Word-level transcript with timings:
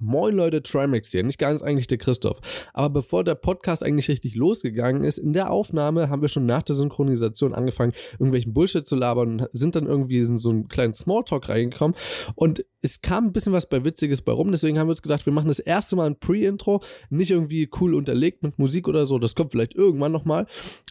Moin 0.00 0.34
Leute, 0.34 0.62
Trimax 0.62 1.10
hier, 1.10 1.24
nicht 1.24 1.38
ganz 1.38 1.62
eigentlich 1.62 1.88
der 1.88 1.98
Christoph. 1.98 2.38
Aber 2.72 2.90
bevor 2.90 3.24
der 3.24 3.34
Podcast 3.34 3.84
eigentlich 3.84 4.08
richtig 4.08 4.34
losgegangen 4.36 5.02
ist, 5.02 5.18
in 5.18 5.32
der 5.32 5.50
Aufnahme 5.50 6.08
haben 6.08 6.22
wir 6.22 6.28
schon 6.28 6.46
nach 6.46 6.62
der 6.62 6.76
Synchronisation 6.76 7.54
angefangen, 7.54 7.92
irgendwelchen 8.12 8.54
Bullshit 8.54 8.86
zu 8.86 8.96
labern 8.96 9.40
und 9.40 9.48
sind 9.52 9.74
dann 9.76 9.86
irgendwie 9.86 10.18
in 10.18 10.38
so 10.38 10.50
einen 10.50 10.68
kleinen 10.68 10.94
Smalltalk 10.94 11.48
reingekommen. 11.48 11.96
Und 12.34 12.64
es 12.80 13.02
kam 13.02 13.26
ein 13.26 13.32
bisschen 13.32 13.52
was 13.52 13.68
bei 13.68 13.84
Witziges 13.84 14.22
bei 14.22 14.32
rum, 14.32 14.50
deswegen 14.52 14.78
haben 14.78 14.86
wir 14.86 14.92
uns 14.92 15.02
gedacht, 15.02 15.26
wir 15.26 15.32
machen 15.32 15.48
das 15.48 15.58
erste 15.58 15.96
Mal 15.96 16.06
ein 16.06 16.18
Pre-Intro, 16.18 16.80
nicht 17.10 17.30
irgendwie 17.30 17.68
cool 17.80 17.94
unterlegt 17.94 18.42
mit 18.42 18.58
Musik 18.58 18.86
oder 18.86 19.04
so, 19.06 19.18
das 19.18 19.34
kommt 19.34 19.52
vielleicht 19.52 19.74
irgendwann 19.74 20.12
nochmal. 20.12 20.46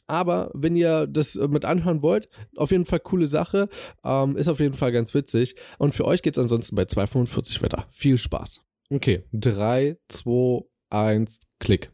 Aber 0.08 0.52
wenn 0.54 0.76
ihr 0.76 1.08
das 1.08 1.36
mit 1.36 1.66
anhören 1.66 2.04
wollt, 2.04 2.30
auf 2.56 2.72
jeden 2.72 2.86
Fall 2.86 3.00
coole 3.00 3.26
Sache, 3.26 3.70
ähm, 4.04 4.36
ist 4.36 4.48
auf 4.48 4.60
jeden 4.60 4.74
Fall 4.74 4.92
ganz 4.92 5.14
witzig. 5.14 5.56
Und 5.78 5.96
für 5.96 6.06
euch 6.06 6.22
geht 6.22 6.38
es 6.38 6.44
ansonsten 6.44 6.76
bei 6.76 6.84
2,45 6.84 7.62
weiter. 7.62 7.86
Viel 7.90 8.18
Spaß. 8.18 8.67
Okay, 8.90 9.26
3, 9.34 9.98
2, 10.08 10.64
1, 10.92 11.40
Klick. 11.60 11.92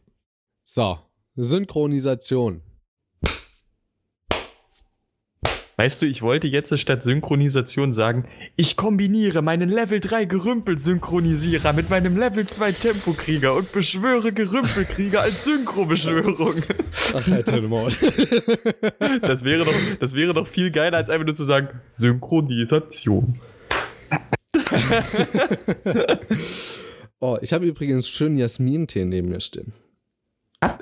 So, 0.62 0.98
Synchronisation. 1.34 2.62
Weißt 5.76 6.00
du, 6.00 6.06
ich 6.06 6.22
wollte 6.22 6.46
jetzt 6.46 6.78
statt 6.78 7.02
Synchronisation 7.02 7.92
sagen, 7.92 8.28
ich 8.54 8.76
kombiniere 8.76 9.42
meinen 9.42 9.70
Level 9.70 9.98
3 9.98 10.26
Gerümpel-Synchronisierer 10.26 11.72
mit 11.72 11.90
meinem 11.90 12.16
Level 12.16 12.46
2 12.46 12.70
Tempokrieger 12.70 13.54
und 13.54 13.72
beschwöre 13.72 14.32
Gerümpelkrieger 14.32 15.20
als 15.20 15.42
Synchrobeschwörung. 15.42 16.62
Ach, 17.12 17.28
Alter, 17.28 17.60
Maul. 17.62 17.90
Das 19.20 19.42
wäre, 19.42 19.64
doch, 19.64 19.74
das 19.98 20.14
wäre 20.14 20.32
doch 20.32 20.46
viel 20.46 20.70
geiler, 20.70 20.98
als 20.98 21.10
einfach 21.10 21.26
nur 21.26 21.34
zu 21.34 21.42
sagen, 21.42 21.80
Synchronisation. 21.88 23.40
oh, 27.20 27.36
ich 27.40 27.52
habe 27.52 27.66
übrigens 27.66 28.08
schön 28.08 28.36
Jasmin-Tee 28.36 29.04
neben 29.04 29.28
mir 29.28 29.40
stehen. 29.40 29.72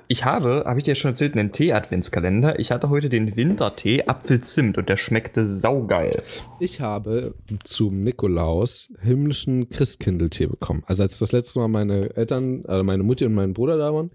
Ich 0.09 0.25
habe, 0.25 0.64
habe 0.67 0.78
ich 0.78 0.84
dir 0.84 0.94
schon 0.94 1.12
erzählt, 1.12 1.36
einen 1.36 1.53
Tee-Adventskalender. 1.53 2.59
Ich 2.59 2.70
hatte 2.70 2.91
heute 2.91 3.09
den 3.09 3.34
Wintertee 3.34 4.05
Apfelzimt 4.06 4.78
und 4.78 4.89
der 4.89 4.97
schmeckte 4.97 5.47
saugeil. 5.47 6.22
Ich 6.61 6.81
habe 6.81 7.34
zum 7.64 8.00
Nikolaus 8.00 8.92
himmlischen 9.00 9.69
Christkindltee 9.69 10.47
bekommen. 10.47 10.84
Also 10.87 11.03
als 11.03 11.19
das 11.19 11.33
letzte 11.33 11.61
Mal 11.61 11.69
meine 11.69 12.14
Eltern, 12.14 12.64
also 12.66 12.84
meine 12.84 13.03
Mutti 13.03 13.25
und 13.25 13.34
mein 13.34 13.55
Bruder 13.55 13.77
da 13.78 13.92
waren, 13.92 14.11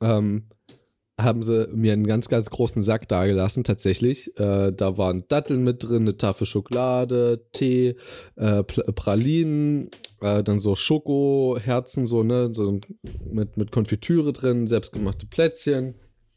ähm, 0.00 0.44
haben 1.18 1.42
sie 1.42 1.68
mir 1.72 1.92
einen 1.92 2.06
ganz, 2.06 2.28
ganz 2.28 2.48
großen 2.48 2.82
Sack 2.82 3.08
dagelassen, 3.08 3.64
tatsächlich. 3.64 4.38
Äh, 4.38 4.72
da 4.72 4.96
waren 4.96 5.24
Datteln 5.28 5.64
mit 5.64 5.82
drin, 5.82 6.02
eine 6.02 6.16
Tafel 6.16 6.46
Schokolade, 6.46 7.44
Tee, 7.52 7.96
äh, 8.36 8.62
Pralinen, 8.62 9.90
äh, 10.20 10.44
dann 10.44 10.60
so 10.60 10.76
Schokoherzen, 10.76 12.06
so, 12.06 12.22
ne, 12.22 12.50
so 12.52 12.80
mit, 13.30 13.56
mit 13.56 13.72
Konfitüre 13.72 14.32
drin, 14.32 14.68
selbstgemachte 14.68 15.26
Plätzchen. 15.26 15.96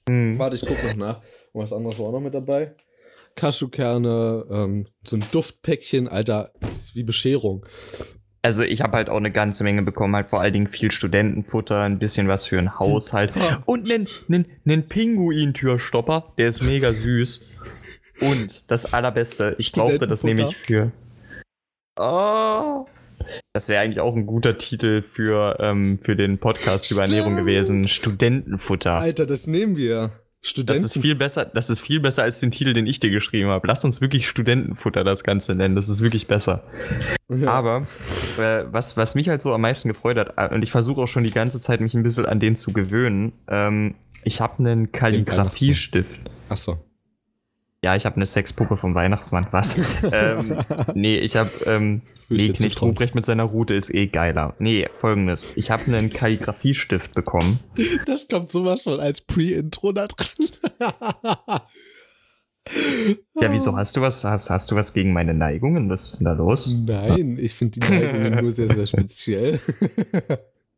Mhm. 0.09 0.39
Warte, 0.39 0.55
ich 0.55 0.65
guck 0.65 0.83
noch 0.83 0.95
nach. 0.95 1.21
Und 1.53 1.61
was 1.61 1.73
anderes 1.73 1.99
war 1.99 2.07
auch 2.07 2.13
noch 2.13 2.21
mit 2.21 2.33
dabei. 2.33 2.75
Cashewkerne, 3.35 4.45
ähm, 4.49 4.87
so 5.05 5.15
ein 5.15 5.23
Duftpäckchen, 5.31 6.07
Alter, 6.07 6.51
ist 6.73 6.95
wie 6.95 7.03
Bescherung 7.03 7.65
also 8.41 8.63
ich 8.63 8.81
habe 8.81 8.97
halt 8.97 9.09
auch 9.09 9.17
eine 9.17 9.31
ganze 9.31 9.63
Menge 9.63 9.83
bekommen, 9.83 10.15
halt 10.15 10.29
vor 10.29 10.41
allen 10.41 10.53
Dingen 10.53 10.67
viel 10.67 10.91
Studentenfutter, 10.91 11.81
ein 11.81 11.99
bisschen 11.99 12.27
was 12.27 12.47
für 12.47 12.57
ein 12.57 12.79
Haushalt 12.79 13.33
und 13.65 13.91
einen, 13.91 14.07
einen, 14.27 14.45
einen 14.65 14.87
Pinguin-Türstopper, 14.87 16.25
der 16.37 16.47
ist 16.47 16.63
mega 16.63 16.91
süß. 16.91 17.49
Und 18.21 18.69
das 18.69 18.93
allerbeste, 18.93 19.55
ich 19.57 19.71
brauchte 19.71 20.07
das 20.07 20.23
nämlich 20.23 20.55
für. 20.57 20.91
Oh, 21.97 22.85
das 23.53 23.67
wäre 23.67 23.81
eigentlich 23.81 23.99
auch 23.99 24.15
ein 24.15 24.25
guter 24.25 24.57
Titel 24.57 25.01
für, 25.01 25.57
ähm, 25.59 25.99
für 26.01 26.15
den 26.15 26.37
Podcast 26.37 26.85
Stimmt. 26.85 26.97
über 26.97 27.05
Ernährung 27.05 27.35
gewesen. 27.35 27.83
Studentenfutter. 27.83 28.95
Alter, 28.95 29.25
das 29.25 29.47
nehmen 29.47 29.75
wir. 29.75 30.11
Studenten. 30.43 30.81
Das 30.81 30.95
ist 30.95 31.01
viel 31.01 31.15
besser, 31.15 31.45
das 31.45 31.69
ist 31.69 31.81
viel 31.81 31.99
besser 31.99 32.23
als 32.23 32.39
den 32.39 32.49
Titel, 32.49 32.73
den 32.73 32.87
ich 32.87 32.99
dir 32.99 33.11
geschrieben 33.11 33.49
habe. 33.49 33.67
Lass 33.67 33.85
uns 33.85 34.01
wirklich 34.01 34.27
Studentenfutter 34.27 35.03
das 35.03 35.23
Ganze 35.23 35.53
nennen. 35.53 35.75
Das 35.75 35.87
ist 35.87 36.01
wirklich 36.01 36.27
besser. 36.27 36.63
Ja. 37.29 37.49
Aber 37.49 37.85
äh, 38.39 38.63
was, 38.71 38.97
was 38.97 39.13
mich 39.13 39.29
halt 39.29 39.43
so 39.43 39.53
am 39.53 39.61
meisten 39.61 39.87
gefreut 39.87 40.17
hat, 40.17 40.33
äh, 40.37 40.53
und 40.53 40.63
ich 40.63 40.71
versuche 40.71 41.01
auch 41.01 41.07
schon 41.07 41.23
die 41.23 41.31
ganze 41.31 41.59
Zeit, 41.59 41.79
mich 41.79 41.93
ein 41.93 42.01
bisschen 42.01 42.25
an 42.25 42.39
den 42.39 42.55
zu 42.55 42.73
gewöhnen, 42.73 43.33
ähm, 43.47 43.93
ich 44.23 44.41
habe 44.41 44.59
einen 44.59 44.91
Kalligrafiestift. 44.91 46.21
Ach 46.49 46.57
so. 46.57 46.79
Ja, 47.83 47.95
ich 47.95 48.05
habe 48.05 48.17
eine 48.17 48.27
Sexpuppe 48.27 48.77
vom 48.77 48.93
Weihnachtsmann. 48.93 49.47
Was? 49.49 49.75
ähm, 50.11 50.55
nee, 50.93 51.17
ich 51.17 51.35
habe 51.35 51.49
ähm, 51.65 52.03
nee, 52.29 52.49
Knecht 52.49 52.79
Ruprecht 52.79 53.15
mit 53.15 53.25
seiner 53.25 53.43
Route 53.43 53.73
ist 53.73 53.91
eh 53.91 54.05
geiler. 54.05 54.53
Nee, 54.59 54.87
folgendes. 54.99 55.49
Ich 55.55 55.71
habe 55.71 55.85
einen 55.85 56.11
Kalligrafiestift 56.11 57.15
bekommen. 57.15 57.59
Das 58.05 58.27
kommt 58.27 58.51
sowas 58.51 58.83
von 58.83 58.99
als 58.99 59.21
Pre-Intro 59.21 59.93
da 59.93 60.07
drin. 60.07 60.49
ja, 63.41 63.51
wieso 63.51 63.75
hast 63.75 63.97
du 63.97 64.01
was? 64.01 64.23
Hast, 64.25 64.51
hast 64.51 64.69
du 64.69 64.75
was 64.75 64.93
gegen 64.93 65.11
meine 65.11 65.33
Neigungen? 65.33 65.89
Was 65.89 66.05
ist 66.05 66.19
denn 66.19 66.25
da 66.25 66.33
los? 66.33 66.71
Nein, 66.85 67.39
ich 67.39 67.55
finde 67.55 67.79
die 67.79 67.89
Neigungen 67.89 68.41
nur 68.41 68.51
sehr, 68.51 68.69
sehr 68.69 68.85
speziell. 68.85 69.59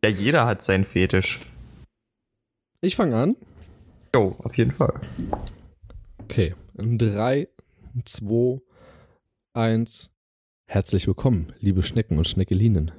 ja, 0.02 0.10
jeder 0.10 0.46
hat 0.46 0.64
seinen 0.64 0.86
Fetisch. 0.86 1.42
Ich 2.80 2.96
fange 2.96 3.18
an. 3.18 3.36
Jo, 4.16 4.38
auf 4.42 4.58
jeden 4.58 4.72
Fall. 4.72 4.94
Okay. 6.20 6.54
3, 6.76 7.48
2, 8.04 8.60
1. 9.54 10.10
Herzlich 10.66 11.06
willkommen, 11.06 11.54
liebe 11.60 11.84
Schnecken 11.84 12.18
und 12.18 12.28
Schneckelinen. 12.28 12.92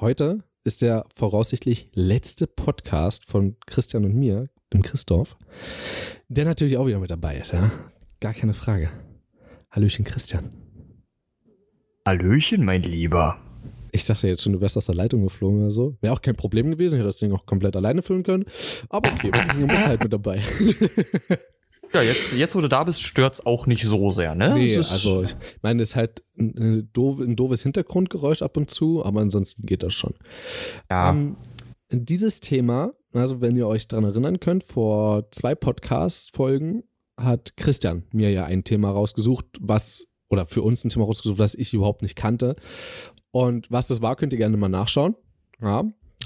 Heute 0.00 0.42
ist 0.64 0.82
der 0.82 1.06
voraussichtlich 1.14 1.90
letzte 1.94 2.48
Podcast 2.48 3.30
von 3.30 3.56
Christian 3.66 4.04
und 4.04 4.16
mir, 4.16 4.48
dem 4.72 4.82
Christoph, 4.82 5.36
der 6.28 6.44
natürlich 6.44 6.76
auch 6.76 6.88
wieder 6.88 6.98
mit 6.98 7.12
dabei 7.12 7.38
ist, 7.38 7.52
ja. 7.52 7.70
Gar 8.18 8.34
keine 8.34 8.54
Frage. 8.54 8.90
Hallöchen, 9.70 10.04
Christian. 10.04 10.50
Hallöchen, 12.04 12.64
mein 12.64 12.82
Lieber. 12.82 13.40
Ich 13.92 14.06
dachte 14.06 14.26
jetzt 14.26 14.42
schon, 14.42 14.54
du 14.54 14.60
wärst 14.60 14.76
aus 14.76 14.86
der 14.86 14.96
Leitung 14.96 15.22
geflogen 15.22 15.60
oder 15.60 15.70
so. 15.70 15.96
Wäre 16.00 16.14
auch 16.14 16.22
kein 16.22 16.34
Problem 16.34 16.72
gewesen. 16.72 16.94
Ich 16.94 16.98
hätte 16.98 17.08
das 17.10 17.18
Ding 17.18 17.30
auch 17.30 17.46
komplett 17.46 17.76
alleine 17.76 18.02
füllen 18.02 18.24
können. 18.24 18.44
Aber 18.88 19.12
okay, 19.12 19.30
du 19.30 19.66
bist 19.68 19.86
halt 19.86 20.02
mit 20.02 20.12
dabei. 20.12 20.42
Ja, 21.92 22.02
jetzt, 22.02 22.32
jetzt 22.32 22.54
wo 22.54 22.60
du 22.60 22.68
da 22.68 22.84
bist, 22.84 23.02
stört 23.02 23.34
es 23.34 23.46
auch 23.46 23.66
nicht 23.66 23.84
so 23.84 24.12
sehr, 24.12 24.34
ne? 24.34 24.54
Nee, 24.54 24.76
also 24.76 25.24
ich 25.24 25.34
meine, 25.62 25.82
es 25.82 25.90
ist 25.90 25.96
halt 25.96 26.22
ein, 26.38 26.88
ein, 26.92 27.36
doofes 27.36 27.62
Hintergrundgeräusch 27.62 28.42
ab 28.42 28.56
und 28.56 28.70
zu, 28.70 29.04
aber 29.04 29.20
ansonsten 29.20 29.66
geht 29.66 29.82
das 29.82 29.94
schon. 29.94 30.14
Ja. 30.88 31.10
Ähm, 31.10 31.36
dieses 31.90 32.38
Thema, 32.38 32.92
also 33.12 33.40
wenn 33.40 33.56
ihr 33.56 33.66
euch 33.66 33.88
daran 33.88 34.04
erinnern 34.04 34.38
könnt, 34.38 34.62
vor 34.62 35.30
zwei 35.32 35.56
Podcast-Folgen 35.56 36.84
hat 37.16 37.56
Christian 37.56 38.04
mir 38.12 38.30
ja 38.30 38.44
ein 38.44 38.62
Thema 38.62 38.90
rausgesucht, 38.90 39.46
was, 39.60 40.06
oder 40.28 40.46
für 40.46 40.62
uns 40.62 40.84
ein 40.84 40.90
Thema 40.90 41.06
rausgesucht, 41.06 41.40
das 41.40 41.56
ich 41.56 41.74
überhaupt 41.74 42.02
nicht 42.02 42.14
kannte. 42.14 42.54
Und 43.32 43.70
was 43.70 43.88
das 43.88 44.00
war, 44.00 44.14
könnt 44.14 44.32
ihr 44.32 44.38
gerne 44.38 44.56
mal 44.56 44.68
nachschauen. 44.68 45.16
Ja, 45.60 45.84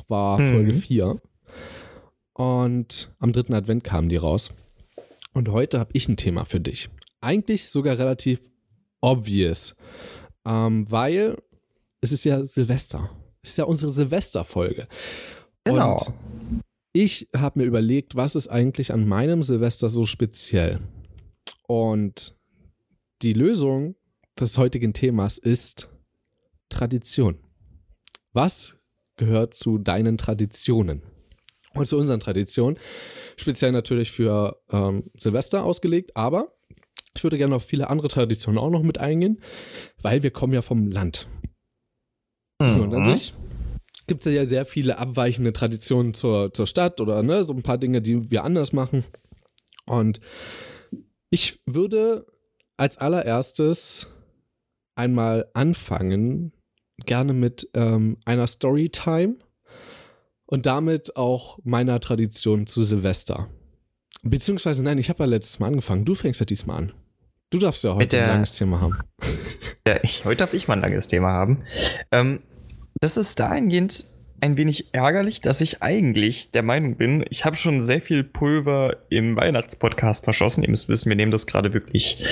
war 0.08 0.38
Folge 0.38 0.74
4. 0.74 1.06
Mhm. 1.06 1.20
Und 2.34 3.14
am 3.18 3.32
dritten 3.32 3.54
Advent 3.54 3.84
kamen 3.84 4.08
die 4.08 4.16
raus. 4.16 4.50
Und 5.34 5.48
heute 5.48 5.80
habe 5.80 5.90
ich 5.92 6.08
ein 6.08 6.16
Thema 6.16 6.44
für 6.44 6.60
dich. 6.60 6.88
Eigentlich 7.20 7.68
sogar 7.68 7.98
relativ 7.98 8.40
obvious, 9.00 9.76
ähm, 10.46 10.90
weil 10.90 11.36
es 12.00 12.12
ist 12.12 12.24
ja 12.24 12.44
Silvester. 12.44 13.10
Es 13.42 13.50
ist 13.50 13.58
ja 13.58 13.64
unsere 13.64 13.90
Silvesterfolge. 13.90 14.86
Genau. 15.64 15.96
Und 15.96 16.14
ich 16.92 17.28
habe 17.36 17.58
mir 17.58 17.66
überlegt, 17.66 18.14
was 18.14 18.36
ist 18.36 18.48
eigentlich 18.48 18.92
an 18.92 19.06
meinem 19.08 19.42
Silvester 19.42 19.90
so 19.90 20.04
speziell? 20.04 20.78
Und 21.66 22.38
die 23.22 23.32
Lösung 23.32 23.96
des 24.38 24.56
heutigen 24.58 24.92
Themas 24.92 25.38
ist 25.38 25.88
Tradition. 26.68 27.38
Was 28.32 28.76
gehört 29.16 29.54
zu 29.54 29.78
deinen 29.78 30.18
Traditionen? 30.18 31.02
Und 31.74 31.86
zu 31.86 31.96
unseren 31.96 32.20
Traditionen. 32.20 32.78
Speziell 33.36 33.72
natürlich 33.72 34.10
für 34.12 34.60
ähm, 34.70 35.10
Silvester 35.16 35.64
ausgelegt, 35.64 36.16
aber 36.16 36.52
ich 37.16 37.22
würde 37.22 37.38
gerne 37.38 37.56
auf 37.56 37.64
viele 37.64 37.90
andere 37.90 38.08
Traditionen 38.08 38.58
auch 38.58 38.70
noch 38.70 38.82
mit 38.82 38.98
eingehen, 38.98 39.40
weil 40.02 40.22
wir 40.22 40.30
kommen 40.30 40.52
ja 40.52 40.62
vom 40.62 40.90
Land. 40.90 41.26
Mhm. 42.60 42.70
So, 42.70 42.82
und 42.82 42.94
an 42.94 43.00
mhm. 43.00 43.16
sich 43.16 43.34
gibt 44.06 44.26
es 44.26 44.32
ja 44.32 44.44
sehr 44.44 44.66
viele 44.66 44.98
abweichende 44.98 45.52
Traditionen 45.52 46.14
zur, 46.14 46.52
zur 46.52 46.66
Stadt 46.66 47.00
oder 47.00 47.22
ne, 47.22 47.44
so 47.44 47.52
ein 47.52 47.62
paar 47.62 47.78
Dinge, 47.78 48.02
die 48.02 48.30
wir 48.30 48.44
anders 48.44 48.72
machen. 48.72 49.04
Und 49.86 50.20
ich 51.30 51.60
würde 51.66 52.26
als 52.76 52.98
allererstes 52.98 54.08
einmal 54.94 55.50
anfangen, 55.54 56.52
gerne 57.06 57.32
mit 57.32 57.68
ähm, 57.74 58.18
einer 58.24 58.46
Storytime 58.46 59.36
und 60.46 60.66
damit 60.66 61.16
auch 61.16 61.58
meiner 61.64 62.00
Tradition 62.00 62.66
zu 62.66 62.84
Silvester. 62.84 63.48
Beziehungsweise, 64.22 64.82
nein, 64.82 64.98
ich 64.98 65.08
habe 65.08 65.22
ja 65.24 65.26
letztes 65.26 65.58
Mal 65.58 65.68
angefangen. 65.68 66.04
Du 66.04 66.14
fängst 66.14 66.40
ja 66.40 66.46
diesmal 66.46 66.78
an. 66.78 66.92
Du 67.50 67.58
darfst 67.58 67.84
ja 67.84 67.94
heute 67.94 68.16
der, 68.16 68.24
ein 68.24 68.30
langes 68.30 68.56
Thema 68.56 68.80
haben. 68.80 68.98
Ja, 69.86 70.02
ich, 70.02 70.24
heute 70.24 70.38
darf 70.38 70.54
ich 70.54 70.66
mal 70.66 70.74
ein 70.74 70.80
langes 70.80 71.08
Thema 71.08 71.28
haben. 71.28 71.62
Ähm, 72.10 72.40
Das 73.00 73.16
ist 73.16 73.38
dahingehend 73.38 74.06
ein 74.40 74.56
wenig 74.56 74.92
ärgerlich, 74.92 75.40
dass 75.40 75.60
ich 75.60 75.82
eigentlich 75.82 76.50
der 76.50 76.62
Meinung 76.62 76.96
bin, 76.96 77.24
ich 77.30 77.44
habe 77.44 77.56
schon 77.56 77.80
sehr 77.80 78.00
viel 78.02 78.24
Pulver 78.24 78.96
im 79.08 79.36
Weihnachtspodcast 79.36 80.24
verschossen. 80.24 80.62
Ihr 80.62 80.70
müsst 80.70 80.88
wissen, 80.88 81.08
wir 81.08 81.16
nehmen 81.16 81.32
das 81.32 81.46
gerade 81.46 81.72
wirklich 81.72 82.24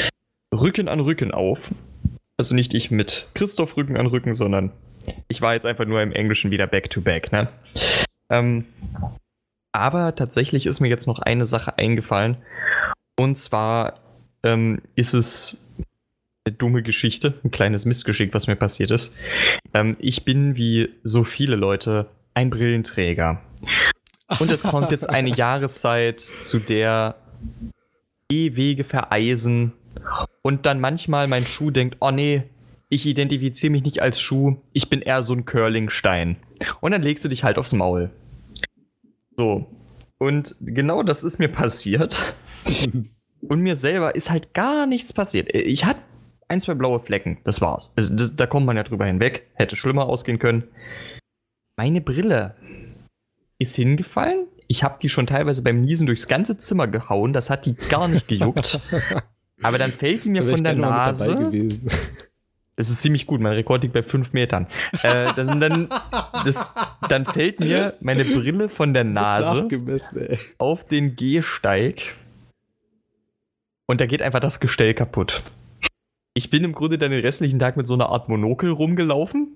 Rücken 0.53 0.88
an 0.88 1.00
Rücken 1.00 1.32
auf. 1.32 1.70
Also 2.37 2.55
nicht 2.55 2.75
ich 2.75 2.91
mit 2.91 3.29
Christoph 3.35 3.76
Rücken 3.76 3.97
an 3.97 4.06
Rücken, 4.06 4.35
sondern 4.35 4.73
ich 5.29 5.41
war 5.41 5.55
jetzt 5.55 5.65
einfach 5.67 5.87
nur 5.87 6.03
im 6.03 6.12
Englischen 6.12 6.50
wieder 6.50 6.67
back 6.67 6.91
to 6.91 7.00
back, 7.00 7.32
ne? 7.32 7.49
Ähm, 8.32 8.64
aber 9.73 10.14
tatsächlich 10.14 10.67
ist 10.67 10.81
mir 10.81 10.88
jetzt 10.88 11.06
noch 11.06 11.20
eine 11.20 11.46
Sache 11.46 11.79
eingefallen. 11.79 12.38
Und 13.17 13.37
zwar 13.38 14.00
ähm, 14.43 14.82
ist 14.96 15.14
es 15.14 15.56
eine 16.44 16.56
dumme 16.56 16.82
Geschichte, 16.82 17.34
ein 17.44 17.50
kleines 17.50 17.84
Missgeschick, 17.84 18.34
was 18.34 18.49
mir 18.49 18.56
passiert 18.56 18.90
ist. 18.90 19.14
Ähm, 19.75 19.96
ich 20.00 20.25
bin 20.25 20.56
wie 20.56 20.88
so 21.05 21.23
viele 21.25 21.56
Leute 21.56 22.08
ein 22.34 22.50
Brillenträger. 22.50 23.40
Und 24.40 24.50
es 24.50 24.62
kommt 24.62 24.90
jetzt 24.90 25.08
eine 25.08 25.29
Jahreszeit, 25.37 26.20
zu 26.20 26.58
der 26.58 27.17
Wege 28.31 28.84
vereisen 28.84 29.73
und 30.40 30.64
dann 30.64 30.81
manchmal 30.81 31.29
mein 31.29 31.44
Schuh 31.44 31.70
denkt, 31.70 31.99
oh 32.00 32.11
nee, 32.11 32.44
ich 32.88 33.06
identifiziere 33.06 33.70
mich 33.70 33.82
nicht 33.82 34.00
als 34.00 34.20
Schuh, 34.20 34.56
ich 34.73 34.88
bin 34.88 35.02
eher 35.02 35.23
so 35.23 35.34
ein 35.34 35.44
Curlingstein. 35.44 36.37
Und 36.81 36.93
dann 36.93 37.02
legst 37.02 37.25
du 37.25 37.29
dich 37.29 37.44
halt 37.44 37.58
aufs 37.58 37.75
Maul. 37.75 38.11
So. 39.37 39.67
Und 40.19 40.55
genau 40.61 41.02
das 41.02 41.25
ist 41.25 41.38
mir 41.38 41.49
passiert. 41.49 42.19
Und 43.49 43.61
mir 43.61 43.75
selber 43.75 44.14
ist 44.14 44.31
halt 44.31 44.55
gar 44.55 44.87
nichts 44.87 45.12
passiert. 45.12 45.52
Ich 45.52 45.84
hatte 45.84 46.00
ein, 46.49 46.61
zwei 46.61 46.75
blaue 46.75 47.00
Flecken. 47.00 47.38
Das 47.44 47.61
war's. 47.61 47.93
Also 47.96 48.14
das, 48.14 48.37
da 48.37 48.46
kommt 48.46 48.67
man 48.67 48.76
ja 48.76 48.84
drüber 48.84 49.06
hinweg. 49.06 49.49
Hätte 49.55 49.75
schlimmer 49.75 50.06
ausgehen 50.06 50.38
können. 50.38 50.64
Meine 51.76 52.00
Brille 52.00 52.55
ist 53.58 53.75
hingefallen. 53.75 54.46
Ich 54.69 54.84
habe 54.84 54.99
die 55.02 55.08
schon 55.08 55.26
teilweise 55.26 55.62
beim 55.62 55.81
Niesen 55.81 56.06
durchs 56.06 56.29
ganze 56.29 56.56
Zimmer 56.56 56.87
gehauen. 56.87 57.32
Das 57.32 57.50
hat 57.50 57.67
die 57.67 57.75
gar 57.75 58.06
nicht 58.06 58.29
gejuckt. 58.29 58.81
Aber 59.62 59.79
dann 59.79 59.90
fällt 59.90 60.25
die 60.25 60.31
mir 60.31 60.49
von 60.49 60.62
der 60.62 60.75
Nase. 60.75 61.50
Das 62.76 62.88
ist 62.88 63.02
ziemlich 63.02 63.26
gut. 63.26 63.40
Mein 63.40 63.52
Rekord 63.52 63.82
liegt 63.82 63.94
bei 63.94 64.02
5 64.02 64.32
Metern. 64.32 64.66
äh, 65.02 65.32
dann, 65.36 65.60
dann, 65.60 65.88
das, 66.44 66.74
dann 67.08 67.26
fällt 67.26 67.60
mir 67.60 67.94
meine 68.00 68.24
Brille 68.24 68.69
von 68.69 68.94
der 68.94 69.04
Nase 69.04 69.69
auf 70.58 70.84
den 70.84 71.16
Gehsteig. 71.16 72.16
Und 73.86 74.00
da 74.00 74.06
geht 74.06 74.22
einfach 74.22 74.40
das 74.40 74.58
Gestell 74.58 74.94
kaputt. 74.94 75.42
Ich 76.34 76.48
bin 76.48 76.64
im 76.64 76.72
Grunde 76.72 76.96
dann 76.96 77.10
den 77.10 77.20
restlichen 77.20 77.58
Tag 77.58 77.76
mit 77.76 77.86
so 77.86 77.94
einer 77.94 78.08
Art 78.08 78.30
Monokel 78.30 78.70
rumgelaufen 78.70 79.48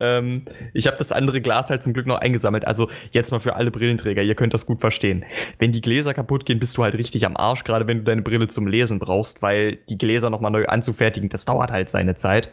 ähm, 0.00 0.44
ich 0.72 0.86
habe 0.86 0.96
das 0.96 1.12
andere 1.12 1.40
Glas 1.40 1.70
halt 1.70 1.82
zum 1.82 1.92
Glück 1.92 2.06
noch 2.06 2.18
eingesammelt. 2.18 2.66
Also 2.66 2.88
jetzt 3.10 3.30
mal 3.30 3.40
für 3.40 3.56
alle 3.56 3.70
Brillenträger, 3.70 4.22
ihr 4.22 4.34
könnt 4.34 4.54
das 4.54 4.66
gut 4.66 4.80
verstehen. 4.80 5.24
Wenn 5.58 5.72
die 5.72 5.80
Gläser 5.80 6.14
kaputt 6.14 6.46
gehen, 6.46 6.58
bist 6.58 6.76
du 6.76 6.82
halt 6.82 6.94
richtig 6.94 7.26
am 7.26 7.36
Arsch, 7.36 7.64
gerade 7.64 7.86
wenn 7.86 7.98
du 7.98 8.04
deine 8.04 8.22
Brille 8.22 8.48
zum 8.48 8.66
Lesen 8.66 8.98
brauchst, 8.98 9.42
weil 9.42 9.76
die 9.88 9.98
Gläser 9.98 10.30
nochmal 10.30 10.50
neu 10.50 10.66
anzufertigen, 10.66 11.28
das 11.28 11.44
dauert 11.44 11.70
halt 11.70 11.90
seine 11.90 12.14
Zeit. 12.14 12.50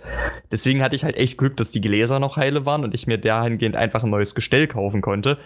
Deswegen 0.51 0.81
hatte 0.81 0.95
ich 0.95 1.03
halt 1.03 1.15
echt 1.15 1.37
Glück, 1.37 1.57
dass 1.57 1.71
die 1.71 1.81
Gläser 1.81 2.19
noch 2.19 2.37
heile 2.37 2.65
waren 2.65 2.83
und 2.83 2.93
ich 2.93 3.07
mir 3.07 3.17
dahingehend 3.17 3.75
einfach 3.75 4.03
ein 4.03 4.09
neues 4.09 4.35
Gestell 4.35 4.67
kaufen 4.67 5.01
konnte. 5.01 5.37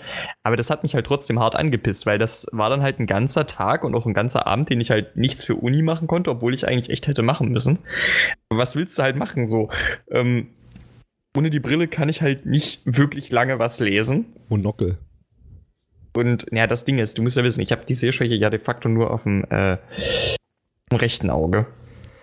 Aber 0.43 0.55
das 0.55 0.69
hat 0.69 0.83
mich 0.83 0.95
halt 0.95 1.05
trotzdem 1.05 1.39
hart 1.39 1.55
angepisst, 1.55 2.05
weil 2.05 2.17
das 2.17 2.47
war 2.51 2.69
dann 2.69 2.81
halt 2.81 2.99
ein 2.99 3.07
ganzer 3.07 3.45
Tag 3.45 3.83
und 3.83 3.95
auch 3.95 4.05
ein 4.05 4.13
ganzer 4.13 4.47
Abend, 4.47 4.69
den 4.69 4.79
ich 4.79 4.91
halt 4.91 5.17
nichts 5.17 5.43
für 5.43 5.55
Uni 5.55 5.81
machen 5.81 6.07
konnte, 6.07 6.31
obwohl 6.31 6.53
ich 6.53 6.67
eigentlich 6.67 6.89
echt 6.89 7.07
hätte 7.07 7.21
machen 7.21 7.49
müssen. 7.49 7.79
was 8.49 8.75
willst 8.75 8.97
du 8.97 9.03
halt 9.03 9.15
machen 9.15 9.45
so? 9.45 9.69
Ähm, 10.11 10.47
ohne 11.35 11.49
die 11.49 11.59
Brille 11.59 11.87
kann 11.87 12.09
ich 12.09 12.21
halt 12.21 12.45
nicht 12.45 12.81
wirklich 12.85 13.31
lange 13.31 13.59
was 13.59 13.79
lesen. 13.79 14.25
Monokel. 14.47 14.97
Und 16.15 16.47
ja, 16.51 16.67
das 16.67 16.85
Ding 16.85 16.97
ist, 16.97 17.17
du 17.17 17.21
musst 17.21 17.37
ja 17.37 17.43
wissen, 17.43 17.61
ich 17.61 17.71
habe 17.71 17.85
die 17.85 17.93
Sehschwäche 17.93 18.33
ja 18.33 18.49
de 18.49 18.59
facto 18.59 18.89
nur 18.89 19.11
auf 19.11 19.23
dem, 19.23 19.45
äh, 19.45 19.77
rechten 20.91 21.29
Auge. 21.29 21.67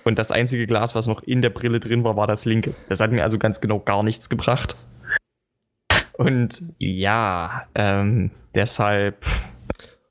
Und 0.04 0.18
das 0.18 0.30
einzige 0.30 0.66
Glas, 0.66 0.94
was 0.94 1.06
noch 1.06 1.22
in 1.22 1.42
der 1.42 1.50
Brille 1.50 1.80
drin 1.80 2.04
war, 2.04 2.16
war 2.16 2.26
das 2.26 2.44
linke. 2.44 2.74
Das 2.88 3.00
hat 3.00 3.10
mir 3.10 3.22
also 3.22 3.38
ganz 3.38 3.60
genau 3.60 3.80
gar 3.80 4.02
nichts 4.02 4.28
gebracht. 4.28 4.76
Und 6.12 6.62
ja, 6.78 7.66
ähm, 7.74 8.30
deshalb. 8.54 9.24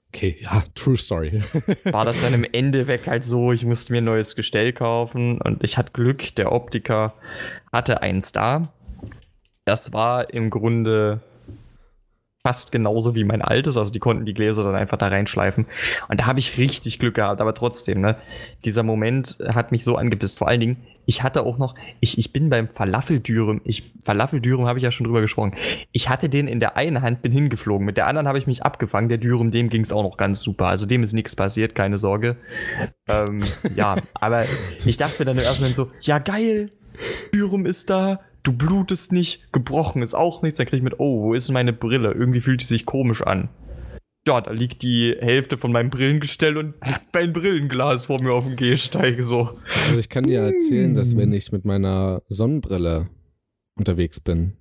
Okay, 0.10 0.38
ja, 0.40 0.64
true 0.76 0.98
story. 0.98 1.42
war 1.86 2.06
das 2.06 2.22
dann 2.22 2.34
im 2.34 2.46
Endeffekt 2.46 3.08
halt 3.08 3.24
so, 3.24 3.52
ich 3.52 3.66
musste 3.66 3.94
mir 3.94 4.00
ein 4.00 4.06
neues 4.06 4.36
Gestell 4.36 4.72
kaufen 4.74 5.42
und 5.42 5.64
ich 5.64 5.78
hatte 5.78 5.92
Glück, 5.92 6.36
der 6.36 6.52
Optiker 6.52 7.14
hatte 7.72 8.02
eins 8.02 8.32
da 8.32 8.74
das 9.66 9.94
war 9.94 10.34
im 10.34 10.50
Grunde 10.50 11.22
fast 12.46 12.72
genauso 12.72 13.16
wie 13.16 13.24
mein 13.24 13.42
altes. 13.42 13.76
Also 13.76 13.92
die 13.92 13.98
konnten 13.98 14.24
die 14.24 14.36
Gläser 14.36 14.64
dann 14.64 14.76
einfach 14.76 15.00
da 15.00 15.08
reinschleifen. 15.08 15.66
Und 16.10 16.20
da 16.20 16.28
habe 16.28 16.38
ich 16.38 16.60
richtig 16.60 17.00
Glück 17.00 17.16
gehabt. 17.16 17.42
Aber 17.42 17.56
trotzdem, 17.56 18.02
ne, 18.02 18.18
dieser 18.64 18.84
Moment 18.84 19.40
hat 19.48 19.72
mich 19.72 19.84
so 19.84 19.96
angepisst. 19.96 20.38
Vor 20.38 20.48
allen 20.48 20.60
Dingen, 20.60 20.78
ich 21.08 21.24
hatte 21.24 21.42
auch 21.42 21.58
noch, 21.58 21.74
ich, 22.02 22.20
ich 22.20 22.32
bin 22.34 22.52
beim 22.52 22.68
Falafeldürüm, 22.68 23.62
ich, 23.64 23.92
Falafeldürüm 24.04 24.68
habe 24.68 24.78
ich 24.78 24.84
ja 24.84 24.92
schon 24.92 25.06
drüber 25.06 25.22
gesprochen. 25.22 25.56
Ich 25.92 26.08
hatte 26.08 26.30
den 26.30 26.48
in 26.48 26.60
der 26.60 26.78
einen 26.78 27.02
Hand, 27.02 27.24
bin 27.24 27.32
hingeflogen. 27.32 27.84
Mit 27.84 27.98
der 27.98 28.06
anderen 28.06 28.28
habe 28.28 28.38
ich 28.38 28.46
mich 28.46 28.62
abgefangen. 28.62 29.10
Der 29.10 29.18
Dürüm, 29.18 29.50
dem 29.50 29.70
ging 29.70 29.82
es 29.82 29.92
auch 29.92 30.04
noch 30.04 30.18
ganz 30.18 30.44
super. 30.44 30.68
Also 30.68 30.86
dem 30.86 31.02
ist 31.02 31.14
nichts 31.14 31.36
passiert, 31.36 31.74
keine 31.74 31.98
Sorge. 31.98 32.38
ähm, 33.10 33.40
ja, 33.76 33.96
aber 34.14 34.46
ich 34.86 34.98
dachte 34.98 35.16
mir 35.18 35.34
dann 35.34 35.44
erstmal 35.44 35.72
so, 35.72 35.88
ja 36.02 36.20
geil, 36.20 36.70
Dürüm 37.34 37.66
ist 37.66 37.90
da, 37.90 38.20
du 38.46 38.54
blutest 38.54 39.12
nicht, 39.12 39.52
gebrochen 39.52 40.02
ist 40.02 40.14
auch 40.14 40.42
nichts. 40.42 40.58
Dann 40.58 40.68
krieg 40.68 40.78
ich 40.78 40.84
mit, 40.84 41.00
oh, 41.00 41.24
wo 41.24 41.34
ist 41.34 41.52
meine 41.52 41.74
Brille? 41.74 42.14
Irgendwie 42.14 42.42
fühlt 42.42 42.62
die 42.62 42.66
sich 42.66 42.86
komisch 42.86 43.22
an. 43.22 43.50
Ja, 44.28 44.42
da 44.42 44.52
liegt 44.52 44.82
die 44.82 45.16
Hälfte 45.20 45.58
von 45.58 45.72
meinem 45.72 45.92
Brillengestell 45.92 46.58
und 46.58 46.74
mein 47.14 47.34
Brillenglas 47.34 48.06
vor 48.06 48.22
mir 48.22 48.34
auf 48.34 48.46
dem 48.46 48.56
Gehsteig 48.56 49.24
so. 49.24 49.52
Also 49.88 50.00
ich 50.00 50.10
kann 50.10 50.24
dir 50.24 50.40
erzählen, 50.40 50.96
dass 50.96 51.16
wenn 51.16 51.32
ich 51.32 51.52
mit 51.52 51.64
meiner 51.64 52.24
Sonnenbrille 52.28 53.08
unterwegs 53.78 54.20
bin 54.20 54.54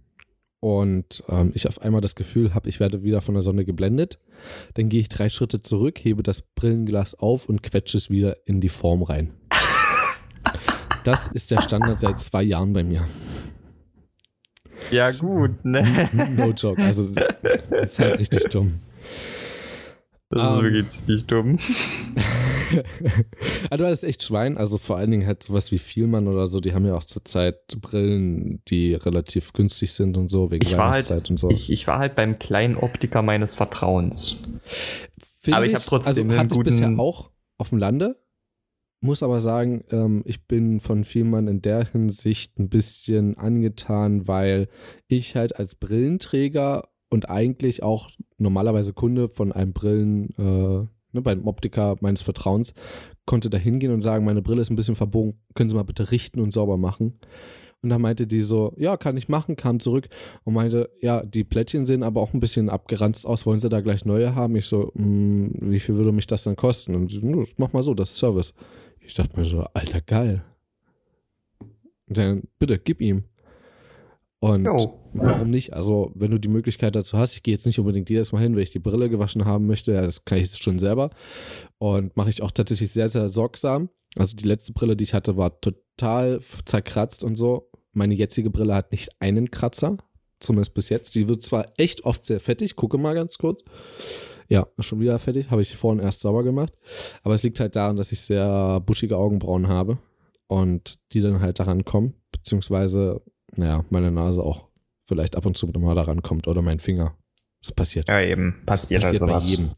und 0.60 1.24
ähm, 1.28 1.52
ich 1.54 1.66
auf 1.66 1.80
einmal 1.80 2.02
das 2.02 2.14
Gefühl 2.14 2.54
habe, 2.54 2.68
ich 2.68 2.78
werde 2.78 3.02
wieder 3.02 3.22
von 3.22 3.34
der 3.34 3.42
Sonne 3.42 3.64
geblendet, 3.64 4.18
dann 4.74 4.90
gehe 4.90 5.00
ich 5.00 5.08
drei 5.08 5.30
Schritte 5.30 5.62
zurück, 5.62 5.98
hebe 5.98 6.22
das 6.22 6.42
Brillenglas 6.42 7.14
auf 7.14 7.48
und 7.48 7.62
quetsche 7.62 7.96
es 7.96 8.10
wieder 8.10 8.36
in 8.46 8.60
die 8.60 8.68
Form 8.68 9.02
rein. 9.02 9.32
Das 11.04 11.28
ist 11.28 11.50
der 11.50 11.62
Standard 11.62 11.98
seit 11.98 12.18
zwei 12.18 12.42
Jahren 12.42 12.74
bei 12.74 12.84
mir. 12.84 13.06
Ja, 14.90 15.10
gut, 15.10 15.64
ne? 15.64 16.08
No 16.36 16.50
joke. 16.50 16.82
Also, 16.82 17.14
das 17.70 17.92
ist 17.92 17.98
halt 17.98 18.18
richtig 18.18 18.44
dumm. 18.44 18.80
Das 20.30 20.50
ist 20.50 20.58
um, 20.58 20.64
ähm. 20.64 20.72
wirklich 20.72 20.88
ziemlich 20.88 21.26
dumm. 21.26 21.58
ah, 23.70 23.76
du 23.76 23.84
hattest 23.84 24.04
echt 24.04 24.22
Schwein. 24.22 24.56
Also 24.56 24.78
vor 24.78 24.96
allen 24.96 25.10
Dingen 25.10 25.26
halt 25.26 25.42
sowas 25.42 25.70
wie 25.70 25.78
Vielmann 25.78 26.26
oder 26.28 26.46
so, 26.46 26.60
die 26.60 26.74
haben 26.74 26.86
ja 26.86 26.94
auch 26.94 27.04
zurzeit 27.04 27.76
Brillen, 27.80 28.60
die 28.68 28.94
relativ 28.94 29.52
günstig 29.52 29.92
sind 29.92 30.16
und 30.16 30.28
so, 30.28 30.50
wegen 30.50 30.64
ich 30.64 30.76
Weihnachtszeit 30.76 31.18
halt, 31.18 31.30
und 31.30 31.38
so. 31.38 31.50
Ich, 31.50 31.70
ich 31.70 31.86
war 31.86 31.98
halt 31.98 32.16
beim 32.16 32.38
kleinen 32.38 32.76
Optiker 32.76 33.22
meines 33.22 33.54
Vertrauens. 33.54 34.38
Find 35.42 35.56
Aber 35.56 35.66
ich, 35.66 35.72
ich 35.72 35.76
habe 35.76 35.86
trotzdem 35.86 36.30
also 36.30 36.40
einen 36.40 36.48
guten... 36.48 36.64
bisher 36.64 36.98
auch 36.98 37.30
auf 37.58 37.68
dem 37.68 37.78
Lande, 37.78 38.16
muss 39.04 39.22
aber 39.22 39.38
sagen, 39.40 39.84
ähm, 39.90 40.22
ich 40.24 40.46
bin 40.46 40.80
von 40.80 41.04
Vielmann 41.04 41.46
in 41.46 41.60
der 41.60 41.84
Hinsicht 41.84 42.58
ein 42.58 42.70
bisschen 42.70 43.36
angetan, 43.36 44.26
weil 44.26 44.68
ich 45.08 45.36
halt 45.36 45.56
als 45.56 45.74
Brillenträger 45.74 46.88
und 47.10 47.28
eigentlich 47.28 47.82
auch 47.82 48.08
normalerweise 48.38 48.94
Kunde 48.94 49.28
von 49.28 49.52
einem 49.52 49.74
Brillen, 49.74 50.30
äh, 50.38 50.86
ne, 51.12 51.22
beim 51.22 51.46
Optiker 51.46 51.96
meines 52.00 52.22
Vertrauens, 52.22 52.74
konnte 53.26 53.50
da 53.50 53.58
hingehen 53.58 53.92
und 53.92 54.00
sagen, 54.00 54.24
meine 54.24 54.42
Brille 54.42 54.62
ist 54.62 54.70
ein 54.70 54.76
bisschen 54.76 54.96
verbogen, 54.96 55.34
können 55.54 55.68
Sie 55.68 55.76
mal 55.76 55.84
bitte 55.84 56.10
richten 56.10 56.40
und 56.40 56.52
sauber 56.52 56.78
machen. 56.78 57.18
Und 57.82 57.90
da 57.90 57.98
meinte 57.98 58.26
die 58.26 58.40
so, 58.40 58.72
ja, 58.78 58.96
kann 58.96 59.18
ich 59.18 59.28
machen, 59.28 59.56
kam 59.56 59.80
zurück 59.80 60.08
und 60.44 60.54
meinte, 60.54 60.88
ja, 61.02 61.22
die 61.22 61.44
Plättchen 61.44 61.84
sehen 61.84 62.02
aber 62.02 62.22
auch 62.22 62.32
ein 62.32 62.40
bisschen 62.40 62.70
abgeranzt 62.70 63.26
aus, 63.26 63.44
wollen 63.44 63.58
Sie 63.58 63.68
da 63.68 63.82
gleich 63.82 64.06
neue 64.06 64.34
haben? 64.34 64.56
Ich 64.56 64.64
so, 64.64 64.90
mm, 64.94 65.48
wie 65.60 65.80
viel 65.80 65.96
würde 65.96 66.12
mich 66.12 66.26
das 66.26 66.44
dann 66.44 66.56
kosten? 66.56 66.94
Und 66.94 67.10
sie 67.12 67.18
so, 67.18 67.44
mach 67.58 67.74
mal 67.74 67.82
so, 67.82 67.92
das 67.92 68.12
ist 68.12 68.16
Service. 68.16 68.54
Ich 69.06 69.14
dachte 69.14 69.38
mir 69.38 69.46
so, 69.46 69.60
alter, 69.74 70.00
geil. 70.00 70.44
Dann 72.06 72.44
bitte, 72.58 72.78
gib 72.78 73.00
ihm. 73.00 73.24
Und 74.40 74.64
jo. 74.64 75.00
warum 75.14 75.50
nicht? 75.50 75.72
Also, 75.72 76.12
wenn 76.14 76.30
du 76.30 76.38
die 76.38 76.48
Möglichkeit 76.48 76.94
dazu 76.94 77.16
hast, 77.16 77.34
ich 77.34 77.42
gehe 77.42 77.54
jetzt 77.54 77.66
nicht 77.66 77.78
unbedingt 77.78 78.10
jedes 78.10 78.32
Mal 78.32 78.40
hin, 78.40 78.54
wenn 78.56 78.62
ich 78.62 78.72
die 78.72 78.78
Brille 78.78 79.08
gewaschen 79.08 79.44
haben 79.44 79.66
möchte, 79.66 79.92
ja, 79.92 80.02
das 80.02 80.24
kann 80.24 80.38
ich 80.38 80.50
schon 80.56 80.78
selber. 80.78 81.10
Und 81.78 82.16
mache 82.16 82.30
ich 82.30 82.42
auch 82.42 82.50
tatsächlich 82.50 82.90
sehr, 82.90 83.08
sehr 83.08 83.28
sorgsam. 83.28 83.88
Also, 84.16 84.36
die 84.36 84.46
letzte 84.46 84.72
Brille, 84.72 84.96
die 84.96 85.04
ich 85.04 85.14
hatte, 85.14 85.36
war 85.36 85.60
total 85.60 86.40
zerkratzt 86.64 87.24
und 87.24 87.36
so. 87.36 87.70
Meine 87.92 88.14
jetzige 88.14 88.50
Brille 88.50 88.74
hat 88.74 88.90
nicht 88.90 89.10
einen 89.20 89.50
Kratzer, 89.50 89.96
zumindest 90.40 90.74
bis 90.74 90.88
jetzt. 90.88 91.14
Die 91.14 91.28
wird 91.28 91.42
zwar 91.42 91.66
echt 91.78 92.04
oft 92.04 92.26
sehr 92.26 92.40
fettig, 92.40 92.76
gucke 92.76 92.98
mal 92.98 93.14
ganz 93.14 93.38
kurz. 93.38 93.64
Ja, 94.48 94.66
schon 94.78 95.00
wieder 95.00 95.18
fertig. 95.18 95.50
Habe 95.50 95.62
ich 95.62 95.76
vorhin 95.76 96.02
erst 96.02 96.20
sauber 96.20 96.42
gemacht. 96.42 96.72
Aber 97.22 97.34
es 97.34 97.42
liegt 97.42 97.60
halt 97.60 97.76
daran, 97.76 97.96
dass 97.96 98.12
ich 98.12 98.20
sehr 98.20 98.80
buschige 98.80 99.16
Augenbrauen 99.16 99.68
habe 99.68 99.98
und 100.46 100.98
die 101.12 101.20
dann 101.20 101.40
halt 101.40 101.58
daran 101.58 101.84
kommen. 101.84 102.14
Beziehungsweise, 102.32 103.22
naja, 103.56 103.84
meine 103.90 104.10
Nase 104.10 104.42
auch 104.42 104.68
vielleicht 105.04 105.36
ab 105.36 105.46
und 105.46 105.56
zu 105.56 105.66
mal 105.66 105.94
da 105.94 106.02
rankommt 106.02 106.48
oder 106.48 106.62
mein 106.62 106.78
Finger. 106.78 107.16
Das 107.60 107.72
passiert. 107.72 108.08
Ja, 108.08 108.20
eben. 108.20 108.62
Passiert, 108.66 109.02
passiert 109.02 109.22
halt 109.22 109.32
bei 109.32 109.38
sowas. 109.38 109.50
jedem. 109.50 109.70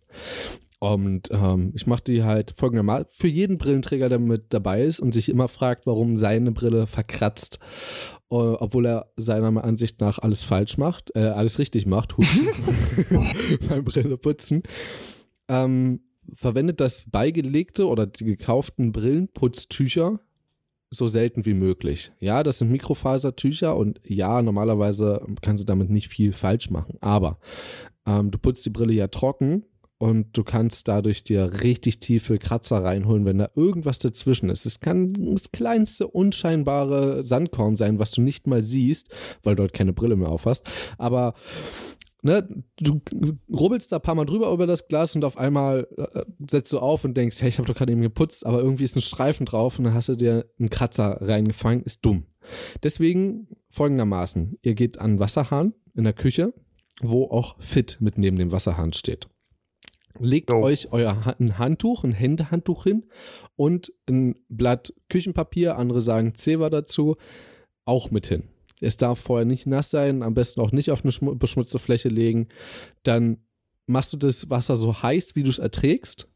Und 0.79 1.31
ähm, 1.31 1.73
ich 1.75 1.87
mache 1.87 2.05
die 2.05 2.23
halt 2.23 2.53
folgendermaßen 2.57 3.07
für 3.11 3.29
jeden 3.29 3.57
Brillenträger, 3.59 4.09
der 4.09 4.19
mit 4.19 4.53
dabei 4.53 4.83
ist 4.83 5.01
und 5.01 5.13
sich 5.13 5.29
immer 5.29 5.49
fragt, 5.49 5.87
warum 5.87 6.17
seine 6.17 6.53
Brille 6.53 6.87
verkratzt, 6.87 7.61
obwohl 8.29 8.87
er 8.87 9.13
seiner 9.17 9.63
Ansicht 9.63 10.01
nach 10.01 10.19
alles 10.19 10.43
falsch 10.43 10.79
macht, 10.79 11.15
äh, 11.15 11.21
alles 11.21 11.59
richtig 11.59 11.87
macht, 11.87 12.17
hups, 12.17 12.41
beim 13.69 13.85
Brille 13.85 14.17
putzen. 14.17 14.63
Ähm, 15.49 16.01
verwendet 16.35 16.81
das 16.81 17.05
beigelegte 17.09 17.87
oder 17.87 18.07
die 18.07 18.25
gekauften 18.25 18.93
Brillenputztücher 18.93 20.19
so 20.91 21.07
selten 21.09 21.47
wie 21.47 21.55
möglich. 21.55 22.13
Ja, 22.21 22.43
das 22.43 22.59
sind 22.59 22.71
Mikrofasertücher 22.71 23.77
und 23.77 24.01
ja, 24.05 24.41
normalerweise 24.43 25.25
kannst 25.43 25.63
du 25.63 25.67
damit 25.67 25.91
nicht 25.91 26.09
viel 26.09 26.33
falsch 26.33 26.71
machen. 26.71 26.97
Aber 27.01 27.39
ähm, 28.07 28.31
du 28.31 28.39
putzt 28.39 28.65
die 28.65 28.71
Brille 28.71 28.95
ja 28.95 29.09
trocken 29.09 29.65
und 29.99 30.37
du 30.37 30.45
kannst 30.45 30.89
dadurch 30.89 31.25
dir 31.25 31.63
richtig 31.63 32.01
tiefe 32.01 32.39
Kratzer 32.39 32.85
reinholen, 32.85 33.25
wenn 33.25 33.39
da 33.39 33.49
irgendwas 33.55 33.99
dazwischen 33.99 34.51
ist. 34.51 34.67
Es 34.67 34.81
kann 34.81 35.13
das 35.35 35.53
kleinste 35.53 36.07
unscheinbare 36.07 37.25
Sandkorn 37.25 37.77
sein, 37.77 37.99
was 37.99 38.11
du 38.11 38.21
nicht 38.21 38.47
mal 38.47 38.61
siehst, 38.61 39.09
weil 39.43 39.55
du 39.55 39.63
dort 39.63 39.73
keine 39.73 39.95
Brille 39.95 40.17
mehr 40.17 40.29
aufhast. 40.29 40.69
Aber 40.99 41.35
ne, 42.21 42.47
du 42.77 43.01
rubbelst 43.51 43.91
da 43.91 43.97
ein 43.97 44.03
paar 44.03 44.15
Mal 44.15 44.27
drüber 44.27 44.53
über 44.53 44.67
das 44.67 44.87
Glas 44.89 45.17
und 45.17 45.25
auf 45.25 45.39
einmal 45.39 45.89
äh, 45.97 46.25
setzt 46.47 46.73
du 46.75 46.79
auf 46.79 47.05
und 47.05 47.17
denkst, 47.17 47.41
hey, 47.41 47.49
ich 47.49 47.59
habe 47.59 47.67
doch 47.67 47.75
gerade 47.75 47.93
eben 47.93 48.03
geputzt, 48.03 48.45
aber 48.45 48.59
irgendwie 48.59 48.85
ist 48.85 48.97
ein 48.97 49.03
Streifen 49.03 49.47
drauf 49.47 49.79
und 49.79 49.87
dann 49.87 49.95
hast 49.95 50.11
du 50.11 50.17
dir 50.17 50.47
einen 50.59 50.69
Kratzer 50.69 51.19
reingefangen, 51.23 51.85
ist 51.85 52.05
dumm. 52.05 52.27
Deswegen 52.83 53.49
folgendermaßen, 53.71 54.59
ihr 54.63 54.75
geht 54.75 54.99
an 54.99 55.13
den 55.13 55.21
Wasserhahn 55.21 55.73
in 55.95 56.05
der 56.05 56.13
Küche, 56.13 56.53
wo 57.01 57.25
auch 57.25 57.57
Fit 57.61 57.99
mit 58.01 58.19
neben 58.19 58.37
dem 58.37 58.53
Wasserhahn 58.53 58.93
steht. 58.93 59.29
Legt 60.21 60.51
Jo. 60.51 60.63
euch 60.63 60.93
euer 60.93 61.35
ein 61.39 61.59
Handtuch, 61.59 62.05
ein 62.05 62.13
Händehandtuch 62.13 62.85
hin 62.85 63.07
und 63.57 63.93
ein 64.09 64.35
Blatt 64.49 64.93
Küchenpapier, 65.09 65.77
andere 65.79 66.01
sagen 66.01 66.35
Zewa 66.35 66.71
dazu, 66.71 67.17
auch 67.85 68.11
mit 68.11 68.27
hin. 68.27 68.45
Es 68.81 68.97
darf 68.97 69.19
vorher 69.21 69.47
nicht 69.47 69.67
nass 69.67 69.91
sein, 69.91 70.23
am 70.23 70.35
besten 70.35 70.61
auch 70.61 70.73
nicht 70.73 70.91
auf 70.91 71.03
eine 71.03 71.13
schmu- 71.13 71.35
beschmutzte 71.37 71.79
Fläche 71.79 72.09
legen. 72.09 72.49
Dann 73.05 73.39
machst 73.87 74.13
du 74.13 74.17
das 74.17 74.51
Wasser 74.51 74.77
so 74.77 75.03
heiß, 75.03 75.37
wie 75.37 75.43
du 75.43 75.51
es 75.51 75.59
erträgst 75.59 76.29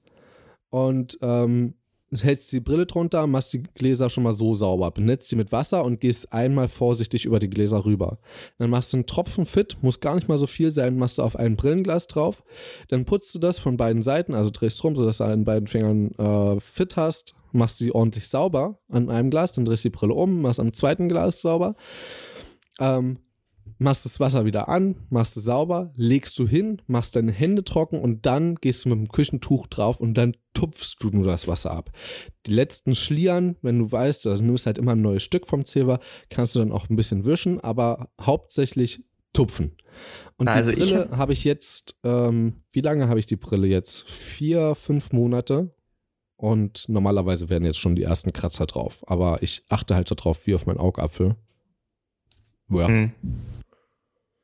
und 0.71 1.19
ähm, 1.21 1.75
hältst 2.13 2.53
die 2.53 2.61
Brille 2.61 2.87
drunter, 2.87 3.27
machst 3.27 3.53
die 3.53 3.63
Gläser 3.63 4.11
schon 4.11 4.25
mal 4.25 4.33
so 4.33 4.55
sauber, 4.55 4.91
benetzt 4.91 5.29
sie 5.29 5.37
mit 5.37 5.53
Wasser 5.53 5.85
und 5.85 6.01
gehst 6.01 6.33
einmal 6.33 6.69
vorsichtig 6.69 7.25
über 7.25 7.39
die 7.39 7.49
Gläser 7.49 7.85
rüber. 7.85 8.19
Dann 8.59 8.71
machst 8.71 8.93
du 8.93 8.97
einen 8.97 9.07
Tropfen 9.07 9.47
fit, 9.47 9.77
muss 9.83 10.01
gar 10.01 10.17
nicht 10.17 10.29
mal 10.29 10.39
so 10.39 10.47
viel 10.47 10.71
sein, 10.71 10.97
machst 10.97 11.19
du 11.19 11.23
auf 11.23 11.37
ein 11.37 11.57
Brillenglas 11.57 12.09
drauf. 12.09 12.43
Dann 12.89 13.05
putzt 13.05 13.35
du 13.35 13.39
das 13.39 13.59
von 13.59 13.77
beiden 13.77 14.03
Seiten, 14.03 14.35
also 14.35 14.51
drehst 14.51 14.83
rum, 14.83 14.97
sodass 14.97 15.19
du 15.19 15.25
an 15.25 15.45
beiden 15.45 15.69
Fingern 15.69 16.11
äh, 16.13 16.61
fit 16.61 16.97
hast, 16.97 17.35
machst 17.53 17.79
sie 17.79 17.93
ordentlich 17.93 18.29
sauber 18.29 18.81
an 18.89 19.09
einem 19.09 19.31
Glas, 19.31 19.53
dann 19.53 19.65
drehst 19.65 19.85
die 19.85 19.91
Brille 19.91 20.15
um, 20.15 20.43
machst 20.43 20.61
am 20.61 20.73
zweiten 20.73 21.09
Glas 21.09 21.41
sauber. 21.41 21.77
Ähm, 22.81 23.19
machst 23.81 24.05
das 24.05 24.21
Wasser 24.21 24.45
wieder 24.45 24.69
an, 24.69 24.95
machst 25.09 25.37
es 25.39 25.45
sauber, 25.45 25.93
legst 25.97 26.39
du 26.39 26.47
hin, 26.47 26.83
machst 26.87 27.17
deine 27.17 27.33
Hände 27.33 27.65
trocken 27.65 27.99
und 27.99 28.27
dann 28.27 28.57
gehst 28.57 28.85
du 28.85 28.91
mit 28.91 28.99
dem 28.99 29.09
Küchentuch 29.09 29.67
drauf 29.67 30.01
und 30.01 30.15
dann 30.15 30.37
tupfst 30.53 30.97
du 31.01 31.09
nur 31.09 31.25
das 31.25 31.49
Wasser 31.49 31.71
ab. 31.71 31.91
Die 32.47 32.53
letzten 32.53 32.95
Schlieren, 32.95 33.57
wenn 33.63 33.79
du 33.79 33.91
weißt, 33.91 34.27
also 34.27 34.43
du 34.43 34.47
nimmst 34.47 34.67
halt 34.67 34.77
immer 34.77 34.93
ein 34.93 35.01
neues 35.01 35.23
Stück 35.23 35.47
vom 35.47 35.65
Zewa, 35.65 35.99
kannst 36.29 36.55
du 36.55 36.59
dann 36.59 36.73
auch 36.73 36.91
ein 36.91 36.97
bisschen 36.97 37.25
wischen, 37.25 37.59
aber 37.61 38.11
hauptsächlich 38.21 39.03
tupfen. 39.33 39.77
Und 40.37 40.49
Also 40.49 40.73
die 40.73 40.83
ich 40.83 40.91
Brille 40.91 41.17
habe 41.17 41.33
ich 41.33 41.45
jetzt, 41.45 41.99
ähm, 42.05 42.63
wie 42.71 42.83
lange 42.83 43.09
habe 43.09 43.19
ich 43.19 43.27
die 43.27 43.37
Brille 43.37 43.67
jetzt? 43.67 44.09
Vier, 44.11 44.75
fünf 44.75 45.13
Monate. 45.13 45.75
Und 46.37 46.89
normalerweise 46.89 47.49
werden 47.49 47.65
jetzt 47.65 47.79
schon 47.79 47.97
die 47.97 48.03
ersten 48.03 48.33
Kratzer 48.33 48.67
drauf. 48.67 49.05
Aber 49.07 49.43
ich 49.43 49.65
achte 49.69 49.95
halt 49.95 50.11
darauf, 50.11 50.47
wie 50.47 50.55
auf 50.55 50.67
meinen 50.67 50.79
Augapfel. 50.79 51.37
Ja. 52.71 52.89
Hm. 52.89 53.13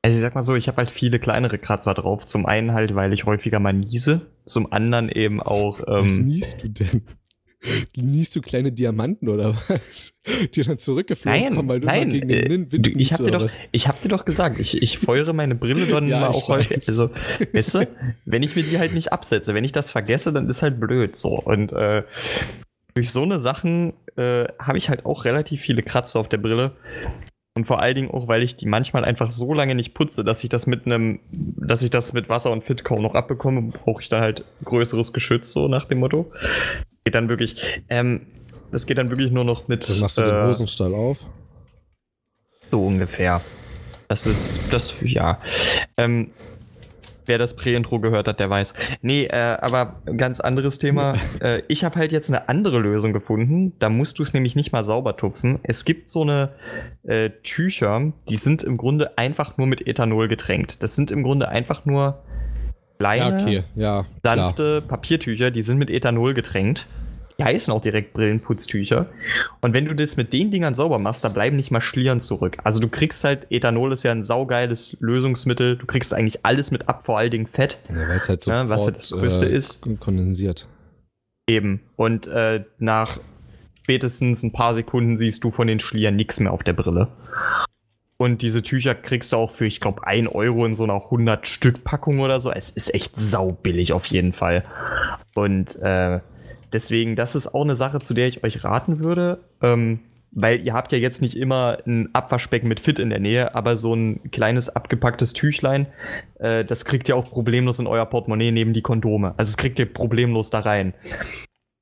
Also 0.06 0.18
ich 0.18 0.22
sag 0.22 0.36
mal 0.36 0.42
so, 0.42 0.54
ich 0.54 0.68
habe 0.68 0.76
halt 0.76 0.88
viele 0.88 1.18
kleinere 1.18 1.58
Kratzer 1.58 1.92
drauf. 1.92 2.24
Zum 2.24 2.46
einen 2.46 2.72
halt, 2.74 2.94
weil 2.94 3.12
ich 3.12 3.24
häufiger 3.24 3.58
mal 3.58 3.72
niese. 3.72 4.20
Zum 4.44 4.72
anderen 4.72 5.08
eben 5.08 5.42
auch. 5.42 5.80
Was 5.84 6.18
Ähm, 6.18 6.26
niest 6.26 6.62
du 6.62 6.68
denn? 6.68 7.02
Niest 7.96 8.36
du 8.36 8.40
kleine 8.40 8.70
Diamanten 8.70 9.28
oder 9.28 9.56
was? 9.66 10.20
Die 10.54 10.62
dann 10.62 10.78
zurückgeflogen 10.78 11.40
nein, 11.42 11.54
kommen, 11.56 11.68
weil 11.68 11.80
du 11.80 11.86
nein. 11.88 12.10
gegen 12.10 12.28
den 12.28 12.44
äh, 12.46 12.48
Wind 12.70 12.86
du, 12.86 12.90
ich 12.90 13.12
habe 13.14 13.24
dir, 13.24 13.32
doch- 13.32 13.40
was? 13.40 13.58
ich 13.72 13.88
hab 13.88 14.00
dir 14.00 14.08
doch 14.08 14.24
gesagt, 14.24 14.60
ich, 14.60 14.80
ich 14.80 14.98
feuere 14.98 15.32
meine 15.32 15.56
Brille 15.56 15.84
dann 15.86 16.06
Ja, 16.08 16.20
mal 16.20 16.28
auch 16.28 16.46
häufig. 16.46 16.86
Also, 16.86 17.10
weißt 17.52 17.74
du, 17.74 17.88
wenn 18.26 18.44
ich 18.44 18.54
mir 18.54 18.62
die 18.62 18.78
halt 18.78 18.94
nicht 18.94 19.12
absetze, 19.12 19.54
wenn 19.54 19.64
ich 19.64 19.72
das 19.72 19.90
vergesse, 19.90 20.32
dann 20.32 20.48
ist 20.48 20.62
halt 20.62 20.78
blöd 20.78 21.16
so. 21.16 21.30
Und 21.30 21.72
äh, 21.72 22.04
durch 22.94 23.10
so 23.10 23.22
eine 23.24 23.40
Sachen 23.40 23.94
äh, 24.14 24.44
habe 24.60 24.78
ich 24.78 24.88
halt 24.88 25.04
auch 25.04 25.24
relativ 25.24 25.62
viele 25.62 25.82
Kratzer 25.82 26.20
auf 26.20 26.28
der 26.28 26.38
Brille. 26.38 26.76
Und 27.56 27.66
vor 27.66 27.80
allen 27.80 27.94
Dingen 27.94 28.10
auch, 28.10 28.28
weil 28.28 28.42
ich 28.42 28.56
die 28.56 28.66
manchmal 28.66 29.02
einfach 29.06 29.30
so 29.30 29.54
lange 29.54 29.74
nicht 29.74 29.94
putze, 29.94 30.24
dass 30.24 30.44
ich 30.44 30.50
das 30.50 30.66
mit 30.66 30.84
einem, 30.84 31.20
dass 31.32 31.80
ich 31.80 31.88
das 31.88 32.12
mit 32.12 32.28
Wasser 32.28 32.52
und 32.52 32.64
Fit 32.64 32.84
kaum 32.84 33.00
noch 33.00 33.14
abbekomme, 33.14 33.72
brauche 33.72 34.02
ich 34.02 34.10
da 34.10 34.20
halt 34.20 34.44
größeres 34.62 35.14
Geschütz, 35.14 35.52
so 35.52 35.66
nach 35.66 35.86
dem 35.86 36.00
Motto. 36.00 36.30
Geht 37.04 37.14
dann 37.14 37.30
wirklich, 37.30 37.62
ähm, 37.88 38.26
das 38.72 38.84
geht 38.84 38.98
dann 38.98 39.08
wirklich 39.08 39.30
nur 39.30 39.44
noch 39.44 39.68
mit. 39.68 39.88
Dann 39.88 40.00
machst 40.00 40.18
du 40.18 40.22
den 40.22 40.34
äh, 40.34 40.48
Hosenstall 40.48 40.94
auf. 40.94 41.16
so 42.70 42.86
ungefähr. 42.86 43.40
Das 44.08 44.26
ist, 44.26 44.60
das, 44.70 44.94
ja. 45.00 45.40
Ähm, 45.96 46.32
wer 47.26 47.38
das 47.38 47.56
Prä-Intro 47.56 48.00
gehört 48.00 48.28
hat, 48.28 48.40
der 48.40 48.50
weiß. 48.50 48.74
Nee, 49.02 49.24
äh, 49.24 49.56
aber 49.60 50.00
ganz 50.16 50.40
anderes 50.40 50.78
Thema. 50.78 51.14
äh, 51.40 51.62
ich 51.68 51.84
habe 51.84 51.96
halt 51.96 52.12
jetzt 52.12 52.30
eine 52.30 52.48
andere 52.48 52.78
Lösung 52.78 53.12
gefunden. 53.12 53.72
Da 53.78 53.88
musst 53.88 54.18
du 54.18 54.22
es 54.22 54.34
nämlich 54.34 54.56
nicht 54.56 54.72
mal 54.72 54.82
sauber 54.82 55.16
tupfen. 55.16 55.58
Es 55.62 55.84
gibt 55.84 56.10
so 56.10 56.22
eine 56.22 56.50
äh, 57.04 57.30
Tücher, 57.42 58.12
die 58.28 58.36
sind 58.36 58.62
im 58.62 58.76
Grunde 58.76 59.18
einfach 59.18 59.56
nur 59.56 59.66
mit 59.66 59.86
Ethanol 59.86 60.28
getränkt. 60.28 60.82
Das 60.82 60.96
sind 60.96 61.10
im 61.10 61.22
Grunde 61.22 61.48
einfach 61.48 61.84
nur 61.84 62.22
kleine, 62.98 63.38
Ja, 63.38 63.42
okay, 63.42 63.64
ja. 63.74 64.06
Klar. 64.22 64.36
sanfte 64.36 64.82
Papiertücher, 64.82 65.50
die 65.50 65.62
sind 65.62 65.78
mit 65.78 65.90
Ethanol 65.90 66.34
getränkt. 66.34 66.86
Die 67.38 67.44
heißen 67.44 67.72
auch 67.72 67.82
direkt 67.82 68.14
Brillenputztücher. 68.14 69.06
Und 69.60 69.74
wenn 69.74 69.84
du 69.84 69.94
das 69.94 70.16
mit 70.16 70.32
den 70.32 70.50
Dingern 70.50 70.74
sauber 70.74 70.98
machst, 70.98 71.22
da 71.24 71.28
bleiben 71.28 71.56
nicht 71.56 71.70
mal 71.70 71.82
Schlieren 71.82 72.20
zurück. 72.20 72.56
Also 72.64 72.80
du 72.80 72.88
kriegst 72.88 73.24
halt, 73.24 73.46
Ethanol 73.50 73.92
ist 73.92 74.04
ja 74.04 74.12
ein 74.12 74.22
saugeiles 74.22 74.96
Lösungsmittel. 75.00 75.76
Du 75.76 75.84
kriegst 75.86 76.14
eigentlich 76.14 76.46
alles 76.46 76.70
mit 76.70 76.88
ab, 76.88 77.04
vor 77.04 77.18
allen 77.18 77.30
Dingen 77.30 77.46
Fett. 77.46 77.78
Ja, 77.90 78.08
weil 78.08 78.16
es 78.18 78.28
halt 78.28 78.46
Ja, 78.46 78.62
sofort 78.62 78.70
was 78.70 78.84
halt 78.86 78.96
das 78.96 79.10
Größte 79.10 79.46
äh, 79.46 79.54
ist. 79.56 79.80
kondensiert. 80.00 80.66
Eben. 81.46 81.80
Und 81.96 82.26
äh, 82.26 82.64
nach 82.78 83.18
spätestens 83.82 84.42
ein 84.42 84.52
paar 84.52 84.74
Sekunden 84.74 85.16
siehst 85.16 85.44
du 85.44 85.50
von 85.50 85.66
den 85.66 85.78
Schlieren 85.78 86.16
nichts 86.16 86.40
mehr 86.40 86.52
auf 86.52 86.62
der 86.64 86.72
Brille. 86.72 87.08
Und 88.16 88.40
diese 88.40 88.62
Tücher 88.62 88.94
kriegst 88.94 89.32
du 89.32 89.36
auch 89.36 89.50
für, 89.50 89.66
ich 89.66 89.80
glaube, 89.80 90.06
1 90.06 90.28
Euro 90.28 90.64
in 90.64 90.72
so 90.72 90.84
einer 90.84 90.94
100 91.04 91.46
Stück 91.46 91.84
Packung 91.84 92.20
oder 92.20 92.40
so. 92.40 92.50
Es 92.50 92.70
ist 92.70 92.94
echt 92.94 93.18
saubillig 93.18 93.92
auf 93.92 94.06
jeden 94.06 94.32
Fall. 94.32 94.64
Und 95.34 95.76
äh, 95.82 96.20
deswegen, 96.72 97.16
das 97.16 97.34
ist 97.34 97.54
auch 97.54 97.64
eine 97.64 97.74
Sache, 97.74 97.98
zu 98.00 98.14
der 98.14 98.28
ich 98.28 98.44
euch 98.44 98.64
raten 98.64 99.00
würde. 99.00 99.40
Ähm, 99.62 100.00
weil 100.32 100.62
ihr 100.66 100.74
habt 100.74 100.92
ja 100.92 100.98
jetzt 100.98 101.22
nicht 101.22 101.34
immer 101.34 101.78
ein 101.86 102.14
Abwaschbecken 102.14 102.68
mit 102.68 102.78
Fit 102.78 102.98
in 102.98 103.08
der 103.08 103.20
Nähe, 103.20 103.54
aber 103.54 103.76
so 103.76 103.94
ein 103.94 104.30
kleines 104.32 104.68
abgepacktes 104.68 105.32
Tüchlein, 105.32 105.86
äh, 106.38 106.62
das 106.62 106.84
kriegt 106.84 107.08
ihr 107.08 107.16
auch 107.16 107.30
problemlos 107.30 107.78
in 107.78 107.86
euer 107.86 108.04
Portemonnaie 108.04 108.52
neben 108.52 108.74
die 108.74 108.82
Kondome. 108.82 109.32
Also 109.38 109.50
es 109.50 109.56
kriegt 109.56 109.78
ihr 109.78 109.90
problemlos 109.90 110.50
da 110.50 110.60
rein 110.60 110.92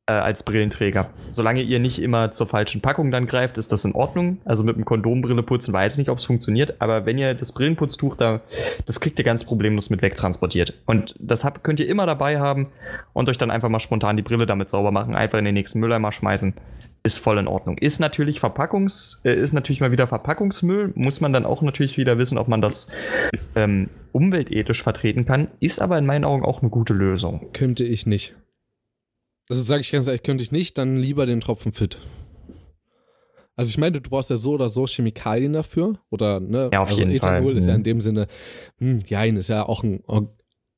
äh, 0.07 0.13
als 0.13 0.43
Brillenträger. 0.43 1.07
Solange 1.31 1.63
ihr 1.63 1.79
nicht 1.79 2.01
immer 2.03 2.31
zur 2.31 2.47
falschen 2.47 2.81
Packung 2.83 3.11
dann 3.11 3.27
greift, 3.27 3.57
ist 3.57 3.73
das 3.73 3.85
in 3.85 3.93
Ordnung. 3.93 4.39
Also 4.45 4.63
mit 4.63 4.77
dem 4.77 4.85
Kondombrille 4.85 5.43
putzen 5.43 5.73
weiß 5.73 5.95
ich 5.95 5.99
nicht, 5.99 6.11
ob 6.11 6.19
es 6.19 6.25
funktioniert, 6.25 6.81
aber 6.81 7.07
wenn 7.07 7.17
ihr 7.17 7.35
das 7.35 7.53
Brillenputztuch 7.53 8.17
da, 8.17 8.41
das 8.87 9.01
kriegt 9.01 9.19
ihr 9.19 9.25
ganz 9.25 9.45
problemlos 9.45 9.91
mit 9.91 10.03
wegtransportiert. 10.03 10.75
Und 10.87 11.15
das 11.19 11.45
habt, 11.45 11.65
könnt 11.65 11.81
ihr 11.81 11.89
immer 11.89 12.07
dabei 12.07 12.39
haben 12.39 12.69
und 13.15 13.29
euch 13.29 13.39
dann 13.39 13.51
einfach 13.51 13.69
mal 13.69 13.81
spontan 13.81 14.17
die 14.17 14.23
Brille 14.23 14.47
damit 14.47 14.69
sauber 14.69 14.93
machen, 14.93 15.15
einfach 15.15 15.39
in 15.39 15.47
den 15.47 15.55
nächsten 15.55 15.81
Mülleimer 15.81 16.13
schmeißen. 16.13 16.55
Ist 17.07 17.19
voll 17.19 17.39
in 17.39 17.49
Ordnung. 17.49 17.77
Ist 17.77 17.99
natürlich 17.99 18.41
Verpackungs, 18.41 19.21
äh, 19.25 19.35
ist 19.35 19.53
natürlich 19.53 19.81
mal 19.81 19.93
wieder 19.93 20.07
Verpackungsmüll. 20.07 20.93
Muss 20.95 21.21
man 21.21 21.35
dann 21.35 21.45
auch 21.45 21.61
natürlich 21.61 21.99
wieder 21.99 22.17
wissen, 22.17 22.39
ob 22.39 22.49
man 22.49 22.63
das 22.63 22.91
ähm, 23.57 23.91
umweltethisch 24.13 24.83
vertreten 24.83 25.27
kann. 25.27 25.49
Ist 25.61 25.83
aber 25.83 25.99
in 25.99 26.07
meinen 26.07 26.25
Augen 26.25 26.45
auch 26.47 26.63
eine 26.63 26.71
gute 26.71 26.95
Lösung. 26.95 27.53
Könnte 27.53 27.85
ich 27.85 28.07
nicht. 28.07 28.35
Also 29.49 29.63
sage 29.63 29.83
ich 29.83 29.93
ganz 29.93 30.07
ehrlich, 30.07 30.23
könnte 30.23 30.43
ich 30.43 30.53
nicht, 30.53 30.79
dann 30.79 30.97
lieber 30.97 31.27
den 31.27 31.41
Tropfen 31.41 31.73
fit. 31.73 31.99
Also 33.57 33.71
ich 33.71 33.79
meine, 33.79 34.01
du 34.01 34.09
brauchst 34.11 34.31
ja 34.31 34.37
so 34.37 34.53
oder 34.55 34.69
so 34.69 34.87
Chemikalien 34.87 35.53
dafür. 35.53 35.99
Oder, 36.11 36.41
ne? 36.41 36.71
Ja, 36.73 36.81
auf 36.83 36.89
also 36.89 37.01
jeden 37.01 37.13
Ethanol 37.13 37.53
Fall. 37.53 37.57
ist 37.59 37.67
ja 37.69 37.75
Mhm. 37.75 37.79
in 37.81 37.85
dem 37.85 38.01
Sinne, 38.01 38.27
hm, 38.79 38.99
jein, 39.07 39.37
ist 39.37 39.49
ja 39.49 39.65
auch 39.69 39.83
ein, 39.85 40.03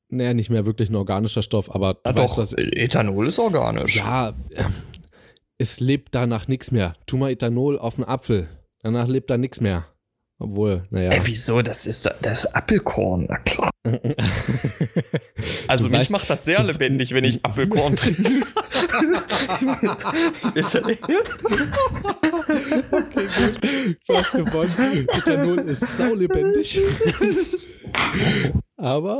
naja, 0.09 0.33
nicht 0.33 0.49
mehr 0.49 0.65
wirklich 0.65 0.89
ein 0.89 0.95
organischer 0.95 1.41
Stoff, 1.41 1.73
aber 1.73 1.95
du 1.95 1.99
Ja, 2.11 2.15
weißt, 2.15 2.33
doch, 2.33 2.37
was. 2.39 2.53
Ethanol 2.53 3.27
ist 3.27 3.39
organisch. 3.39 3.95
Ja, 3.95 4.33
es 5.57 5.79
lebt 5.79 6.13
danach 6.13 6.47
nichts 6.47 6.71
mehr. 6.71 6.95
Tu 7.07 7.17
mal 7.17 7.31
Ethanol 7.31 7.79
auf 7.79 7.95
einen 7.95 8.03
Apfel. 8.07 8.47
Danach 8.83 9.07
lebt 9.07 9.29
da 9.31 9.37
nichts 9.37 9.59
mehr. 9.59 9.87
Obwohl, 10.39 10.85
naja. 10.91 11.11
Ey, 11.11 11.21
wieso? 11.23 11.61
Das 11.63 11.87
ist, 11.87 12.07
das 12.21 12.45
ist 12.45 12.55
Apfelkorn, 12.55 13.25
na 13.27 13.37
klar. 13.39 13.71
also 15.67 15.85
Du 15.85 15.89
mich 15.97 16.07
weißt- 16.07 16.11
macht 16.11 16.29
das 16.29 16.45
sehr 16.45 16.61
lebendig, 16.63 17.11
wenn 17.13 17.23
ich 17.23 17.43
Apfelkorn 17.43 17.95
trinke. 17.97 18.23
Ist- 20.53 20.75
ist- 20.75 20.75
Du 24.07 24.15
hast 24.15 24.31
gewonnen. 24.33 25.07
Ethanol 25.11 25.59
ist 25.59 25.97
saulebendig. 25.97 26.79
Aber 28.77 29.19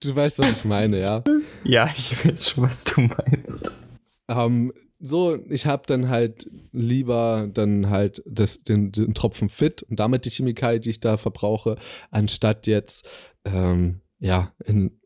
du 0.00 0.16
weißt, 0.16 0.38
was 0.38 0.58
ich 0.58 0.64
meine, 0.64 0.98
ja. 1.00 1.22
ja, 1.64 1.90
ich 1.94 2.24
weiß 2.24 2.48
schon, 2.50 2.64
was 2.64 2.84
du 2.84 3.02
meinst. 3.02 3.86
Ähm, 4.28 4.72
so, 5.06 5.38
ich 5.50 5.66
habe 5.66 5.82
dann 5.86 6.08
halt 6.08 6.50
lieber 6.72 7.48
dann 7.52 7.90
halt 7.90 8.22
das, 8.26 8.64
den, 8.64 8.90
den 8.90 9.12
Tropfen 9.12 9.50
fit 9.50 9.82
und 9.82 10.00
damit 10.00 10.24
die 10.24 10.30
Chemikalie, 10.30 10.80
die 10.80 10.90
ich 10.90 11.00
da 11.00 11.18
verbrauche, 11.18 11.76
anstatt 12.10 12.66
jetzt, 12.66 13.06
ähm, 13.44 14.00
ja, 14.18 14.52
in 14.64 14.98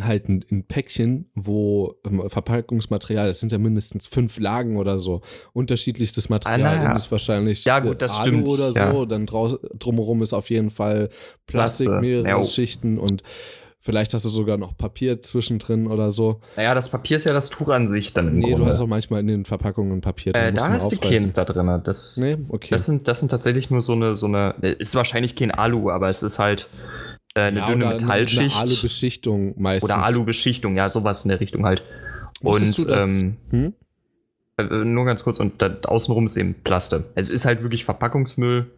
halt 0.00 0.28
ein, 0.28 0.44
ein 0.50 0.64
Päckchen, 0.66 1.30
wo 1.36 1.94
ähm, 2.04 2.28
Verpackungsmaterial, 2.28 3.28
das 3.28 3.38
sind 3.38 3.52
ja 3.52 3.58
mindestens 3.58 4.08
fünf 4.08 4.40
Lagen 4.40 4.76
oder 4.76 4.98
so, 4.98 5.20
unterschiedlichstes 5.52 6.28
Material, 6.28 6.78
Ah, 6.78 6.82
ja. 6.82 6.96
ist 6.96 7.12
wahrscheinlich 7.12 7.64
Ja, 7.64 7.78
gut, 7.78 8.02
das 8.02 8.18
Alu 8.18 8.22
stimmt, 8.32 8.48
oder 8.48 8.72
so, 8.72 8.78
ja. 8.78 9.06
dann 9.06 9.26
drumherum 9.26 10.20
ist 10.22 10.32
auf 10.32 10.50
jeden 10.50 10.70
Fall 10.70 11.10
Plastik, 11.46 11.86
Plaste, 11.86 12.00
mehrere. 12.00 12.42
Schichten 12.44 12.98
und 12.98 13.22
vielleicht 13.84 14.14
hast 14.14 14.24
du 14.24 14.30
sogar 14.30 14.56
noch 14.56 14.76
Papier 14.76 15.20
zwischendrin 15.20 15.86
oder 15.86 16.10
so. 16.10 16.40
Naja, 16.56 16.74
das 16.74 16.88
Papier 16.88 17.16
ist 17.18 17.24
ja 17.26 17.32
das 17.34 17.50
Tuch 17.50 17.68
an 17.68 17.86
sich 17.86 18.14
dann 18.14 18.28
im 18.28 18.34
Nee, 18.36 18.40
Grunde. 18.48 18.62
du 18.62 18.66
hast 18.66 18.80
auch 18.80 18.86
manchmal 18.86 19.20
in 19.20 19.26
den 19.28 19.44
Verpackungen 19.44 20.00
Papier 20.00 20.32
drin. 20.32 20.42
äh, 20.42 20.52
da 20.54 20.68
hast 20.70 20.90
du 20.90 20.96
keins 20.96 21.34
da 21.34 21.44
drin. 21.44 21.80
Das, 21.84 22.16
Nee, 22.16 22.36
okay. 22.48 22.68
das, 22.70 22.86
sind, 22.86 23.06
das 23.06 23.20
sind 23.20 23.28
tatsächlich 23.28 23.70
nur 23.70 23.82
so 23.82 23.92
eine, 23.92 24.14
so 24.14 24.26
eine, 24.26 24.54
ist 24.78 24.94
wahrscheinlich 24.94 25.36
kein 25.36 25.50
Alu, 25.50 25.90
aber 25.90 26.08
es 26.08 26.22
ist 26.22 26.38
halt 26.38 26.66
äh, 27.36 27.42
eine 27.42 27.58
ja, 27.60 27.66
dünne 27.68 27.86
Metallschicht. 27.86 28.56
Eine 28.56 28.70
Alubeschichtung 28.70 29.54
meistens. 29.60 29.90
oder 29.90 30.02
Alubeschichtung, 30.04 30.76
ja, 30.76 30.88
sowas 30.88 31.24
in 31.24 31.28
der 31.28 31.40
Richtung 31.40 31.64
halt. 31.66 31.82
Wusstest 32.40 32.78
und 32.78 32.88
du 32.88 32.90
das? 32.92 33.04
ähm, 33.06 33.36
Hm? 33.50 33.72
äh, 34.56 34.62
nur 34.84 35.04
ganz 35.04 35.24
kurz, 35.24 35.38
und 35.40 35.60
da, 35.60 35.76
außenrum 35.84 36.24
ist 36.24 36.36
eben 36.36 36.54
Plaste. 36.64 37.04
Es 37.14 37.28
ist 37.30 37.44
halt 37.44 37.62
wirklich 37.62 37.84
Verpackungsmüll. 37.84 38.70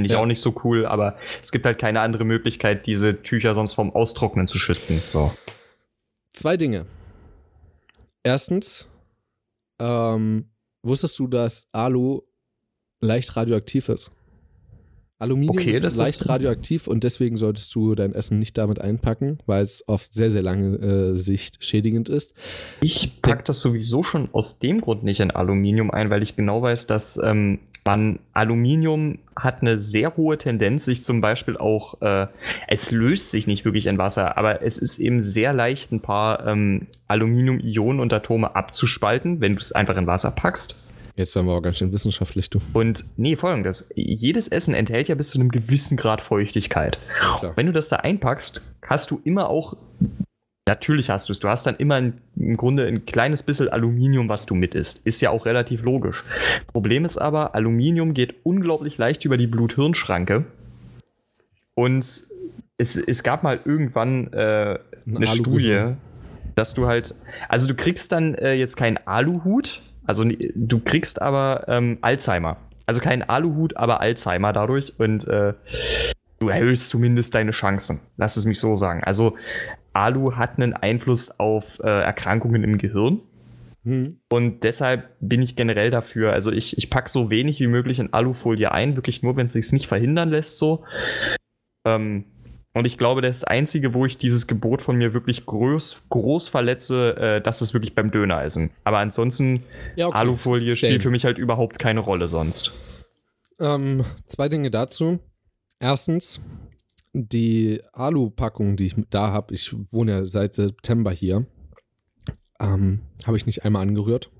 Finde 0.00 0.06
ich 0.06 0.12
Ja. 0.12 0.18
auch 0.20 0.26
nicht 0.26 0.40
so 0.40 0.54
cool, 0.64 0.86
aber 0.86 1.16
es 1.42 1.52
gibt 1.52 1.64
halt 1.66 1.78
keine 1.78 2.00
andere 2.00 2.24
Möglichkeit, 2.24 2.86
diese 2.86 3.22
Tücher 3.22 3.54
sonst 3.54 3.74
vom 3.74 3.94
Austrocknen 3.94 4.46
zu 4.46 4.58
schützen. 4.58 5.02
So. 5.06 5.32
Zwei 6.32 6.56
Dinge. 6.56 6.86
Erstens, 8.22 8.86
ähm, 9.78 10.46
wusstest 10.82 11.18
du, 11.18 11.26
dass 11.26 11.68
Alu 11.72 12.22
leicht 13.00 13.36
radioaktiv 13.36 13.88
ist? 13.88 14.10
Aluminium 15.18 15.58
Okay, 15.58 15.70
ist 15.70 15.82
leicht 15.98 16.22
ist- 16.22 16.28
radioaktiv 16.30 16.86
und 16.86 17.04
deswegen 17.04 17.36
solltest 17.36 17.74
du 17.74 17.94
dein 17.94 18.14
Essen 18.14 18.38
nicht 18.38 18.56
damit 18.56 18.80
einpacken, 18.80 19.38
weil 19.44 19.62
es 19.62 19.86
auf 19.86 20.06
sehr, 20.10 20.30
sehr 20.30 20.40
lange 20.40 20.76
äh, 20.78 21.14
Sicht 21.18 21.62
schädigend 21.62 22.08
ist. 22.08 22.34
Ich 22.80 23.20
pack 23.20 23.44
das 23.44 23.60
sowieso 23.60 24.02
schon 24.02 24.30
aus 24.32 24.58
dem 24.60 24.80
Grund 24.80 25.02
nicht 25.02 25.20
in 25.20 25.30
Aluminium 25.30 25.90
ein, 25.90 26.08
weil 26.08 26.22
ich 26.22 26.36
genau 26.36 26.62
weiß, 26.62 26.86
dass 26.86 27.18
ähm, 27.22 27.58
man 27.84 28.18
Aluminium 28.32 29.18
hat 29.36 29.62
eine 29.62 29.78
sehr 29.78 30.16
hohe 30.16 30.38
Tendenz, 30.38 30.84
sich 30.84 31.02
zum 31.02 31.20
Beispiel 31.20 31.56
auch, 31.56 32.00
äh, 32.02 32.26
es 32.68 32.90
löst 32.90 33.30
sich 33.30 33.46
nicht 33.46 33.64
wirklich 33.64 33.86
in 33.86 33.98
Wasser, 33.98 34.36
aber 34.36 34.62
es 34.62 34.78
ist 34.78 34.98
eben 34.98 35.20
sehr 35.20 35.52
leicht, 35.52 35.92
ein 35.92 36.00
paar 36.00 36.46
ähm, 36.46 36.86
Aluminium-Ionen 37.08 38.00
und 38.00 38.12
Atome 38.12 38.54
abzuspalten, 38.54 39.40
wenn 39.40 39.54
du 39.54 39.60
es 39.60 39.72
einfach 39.72 39.96
in 39.96 40.06
Wasser 40.06 40.30
packst. 40.30 40.76
Jetzt 41.16 41.34
werden 41.34 41.46
wir 41.46 41.52
aber 41.52 41.62
ganz 41.62 41.78
schön 41.78 41.92
wissenschaftlich, 41.92 42.48
du. 42.50 42.60
Und 42.72 43.04
nee, 43.16 43.36
folgendes: 43.36 43.92
Jedes 43.94 44.48
Essen 44.48 44.74
enthält 44.74 45.08
ja 45.08 45.14
bis 45.14 45.30
zu 45.30 45.38
einem 45.38 45.50
gewissen 45.50 45.96
Grad 45.96 46.22
Feuchtigkeit. 46.22 46.98
Klar. 47.38 47.52
Wenn 47.56 47.66
du 47.66 47.72
das 47.72 47.88
da 47.88 47.96
einpackst, 47.96 48.62
hast 48.86 49.10
du 49.10 49.20
immer 49.24 49.48
auch. 49.48 49.76
Natürlich 50.70 51.10
hast 51.10 51.28
du 51.28 51.32
es. 51.32 51.40
Du 51.40 51.48
hast 51.48 51.66
dann 51.66 51.74
immer 51.78 51.96
ein, 51.96 52.20
im 52.36 52.56
Grunde 52.56 52.86
ein 52.86 53.04
kleines 53.04 53.42
bisschen 53.42 53.70
Aluminium, 53.70 54.28
was 54.28 54.46
du 54.46 54.54
mit 54.54 54.76
isst. 54.76 55.04
Ist 55.04 55.20
ja 55.20 55.30
auch 55.30 55.44
relativ 55.44 55.82
logisch. 55.82 56.22
Problem 56.68 57.04
ist 57.04 57.18
aber, 57.18 57.56
Aluminium 57.56 58.14
geht 58.14 58.36
unglaublich 58.44 58.96
leicht 58.96 59.24
über 59.24 59.36
die 59.36 59.48
Blut-Hirn-Schranke. 59.48 60.44
Und 61.74 62.04
es, 62.78 62.96
es 62.96 63.22
gab 63.24 63.42
mal 63.42 63.58
irgendwann 63.64 64.32
äh, 64.32 64.78
Ein 65.08 65.16
eine 65.16 65.28
Alugehirn. 65.28 65.34
Studie, 65.34 65.96
dass 66.54 66.74
du 66.74 66.86
halt, 66.86 67.16
also 67.48 67.66
du 67.66 67.74
kriegst 67.74 68.12
dann 68.12 68.36
äh, 68.36 68.52
jetzt 68.52 68.76
keinen 68.76 68.98
Aluhut, 69.08 69.82
also 70.06 70.24
du 70.54 70.78
kriegst 70.78 71.20
aber 71.20 71.64
ähm, 71.66 71.98
Alzheimer. 72.00 72.58
Also 72.86 73.00
keinen 73.00 73.24
Aluhut, 73.24 73.76
aber 73.76 74.00
Alzheimer 74.00 74.52
dadurch 74.52 74.92
und 74.98 75.26
äh, 75.26 75.54
du 76.38 76.48
erhöhst 76.48 76.90
zumindest 76.90 77.34
deine 77.34 77.50
Chancen. 77.50 77.98
Lass 78.16 78.36
es 78.36 78.44
mich 78.44 78.60
so 78.60 78.76
sagen. 78.76 79.02
Also 79.02 79.36
Alu 79.92 80.36
hat 80.36 80.58
einen 80.58 80.72
Einfluss 80.72 81.38
auf 81.38 81.80
äh, 81.80 81.88
Erkrankungen 81.88 82.64
im 82.64 82.78
Gehirn. 82.78 83.20
Hm. 83.84 84.18
Und 84.30 84.62
deshalb 84.62 85.08
bin 85.20 85.40
ich 85.40 85.56
generell 85.56 85.90
dafür, 85.90 86.32
also 86.32 86.52
ich, 86.52 86.76
ich 86.76 86.90
packe 86.90 87.08
so 87.08 87.30
wenig 87.30 87.60
wie 87.60 87.66
möglich 87.66 87.98
in 87.98 88.12
Alufolie 88.12 88.70
ein, 88.72 88.96
wirklich 88.96 89.22
nur, 89.22 89.36
wenn 89.36 89.46
es 89.46 89.54
sich 89.54 89.72
nicht 89.72 89.86
verhindern 89.86 90.28
lässt, 90.28 90.58
so. 90.58 90.84
Ähm, 91.84 92.24
und 92.72 92.84
ich 92.84 92.98
glaube, 92.98 93.20
das 93.20 93.42
Einzige, 93.42 93.94
wo 93.94 94.06
ich 94.06 94.16
dieses 94.16 94.46
Gebot 94.46 94.80
von 94.80 94.96
mir 94.96 95.12
wirklich 95.12 95.44
groß, 95.44 96.02
groß 96.08 96.48
verletze, 96.48 97.16
äh, 97.16 97.40
das 97.40 97.62
ist 97.62 97.74
wirklich 97.74 97.94
beim 97.94 98.10
Döneressen. 98.10 98.70
Aber 98.84 98.98
ansonsten, 98.98 99.64
Ja, 99.96 100.06
okay. 100.06 100.18
Alufolie 100.18 100.70
Same. 100.72 100.76
spielt 100.76 101.02
für 101.02 101.10
mich 101.10 101.24
halt 101.24 101.38
überhaupt 101.38 101.78
keine 101.78 102.00
Rolle 102.00 102.28
sonst. 102.28 102.72
Ähm, 103.58 104.04
zwei 104.26 104.48
Dinge 104.48 104.70
dazu. 104.70 105.18
Erstens, 105.80 106.40
die 107.12 107.80
Alu-Packung, 107.92 108.76
die 108.76 108.86
ich 108.86 108.94
da 109.10 109.32
habe, 109.32 109.54
ich 109.54 109.74
wohne 109.92 110.12
ja 110.12 110.26
seit 110.26 110.54
September 110.54 111.10
hier, 111.10 111.46
ähm, 112.60 113.00
habe 113.26 113.36
ich 113.36 113.46
nicht 113.46 113.64
einmal 113.64 113.82
angerührt. 113.82 114.30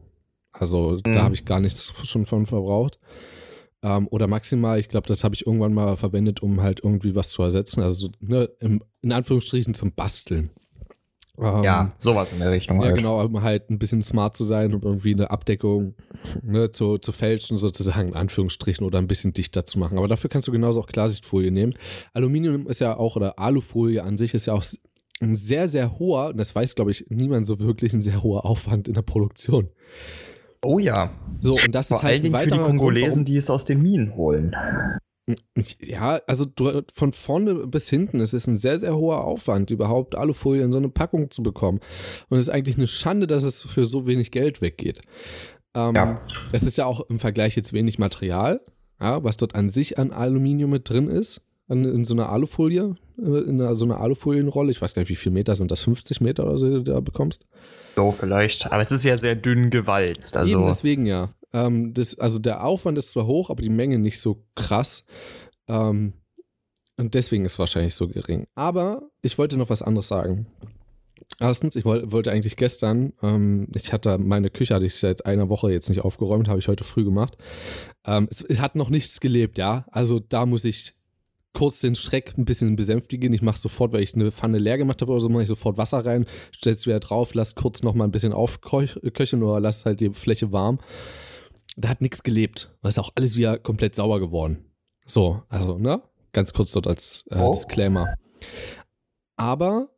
Also 0.53 0.97
da 0.97 1.11
Mhm. 1.11 1.25
habe 1.25 1.35
ich 1.35 1.45
gar 1.45 1.61
nichts 1.61 1.93
schon 2.09 2.27
von 2.27 2.47
verbraucht. 2.47 2.99
Ähm, 3.83 4.09
oder 4.11 4.27
maximal, 4.27 4.79
ich 4.79 4.89
glaube, 4.89 5.09
das 5.09 5.25
habe 5.25 5.35
ich 5.35 5.47
irgendwann 5.47 5.73
mal 5.73 5.97
verwendet, 5.97 6.43
um 6.43 6.61
halt 6.61 6.81
irgendwie 6.85 7.15
was 7.15 7.31
zu 7.31 7.43
ersetzen. 7.43 7.83
Also 7.83 8.07
so, 8.07 8.13
ne, 8.21 8.51
im, 8.61 8.83
in 9.01 9.13
Anführungsstrichen 9.13 9.75
zum 9.75 9.93
Basteln. 9.93 10.51
Ähm, 11.39 11.93
sowas 11.99 12.33
in 12.33 12.39
der 12.39 12.51
Richtung. 12.51 12.81
ja, 12.81 12.89
halt. 12.89 12.97
genau, 12.99 13.25
um 13.25 13.43
halt 13.43 13.71
ein 13.71 13.79
bisschen 13.79 14.03
smart 14.03 14.37
zu 14.37 14.45
sein 14.45 14.75
und 14.75 14.85
irgendwie 14.85 15.15
eine 15.15 15.31
Abdeckung 15.31 15.95
ne, 16.43 16.71
zu, 16.71 16.99
zu 16.99 17.13
fälschen, 17.13 17.57
sozusagen, 17.57 18.09
in 18.09 18.15
Anführungsstrichen, 18.15 18.87
oder 18.87 18.99
ein 18.99 19.07
bisschen 19.07 19.33
dichter 19.33 19.65
zu 19.65 19.79
machen. 19.79 19.97
Aber 19.97 20.09
dafür 20.09 20.29
kannst 20.29 20.49
du 20.49 20.53
genauso 20.53 20.81
auch 20.81 20.87
Klarsichtfolie 20.87 21.51
nehmen. 21.51 21.75
Aluminium 22.13 22.67
ist 22.69 22.81
ja 22.81 22.97
auch, 22.97 23.17
oder 23.17 23.39
Alufolie 23.39 24.03
an 24.03 24.19
sich 24.19 24.35
ist 24.35 24.47
ja 24.47 24.55
auch 24.55 24.65
ein 25.21 25.35
sehr, 25.35 25.69
sehr 25.69 25.99
hoher, 25.99 26.29
und 26.29 26.37
das 26.37 26.55
weiß, 26.55 26.75
glaube 26.75 26.91
ich, 26.91 27.07
niemand 27.09 27.47
so 27.47 27.59
wirklich, 27.59 27.93
ein 27.93 28.03
sehr 28.03 28.23
hoher 28.23 28.45
Aufwand 28.45 28.89
in 28.89 28.95
der 28.95 29.03
Produktion. 29.03 29.69
Oh 30.63 30.79
ja. 30.79 31.11
So, 31.41 31.55
und 31.55 31.75
das 31.75 31.89
Vor 31.89 31.99
ist 31.99 32.03
halt 32.03 32.13
allen 32.13 32.23
Dingen 32.23 32.39
für 32.39 32.49
die 32.49 32.59
Kongolesen, 32.59 33.21
Grund, 33.21 33.29
die 33.29 33.37
es 33.37 33.49
aus 33.49 33.65
den 33.65 33.83
Minen 33.83 34.15
holen. 34.15 34.55
Ja, 35.81 36.21
also 36.27 36.47
von 36.93 37.13
vorne 37.13 37.67
bis 37.67 37.89
hinten, 37.89 38.21
es 38.21 38.33
ist 38.33 38.47
ein 38.47 38.57
sehr, 38.57 38.79
sehr 38.79 38.97
hoher 38.97 39.25
Aufwand, 39.25 39.71
überhaupt 39.71 40.15
Alufolie 40.15 40.63
in 40.63 40.73
so 40.73 40.79
eine 40.79 40.89
Packung 40.89 41.31
zu 41.31 41.43
bekommen. 41.43 41.81
Und 42.29 42.39
es 42.39 42.45
ist 42.45 42.51
eigentlich 42.51 42.77
eine 42.77 42.89
Schande, 42.89 43.27
dass 43.27 43.45
es 43.45 43.63
für 43.63 43.85
so 43.85 44.07
wenig 44.07 44.31
Geld 44.31 44.61
weggeht. 44.61 45.01
Ähm, 45.75 45.95
Ja. 45.95 46.21
Es 46.53 46.63
ist 46.63 46.79
ja 46.79 46.87
auch 46.87 47.09
im 47.09 47.19
Vergleich 47.19 47.57
jetzt 47.57 47.73
wenig 47.73 47.99
Material, 47.99 48.61
ja, 49.01 49.23
was 49.25 49.37
dort 49.37 49.55
an 49.55 49.69
sich 49.69 49.99
an 49.99 50.13
Aluminium 50.13 50.71
mit 50.71 50.89
drin 50.89 51.09
ist, 51.09 51.43
an, 51.69 51.85
in 51.85 52.05
so 52.05 52.15
einer 52.15 52.31
Alufolie, 52.31 52.97
äh, 53.19 53.39
in 53.49 53.61
einer, 53.61 53.75
so 53.75 53.85
einer 53.85 54.01
Alufolienrolle. 54.01 54.71
Ich 54.71 54.83
weiß 54.83 54.95
gar 54.95 55.03
nicht, 55.03 55.11
wie 55.11 55.17
viele 55.17 55.35
Meter 55.35 55.55
sind 55.55 55.71
das? 55.71 55.81
50 55.81 56.21
Meter 56.21 56.45
oder 56.47 56.59
so, 56.59 56.69
die 56.69 56.85
du 56.85 56.93
da 56.93 57.01
bekommst? 57.01 57.47
So, 57.97 58.13
vielleicht. 58.13 58.67
Aber 58.67 58.83
es 58.83 58.93
ist 58.93 59.05
ja 59.05 59.17
sehr 59.17 59.35
dünn 59.35 59.71
gewalzt. 59.71 60.37
Also, 60.37 60.59
Eben 60.59 60.67
deswegen 60.67 61.07
ja. 61.07 61.35
Ähm, 61.53 61.95
das, 61.95 62.19
also 62.19 62.39
der 62.39 62.65
Aufwand 62.65 62.99
ist 62.99 63.11
zwar 63.11 63.27
hoch, 63.27 63.51
aber 63.51 63.63
die 63.63 63.71
Menge 63.71 63.99
nicht 63.99 64.21
so 64.21 64.45
krass. 64.55 65.07
Ähm, 65.69 66.15
und 66.97 67.15
deswegen 67.15 67.45
ist 67.45 67.53
es 67.53 67.59
wahrscheinlich 67.59 67.95
so 67.95 68.09
gering. 68.09 68.47
Aber 68.55 69.11
ich 69.23 69.39
wollte 69.39 69.57
noch 69.57 69.71
was 69.71 69.83
anderes 69.83 70.09
sagen. 70.09 70.47
Erstens, 71.41 71.77
ich 71.77 71.85
woll, 71.87 72.13
wollte 72.13 72.31
eigentlich 72.31 72.57
gestern, 72.57 73.15
ähm, 73.23 73.69
ich 73.75 73.93
hatte 73.93 74.19
meine 74.19 74.51
Küche, 74.51 74.75
hatte 74.75 74.85
ich 74.85 74.97
seit 74.97 75.25
einer 75.25 75.49
Woche 75.49 75.71
jetzt 75.73 75.89
nicht 75.89 76.03
aufgeräumt, 76.03 76.49
habe 76.49 76.59
ich 76.59 76.69
heute 76.69 76.85
früh 76.85 77.05
gemacht. 77.05 77.39
Ähm, 78.05 78.29
es 78.31 78.45
hat 78.61 78.77
noch 78.77 78.91
nichts 78.91 79.21
gelebt, 79.21 79.57
ja. 79.57 79.87
Also 79.91 80.19
da 80.19 80.45
muss 80.45 80.67
ich 80.67 80.95
kurz 81.55 81.81
den 81.81 81.95
Schreck 81.95 82.35
ein 82.37 82.45
bisschen 82.45 82.77
besänftigen. 82.77 83.33
Ich 83.33 83.43
mache 83.43 83.59
sofort, 83.59 83.93
weil 83.93 84.03
ich 84.03 84.15
eine 84.15 84.31
Pfanne 84.31 84.59
leer 84.59 84.79
gemacht 84.79 85.01
habe 85.01 85.13
oder 85.13 85.21
so, 85.21 85.29
mache 85.29 85.43
ich 85.43 85.49
sofort 85.49 85.79
Wasser 85.79 86.05
rein, 86.05 86.27
stell's 86.53 86.87
wieder 86.87 87.01
drauf, 87.01 87.35
lass 87.35 87.55
kurz 87.55 87.83
noch 87.83 87.95
mal 87.95 88.05
ein 88.05 88.13
bisschen 88.13 88.33
aufköcheln 88.33 89.43
oder 89.43 89.61
lass 89.61 89.87
halt 89.87 90.01
die 90.01 90.11
Fläche 90.11 90.53
warm. 90.53 90.79
Da 91.81 91.89
hat 91.89 92.01
nichts 92.01 92.23
gelebt. 92.23 92.77
Da 92.83 92.89
ist 92.89 92.99
auch 92.99 93.11
alles 93.15 93.37
wieder 93.37 93.59
komplett 93.59 93.95
sauber 93.95 94.21
geworden. 94.21 94.65
So, 95.07 95.43
also, 95.49 95.79
ne? 95.79 96.03
Ganz 96.33 96.53
kurz 96.53 96.73
dort 96.73 96.87
als 96.87 97.27
äh, 97.31 97.39
Oh. 97.39 97.51
Disclaimer. 97.51 98.15
Aber 99.37 99.89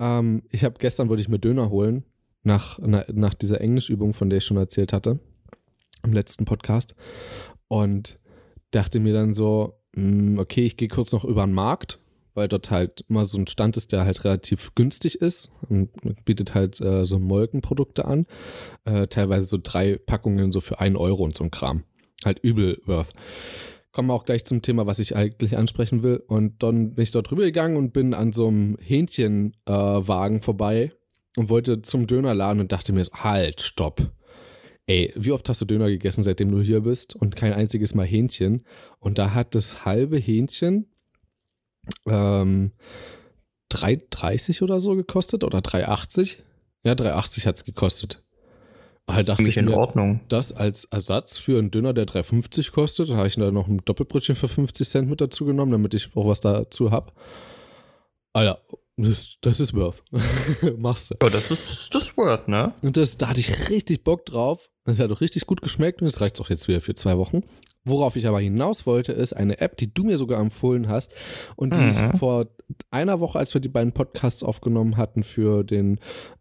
ähm, 0.00 0.42
ich 0.50 0.64
habe 0.64 0.74
gestern 0.78 1.08
wollte 1.08 1.22
ich 1.22 1.28
mir 1.28 1.38
Döner 1.38 1.70
holen 1.70 2.04
nach, 2.42 2.78
na, 2.82 3.04
nach 3.12 3.34
dieser 3.34 3.60
Englischübung, 3.60 4.12
von 4.12 4.28
der 4.28 4.38
ich 4.38 4.44
schon 4.44 4.56
erzählt 4.56 4.92
hatte 4.92 5.20
im 6.02 6.12
letzten 6.12 6.44
Podcast. 6.46 6.94
Und 7.68 8.18
dachte 8.72 8.98
mir 8.98 9.12
dann 9.12 9.32
so, 9.32 9.80
mh, 9.94 10.40
okay, 10.40 10.64
ich 10.64 10.76
gehe 10.76 10.88
kurz 10.88 11.12
noch 11.12 11.24
über 11.24 11.44
den 11.46 11.54
Markt, 11.54 12.00
weil 12.34 12.48
dort 12.48 12.70
halt 12.70 13.04
immer 13.08 13.24
so 13.24 13.38
ein 13.38 13.46
Stand 13.46 13.76
ist, 13.76 13.92
der 13.92 14.04
halt 14.04 14.24
relativ 14.24 14.74
günstig 14.74 15.16
ist 15.16 15.50
und 15.68 15.90
bietet 16.24 16.54
halt 16.54 16.80
äh, 16.80 17.04
so 17.04 17.18
Molkenprodukte 17.18 18.04
an. 18.04 18.26
Äh, 18.84 19.06
teilweise 19.06 19.46
so 19.46 19.58
drei 19.62 19.96
Packungen 19.98 20.52
so 20.52 20.60
für 20.60 20.80
einen 20.80 20.96
Euro 20.96 21.24
und 21.24 21.36
so 21.36 21.44
ein 21.44 21.50
Kram. 21.50 21.84
Halt 22.24 22.38
übel 22.40 22.80
worth. 22.86 23.12
Kommen 23.92 24.08
wir 24.08 24.14
auch 24.14 24.24
gleich 24.24 24.44
zum 24.44 24.62
Thema, 24.62 24.86
was 24.86 25.00
ich 25.00 25.16
eigentlich 25.16 25.56
ansprechen 25.56 26.02
will. 26.02 26.22
Und 26.28 26.62
dann 26.62 26.94
bin 26.94 27.02
ich 27.02 27.10
dort 27.10 27.30
rübergegangen 27.32 27.76
und 27.76 27.92
bin 27.92 28.14
an 28.14 28.32
so 28.32 28.46
einem 28.46 28.76
Hähnchenwagen 28.80 30.38
äh, 30.38 30.42
vorbei 30.42 30.92
und 31.36 31.48
wollte 31.48 31.82
zum 31.82 32.06
Dönerladen 32.06 32.60
und 32.60 32.72
dachte 32.72 32.92
mir 32.92 33.04
so, 33.04 33.12
halt, 33.12 33.60
stopp. 33.60 34.12
Ey, 34.86 35.12
wie 35.16 35.32
oft 35.32 35.48
hast 35.48 35.60
du 35.60 35.64
Döner 35.64 35.88
gegessen, 35.88 36.22
seitdem 36.22 36.50
du 36.50 36.60
hier 36.60 36.80
bist 36.80 37.14
und 37.14 37.36
kein 37.36 37.52
einziges 37.52 37.94
Mal 37.94 38.06
Hähnchen? 38.06 38.64
Und 38.98 39.18
da 39.18 39.34
hat 39.34 39.54
das 39.54 39.84
halbe 39.84 40.18
Hähnchen 40.18 40.86
ähm, 42.06 42.72
3,30 43.72 44.62
oder 44.62 44.80
so 44.80 44.94
gekostet 44.96 45.44
oder 45.44 45.58
3,80. 45.58 46.38
Ja, 46.82 46.92
3,80 46.92 47.46
hat 47.46 47.56
es 47.56 47.64
gekostet. 47.64 48.22
Halt 49.08 49.28
dachte 49.28 49.42
ich 49.42 49.56
in 49.56 49.66
mir, 49.66 49.76
Ordnung. 49.76 50.20
das 50.28 50.52
als 50.52 50.84
Ersatz 50.84 51.36
für 51.36 51.58
einen 51.58 51.70
Döner, 51.70 51.92
der 51.92 52.06
3,50 52.06 52.70
kostet, 52.70 53.10
da 53.10 53.16
habe 53.16 53.26
ich 53.26 53.34
da 53.34 53.50
noch 53.50 53.66
ein 53.66 53.80
Doppelbrötchen 53.84 54.36
für 54.36 54.48
50 54.48 54.88
Cent 54.88 55.10
mit 55.10 55.20
dazu 55.20 55.44
genommen, 55.44 55.72
damit 55.72 55.94
ich 55.94 56.14
auch 56.14 56.26
was 56.26 56.40
dazu 56.40 56.90
habe. 56.90 57.12
Alter, 58.32 58.60
das, 58.96 59.38
das 59.40 59.60
ist 59.60 59.74
worth. 59.74 60.04
Machst 60.78 61.10
du. 61.10 61.14
Ja, 61.22 61.30
das 61.30 61.50
ist 61.50 61.64
das, 61.64 61.80
ist 61.80 61.94
das 61.94 62.16
Word, 62.16 62.48
ne? 62.48 62.74
Und 62.82 62.96
das, 62.96 63.16
da 63.16 63.28
hatte 63.28 63.40
ich 63.40 63.68
richtig 63.68 64.04
Bock 64.04 64.26
drauf. 64.26 64.70
Das 64.84 65.00
hat 65.00 65.10
auch 65.10 65.20
richtig 65.20 65.46
gut 65.46 65.62
geschmeckt 65.62 66.00
und 66.00 66.06
das 66.06 66.20
reicht 66.20 66.40
auch 66.40 66.50
jetzt 66.50 66.68
wieder 66.68 66.80
für 66.80 66.94
zwei 66.94 67.16
Wochen. 67.18 67.42
Worauf 67.84 68.16
ich 68.16 68.26
aber 68.26 68.40
hinaus 68.40 68.86
wollte, 68.86 69.12
ist 69.12 69.32
eine 69.32 69.60
App, 69.60 69.76
die 69.78 69.92
du 69.92 70.04
mir 70.04 70.16
sogar 70.18 70.40
empfohlen 70.40 70.88
hast 70.88 71.14
und 71.56 71.74
die 71.76 71.80
Mhm. 71.80 71.90
ich 71.90 72.18
vor 72.18 72.46
einer 72.90 73.20
Woche, 73.20 73.38
als 73.38 73.54
wir 73.54 73.60
die 73.60 73.68
beiden 73.68 73.92
Podcasts 73.92 74.42
aufgenommen 74.42 74.96
hatten 74.96 75.22
für 75.22 75.64
den, 75.64 75.98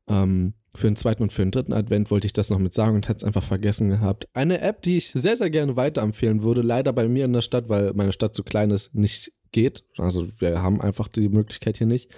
ähm, 0.07 0.53
für 0.75 0.87
den 0.87 0.95
zweiten 0.97 1.23
und 1.23 1.31
für 1.33 1.41
den 1.41 1.51
dritten 1.51 1.73
Advent, 1.73 2.11
wollte 2.11 2.27
ich 2.27 2.33
das 2.33 2.49
noch 2.49 2.59
mit 2.59 2.73
sagen 2.73 2.95
und 2.95 3.07
hatte 3.09 3.17
es 3.17 3.23
einfach 3.23 3.41
vergessen 3.43 3.89
gehabt. 3.89 4.27
Eine 4.33 4.61
App, 4.61 4.81
die 4.81 4.97
ich 4.97 5.11
sehr, 5.11 5.37
sehr 5.37 5.49
gerne 5.49 5.75
weiterempfehlen 5.75 6.43
würde, 6.43 6.61
leider 6.61 6.93
bei 6.93 7.07
mir 7.07 7.25
in 7.25 7.33
der 7.33 7.41
Stadt, 7.41 7.69
weil 7.69 7.93
meine 7.93 8.13
Stadt 8.13 8.35
so 8.35 8.43
klein 8.43 8.69
ist, 8.69 8.93
nicht 8.93 9.31
geht. 9.51 9.83
Also 9.97 10.27
wir 10.39 10.61
haben 10.61 10.79
einfach 10.81 11.07
die 11.07 11.29
Möglichkeit 11.29 11.77
hier 11.77 11.87
nicht. 11.87 12.11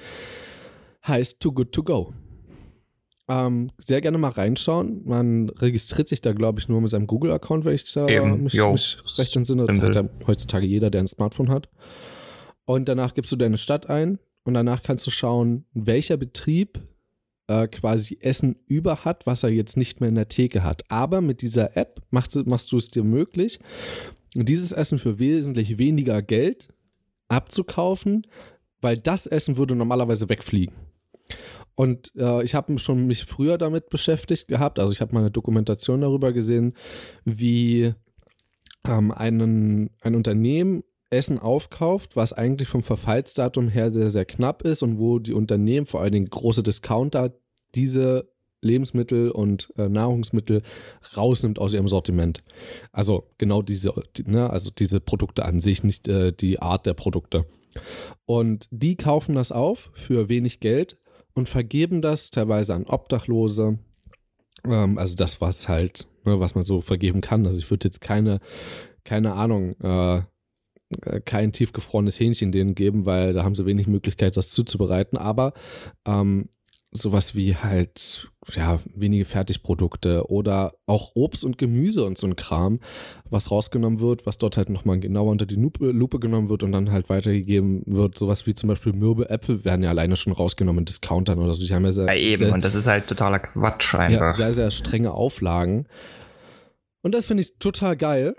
Heißt 1.07 1.39
Too 1.39 1.53
Good 1.53 1.71
To 1.71 1.84
Go. 1.84 2.13
Ähm, 3.31 3.69
sehr 3.77 4.01
gerne 4.01 4.17
mal 4.17 4.31
reinschauen. 4.31 5.03
Man 5.05 5.49
registriert 5.51 6.09
sich 6.09 6.21
da, 6.21 6.33
glaube 6.33 6.59
ich, 6.59 6.67
nur 6.67 6.81
mit 6.81 6.91
seinem 6.91 7.07
Google-Account, 7.07 7.63
wenn 7.63 7.75
ich 7.75 7.89
da 7.93 8.05
Eben, 8.07 8.43
mich, 8.43 8.55
mich 8.55 8.97
recht 9.17 9.33
entsinne. 9.37 9.67
Das 9.67 9.79
hat 9.79 9.95
ja 9.95 10.03
heutzutage 10.27 10.67
jeder, 10.67 10.89
der 10.89 10.99
ein 10.99 11.07
Smartphone 11.07 11.49
hat. 11.49 11.69
Und 12.65 12.89
danach 12.89 13.13
gibst 13.13 13.31
du 13.31 13.37
deine 13.37 13.57
Stadt 13.57 13.89
ein 13.89 14.19
und 14.43 14.53
danach 14.53 14.83
kannst 14.83 15.07
du 15.07 15.11
schauen, 15.11 15.63
welcher 15.73 16.17
Betrieb 16.17 16.81
äh, 17.47 17.67
quasi 17.67 18.17
Essen 18.19 18.57
über 18.67 19.05
hat, 19.05 19.25
was 19.25 19.43
er 19.43 19.49
jetzt 19.49 19.77
nicht 19.77 20.01
mehr 20.01 20.09
in 20.09 20.15
der 20.15 20.27
Theke 20.27 20.63
hat. 20.65 20.83
Aber 20.89 21.21
mit 21.21 21.41
dieser 21.41 21.77
App 21.77 22.01
machst, 22.09 22.35
machst 22.47 22.69
du 22.73 22.77
es 22.77 22.91
dir 22.91 23.03
möglich, 23.05 23.59
dieses 24.33 24.73
Essen 24.73 24.99
für 24.99 25.19
wesentlich 25.19 25.77
weniger 25.77 26.21
Geld 26.21 26.67
abzukaufen, 27.29 28.27
weil 28.81 28.97
das 28.97 29.25
Essen 29.25 29.55
würde 29.55 29.75
normalerweise 29.75 30.27
wegfliegen. 30.27 30.75
Und 31.75 32.13
äh, 32.15 32.43
ich 32.43 32.55
habe 32.55 32.77
schon 32.79 33.07
mich 33.07 33.25
früher 33.25 33.57
damit 33.57 33.89
beschäftigt 33.89 34.47
gehabt. 34.47 34.79
Also 34.79 34.91
ich 34.91 35.01
habe 35.01 35.13
mal 35.13 35.21
eine 35.21 35.31
Dokumentation 35.31 36.01
darüber 36.01 36.34
gesehen, 36.34 36.73
wie 37.25 37.93
ähm, 38.88 39.12
einen, 39.12 39.89
ein 40.01 40.15
Unternehmen 40.15 40.84
Essen 41.10 41.39
aufkauft, 41.39 42.15
was 42.15 42.34
eigentlich 42.34 42.69
vom 42.69 42.84
Verfallsdatum 42.84 43.67
her 43.67 43.91
sehr, 43.91 44.10
sehr 44.10 44.25
knapp 44.25 44.63
ist 44.63 44.81
und 44.81 44.97
wo 44.97 45.19
die 45.19 45.34
Unternehmen, 45.34 45.86
vor 45.86 46.01
allen 46.01 46.13
Dingen 46.13 46.29
große 46.29 46.63
Discounter, 46.63 47.34
diese 47.75 48.31
Lebensmittel 48.62 49.31
und 49.31 49.73
äh, 49.77 49.89
Nahrungsmittel 49.89 50.62
rausnimmt 51.17 51.60
aus 51.60 51.73
ihrem 51.73 51.88
Sortiment. 51.88 52.43
Also 52.91 53.27
genau 53.38 53.62
diese, 53.62 53.93
die, 54.15 54.29
ne, 54.29 54.49
also 54.49 54.69
diese 54.71 54.99
Produkte 54.99 55.45
an 55.45 55.60
sich, 55.60 55.84
nicht 55.84 56.07
äh, 56.07 56.31
die 56.31 56.60
Art 56.60 56.86
der 56.86 56.93
Produkte. 56.93 57.45
Und 58.25 58.67
die 58.71 58.95
kaufen 58.95 59.36
das 59.36 59.51
auf 59.51 59.89
für 59.93 60.29
wenig 60.29 60.60
Geld 60.60 60.97
und 61.33 61.49
vergeben 61.49 62.01
das 62.01 62.31
teilweise 62.31 62.73
an 62.75 62.85
Obdachlose. 62.85 63.79
Ähm, 64.65 64.97
also 64.97 65.15
das, 65.15 65.41
was 65.41 65.69
halt, 65.69 66.07
ne, 66.25 66.39
was 66.39 66.55
man 66.55 66.63
so 66.63 66.81
vergeben 66.81 67.21
kann. 67.21 67.45
Also 67.45 67.59
ich 67.59 67.69
würde 67.69 67.87
jetzt 67.87 68.01
keine, 68.01 68.39
keine 69.03 69.33
Ahnung, 69.33 69.75
äh, 69.81 70.21
kein 71.25 71.53
tiefgefrorenes 71.53 72.19
Hähnchen 72.19 72.51
denen 72.51 72.75
geben, 72.75 73.05
weil 73.05 73.33
da 73.33 73.43
haben 73.43 73.55
sie 73.55 73.65
wenig 73.65 73.87
Möglichkeit, 73.87 74.35
das 74.35 74.51
zuzubereiten. 74.51 75.17
Aber 75.17 75.53
ähm, 76.05 76.49
sowas 76.91 77.36
wie 77.36 77.56
halt, 77.56 78.30
ja, 78.54 78.80
wenige 78.93 79.23
Fertigprodukte 79.23 80.30
oder 80.30 80.73
auch 80.86 81.12
Obst 81.15 81.45
und 81.45 81.58
Gemüse 81.58 82.04
und 82.04 82.17
so 82.17 82.27
ein 82.27 82.36
Kram, 82.36 82.80
was 83.30 83.49
rausgenommen 83.49 84.01
wird, 84.01 84.25
was 84.25 84.38
dort 84.38 84.58
halt 84.58 84.69
nochmal 84.69 84.99
genauer 84.99 85.32
unter 85.32 85.45
die 85.45 85.56
Lupe, 85.56 86.19
genommen 86.19 86.49
wird 86.49 86.63
und 86.63 86.73
dann 86.73 86.91
halt 86.91 87.10
weitergegeben 87.10 87.84
wird. 87.86 88.17
Sowas 88.17 88.45
wie 88.45 88.54
zum 88.54 88.67
Beispiel 88.67 88.91
Mürbe 88.93 89.30
Äpfel 89.30 89.63
werden 89.63 89.84
ja 89.84 89.89
alleine 89.89 90.17
schon 90.17 90.34
rausgenommen 90.34 90.80
in 90.80 90.86
Discountern 90.86 91.39
oder 91.39 91.54
so. 91.54 91.65
Die 91.65 91.73
haben 91.73 91.86
ja 91.86 91.91
sehr, 91.91 92.08
Ja, 92.08 92.15
eben. 92.15 92.38
sehr, 92.38 92.54
und 92.54 92.63
das 92.63 92.75
ist 92.75 92.88
halt 92.88 93.08
totaler 93.08 93.39
Quatsch 93.39 93.93
ja, 93.93 93.99
einfach. 93.99 94.32
sehr, 94.32 94.51
sehr 94.51 94.71
strenge 94.71 95.13
Auflagen. 95.13 95.88
Und 97.04 97.15
das 97.15 97.25
finde 97.25 97.41
ich 97.41 97.58
total 97.58 97.95
geil. 97.95 98.36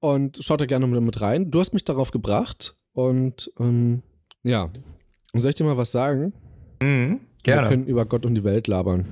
Und 0.00 0.38
schaut 0.40 0.60
da 0.60 0.66
gerne 0.66 0.86
mit, 0.86 1.00
mit 1.02 1.20
rein. 1.20 1.50
Du 1.50 1.60
hast 1.60 1.74
mich 1.74 1.84
darauf 1.84 2.12
gebracht. 2.12 2.76
Und 2.92 3.52
ähm, 3.58 4.02
ja, 4.42 4.70
und 5.32 5.40
soll 5.40 5.50
ich 5.50 5.56
dir 5.56 5.64
mal 5.64 5.76
was 5.76 5.92
sagen? 5.92 6.32
mhm, 6.82 7.20
Wir 7.44 7.54
gerne. 7.54 7.68
können 7.68 7.86
über 7.86 8.04
Gott 8.04 8.26
und 8.26 8.34
die 8.34 8.44
Welt 8.44 8.66
labern. 8.66 9.06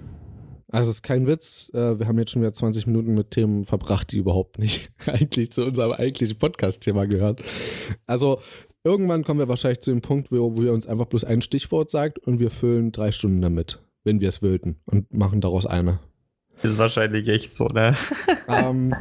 Also 0.68 0.90
es 0.90 0.96
ist 0.96 1.02
kein 1.02 1.26
Witz. 1.26 1.70
Äh, 1.74 1.98
wir 1.98 2.08
haben 2.08 2.18
jetzt 2.18 2.32
schon 2.32 2.42
wieder 2.42 2.52
20 2.52 2.86
Minuten 2.86 3.14
mit 3.14 3.30
Themen 3.30 3.64
verbracht, 3.64 4.12
die 4.12 4.18
überhaupt 4.18 4.58
nicht 4.58 4.90
eigentlich 5.06 5.52
zu 5.52 5.64
unserem 5.64 5.92
eigentlichen 5.92 6.38
Podcast-Thema 6.38 7.06
gehören. 7.06 7.36
Also 8.06 8.40
irgendwann 8.84 9.24
kommen 9.24 9.40
wir 9.40 9.48
wahrscheinlich 9.48 9.80
zu 9.80 9.90
dem 9.90 10.02
Punkt, 10.02 10.32
wo, 10.32 10.56
wo 10.56 10.62
wir 10.62 10.72
uns 10.72 10.86
einfach 10.86 11.06
bloß 11.06 11.24
ein 11.24 11.42
Stichwort 11.42 11.90
sagt 11.90 12.18
und 12.18 12.40
wir 12.40 12.50
füllen 12.50 12.92
drei 12.92 13.12
Stunden 13.12 13.40
damit, 13.40 13.80
wenn 14.04 14.20
wir 14.20 14.28
es 14.28 14.42
wollten 14.42 14.76
und 14.86 15.12
machen 15.14 15.40
daraus 15.40 15.66
eine. 15.66 16.00
Ist 16.62 16.78
wahrscheinlich 16.78 17.28
echt 17.28 17.52
so, 17.52 17.66
ne? 17.66 17.96
ähm, 18.48 18.94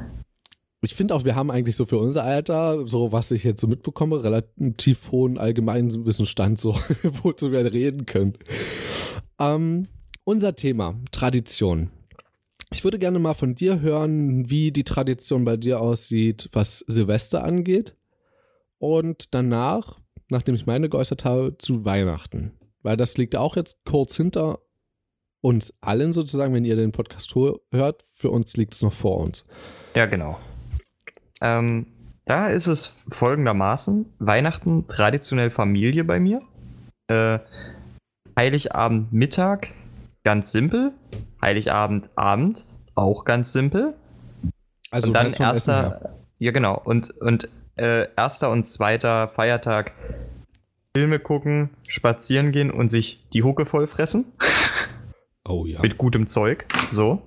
ich 0.81 0.93
finde 0.93 1.15
auch, 1.15 1.25
wir 1.25 1.35
haben 1.35 1.49
eigentlich 1.49 1.75
so 1.75 1.85
für 1.85 1.97
unser 1.97 2.23
Alter, 2.23 2.87
so 2.87 3.11
was 3.11 3.31
ich 3.31 3.43
jetzt 3.43 3.59
so 3.59 3.67
mitbekomme, 3.67 4.23
relativ 4.23 5.11
hohen 5.11 5.37
allgemeinen 5.39 6.05
Wissensstand, 6.05 6.59
so 6.59 6.73
wozu 7.03 7.51
wir 7.51 7.73
reden 7.73 8.05
können. 8.05 8.37
Ähm, 9.39 9.87
unser 10.23 10.55
Thema, 10.55 10.95
Tradition. 11.11 11.91
Ich 12.71 12.83
würde 12.83 12.99
gerne 12.99 13.19
mal 13.19 13.33
von 13.33 13.55
dir 13.55 13.79
hören, 13.81 14.49
wie 14.49 14.71
die 14.71 14.83
Tradition 14.83 15.45
bei 15.45 15.57
dir 15.57 15.79
aussieht, 15.79 16.49
was 16.51 16.79
Silvester 16.79 17.43
angeht. 17.43 17.95
Und 18.79 19.33
danach, 19.33 19.99
nachdem 20.29 20.55
ich 20.55 20.65
meine 20.65 20.89
geäußert 20.89 21.25
habe, 21.25 21.55
zu 21.57 21.85
Weihnachten. 21.85 22.51
Weil 22.81 22.97
das 22.97 23.17
liegt 23.17 23.35
auch 23.35 23.55
jetzt 23.55 23.85
kurz 23.85 24.17
hinter 24.17 24.59
uns 25.41 25.77
allen 25.81 26.11
sozusagen, 26.11 26.53
wenn 26.53 26.65
ihr 26.65 26.75
den 26.75 26.91
Podcast 26.91 27.35
hört. 27.35 28.03
Für 28.13 28.31
uns 28.31 28.57
liegt 28.57 28.73
es 28.73 28.81
noch 28.81 28.93
vor 28.93 29.19
uns. 29.19 29.45
Ja, 29.95 30.05
genau. 30.07 30.39
Ähm, 31.41 31.85
da 32.25 32.47
ist 32.47 32.67
es 32.67 32.97
folgendermaßen: 33.11 34.05
Weihnachten 34.19 34.87
traditionell 34.87 35.51
Familie 35.51 36.03
bei 36.03 36.19
mir. 36.19 36.39
Äh, 37.07 37.39
Heiligabend 38.35 39.13
Mittag 39.13 39.69
ganz 40.23 40.51
simpel. 40.51 40.91
Heiligabend 41.41 42.09
Abend 42.15 42.65
auch 42.95 43.23
ganz 43.25 43.53
simpel. 43.53 43.93
Also 44.91 45.07
und 45.07 45.13
dann 45.13 45.27
erster, 45.27 46.15
ja 46.39 46.51
genau, 46.51 46.81
und, 46.83 47.11
und 47.21 47.49
äh, 47.75 48.07
erster 48.15 48.51
und 48.51 48.65
zweiter 48.65 49.29
Feiertag 49.29 49.93
Filme 50.95 51.19
gucken, 51.19 51.71
spazieren 51.87 52.51
gehen 52.51 52.71
und 52.71 52.89
sich 52.89 53.27
die 53.33 53.43
Hucke 53.43 53.65
voll 53.65 53.87
fressen 53.87 54.25
Oh 55.47 55.65
ja. 55.65 55.81
mit 55.81 55.97
gutem 55.97 56.25
Zeug. 56.25 56.65
So. 56.89 57.21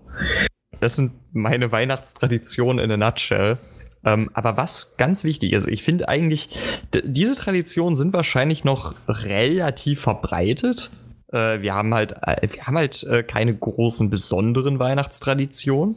Das 0.81 0.97
sind 0.97 1.13
meine 1.33 1.71
Weihnachtstraditionen 1.71 2.85
in 2.85 2.91
a 2.91 2.97
nutshell. 2.97 3.59
Ähm, 4.05 4.31
aber 4.33 4.57
was 4.57 4.97
ganz 4.97 5.25
wichtig 5.25 5.53
ist, 5.53 5.67
ich 5.67 5.83
finde 5.83 6.09
eigentlich, 6.09 6.57
diese 7.05 7.37
Traditionen 7.37 7.97
sind 7.97 8.13
wahrscheinlich 8.13 8.65
noch 8.65 8.95
relativ 9.09 10.01
verbreitet. 10.01 10.91
Äh, 11.33 11.61
wir 11.61 11.75
haben 11.75 11.93
halt, 11.95 12.15
äh, 12.23 12.49
wir 12.51 12.67
haben 12.67 12.77
halt 12.77 13.03
äh, 13.05 13.23
keine 13.23 13.55
großen 13.55 14.11
besonderen 14.11 14.79
Weihnachtstraditionen. 14.79 15.97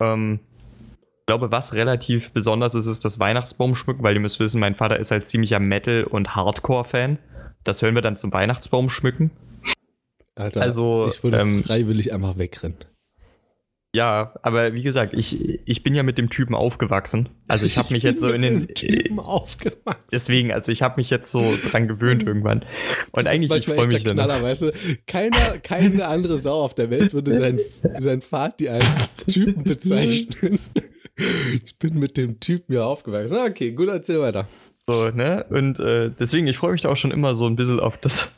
Ähm, 0.00 0.40
ich 0.82 1.26
glaube, 1.26 1.50
was 1.50 1.74
relativ 1.74 2.32
besonders 2.32 2.74
ist, 2.74 2.86
ist 2.86 3.04
das 3.04 3.20
Weihnachtsbaumschmücken, 3.20 4.02
weil 4.02 4.14
ihr 4.14 4.20
müsst 4.20 4.40
wissen, 4.40 4.60
mein 4.60 4.74
Vater 4.74 4.98
ist 4.98 5.10
halt 5.10 5.26
ziemlicher 5.26 5.60
Metal- 5.60 6.04
und 6.04 6.34
Hardcore-Fan. 6.34 7.18
Das 7.64 7.82
hören 7.82 7.94
wir 7.94 8.02
dann 8.02 8.16
zum 8.16 8.32
Weihnachtsbaum 8.32 8.88
schmücken. 8.88 9.30
Alter, 10.34 10.62
also, 10.62 11.06
ich 11.08 11.22
würde 11.22 11.38
ähm, 11.38 11.62
freiwillig 11.62 12.12
einfach 12.12 12.38
wegrennen. 12.38 12.76
Ja, 13.92 14.34
aber 14.42 14.72
wie 14.74 14.82
gesagt, 14.82 15.14
ich, 15.14 15.58
ich 15.66 15.82
bin 15.82 15.96
ja 15.96 16.04
mit 16.04 16.16
dem 16.16 16.30
Typen 16.30 16.54
aufgewachsen. 16.54 17.28
Also 17.48 17.66
ich 17.66 17.76
habe 17.76 17.92
mich 17.92 18.04
jetzt 18.04 18.20
so 18.20 18.30
in 18.30 18.42
den 18.42 18.68
Typen 18.68 19.18
aufgewachsen. 19.18 20.04
Deswegen, 20.12 20.52
also 20.52 20.70
ich 20.70 20.82
habe 20.82 20.94
mich 20.98 21.10
jetzt 21.10 21.30
so 21.30 21.44
dran 21.68 21.88
gewöhnt 21.88 22.22
irgendwann. 22.22 22.64
Und 23.10 23.26
eigentlich 23.26 23.50
ich 23.52 23.66
freue 23.66 23.88
mich 23.88 24.04
dann. 24.04 24.14
Knaller, 24.14 24.42
weißt 24.42 24.62
du, 24.62 24.72
keiner, 25.08 25.58
keine 25.62 26.06
andere 26.06 26.38
Sau 26.38 26.62
auf 26.62 26.74
der 26.74 26.90
Welt 26.90 27.12
würde 27.12 27.32
sein, 27.32 27.58
sein 27.98 28.20
Vati 28.20 28.68
als 28.68 28.86
Typen 29.26 29.64
bezeichnen. 29.64 30.60
ich 31.64 31.76
bin 31.78 31.98
mit 31.98 32.16
dem 32.16 32.38
Typen 32.38 32.72
ja 32.74 32.84
aufgewachsen. 32.84 33.38
Okay, 33.44 33.72
gut, 33.72 33.88
erzähl 33.88 34.20
weiter. 34.20 34.46
So, 34.86 35.10
ne? 35.10 35.44
Und 35.50 35.80
äh, 35.80 36.10
deswegen, 36.10 36.46
ich 36.46 36.58
freue 36.58 36.72
mich 36.72 36.82
da 36.82 36.90
auch 36.90 36.96
schon 36.96 37.10
immer 37.10 37.34
so 37.34 37.46
ein 37.46 37.56
bisschen 37.56 37.80
auf 37.80 37.98
das 37.98 38.30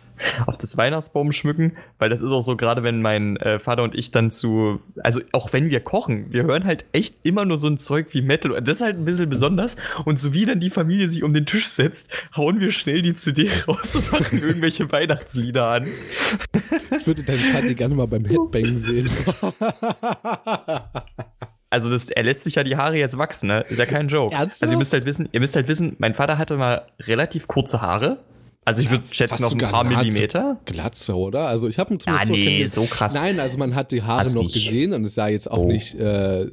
auf 0.46 0.58
das 0.58 0.76
Weihnachtsbaum 0.76 1.32
schmücken, 1.32 1.76
weil 1.98 2.10
das 2.10 2.22
ist 2.22 2.32
auch 2.32 2.40
so, 2.40 2.56
gerade 2.56 2.82
wenn 2.82 3.02
mein 3.02 3.36
äh, 3.36 3.58
Vater 3.58 3.82
und 3.82 3.94
ich 3.94 4.10
dann 4.10 4.30
zu, 4.30 4.80
also 5.02 5.20
auch 5.32 5.52
wenn 5.52 5.70
wir 5.70 5.80
kochen, 5.80 6.32
wir 6.32 6.44
hören 6.44 6.64
halt 6.64 6.84
echt 6.92 7.24
immer 7.24 7.44
nur 7.44 7.58
so 7.58 7.68
ein 7.68 7.78
Zeug 7.78 8.08
wie 8.12 8.22
Metal. 8.22 8.60
Das 8.62 8.76
ist 8.76 8.82
halt 8.82 8.96
ein 8.96 9.04
bisschen 9.04 9.28
besonders. 9.28 9.76
Und 10.04 10.18
so 10.18 10.32
wie 10.32 10.44
dann 10.44 10.60
die 10.60 10.70
Familie 10.70 11.08
sich 11.08 11.22
um 11.22 11.32
den 11.32 11.46
Tisch 11.46 11.68
setzt, 11.68 12.10
hauen 12.36 12.60
wir 12.60 12.70
schnell 12.70 13.02
die 13.02 13.14
CD 13.14 13.50
raus 13.68 13.94
und 13.96 14.12
machen 14.12 14.40
irgendwelche 14.40 14.90
Weihnachtslieder 14.90 15.66
an. 15.66 15.86
Ich 16.98 17.06
würde 17.06 17.22
deinen 17.22 17.38
Vater 17.38 17.74
gerne 17.74 17.94
mal 17.94 18.06
beim 18.06 18.24
Headbang 18.24 18.76
sehen. 18.76 19.08
Also 21.72 21.90
das, 21.90 22.10
er 22.10 22.22
lässt 22.22 22.44
sich 22.44 22.56
ja 22.56 22.64
die 22.64 22.76
Haare 22.76 22.98
jetzt 22.98 23.16
wachsen, 23.16 23.46
ne? 23.46 23.64
Ist 23.66 23.78
ja 23.78 23.86
kein 23.86 24.06
Joke. 24.06 24.34
Ernsthaft? 24.34 24.62
Also 24.62 24.74
ihr 24.74 24.78
müsst 24.78 24.92
halt 24.92 25.06
wissen, 25.06 25.30
ihr 25.32 25.40
müsst 25.40 25.56
halt 25.56 25.68
wissen, 25.68 25.96
mein 25.98 26.12
Vater 26.12 26.36
hatte 26.36 26.58
mal 26.58 26.86
relativ 27.00 27.48
kurze 27.48 27.80
Haare 27.80 28.18
also 28.64 28.80
ich 28.80 28.90
würde 28.90 29.04
schätzen 29.10 29.42
noch 29.42 29.52
ein 29.52 29.58
paar 29.58 29.84
Millimeter. 29.84 30.60
Glatze, 30.66 31.16
oder? 31.16 31.48
Also 31.48 31.68
ich 31.68 31.78
habe 31.78 31.98
zumindest 31.98 32.30
ah, 32.30 32.32
nee, 32.32 32.64
so, 32.66 32.82
so 32.82 32.86
krass. 32.86 33.14
Nein, 33.14 33.40
also 33.40 33.58
man 33.58 33.74
hat 33.74 33.90
die 33.90 34.02
Haare 34.02 34.20
Hast 34.20 34.34
noch 34.36 34.44
nicht. 34.44 34.54
gesehen 34.54 34.92
und 34.92 35.04
es 35.04 35.14
sah 35.14 35.28
jetzt 35.28 35.50
auch 35.50 35.58
oh. 35.58 35.66
nicht, 35.66 35.94
äh, 35.96 36.46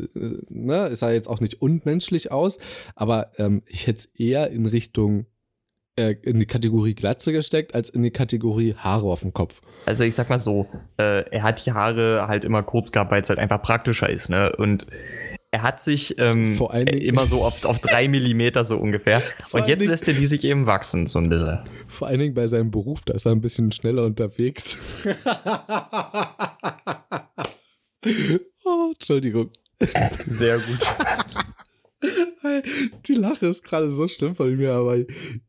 ne, 0.49 0.89
es 0.91 0.99
sah 0.99 1.11
jetzt 1.11 1.29
auch 1.29 1.39
nicht 1.39 1.61
unmenschlich 1.61 2.31
aus. 2.31 2.57
Aber 2.95 3.31
ähm, 3.37 3.61
ich 3.67 3.85
hätte 3.85 3.99
es 3.99 4.05
eher 4.05 4.49
in 4.49 4.65
Richtung 4.65 5.27
äh, 5.99 6.15
in 6.23 6.39
die 6.39 6.47
Kategorie 6.47 6.95
Glatze 6.95 7.31
gesteckt, 7.31 7.75
als 7.75 7.89
in 7.89 8.01
die 8.01 8.11
Kategorie 8.11 8.73
Haare 8.75 9.07
auf 9.07 9.21
dem 9.21 9.33
Kopf. 9.33 9.61
Also 9.85 10.03
ich 10.03 10.15
sag 10.15 10.29
mal 10.29 10.39
so, 10.39 10.67
äh, 10.97 11.29
er 11.29 11.43
hat 11.43 11.65
die 11.65 11.73
Haare 11.73 12.25
halt 12.27 12.43
immer 12.43 12.63
kurz 12.63 12.91
gehabt, 12.91 13.11
weil 13.11 13.21
es 13.21 13.29
halt 13.29 13.37
einfach 13.37 13.61
praktischer 13.61 14.09
ist, 14.09 14.29
ne? 14.29 14.51
Und 14.55 14.85
er 15.51 15.63
hat 15.63 15.81
sich 15.81 16.15
ähm, 16.19 16.59
immer 16.83 17.25
so 17.25 17.43
auf, 17.43 17.65
auf 17.65 17.79
drei 17.79 18.07
Millimeter 18.07 18.63
so 18.63 18.77
ungefähr. 18.77 19.21
Und 19.51 19.67
jetzt 19.67 19.85
lässt 19.85 20.07
er 20.07 20.13
die 20.13 20.27
sich 20.27 20.43
eben 20.43 20.67
wachsen, 20.67 21.07
so 21.07 21.17
ein 21.19 21.29
bisschen. 21.29 21.59
Vor 21.87 22.07
allen 22.07 22.19
Dingen 22.19 22.35
bei 22.35 22.45
seinem 22.47 22.69
Beruf, 22.71 23.03
da 23.05 23.13
ist 23.15 23.25
er 23.25 23.31
ein 23.31 23.41
bisschen 23.41 23.71
schneller 23.71 24.05
unterwegs. 24.05 25.05
oh, 28.63 28.91
Entschuldigung. 28.93 29.49
Sehr 30.11 30.57
gut. 30.57 30.79
Die 33.07 33.13
Lache 33.15 33.47
ist 33.47 33.63
gerade 33.63 33.89
so 33.89 34.07
schlimm 34.07 34.35
von 34.35 34.55
mir, 34.55 34.73
aber 34.73 34.97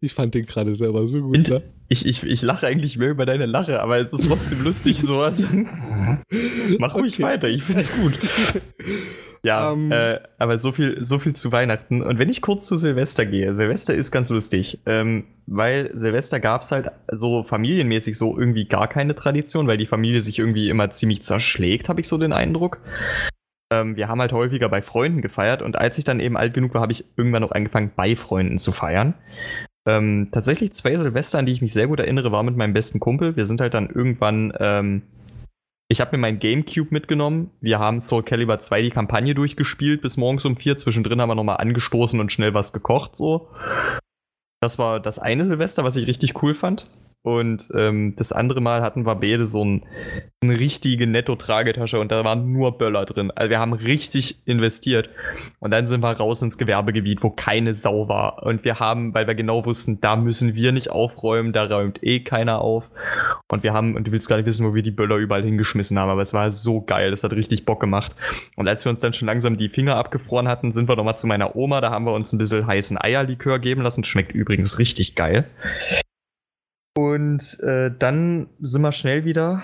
ich 0.00 0.14
fand 0.14 0.34
den 0.34 0.46
gerade 0.46 0.74
selber 0.74 1.06
so 1.06 1.20
gut. 1.20 1.48
Ne? 1.48 1.62
Ich, 1.88 2.06
ich, 2.06 2.24
ich 2.24 2.42
lache 2.42 2.66
eigentlich 2.66 2.96
mehr 2.96 3.10
über 3.10 3.26
deine 3.26 3.46
Lache, 3.46 3.80
aber 3.80 3.98
es 3.98 4.12
ist 4.12 4.28
trotzdem 4.28 4.64
lustig 4.64 5.00
sowas. 5.00 5.46
Mach 6.78 6.94
ruhig 6.94 7.14
okay. 7.14 7.22
weiter, 7.22 7.48
ich 7.48 7.62
find's 7.62 8.02
gut. 8.02 8.62
Ja, 9.42 9.72
ähm. 9.72 9.90
äh, 9.90 10.20
aber 10.38 10.58
so 10.58 10.72
viel, 10.72 11.02
so 11.02 11.18
viel 11.18 11.32
zu 11.34 11.50
Weihnachten. 11.50 12.02
Und 12.02 12.18
wenn 12.18 12.28
ich 12.28 12.42
kurz 12.42 12.66
zu 12.66 12.76
Silvester 12.76 13.24
gehe, 13.24 13.54
Silvester 13.54 13.94
ist 13.94 14.10
ganz 14.10 14.28
lustig, 14.28 14.80
ähm, 14.86 15.24
weil 15.46 15.90
Silvester 15.94 16.40
gab's 16.40 16.72
halt 16.72 16.90
so 17.10 17.42
familienmäßig 17.42 18.18
so 18.18 18.38
irgendwie 18.38 18.66
gar 18.66 18.88
keine 18.88 19.14
Tradition, 19.14 19.66
weil 19.66 19.78
die 19.78 19.86
Familie 19.86 20.22
sich 20.22 20.38
irgendwie 20.38 20.68
immer 20.68 20.90
ziemlich 20.90 21.22
zerschlägt, 21.22 21.88
habe 21.88 22.00
ich 22.00 22.08
so 22.08 22.18
den 22.18 22.32
Eindruck. 22.32 22.80
Ähm, 23.72 23.96
wir 23.96 24.08
haben 24.08 24.20
halt 24.20 24.32
häufiger 24.32 24.68
bei 24.68 24.82
Freunden 24.82 25.22
gefeiert 25.22 25.62
und 25.62 25.76
als 25.76 25.96
ich 25.96 26.04
dann 26.04 26.20
eben 26.20 26.36
alt 26.36 26.52
genug 26.52 26.74
war, 26.74 26.82
habe 26.82 26.92
ich 26.92 27.04
irgendwann 27.16 27.42
noch 27.42 27.52
angefangen, 27.52 27.92
bei 27.96 28.16
Freunden 28.16 28.58
zu 28.58 28.72
feiern. 28.72 29.14
Ähm, 29.86 30.28
tatsächlich 30.32 30.74
zwei 30.74 30.94
Silvester, 30.96 31.38
an 31.38 31.46
die 31.46 31.52
ich 31.52 31.62
mich 31.62 31.72
sehr 31.72 31.86
gut 31.86 32.00
erinnere, 32.00 32.30
war 32.32 32.42
mit 32.42 32.56
meinem 32.56 32.74
besten 32.74 33.00
Kumpel. 33.00 33.36
Wir 33.36 33.46
sind 33.46 33.60
halt 33.62 33.72
dann 33.72 33.88
irgendwann 33.88 34.52
ähm, 34.58 35.02
ich 35.90 36.00
habe 36.00 36.16
mir 36.16 36.20
mein 36.20 36.38
Gamecube 36.38 36.92
mitgenommen. 36.92 37.50
Wir 37.60 37.80
haben 37.80 37.98
Soul 37.98 38.22
Calibur 38.22 38.60
2 38.60 38.82
die 38.82 38.90
Kampagne 38.90 39.34
durchgespielt 39.34 40.02
bis 40.02 40.16
morgens 40.16 40.44
um 40.44 40.56
vier. 40.56 40.76
Zwischendrin 40.76 41.20
haben 41.20 41.28
wir 41.28 41.34
nochmal 41.34 41.56
angestoßen 41.56 42.20
und 42.20 42.30
schnell 42.30 42.54
was 42.54 42.72
gekocht. 42.72 43.16
So. 43.16 43.48
Das 44.60 44.78
war 44.78 45.00
das 45.00 45.18
eine 45.18 45.46
Silvester, 45.46 45.82
was 45.82 45.96
ich 45.96 46.06
richtig 46.06 46.40
cool 46.44 46.54
fand. 46.54 46.86
Und 47.22 47.68
ähm, 47.74 48.14
das 48.16 48.32
andere 48.32 48.62
Mal 48.62 48.80
hatten 48.80 49.04
wir 49.04 49.14
beide 49.14 49.44
so 49.44 49.62
ein, 49.62 49.82
eine 50.42 50.58
richtige 50.58 51.06
Netto-Tragetasche 51.06 52.00
und 52.00 52.10
da 52.10 52.24
waren 52.24 52.50
nur 52.50 52.78
Böller 52.78 53.04
drin. 53.04 53.30
Also 53.34 53.50
wir 53.50 53.58
haben 53.58 53.74
richtig 53.74 54.46
investiert. 54.46 55.10
Und 55.58 55.70
dann 55.70 55.86
sind 55.86 56.02
wir 56.02 56.12
raus 56.12 56.40
ins 56.40 56.56
Gewerbegebiet, 56.56 57.22
wo 57.22 57.28
keine 57.28 57.74
Sau 57.74 58.08
war. 58.08 58.42
Und 58.42 58.64
wir 58.64 58.80
haben, 58.80 59.12
weil 59.12 59.26
wir 59.26 59.34
genau 59.34 59.66
wussten, 59.66 60.00
da 60.00 60.16
müssen 60.16 60.54
wir 60.54 60.72
nicht 60.72 60.90
aufräumen, 60.90 61.52
da 61.52 61.64
räumt 61.64 62.02
eh 62.02 62.20
keiner 62.20 62.62
auf. 62.62 62.90
Und 63.48 63.64
wir 63.64 63.74
haben, 63.74 63.96
und 63.96 64.06
du 64.06 64.12
willst 64.12 64.28
gar 64.28 64.36
nicht 64.36 64.46
wissen, 64.46 64.66
wo 64.66 64.74
wir 64.74 64.82
die 64.82 64.90
Böller 64.90 65.16
überall 65.16 65.42
hingeschmissen 65.42 65.98
haben, 65.98 66.08
aber 66.08 66.22
es 66.22 66.32
war 66.32 66.50
so 66.50 66.80
geil, 66.80 67.10
das 67.10 67.22
hat 67.22 67.32
richtig 67.34 67.66
Bock 67.66 67.80
gemacht. 67.80 68.16
Und 68.56 68.66
als 68.66 68.84
wir 68.86 68.90
uns 68.90 69.00
dann 69.00 69.12
schon 69.12 69.26
langsam 69.26 69.58
die 69.58 69.68
Finger 69.68 69.96
abgefroren 69.96 70.48
hatten, 70.48 70.72
sind 70.72 70.88
wir 70.88 70.96
nochmal 70.96 71.18
zu 71.18 71.26
meiner 71.26 71.54
Oma, 71.54 71.82
da 71.82 71.90
haben 71.90 72.06
wir 72.06 72.14
uns 72.14 72.32
ein 72.32 72.38
bisschen 72.38 72.66
heißen 72.66 72.96
Eierlikör 72.98 73.58
geben 73.58 73.82
lassen. 73.82 74.04
Schmeckt 74.04 74.32
übrigens 74.32 74.78
richtig 74.78 75.16
geil. 75.16 75.50
Und 76.96 77.58
äh, 77.60 77.90
dann 77.96 78.48
sind 78.60 78.82
wir 78.82 78.92
schnell 78.92 79.24
wieder 79.24 79.62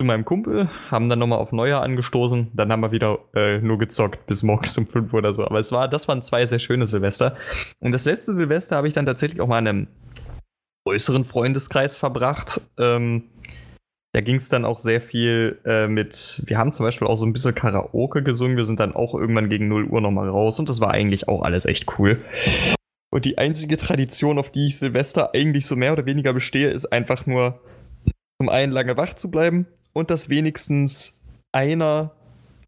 zu 0.00 0.06
meinem 0.06 0.24
Kumpel, 0.24 0.68
haben 0.90 1.08
dann 1.08 1.18
nochmal 1.18 1.38
auf 1.38 1.52
Neujahr 1.52 1.82
angestoßen, 1.82 2.50
dann 2.52 2.72
haben 2.72 2.80
wir 2.80 2.92
wieder 2.92 3.18
äh, 3.34 3.58
nur 3.58 3.78
gezockt 3.78 4.26
bis 4.26 4.42
morgens 4.42 4.76
um 4.78 4.86
5 4.86 5.12
oder 5.14 5.32
so. 5.32 5.44
Aber 5.44 5.58
es 5.58 5.72
war, 5.72 5.88
das 5.88 6.08
waren 6.08 6.22
zwei 6.22 6.46
sehr 6.46 6.58
schöne 6.58 6.86
Silvester. 6.86 7.36
Und 7.80 7.92
das 7.92 8.04
letzte 8.04 8.34
Silvester 8.34 8.76
habe 8.76 8.88
ich 8.88 8.94
dann 8.94 9.06
tatsächlich 9.06 9.40
auch 9.40 9.46
mal 9.46 9.60
in 9.60 9.68
einem 9.68 9.86
größeren 10.84 11.24
Freundeskreis 11.24 11.96
verbracht. 11.96 12.60
Ähm, 12.78 13.24
da 14.12 14.20
ging 14.20 14.36
es 14.36 14.48
dann 14.48 14.64
auch 14.64 14.78
sehr 14.78 15.00
viel 15.00 15.58
äh, 15.64 15.88
mit, 15.88 16.42
wir 16.46 16.56
haben 16.56 16.70
zum 16.70 16.86
Beispiel 16.86 17.08
auch 17.08 17.16
so 17.16 17.26
ein 17.26 17.32
bisschen 17.32 17.54
Karaoke 17.54 18.22
gesungen, 18.22 18.56
wir 18.56 18.64
sind 18.64 18.78
dann 18.78 18.94
auch 18.94 19.14
irgendwann 19.14 19.48
gegen 19.48 19.66
0 19.66 19.86
Uhr 19.86 20.00
nochmal 20.00 20.28
raus 20.28 20.60
und 20.60 20.68
das 20.68 20.80
war 20.80 20.92
eigentlich 20.92 21.26
auch 21.26 21.42
alles 21.42 21.66
echt 21.66 21.98
cool. 21.98 22.20
Und 23.14 23.26
die 23.26 23.38
einzige 23.38 23.76
Tradition, 23.76 24.40
auf 24.40 24.50
die 24.50 24.66
ich 24.66 24.78
Silvester 24.78 25.30
eigentlich 25.34 25.66
so 25.66 25.76
mehr 25.76 25.92
oder 25.92 26.04
weniger 26.04 26.32
bestehe, 26.32 26.70
ist 26.70 26.86
einfach 26.86 27.26
nur 27.26 27.60
zum 28.40 28.48
einen 28.48 28.72
lange 28.72 28.96
wach 28.96 29.14
zu 29.14 29.30
bleiben 29.30 29.68
und 29.92 30.10
dass 30.10 30.30
wenigstens 30.30 31.20
einer 31.52 32.10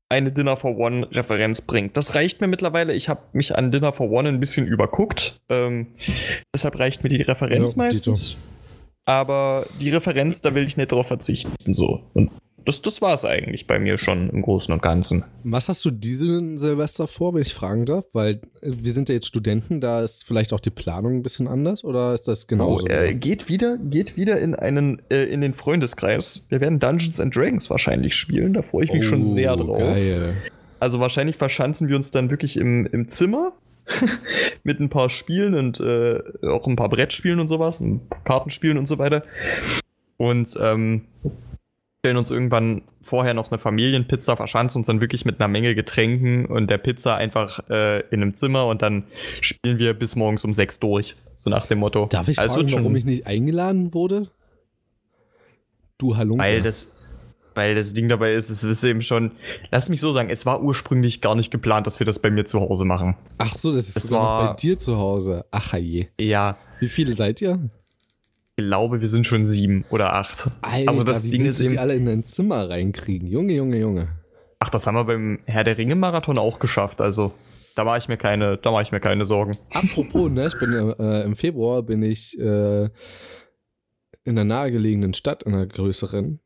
eine 0.08 0.30
Dinner 0.30 0.56
for 0.56 0.78
One 0.78 1.08
Referenz 1.10 1.62
bringt. 1.62 1.96
Das 1.96 2.14
reicht 2.14 2.40
mir 2.40 2.46
mittlerweile. 2.46 2.94
Ich 2.94 3.08
habe 3.08 3.22
mich 3.32 3.56
an 3.56 3.72
Dinner 3.72 3.92
for 3.92 4.08
One 4.08 4.28
ein 4.28 4.38
bisschen 4.38 4.68
überguckt. 4.68 5.34
Ähm, 5.48 5.88
deshalb 6.54 6.78
reicht 6.78 7.02
mir 7.02 7.08
die 7.08 7.22
Referenz 7.22 7.72
ja, 7.72 7.78
meistens. 7.78 8.36
Aber 9.04 9.66
die 9.80 9.90
Referenz, 9.90 10.42
da 10.42 10.54
will 10.54 10.64
ich 10.64 10.76
nicht 10.76 10.92
drauf 10.92 11.08
verzichten. 11.08 11.74
So. 11.74 12.04
Und 12.14 12.30
das, 12.66 12.82
das 12.82 13.00
war 13.00 13.14
es 13.14 13.24
eigentlich 13.24 13.66
bei 13.66 13.78
mir 13.78 13.96
schon 13.96 14.28
im 14.28 14.42
Großen 14.42 14.74
und 14.74 14.82
Ganzen. 14.82 15.24
Was 15.44 15.68
hast 15.68 15.84
du 15.84 15.90
diesen 15.92 16.58
Silvester 16.58 17.06
vor, 17.06 17.32
wenn 17.32 17.42
ich 17.42 17.54
fragen 17.54 17.86
darf? 17.86 18.04
Weil 18.12 18.40
äh, 18.60 18.72
wir 18.82 18.92
sind 18.92 19.08
ja 19.08 19.14
jetzt 19.14 19.28
Studenten, 19.28 19.80
da 19.80 20.02
ist 20.02 20.24
vielleicht 20.24 20.52
auch 20.52 20.58
die 20.58 20.70
Planung 20.70 21.14
ein 21.14 21.22
bisschen 21.22 21.46
anders 21.46 21.84
oder 21.84 22.12
ist 22.12 22.26
das 22.26 22.48
genauso? 22.48 22.84
Oh, 22.86 22.90
äh, 22.90 23.14
geht 23.14 23.48
wieder, 23.48 23.78
geht 23.78 24.16
wieder 24.16 24.40
in 24.40 24.56
einen, 24.56 25.00
äh, 25.10 25.24
in 25.24 25.40
den 25.40 25.54
Freundeskreis. 25.54 26.46
Wir 26.48 26.60
werden 26.60 26.80
Dungeons 26.80 27.20
and 27.20 27.34
Dragons 27.34 27.70
wahrscheinlich 27.70 28.16
spielen, 28.16 28.52
da 28.52 28.62
freue 28.62 28.84
ich 28.84 28.92
mich 28.92 29.06
oh, 29.06 29.10
schon 29.10 29.24
sehr 29.24 29.54
drauf. 29.54 29.78
Geil. 29.78 30.34
Also 30.80 30.98
wahrscheinlich 30.98 31.36
verschanzen 31.36 31.88
wir 31.88 31.94
uns 31.94 32.10
dann 32.10 32.30
wirklich 32.30 32.56
im, 32.56 32.86
im 32.86 33.06
Zimmer 33.08 33.52
mit 34.64 34.80
ein 34.80 34.88
paar 34.88 35.08
Spielen 35.08 35.54
und 35.54 35.78
äh, 35.78 36.18
auch 36.42 36.66
ein 36.66 36.74
paar 36.74 36.88
Brettspielen 36.88 37.38
und 37.38 37.46
sowas, 37.46 37.80
und 37.80 38.00
Kartenspielen 38.24 38.76
und 38.76 38.86
so 38.86 38.98
weiter. 38.98 39.22
Und 40.16 40.58
ähm, 40.60 41.02
stellen 42.00 42.16
uns 42.16 42.30
irgendwann 42.30 42.82
vorher 43.02 43.34
noch 43.34 43.50
eine 43.50 43.58
Familienpizza, 43.58 44.36
verschanzen 44.36 44.80
uns 44.80 44.86
dann 44.86 45.00
wirklich 45.00 45.24
mit 45.24 45.40
einer 45.40 45.48
Menge 45.48 45.74
Getränken 45.74 46.46
und 46.46 46.68
der 46.68 46.78
Pizza 46.78 47.16
einfach 47.16 47.68
äh, 47.68 48.00
in 48.10 48.22
einem 48.22 48.34
Zimmer 48.34 48.66
und 48.66 48.82
dann 48.82 49.04
spielen 49.40 49.78
wir 49.78 49.94
bis 49.94 50.14
morgens 50.14 50.44
um 50.44 50.52
sechs 50.52 50.78
durch. 50.78 51.16
So 51.34 51.50
nach 51.50 51.66
dem 51.66 51.78
Motto. 51.78 52.06
Darf 52.06 52.28
ich 52.28 52.38
also 52.38 52.60
fragen, 52.60 52.72
warum 52.72 52.96
ich 52.96 53.04
nicht 53.04 53.26
eingeladen 53.26 53.92
wurde? 53.92 54.30
Du 55.98 56.16
Halunke. 56.16 56.44
Weil 56.44 56.62
das, 56.62 56.96
weil 57.54 57.74
das 57.74 57.92
Ding 57.92 58.08
dabei 58.08 58.34
ist, 58.34 58.50
es 58.50 58.62
ist 58.62 58.84
eben 58.84 59.02
schon, 59.02 59.32
lass 59.70 59.88
mich 59.88 60.00
so 60.00 60.12
sagen, 60.12 60.30
es 60.30 60.46
war 60.46 60.62
ursprünglich 60.62 61.20
gar 61.20 61.34
nicht 61.34 61.50
geplant, 61.50 61.86
dass 61.86 61.98
wir 61.98 62.06
das 62.06 62.20
bei 62.20 62.30
mir 62.30 62.44
zu 62.44 62.60
Hause 62.60 62.84
machen. 62.84 63.16
Ach 63.38 63.54
so, 63.54 63.72
das 63.72 63.88
ist 63.88 63.96
es 63.96 64.10
war, 64.12 64.46
bei 64.46 64.54
dir 64.54 64.78
zu 64.78 64.96
Hause. 64.96 65.44
Ach 65.50 65.74
je. 65.74 66.06
Ja. 66.20 66.56
Wie 66.78 66.88
viele 66.88 67.14
seid 67.14 67.42
ihr? 67.42 67.58
Glaube, 68.56 69.00
wir 69.00 69.08
sind 69.08 69.26
schon 69.26 69.46
sieben 69.46 69.84
oder 69.90 70.14
acht. 70.14 70.50
Alter, 70.62 70.88
also 70.88 71.04
das 71.04 71.24
wie 71.24 71.30
Ding 71.30 71.44
ist 71.44 71.60
die 71.60 71.78
alle 71.78 71.94
in 71.94 72.06
dein 72.06 72.24
Zimmer 72.24 72.68
reinkriegen. 72.68 73.28
Junge, 73.28 73.52
Junge, 73.52 73.78
Junge. 73.78 74.08
Ach, 74.58 74.70
das 74.70 74.86
haben 74.86 74.94
wir 74.94 75.04
beim 75.04 75.40
Herr 75.44 75.64
der 75.64 75.76
Ringe 75.76 75.94
Marathon 75.94 76.38
auch 76.38 76.58
geschafft. 76.58 77.00
Also 77.00 77.32
da 77.74 77.84
mache 77.84 77.98
ich 77.98 78.08
mir 78.08 78.16
keine, 78.16 78.56
da 78.56 78.70
mache 78.70 78.82
ich 78.82 78.92
mir 78.92 79.00
keine 79.00 79.26
Sorgen. 79.26 79.56
Apropos, 79.72 80.30
ne, 80.30 80.46
ich 80.46 80.58
bin 80.58 80.72
äh, 80.72 81.22
im 81.22 81.36
Februar 81.36 81.82
bin 81.82 82.02
ich 82.02 82.38
äh, 82.38 82.84
in 82.84 82.90
einer 84.38 84.44
nahegelegenen 84.44 85.12
Stadt, 85.12 85.42
in 85.42 85.54
einer 85.54 85.66
größeren, 85.66 86.40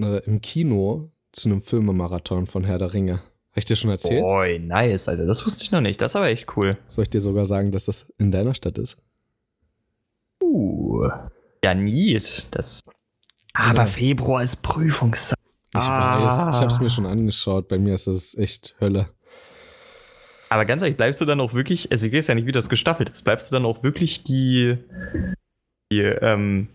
äh, 0.00 0.24
im 0.24 0.40
Kino 0.40 1.12
zu 1.30 1.48
einem 1.48 1.62
Filmemarathon 1.62 2.46
von 2.48 2.64
Herr 2.64 2.78
der 2.78 2.92
Ringe. 2.92 3.12
Habe 3.12 3.60
ich 3.60 3.64
dir 3.64 3.76
schon 3.76 3.90
erzählt? 3.90 4.22
Boy, 4.22 4.58
nice, 4.58 5.08
Alter. 5.08 5.26
Das 5.26 5.46
wusste 5.46 5.62
ich 5.62 5.70
noch 5.70 5.80
nicht. 5.80 6.00
Das 6.00 6.12
ist 6.12 6.16
aber 6.16 6.28
echt 6.28 6.56
cool. 6.56 6.76
Soll 6.88 7.04
ich 7.04 7.10
dir 7.10 7.20
sogar 7.20 7.46
sagen, 7.46 7.70
dass 7.70 7.84
das 7.84 8.12
in 8.18 8.32
deiner 8.32 8.54
Stadt 8.54 8.78
ist? 8.78 8.98
Uh. 10.48 11.08
Ja, 11.64 11.74
neat. 11.74 12.46
Das. 12.50 12.80
Aber 13.54 13.82
ja. 13.82 13.86
Februar 13.86 14.42
ist 14.42 14.62
Prüfungszeit. 14.62 15.38
Ich 15.74 15.82
ah. 15.82 16.24
weiß. 16.24 16.56
Ich 16.56 16.60
habe 16.60 16.72
es 16.72 16.80
mir 16.80 16.90
schon 16.90 17.06
angeschaut. 17.06 17.68
Bei 17.68 17.78
mir 17.78 17.94
ist 17.94 18.06
das 18.06 18.36
echt 18.36 18.76
Hölle. 18.80 19.06
Aber 20.48 20.64
ganz 20.64 20.82
ehrlich, 20.82 20.96
bleibst 20.96 21.20
du 21.20 21.24
dann 21.26 21.40
auch 21.40 21.52
wirklich, 21.52 21.92
also 21.92 22.06
ich 22.06 22.12
weiß 22.12 22.28
ja 22.28 22.34
nicht, 22.34 22.46
wie 22.46 22.52
das 22.52 22.70
gestaffelt 22.70 23.10
ist, 23.10 23.22
bleibst 23.22 23.50
du 23.50 23.56
dann 23.56 23.66
auch 23.66 23.82
wirklich 23.82 24.24
die, 24.24 24.78
die 25.92 26.00
ähm, 26.00 26.68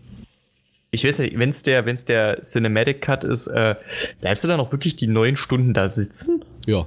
ich 0.94 1.04
weiß 1.04 1.18
nicht, 1.18 1.36
wenn 1.36 1.50
es 1.50 1.64
der, 1.64 1.86
wenn's 1.86 2.04
der 2.04 2.40
Cinematic 2.42 3.02
Cut 3.02 3.24
ist, 3.24 3.48
äh, 3.48 3.74
bleibst 4.20 4.44
du 4.44 4.48
dann 4.48 4.60
auch 4.60 4.70
wirklich 4.70 4.94
die 4.94 5.08
neun 5.08 5.36
Stunden 5.36 5.74
da 5.74 5.88
sitzen? 5.88 6.44
Ja. 6.66 6.86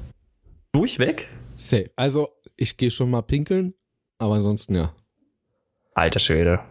Durchweg? 0.72 1.28
Safe. 1.56 1.92
Also, 1.98 2.30
ich 2.56 2.78
gehe 2.78 2.90
schon 2.90 3.12
mal 3.12 3.22
pinkeln, 3.22 3.74
aber 4.18 4.36
ansonsten 4.36 4.76
ja. 4.76 4.94
Alter 5.94 6.20
Schwede. 6.20 6.62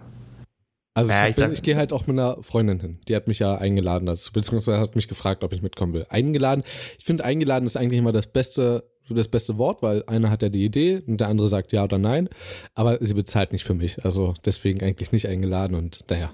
Also 0.97 1.13
ja, 1.13 1.29
ich, 1.29 1.39
ich 1.39 1.63
gehe 1.63 1.77
halt 1.77 1.93
auch 1.93 2.07
mit 2.07 2.19
einer 2.19 2.43
Freundin 2.43 2.81
hin. 2.81 2.99
Die 3.07 3.15
hat 3.15 3.29
mich 3.29 3.39
ja 3.39 3.59
eingeladen 3.59 4.07
dazu, 4.07 4.33
beziehungsweise 4.33 4.79
hat 4.79 4.97
mich 4.97 5.09
gefragt, 5.09 5.45
ob 5.45 5.53
ich 5.53 5.61
mitkommen 5.61 5.93
will. 5.93 6.07
Eingeladen. 6.09 6.65
Ich 6.99 7.05
finde, 7.05 7.23
eingeladen 7.23 7.67
ist 7.67 7.77
eigentlich 7.77 7.99
immer 7.99 8.13
das 8.13 8.29
beste, 8.29 8.91
das 9.11 9.29
beste 9.29 9.59
Wort, 9.59 9.83
weil 9.83 10.05
einer 10.07 10.31
hat 10.31 10.41
ja 10.41 10.49
die 10.49 10.65
Idee 10.65 11.03
und 11.07 11.21
der 11.21 11.29
andere 11.29 11.49
sagt 11.49 11.73
ja 11.73 11.85
oder 11.85 11.99
nein. 11.99 12.31
Aber 12.75 12.97
sie 13.05 13.13
bezahlt 13.13 13.53
nicht 13.53 13.65
für 13.65 13.75
mich. 13.75 14.07
Also 14.07 14.33
deswegen 14.47 14.83
eigentlich 14.83 15.13
nicht 15.13 15.29
eingeladen 15.29 15.75
und 15.75 16.03
daher. 16.07 16.33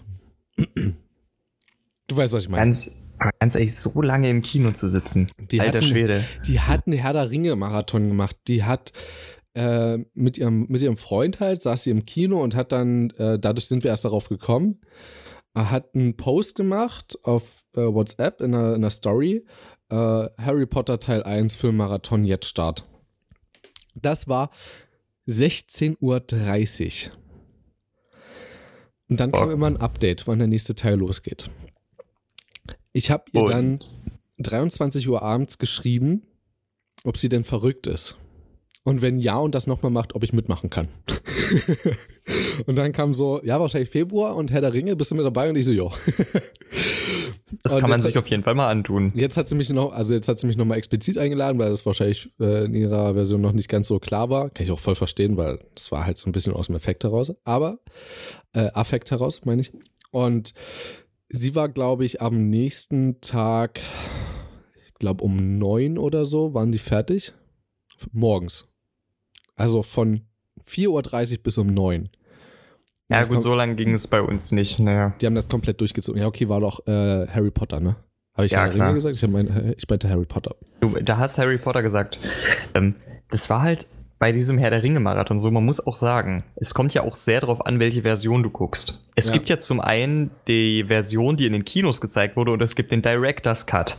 Du 2.07 2.17
weißt, 2.17 2.33
was 2.33 2.45
ich 2.45 2.49
meine. 2.49 2.63
Ganz, 2.63 2.93
ganz 3.41 3.57
ehrlich, 3.57 3.75
so 3.75 4.01
lange 4.01 4.31
im 4.31 4.43
Kino 4.43 4.71
zu 4.71 4.87
sitzen. 4.87 5.29
Die 5.51 5.61
Alter 5.61 5.79
hatten, 5.79 5.89
Schwede. 5.89 6.25
Die 6.47 6.61
hat 6.61 6.87
einen 6.87 6.97
Herr 6.97 7.15
der 7.15 7.31
Ringe-Marathon 7.31 8.07
gemacht. 8.07 8.37
Die 8.47 8.63
hat 8.63 8.93
äh, 9.55 9.99
mit, 10.15 10.39
ihrem, 10.39 10.67
mit 10.69 10.83
ihrem 10.83 10.97
Freund 10.97 11.41
halt, 11.41 11.63
saß 11.63 11.83
sie 11.83 11.91
im 11.91 12.05
Kino 12.07 12.43
und 12.43 12.55
hat 12.55 12.73
dann, 12.73 13.11
äh, 13.11 13.39
dadurch 13.39 13.67
sind 13.67 13.85
wir 13.85 13.91
erst 13.91 14.05
darauf 14.05 14.29
gekommen, 14.29 14.81
hat 15.55 15.95
einen 15.95 16.17
Post 16.17 16.55
gemacht 16.55 17.19
auf 17.25 17.65
äh, 17.77 17.81
WhatsApp 17.81 18.41
in 18.41 18.55
einer, 18.55 18.71
in 18.71 18.77
einer 18.77 18.91
Story. 18.91 19.45
Äh, 19.91 19.95
Harry 19.97 20.67
Potter 20.67 20.99
Teil 20.99 21.23
1 21.23 21.57
Filmmarathon 21.57 22.25
jetzt 22.25 22.47
Start. 22.47 22.89
Das 23.95 24.29
war 24.29 24.51
16.30 25.29 25.99
Uhr. 27.09 27.13
Und 29.09 29.21
dann 29.21 29.31
kam 29.31 29.51
immer 29.51 29.67
ein 29.67 29.77
Update, 29.77 30.27
wann 30.27 30.39
der 30.39 30.49
nächste 30.49 30.75
Teil 30.75 30.97
losgeht. 30.97 31.51
Ich 32.95 33.11
habe 33.11 33.25
ihr 33.33 33.43
und? 33.43 33.51
dann 33.51 33.85
23 34.39 35.07
Uhr 35.09 35.23
abends 35.23 35.59
geschrieben, 35.59 36.23
ob 37.05 37.19
sie 37.19 37.29
denn 37.29 37.45
verrückt 37.45 37.87
ist. 37.87 38.17
Und 38.85 39.01
wenn 39.01 39.19
ja 39.19 39.37
und 39.37 39.55
das 39.55 39.69
nochmal 39.69 39.93
macht, 39.93 40.15
ob 40.17 40.25
ich 40.25 40.33
mitmachen 40.33 40.69
kann. 40.69 40.89
und 42.67 42.77
dann 42.77 42.93
kam 42.93 43.15
so, 43.15 43.41
ja, 43.45 43.61
wahrscheinlich 43.61 43.91
Februar 43.91 44.35
und 44.35 44.51
Herr 44.51 44.61
der 44.61 44.75
Ringe, 44.75 44.97
bist 44.97 45.13
du 45.13 45.15
mit 45.15 45.25
dabei? 45.25 45.51
Und 45.51 45.57
ich 45.57 45.67
so, 45.67 45.73
ja. 45.73 45.85
das 47.63 47.79
kann 47.79 47.89
man 47.89 48.01
sich 48.01 48.19
auf 48.19 48.27
jeden 48.27 48.43
Fall 48.43 48.57
mal 48.57 48.69
antun. 48.69 49.13
Jetzt 49.15 49.37
hat 49.37 49.47
sie 49.47 49.55
mich 49.55 49.71
noch, 49.71 49.93
also 49.93 50.15
jetzt 50.15 50.27
hat 50.27 50.41
sie 50.41 50.49
mich 50.49 50.57
nochmal 50.57 50.79
explizit 50.79 51.17
eingeladen, 51.17 51.61
weil 51.61 51.71
das 51.71 51.87
wahrscheinlich 51.87 52.29
äh, 52.41 52.65
in 52.65 52.75
ihrer 52.75 53.15
Version 53.15 53.41
noch 53.41 53.53
nicht 53.53 53.69
ganz 53.69 53.87
so 53.87 54.01
klar 54.01 54.31
war. 54.31 54.51
Kann 54.51 54.65
ich 54.65 54.73
auch 54.73 54.81
voll 54.81 54.97
verstehen, 54.97 55.37
weil 55.37 55.61
das 55.77 55.93
war 55.93 56.05
halt 56.05 56.19
so 56.19 56.29
ein 56.29 56.33
bisschen 56.33 56.53
aus 56.53 56.67
dem 56.67 56.75
Effekt 56.75 57.05
heraus. 57.05 57.37
Aber, 57.45 57.79
äh, 58.53 58.71
Affekt 58.75 59.13
heraus, 59.13 59.45
meine 59.45 59.61
ich. 59.61 59.73
Und 60.11 60.55
sie 61.29 61.55
war, 61.55 61.69
glaube 61.69 62.05
ich, 62.05 62.21
am 62.21 62.51
nächsten 62.51 63.21
Tag, 63.21 63.81
ich 64.85 64.95
glaube 64.95 65.23
um 65.23 65.59
neun 65.59 65.99
oder 65.99 66.25
so, 66.25 66.53
waren 66.53 66.73
die 66.73 66.79
fertig. 66.79 67.33
Morgens. 68.11 68.72
Also 69.57 69.83
von 69.83 70.23
4.30 70.67 71.33
Uhr 71.33 71.43
bis 71.43 71.59
um 71.59 71.69
9 71.69 72.09
Ja, 73.09 73.23
gut, 73.23 73.43
so 73.43 73.55
lange 73.55 73.75
ging 73.75 73.93
es 73.93 74.09
bei 74.09 74.21
uns 74.21 74.53
nicht, 74.53 74.79
ne. 74.79 75.15
Die 75.21 75.27
haben 75.27 75.35
das 75.35 75.49
komplett 75.49 75.81
durchgezogen. 75.81 76.21
Ja, 76.21 76.29
okay, 76.29 76.49
war 76.49 76.61
doch 76.61 76.87
äh, 76.87 77.27
Harry 77.29 77.51
Potter, 77.51 77.81
ne? 77.81 77.97
Habe 78.35 78.47
ich 78.47 78.53
ja, 78.53 78.65
Ringe 78.65 78.95
gesagt? 78.95 79.17
Ich, 79.17 79.29
mein, 79.29 79.75
ich 79.77 79.89
meinte 79.89 80.09
Harry 80.09 80.25
Potter. 80.25 80.55
Du, 80.81 80.89
da 81.03 81.19
hast 81.19 81.37
Harry 81.39 81.59
Potter 81.59 81.83
gesagt. 81.83 82.19
Ähm, 82.75 82.95
das 83.31 83.51
war 83.51 83.61
halt 83.61 83.87
bei 84.19 84.31
diesem 84.31 84.57
Herr 84.57 84.71
der 84.71 84.85
Ringe-Marathon 84.85 85.37
so, 85.39 85.51
man 85.51 85.65
muss 85.65 85.85
auch 85.85 85.97
sagen, 85.97 86.45
es 86.55 86.75
kommt 86.75 86.95
ja 86.95 87.03
auch 87.03 87.17
sehr 87.17 87.41
darauf 87.41 87.67
an, 87.67 87.81
welche 87.81 88.03
Version 88.03 88.45
du 88.45 88.51
guckst. 88.51 89.05
Es 89.17 89.27
ja. 89.27 89.33
gibt 89.33 89.49
ja 89.49 89.59
zum 89.59 89.81
einen 89.81 90.31
die 90.47 90.85
Version, 90.85 91.37
die 91.37 91.45
in 91.45 91.53
den 91.53 91.65
Kinos 91.65 92.01
gezeigt 92.01 92.37
wurde, 92.37 92.53
und 92.53 92.63
es 92.63 92.77
gibt 92.77 92.93
den 92.93 93.03
Director's 93.03 93.67
Cut. 93.67 93.97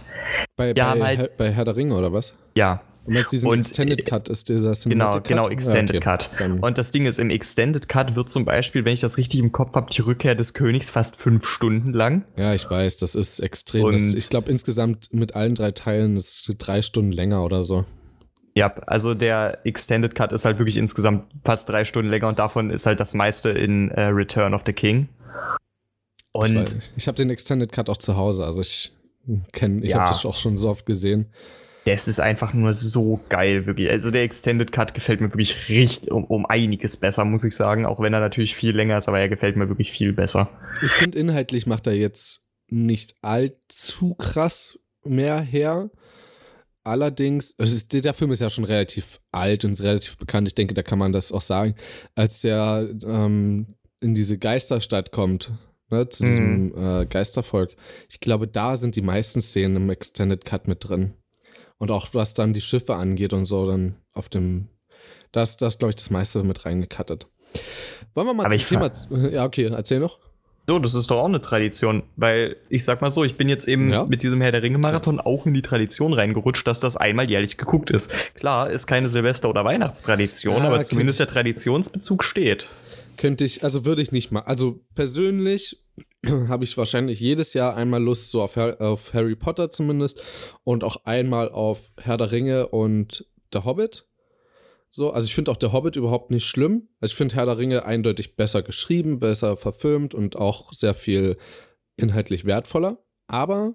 Bei, 0.55 0.73
bei, 0.73 0.81
halt, 0.81 1.35
bei 1.35 1.51
Herr 1.51 1.65
der 1.65 1.75
Ringe 1.75 1.93
oder 1.95 2.13
was? 2.13 2.37
Ja, 2.55 2.81
und 3.05 3.15
jetzt 3.15 3.31
diesen 3.31 3.49
und, 3.49 3.59
Extended 3.59 4.05
Cut 4.05 4.29
ist 4.29 4.49
dieser 4.49 4.73
Cinematic 4.73 5.25
Genau, 5.25 5.43
genau, 5.43 5.49
Extended 5.51 6.03
ja, 6.03 6.13
okay. 6.13 6.27
Cut. 6.37 6.63
Und 6.63 6.77
das 6.77 6.91
Ding 6.91 7.05
ist, 7.05 7.19
im 7.19 7.29
Extended 7.29 7.89
Cut 7.89 8.15
wird 8.15 8.29
zum 8.29 8.45
Beispiel, 8.45 8.85
wenn 8.85 8.93
ich 8.93 9.01
das 9.01 9.17
richtig 9.17 9.39
im 9.39 9.51
Kopf 9.51 9.75
habe, 9.75 9.91
die 9.91 10.01
Rückkehr 10.01 10.35
des 10.35 10.53
Königs 10.53 10.89
fast 10.89 11.17
fünf 11.17 11.45
Stunden 11.45 11.91
lang. 11.91 12.23
Ja, 12.37 12.53
ich 12.53 12.69
weiß, 12.69 12.97
das 12.97 13.15
ist 13.15 13.39
extrem. 13.39 13.91
Das, 13.91 14.13
ich 14.13 14.29
glaube, 14.29 14.49
insgesamt 14.49 15.13
mit 15.13 15.35
allen 15.35 15.55
drei 15.55 15.71
Teilen 15.71 16.15
ist 16.15 16.49
es 16.49 16.57
drei 16.57 16.81
Stunden 16.81 17.11
länger 17.11 17.43
oder 17.43 17.63
so. 17.63 17.85
Ja, 18.55 18.73
also 18.85 19.15
der 19.15 19.65
Extended 19.65 20.15
Cut 20.15 20.31
ist 20.31 20.45
halt 20.45 20.59
wirklich 20.59 20.77
insgesamt 20.77 21.25
fast 21.43 21.69
drei 21.69 21.85
Stunden 21.85 22.09
länger 22.09 22.27
und 22.27 22.39
davon 22.39 22.69
ist 22.69 22.85
halt 22.85 22.99
das 22.99 23.15
meiste 23.15 23.49
in 23.49 23.89
uh, 23.91 24.11
Return 24.11 24.53
of 24.53 24.61
the 24.65 24.73
King. 24.73 25.09
Und 26.31 26.55
ich, 26.55 26.91
ich 26.95 27.07
habe 27.07 27.15
den 27.15 27.29
Extended 27.29 27.71
Cut 27.71 27.89
auch 27.89 27.97
zu 27.97 28.15
Hause, 28.15 28.45
also 28.45 28.61
ich 28.61 28.91
kenne, 29.51 29.83
ich 29.83 29.91
ja. 29.91 29.99
habe 29.99 30.09
das 30.09 30.25
auch 30.25 30.35
schon 30.35 30.55
so 30.55 30.69
oft 30.69 30.85
gesehen. 30.85 31.27
Das 31.85 32.07
ist 32.07 32.19
einfach 32.19 32.53
nur 32.53 32.71
so 32.71 33.19
geil, 33.27 33.65
wirklich. 33.65 33.89
Also 33.89 34.09
der 34.09 34.23
Extended 34.23 34.71
Cut 34.71 34.93
gefällt 34.93 35.19
mir 35.19 35.29
wirklich 35.29 35.67
richtig 35.67 36.11
um, 36.11 36.23
um 36.23 36.45
einiges 36.45 36.95
besser, 36.97 37.25
muss 37.25 37.43
ich 37.43 37.55
sagen. 37.55 37.85
Auch 37.85 37.99
wenn 37.99 38.13
er 38.13 38.21
natürlich 38.21 38.55
viel 38.55 38.75
länger 38.75 38.97
ist, 38.97 39.09
aber 39.09 39.19
er 39.19 39.27
gefällt 39.27 39.57
mir 39.57 39.67
wirklich 39.67 39.91
viel 39.91 40.13
besser. 40.13 40.49
Ich 40.81 40.91
finde, 40.91 41.19
inhaltlich 41.19 41.67
macht 41.67 41.87
er 41.87 41.93
jetzt 41.93 42.47
nicht 42.69 43.15
allzu 43.21 44.15
krass 44.15 44.79
mehr 45.03 45.41
her. 45.41 45.89
Allerdings, 46.85 47.51
ist, 47.51 47.93
der 47.93 48.13
Film 48.13 48.31
ist 48.31 48.41
ja 48.41 48.49
schon 48.49 48.65
relativ 48.65 49.19
alt 49.31 49.63
und 49.63 49.71
ist 49.71 49.83
relativ 49.83 50.17
bekannt. 50.17 50.47
Ich 50.47 50.55
denke, 50.55 50.73
da 50.73 50.83
kann 50.83 50.99
man 50.99 51.13
das 51.13 51.31
auch 51.31 51.41
sagen. 51.41 51.75
Als 52.15 52.41
der 52.41 52.89
ähm, 53.05 53.75
in 54.01 54.13
diese 54.13 54.37
Geisterstadt 54.37 55.11
kommt, 55.11 55.51
ne, 55.89 56.09
zu 56.09 56.25
diesem 56.25 56.67
mhm. 56.67 56.77
äh, 56.77 57.05
Geistervolk, 57.05 57.71
ich 58.09 58.19
glaube, 58.19 58.47
da 58.47 58.75
sind 58.75 58.97
die 58.97 59.01
meisten 59.01 59.41
Szenen 59.41 59.77
im 59.77 59.89
Extended 59.89 60.43
Cut 60.43 60.67
mit 60.67 60.87
drin. 60.87 61.13
Und 61.77 61.91
auch 61.91 62.09
was 62.13 62.33
dann 62.33 62.53
die 62.53 62.61
Schiffe 62.61 62.95
angeht 62.95 63.33
und 63.33 63.45
so, 63.45 63.67
dann 63.67 63.95
auf 64.13 64.29
dem, 64.29 64.69
das, 65.31 65.57
das 65.57 65.79
glaube 65.79 65.91
ich, 65.91 65.95
das 65.95 66.09
meiste 66.09 66.43
mit 66.43 66.65
reingekattet. 66.65 67.27
Wollen 68.13 68.27
wir 68.27 68.33
mal 68.33 68.45
Aber 68.45 68.57
zum 68.57 68.67
Thema. 68.67 69.29
Ja, 69.29 69.45
okay, 69.45 69.65
erzähl 69.65 69.99
noch. 69.99 70.19
So, 70.65 70.79
das 70.79 70.93
ist 70.93 71.11
doch 71.11 71.17
auch 71.17 71.25
eine 71.25 71.41
Tradition, 71.41 72.03
weil 72.15 72.55
ich 72.69 72.85
sag 72.85 73.01
mal 73.01 73.09
so, 73.09 73.25
ich 73.25 73.35
bin 73.35 73.49
jetzt 73.49 73.67
eben 73.67 73.89
ja? 73.91 74.05
mit 74.05 74.23
diesem 74.23 74.39
Herr 74.39 74.53
der 74.53 74.63
Ringe-Marathon 74.63 75.19
auch 75.19 75.45
in 75.45 75.53
die 75.53 75.61
Tradition 75.61 76.13
reingerutscht, 76.13 76.65
dass 76.65 76.79
das 76.79 76.95
einmal 76.95 77.29
jährlich 77.29 77.57
geguckt 77.57 77.89
ist. 77.89 78.13
Klar, 78.35 78.69
ist 78.71 78.87
keine 78.87 79.09
Silvester- 79.09 79.49
oder 79.49 79.65
Weihnachtstradition, 79.65 80.57
ja, 80.57 80.63
aber 80.63 80.81
zumindest 80.83 81.19
der 81.19 81.27
Traditionsbezug 81.27 82.23
steht. 82.23 82.69
Könnte 83.17 83.43
ich, 83.43 83.65
also 83.65 83.83
würde 83.85 84.01
ich 84.01 84.13
nicht 84.13 84.31
mal. 84.31 84.41
Also 84.41 84.79
persönlich 84.95 85.82
habe 86.47 86.63
ich 86.63 86.77
wahrscheinlich 86.77 87.19
jedes 87.19 87.53
Jahr 87.53 87.75
einmal 87.75 88.01
Lust, 88.01 88.31
so 88.31 88.41
auf, 88.41 88.57
auf 88.57 89.13
Harry 89.13 89.35
Potter 89.35 89.69
zumindest 89.71 90.21
und 90.63 90.83
auch 90.83 91.05
einmal 91.05 91.49
auf 91.49 91.91
Herr 92.01 92.17
der 92.17 92.31
Ringe 92.31 92.67
und 92.67 93.27
Der 93.51 93.65
Hobbit. 93.65 94.07
So, 94.89 95.11
also 95.11 95.25
ich 95.25 95.35
finde 95.35 95.51
auch 95.51 95.57
Der 95.57 95.73
Hobbit 95.73 95.95
überhaupt 95.95 96.31
nicht 96.31 96.45
schlimm. 96.45 96.87
Also 97.01 97.11
ich 97.11 97.17
finde 97.17 97.35
Herr 97.35 97.45
der 97.45 97.57
Ringe 97.57 97.85
eindeutig 97.85 98.35
besser 98.35 98.61
geschrieben, 98.61 99.19
besser 99.19 99.57
verfilmt 99.57 100.13
und 100.13 100.37
auch 100.37 100.71
sehr 100.71 100.93
viel 100.93 101.37
inhaltlich 101.97 102.45
wertvoller. 102.45 102.99
Aber 103.27 103.73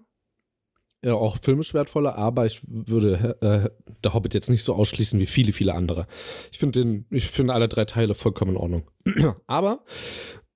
ja, 1.04 1.14
auch 1.14 1.38
filmisch 1.40 1.74
wertvoller, 1.74 2.16
aber 2.16 2.46
ich 2.46 2.60
würde 2.66 3.36
äh, 3.40 3.70
der 4.02 4.14
Hobbit 4.14 4.34
jetzt 4.34 4.50
nicht 4.50 4.64
so 4.64 4.74
ausschließen 4.74 5.20
wie 5.20 5.26
viele, 5.26 5.52
viele 5.52 5.74
andere. 5.74 6.08
Ich 6.50 6.58
finde 6.58 7.04
finde 7.20 7.54
alle 7.54 7.68
drei 7.68 7.84
Teile 7.84 8.14
vollkommen 8.14 8.52
in 8.52 8.56
Ordnung. 8.56 8.90
aber 9.46 9.84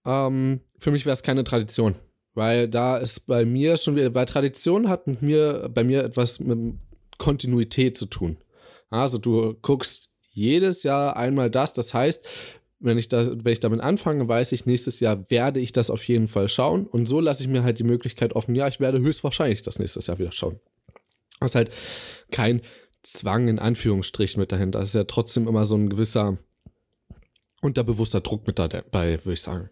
ähm, 0.04 0.60
für 0.78 0.90
mich 0.90 1.06
wäre 1.06 1.14
es 1.14 1.22
keine 1.22 1.44
Tradition. 1.44 1.94
Weil 2.34 2.68
da 2.68 2.96
ist 2.96 3.26
bei 3.26 3.44
mir 3.44 3.76
schon 3.76 3.96
wieder, 3.96 4.14
weil 4.14 4.24
Tradition 4.24 4.88
hat 4.88 5.06
mit 5.06 5.20
mir, 5.20 5.70
bei 5.72 5.84
mir 5.84 6.02
etwas 6.02 6.40
mit 6.40 6.76
Kontinuität 7.18 7.96
zu 7.96 8.06
tun. 8.06 8.38
Also 8.88 9.18
du 9.18 9.54
guckst 9.60 10.10
jedes 10.30 10.82
Jahr 10.82 11.16
einmal 11.16 11.50
das. 11.50 11.74
Das 11.74 11.92
heißt, 11.92 12.26
wenn 12.80 12.98
ich, 12.98 13.08
das, 13.08 13.30
wenn 13.30 13.52
ich 13.52 13.60
damit 13.60 13.80
anfange, 13.80 14.26
weiß 14.26 14.52
ich, 14.52 14.66
nächstes 14.66 15.00
Jahr 15.00 15.30
werde 15.30 15.60
ich 15.60 15.72
das 15.72 15.90
auf 15.90 16.06
jeden 16.08 16.26
Fall 16.26 16.48
schauen. 16.48 16.86
Und 16.86 17.06
so 17.06 17.20
lasse 17.20 17.42
ich 17.42 17.48
mir 17.48 17.62
halt 17.62 17.78
die 17.78 17.84
Möglichkeit 17.84 18.34
offen, 18.34 18.54
ja, 18.54 18.66
ich 18.66 18.80
werde 18.80 18.98
höchstwahrscheinlich 19.00 19.62
das 19.62 19.78
nächstes 19.78 20.06
Jahr 20.06 20.18
wieder 20.18 20.32
schauen. 20.32 20.58
Das 21.38 21.52
ist 21.52 21.54
halt 21.54 21.70
kein 22.30 22.62
Zwang 23.02 23.48
in 23.48 23.58
Anführungsstrichen 23.58 24.40
mit 24.40 24.52
dahinter. 24.52 24.80
Das 24.80 24.90
ist 24.90 24.94
ja 24.94 25.04
trotzdem 25.04 25.48
immer 25.48 25.64
so 25.64 25.76
ein 25.76 25.90
gewisser 25.90 26.38
unterbewusster 27.60 28.20
Druck 28.20 28.46
mit 28.46 28.58
dabei, 28.58 29.24
würde 29.24 29.34
ich 29.34 29.42
sagen. 29.42 29.70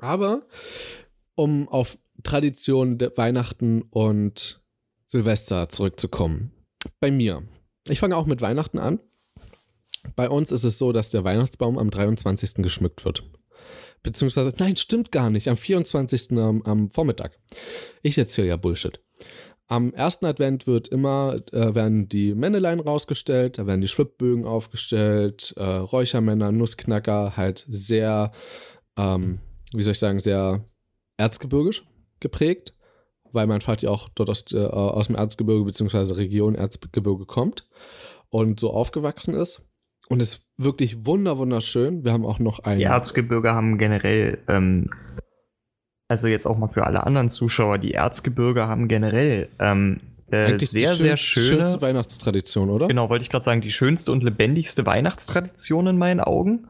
Aber 0.00 0.42
um 1.34 1.68
auf 1.68 1.98
Tradition 2.22 2.98
der 2.98 3.16
Weihnachten 3.16 3.82
und 3.82 4.64
Silvester 5.06 5.68
zurückzukommen. 5.68 6.52
Bei 7.00 7.10
mir. 7.10 7.42
Ich 7.88 8.00
fange 8.00 8.16
auch 8.16 8.26
mit 8.26 8.40
Weihnachten 8.40 8.78
an. 8.78 9.00
Bei 10.16 10.28
uns 10.28 10.52
ist 10.52 10.64
es 10.64 10.78
so, 10.78 10.92
dass 10.92 11.10
der 11.10 11.24
Weihnachtsbaum 11.24 11.78
am 11.78 11.90
23. 11.90 12.56
geschmückt 12.56 13.04
wird. 13.04 13.24
Beziehungsweise, 14.02 14.52
nein, 14.58 14.76
stimmt 14.76 15.12
gar 15.12 15.28
nicht, 15.28 15.48
am 15.48 15.56
24. 15.56 16.38
am, 16.38 16.62
am 16.62 16.90
Vormittag. 16.90 17.38
Ich 18.02 18.16
erzähle 18.16 18.48
ja 18.48 18.56
Bullshit. 18.56 19.00
Am 19.66 19.92
ersten 19.92 20.26
Advent 20.26 20.66
wird 20.66 20.88
immer, 20.88 21.42
äh, 21.52 21.74
werden 21.74 22.08
die 22.08 22.34
Männelein 22.34 22.80
rausgestellt, 22.80 23.58
da 23.58 23.66
werden 23.66 23.80
die 23.80 23.88
Schwibbögen 23.88 24.44
aufgestellt, 24.44 25.54
äh, 25.56 25.62
Räuchermänner, 25.62 26.50
Nussknacker, 26.50 27.36
halt 27.36 27.66
sehr, 27.68 28.32
ähm, 28.96 29.38
wie 29.72 29.82
soll 29.82 29.92
ich 29.92 29.98
sagen, 29.98 30.18
sehr 30.18 30.64
erzgebirgisch 31.16 31.84
geprägt, 32.20 32.74
weil 33.32 33.46
mein 33.46 33.60
Vater 33.60 33.90
auch 33.90 34.08
dort 34.14 34.30
aus, 34.30 34.52
äh, 34.52 34.58
aus 34.64 35.06
dem 35.06 35.16
Erzgebirge 35.16 35.64
bzw. 35.64 36.14
Region 36.14 36.54
Erzgebirge 36.54 37.26
kommt 37.26 37.68
und 38.28 38.60
so 38.60 38.72
aufgewachsen 38.72 39.34
ist. 39.34 39.66
Und 40.08 40.20
ist 40.20 40.48
wirklich 40.56 41.06
wunder 41.06 41.38
wunderschön. 41.38 42.04
Wir 42.04 42.12
haben 42.12 42.26
auch 42.26 42.40
noch 42.40 42.58
ein. 42.60 42.78
Die 42.78 42.84
Erzgebirge 42.84 43.52
haben 43.52 43.78
generell, 43.78 44.38
ähm, 44.48 44.90
also 46.08 46.26
jetzt 46.26 46.46
auch 46.46 46.58
mal 46.58 46.66
für 46.66 46.84
alle 46.84 47.06
anderen 47.06 47.28
Zuschauer, 47.28 47.78
die 47.78 47.94
Erzgebirge 47.94 48.66
haben 48.66 48.88
generell 48.88 49.48
ähm, 49.60 50.00
äh, 50.32 50.58
sehr, 50.58 50.94
sehr 50.94 51.16
schöne. 51.16 51.46
schönste 51.46 51.80
Weihnachtstradition, 51.80 52.70
oder? 52.70 52.88
Genau, 52.88 53.08
wollte 53.08 53.22
ich 53.22 53.30
gerade 53.30 53.44
sagen, 53.44 53.60
die 53.60 53.70
schönste 53.70 54.10
und 54.10 54.24
lebendigste 54.24 54.84
Weihnachtstradition 54.84 55.86
in 55.86 55.98
meinen 55.98 56.20
Augen. 56.20 56.66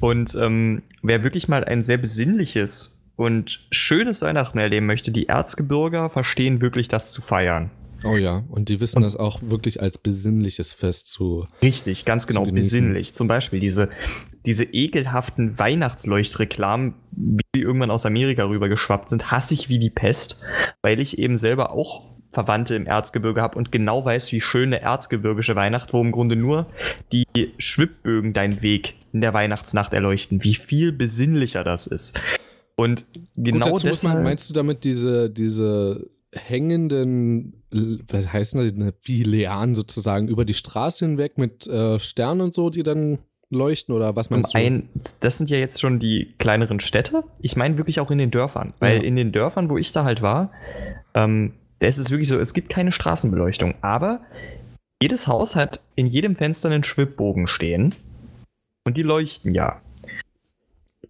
Und 0.00 0.36
ähm, 0.40 0.82
wer 1.02 1.24
wirklich 1.24 1.48
mal 1.48 1.64
ein 1.64 1.82
sehr 1.82 1.98
besinnliches 1.98 3.04
und 3.16 3.66
schönes 3.70 4.22
Weihnachten 4.22 4.58
erleben 4.58 4.86
möchte, 4.86 5.10
die 5.10 5.26
Erzgebirger 5.26 6.08
verstehen 6.08 6.60
wirklich 6.60 6.88
das 6.88 7.12
zu 7.12 7.20
feiern. 7.20 7.70
Oh 8.04 8.16
ja, 8.16 8.44
und 8.48 8.68
die 8.68 8.80
wissen 8.80 8.98
und 8.98 9.02
das 9.02 9.16
auch 9.16 9.40
wirklich 9.42 9.82
als 9.82 9.98
besinnliches 9.98 10.72
Fest 10.72 11.08
zu. 11.08 11.48
Richtig, 11.62 12.04
ganz 12.04 12.28
genau, 12.28 12.44
besinnlich. 12.44 13.14
Zum 13.14 13.26
Beispiel 13.26 13.58
diese, 13.58 13.90
diese 14.46 14.64
ekelhaften 14.64 15.58
Weihnachtsleuchtreklamen, 15.58 16.94
wie 17.10 17.42
die 17.56 17.62
irgendwann 17.62 17.90
aus 17.90 18.06
Amerika 18.06 18.44
rübergeschwappt 18.44 19.08
sind, 19.08 19.32
hasse 19.32 19.54
ich 19.54 19.68
wie 19.68 19.80
die 19.80 19.90
Pest, 19.90 20.40
weil 20.80 21.00
ich 21.00 21.18
eben 21.18 21.36
selber 21.36 21.72
auch 21.72 22.17
Verwandte 22.38 22.76
im 22.76 22.86
Erzgebirge 22.86 23.42
habe 23.42 23.58
und 23.58 23.72
genau 23.72 24.04
weiß, 24.04 24.30
wie 24.30 24.40
schön 24.40 24.68
eine 24.68 24.80
erzgebirgische 24.80 25.56
Weihnacht, 25.56 25.92
wo 25.92 26.00
im 26.00 26.12
Grunde 26.12 26.36
nur 26.36 26.66
die 27.10 27.26
Schwibbögen 27.58 28.32
deinen 28.32 28.62
Weg 28.62 28.94
in 29.12 29.22
der 29.22 29.34
Weihnachtsnacht 29.34 29.92
erleuchten, 29.92 30.44
wie 30.44 30.54
viel 30.54 30.92
besinnlicher 30.92 31.64
das 31.64 31.88
ist. 31.88 32.20
Und 32.76 33.06
genau 33.34 33.70
Gut, 33.70 33.82
deshalb. 33.82 34.22
Meinst 34.22 34.48
du 34.48 34.54
damit 34.54 34.84
diese, 34.84 35.30
diese 35.30 36.08
hängenden, 36.32 37.64
was 37.72 38.32
heißt 38.32 38.54
das, 38.54 38.72
wie 39.02 39.24
Leanen 39.24 39.74
sozusagen, 39.74 40.28
über 40.28 40.44
die 40.44 40.54
Straße 40.54 41.04
hinweg 41.04 41.38
mit 41.38 41.66
äh, 41.66 41.98
Sternen 41.98 42.42
und 42.42 42.54
so, 42.54 42.70
die 42.70 42.84
dann 42.84 43.18
leuchten 43.50 43.96
oder 43.96 44.14
was 44.14 44.30
meinst 44.30 44.52
Zum 44.52 44.60
du? 44.60 44.66
Ein, 44.66 44.88
das 45.18 45.38
sind 45.38 45.50
ja 45.50 45.56
jetzt 45.56 45.80
schon 45.80 45.98
die 45.98 46.34
kleineren 46.38 46.78
Städte. 46.78 47.24
Ich 47.40 47.56
meine 47.56 47.78
wirklich 47.78 47.98
auch 47.98 48.12
in 48.12 48.18
den 48.18 48.30
Dörfern, 48.30 48.74
weil 48.78 48.98
ja. 48.98 49.02
in 49.02 49.16
den 49.16 49.32
Dörfern, 49.32 49.70
wo 49.70 49.76
ich 49.76 49.90
da 49.90 50.04
halt 50.04 50.22
war, 50.22 50.52
ähm, 51.14 51.54
da 51.80 51.86
ist 51.86 51.98
es 51.98 52.10
wirklich 52.10 52.28
so, 52.28 52.38
es 52.38 52.54
gibt 52.54 52.68
keine 52.68 52.92
Straßenbeleuchtung, 52.92 53.74
aber 53.80 54.20
jedes 55.00 55.28
Haus 55.28 55.56
hat 55.56 55.80
in 55.94 56.06
jedem 56.06 56.36
Fenster 56.36 56.70
einen 56.70 56.84
Schwibbogen 56.84 57.46
stehen 57.46 57.94
und 58.84 58.96
die 58.96 59.02
leuchten 59.02 59.54
ja. 59.54 59.80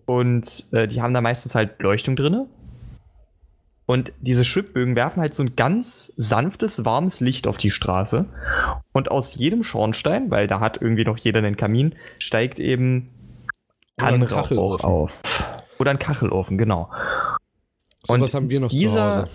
Und 0.04 0.64
äh, 0.72 0.88
die 0.88 1.00
haben 1.02 1.14
da 1.14 1.20
meistens 1.20 1.54
halt 1.54 1.80
Leuchtung 1.80 2.16
drin 2.16 2.46
und 3.88 4.12
diese 4.20 4.44
Schwibbögen 4.44 4.96
werfen 4.96 5.22
halt 5.22 5.32
so 5.32 5.42
ein 5.42 5.56
ganz 5.56 6.12
sanftes, 6.18 6.84
warmes 6.84 7.20
Licht 7.20 7.46
auf 7.46 7.56
die 7.56 7.70
Straße. 7.70 8.26
Und 8.92 9.10
aus 9.10 9.34
jedem 9.34 9.64
Schornstein, 9.64 10.30
weil 10.30 10.46
da 10.46 10.60
hat 10.60 10.82
irgendwie 10.82 11.06
noch 11.06 11.16
jeder 11.16 11.38
einen 11.38 11.56
Kamin, 11.56 11.94
steigt 12.18 12.58
eben 12.58 13.08
Tannenrauch 13.96 14.84
auf. 14.84 15.12
Oder 15.78 15.92
ein 15.92 15.98
Kachelofen, 15.98 16.58
genau. 16.58 16.90
So 18.02 18.12
und 18.12 18.20
was 18.20 18.34
haben 18.34 18.50
wir 18.50 18.60
noch 18.60 18.68
dieser, 18.68 19.10
zu 19.10 19.22
Hause. 19.22 19.30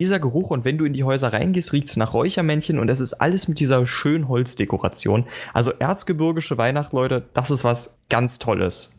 Dieser 0.00 0.20
Geruch, 0.20 0.50
und 0.50 0.64
wenn 0.64 0.78
du 0.78 0.84
in 0.84 0.92
die 0.92 1.02
Häuser 1.02 1.32
reingehst, 1.32 1.72
riecht 1.72 1.88
es 1.88 1.96
nach 1.96 2.12
Räuchermännchen 2.12 2.78
und 2.78 2.88
es 2.88 3.00
ist 3.00 3.14
alles 3.14 3.48
mit 3.48 3.58
dieser 3.58 3.84
schönen 3.84 4.28
Holzdekoration. 4.28 5.26
Also 5.52 5.72
erzgebirgische 5.72 6.56
Weihnacht, 6.56 6.92
Leute, 6.92 7.28
das 7.34 7.50
ist 7.50 7.64
was 7.64 7.98
ganz 8.08 8.38
Tolles. 8.38 8.92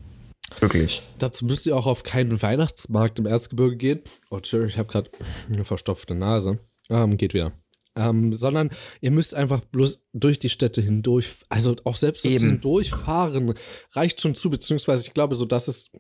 Wirklich. 0.59 1.01
Dazu 1.17 1.45
müsst 1.45 1.65
ihr 1.67 1.77
auch 1.77 1.87
auf 1.87 2.03
keinen 2.03 2.41
Weihnachtsmarkt 2.41 3.19
im 3.19 3.27
Erzgebirge 3.27 3.77
gehen. 3.77 4.01
Oh, 4.29 4.41
tschö, 4.41 4.65
ich 4.65 4.77
habe 4.77 4.91
gerade 4.91 5.09
eine 5.53 5.63
verstopfte 5.63 6.15
Nase. 6.15 6.59
Ähm, 6.89 7.15
geht 7.15 7.33
wieder. 7.33 7.53
Ähm, 7.95 8.35
sondern 8.35 8.69
ihr 8.99 9.11
müsst 9.11 9.35
einfach 9.35 9.61
bloß 9.61 10.05
durch 10.11 10.37
die 10.37 10.49
Städte 10.49 10.81
hindurch, 10.81 11.37
also 11.47 11.77
auch 11.85 11.95
selbst 11.95 12.25
das 12.25 12.33
Eben. 12.33 12.51
Hindurchfahren 12.51 13.53
reicht 13.93 14.19
schon 14.19 14.35
zu, 14.35 14.49
beziehungsweise 14.49 15.07
ich 15.07 15.13
glaube, 15.13 15.37
so 15.37 15.45
das 15.45 15.69
ist 15.69 15.97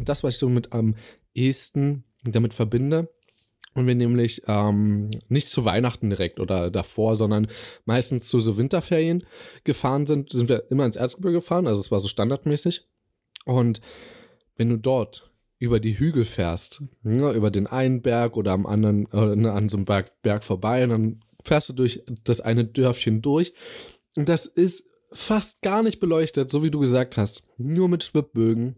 das, 0.00 0.24
was 0.24 0.34
ich 0.34 0.38
so 0.38 0.48
mit 0.48 0.72
am 0.72 0.94
ehesten 1.34 2.04
damit 2.24 2.54
verbinde. 2.54 3.08
Und 3.78 3.86
wir 3.86 3.94
nämlich 3.94 4.42
ähm, 4.48 5.08
nicht 5.28 5.46
zu 5.46 5.64
Weihnachten 5.64 6.10
direkt 6.10 6.40
oder 6.40 6.68
davor, 6.68 7.14
sondern 7.14 7.46
meistens 7.84 8.28
zu 8.28 8.40
so 8.40 8.58
Winterferien 8.58 9.22
gefahren 9.62 10.04
sind, 10.04 10.32
sind 10.32 10.48
wir 10.48 10.68
immer 10.72 10.84
ins 10.84 10.96
Erzgebirge 10.96 11.38
gefahren, 11.38 11.68
also 11.68 11.80
es 11.80 11.92
war 11.92 12.00
so 12.00 12.08
standardmäßig. 12.08 12.88
Und 13.44 13.80
wenn 14.56 14.68
du 14.68 14.78
dort 14.78 15.30
über 15.60 15.78
die 15.78 15.96
Hügel 15.96 16.24
fährst, 16.24 16.82
ne, 17.04 17.30
über 17.30 17.52
den 17.52 17.68
einen 17.68 18.02
Berg 18.02 18.36
oder 18.36 18.50
am 18.50 18.66
anderen, 18.66 19.06
äh, 19.12 19.36
ne, 19.36 19.52
an 19.52 19.68
so 19.68 19.76
einem 19.76 19.84
Berg, 19.84 20.22
Berg 20.22 20.42
vorbei, 20.42 20.82
und 20.82 20.90
dann 20.90 21.24
fährst 21.44 21.68
du 21.68 21.72
durch 21.72 22.02
das 22.24 22.40
eine 22.40 22.64
Dörfchen 22.64 23.22
durch. 23.22 23.54
Und 24.16 24.28
das 24.28 24.46
ist 24.46 24.88
fast 25.12 25.62
gar 25.62 25.84
nicht 25.84 26.00
beleuchtet, 26.00 26.50
so 26.50 26.64
wie 26.64 26.72
du 26.72 26.80
gesagt 26.80 27.16
hast. 27.16 27.48
Nur 27.58 27.88
mit 27.88 28.02
Schwibbögen, 28.02 28.74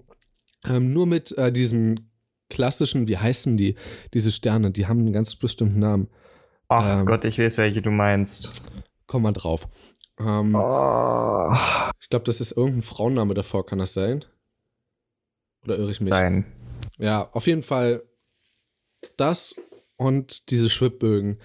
ähm, 0.66 0.92
nur 0.92 1.06
mit 1.06 1.32
äh, 1.38 1.50
diesen 1.50 2.09
klassischen, 2.50 3.08
wie 3.08 3.16
heißen 3.16 3.56
die, 3.56 3.76
diese 4.12 4.30
Sterne, 4.30 4.70
die 4.70 4.86
haben 4.86 5.00
einen 5.00 5.12
ganz 5.12 5.34
bestimmten 5.36 5.78
Namen. 5.78 6.08
Ach 6.68 7.00
ähm, 7.00 7.06
Gott, 7.06 7.24
ich 7.24 7.38
weiß, 7.38 7.56
welche 7.58 7.80
du 7.80 7.90
meinst. 7.90 8.62
Komm 9.06 9.22
mal 9.22 9.32
drauf. 9.32 9.66
Ähm, 10.18 10.54
oh. 10.54 11.52
Ich 12.00 12.10
glaube, 12.10 12.26
das 12.26 12.40
ist 12.40 12.52
irgendein 12.52 12.82
Frauenname 12.82 13.34
davor, 13.34 13.64
kann 13.64 13.78
das 13.78 13.94
sein? 13.94 14.24
Oder 15.64 15.78
irre 15.78 15.90
ich 15.90 16.00
mich? 16.00 16.10
Nein. 16.10 16.44
Ja, 16.98 17.28
auf 17.32 17.46
jeden 17.46 17.62
Fall 17.62 18.02
das 19.16 19.60
und 19.96 20.50
diese 20.50 20.70
Schwibbögen 20.70 21.38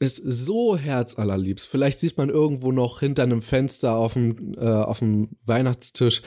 ist 0.00 0.16
so 0.16 0.76
herzallerliebst. 0.76 1.66
Vielleicht 1.66 1.98
sieht 1.98 2.16
man 2.16 2.28
irgendwo 2.28 2.70
noch 2.72 3.00
hinter 3.00 3.24
einem 3.24 3.42
Fenster 3.42 3.96
auf 3.96 4.12
dem, 4.12 4.54
äh, 4.54 4.66
auf 4.66 5.00
dem 5.00 5.36
Weihnachtstisch 5.44 6.22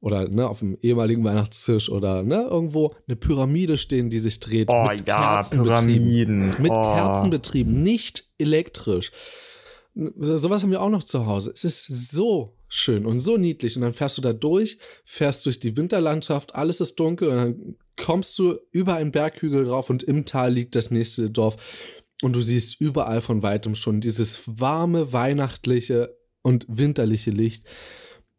oder 0.00 0.28
ne, 0.28 0.48
auf 0.48 0.60
dem 0.60 0.76
ehemaligen 0.80 1.24
Weihnachtstisch 1.24 1.90
oder 1.90 2.22
ne, 2.22 2.46
irgendwo 2.50 2.94
eine 3.06 3.16
Pyramide 3.16 3.78
stehen, 3.78 4.10
die 4.10 4.18
sich 4.18 4.40
dreht. 4.40 4.68
Oh 4.70 4.86
mit 4.88 5.06
ja, 5.06 5.40
Pyramiden. 5.42 6.50
Mit 6.58 6.72
oh. 6.72 6.82
Kerzen 6.82 7.30
betrieben, 7.30 7.82
nicht 7.82 8.30
elektrisch. 8.38 9.12
Sowas 9.94 10.62
haben 10.62 10.70
wir 10.70 10.82
auch 10.82 10.90
noch 10.90 11.04
zu 11.04 11.24
Hause. 11.26 11.50
Es 11.54 11.64
ist 11.64 11.86
so 11.86 12.56
schön 12.68 13.06
und 13.06 13.18
so 13.18 13.36
niedlich. 13.36 13.76
Und 13.76 13.82
dann 13.82 13.94
fährst 13.94 14.18
du 14.18 14.22
da 14.22 14.32
durch, 14.32 14.78
fährst 15.04 15.46
durch 15.46 15.60
die 15.60 15.76
Winterlandschaft, 15.76 16.54
alles 16.54 16.80
ist 16.80 16.96
dunkel 16.96 17.28
und 17.28 17.36
dann 17.36 17.76
kommst 17.96 18.38
du 18.38 18.58
über 18.72 18.94
einen 18.94 19.12
Berghügel 19.12 19.64
drauf 19.64 19.88
und 19.88 20.02
im 20.02 20.26
Tal 20.26 20.52
liegt 20.52 20.74
das 20.74 20.90
nächste 20.90 21.30
Dorf. 21.30 21.56
Und 22.22 22.32
du 22.32 22.40
siehst 22.40 22.80
überall 22.80 23.20
von 23.20 23.42
weitem 23.42 23.74
schon 23.74 24.00
dieses 24.00 24.42
warme, 24.46 25.12
weihnachtliche 25.12 26.16
und 26.42 26.64
winterliche 26.68 27.30
Licht. 27.30 27.66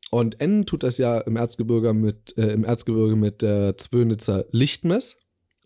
Und 0.10 0.40
enden 0.40 0.66
tut 0.66 0.84
das 0.84 0.98
ja 0.98 1.20
im 1.20 1.36
Erzgebirge 1.36 1.94
mit, 1.94 2.38
äh, 2.38 2.52
im 2.52 2.64
Erzgebirge 2.64 3.16
mit 3.16 3.42
der 3.42 3.78
Zwönitzer 3.78 4.46
Lichtmess. 4.52 5.18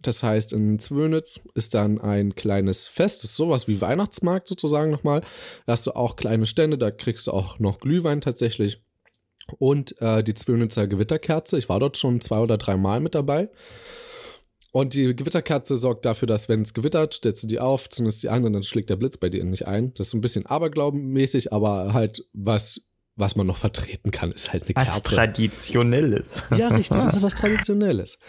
Das 0.01 0.23
heißt, 0.23 0.53
in 0.53 0.79
Zwönitz 0.79 1.41
ist 1.53 1.75
dann 1.75 2.01
ein 2.01 2.33
kleines 2.33 2.87
Fest, 2.87 3.23
das 3.23 3.31
ist 3.31 3.37
sowas 3.37 3.67
wie 3.67 3.81
Weihnachtsmarkt 3.81 4.47
sozusagen 4.47 4.89
nochmal. 4.89 5.21
Da 5.67 5.73
hast 5.73 5.85
du 5.85 5.91
auch 5.91 6.15
kleine 6.15 6.47
Stände, 6.47 6.77
da 6.77 6.89
kriegst 6.89 7.27
du 7.27 7.31
auch 7.31 7.59
noch 7.59 7.79
Glühwein 7.79 8.21
tatsächlich. 8.21 8.81
Und 9.59 9.99
äh, 10.01 10.23
die 10.23 10.33
Zwönitzer 10.33 10.87
Gewitterkerze. 10.87 11.57
Ich 11.57 11.69
war 11.69 11.79
dort 11.79 11.97
schon 11.97 12.21
zwei 12.21 12.39
oder 12.39 12.57
drei 12.57 12.77
Mal 12.77 12.99
mit 12.99 13.15
dabei. 13.15 13.49
Und 14.71 14.93
die 14.93 15.15
Gewitterkerze 15.15 15.75
sorgt 15.75 16.05
dafür, 16.05 16.27
dass, 16.27 16.47
wenn 16.47 16.61
es 16.61 16.73
gewittert, 16.73 17.13
stellst 17.13 17.43
du 17.43 17.47
die 17.47 17.59
auf, 17.59 17.89
zündest 17.89 18.21
sie 18.21 18.29
an 18.29 18.45
und 18.45 18.53
dann 18.53 18.63
schlägt 18.63 18.89
der 18.89 18.95
Blitz 18.95 19.17
bei 19.17 19.29
dir 19.29 19.43
nicht 19.43 19.67
ein. 19.67 19.93
Das 19.95 20.07
ist 20.07 20.11
so 20.11 20.17
ein 20.17 20.21
bisschen 20.21 20.45
aberglaubenmäßig, 20.45 21.51
aber 21.51 21.93
halt 21.93 22.25
was 22.31 22.90
was 23.15 23.35
man 23.35 23.47
noch 23.47 23.57
vertreten 23.57 24.11
kann, 24.11 24.31
ist 24.31 24.53
halt 24.53 24.63
eine 24.63 24.75
was 24.75 24.89
Kerze. 24.89 25.03
Was 25.05 25.13
Traditionelles. 25.15 26.43
Ja, 26.57 26.69
richtig, 26.69 26.89
das 26.89 27.13
ist 27.13 27.21
was 27.21 27.35
Traditionelles. 27.35 28.19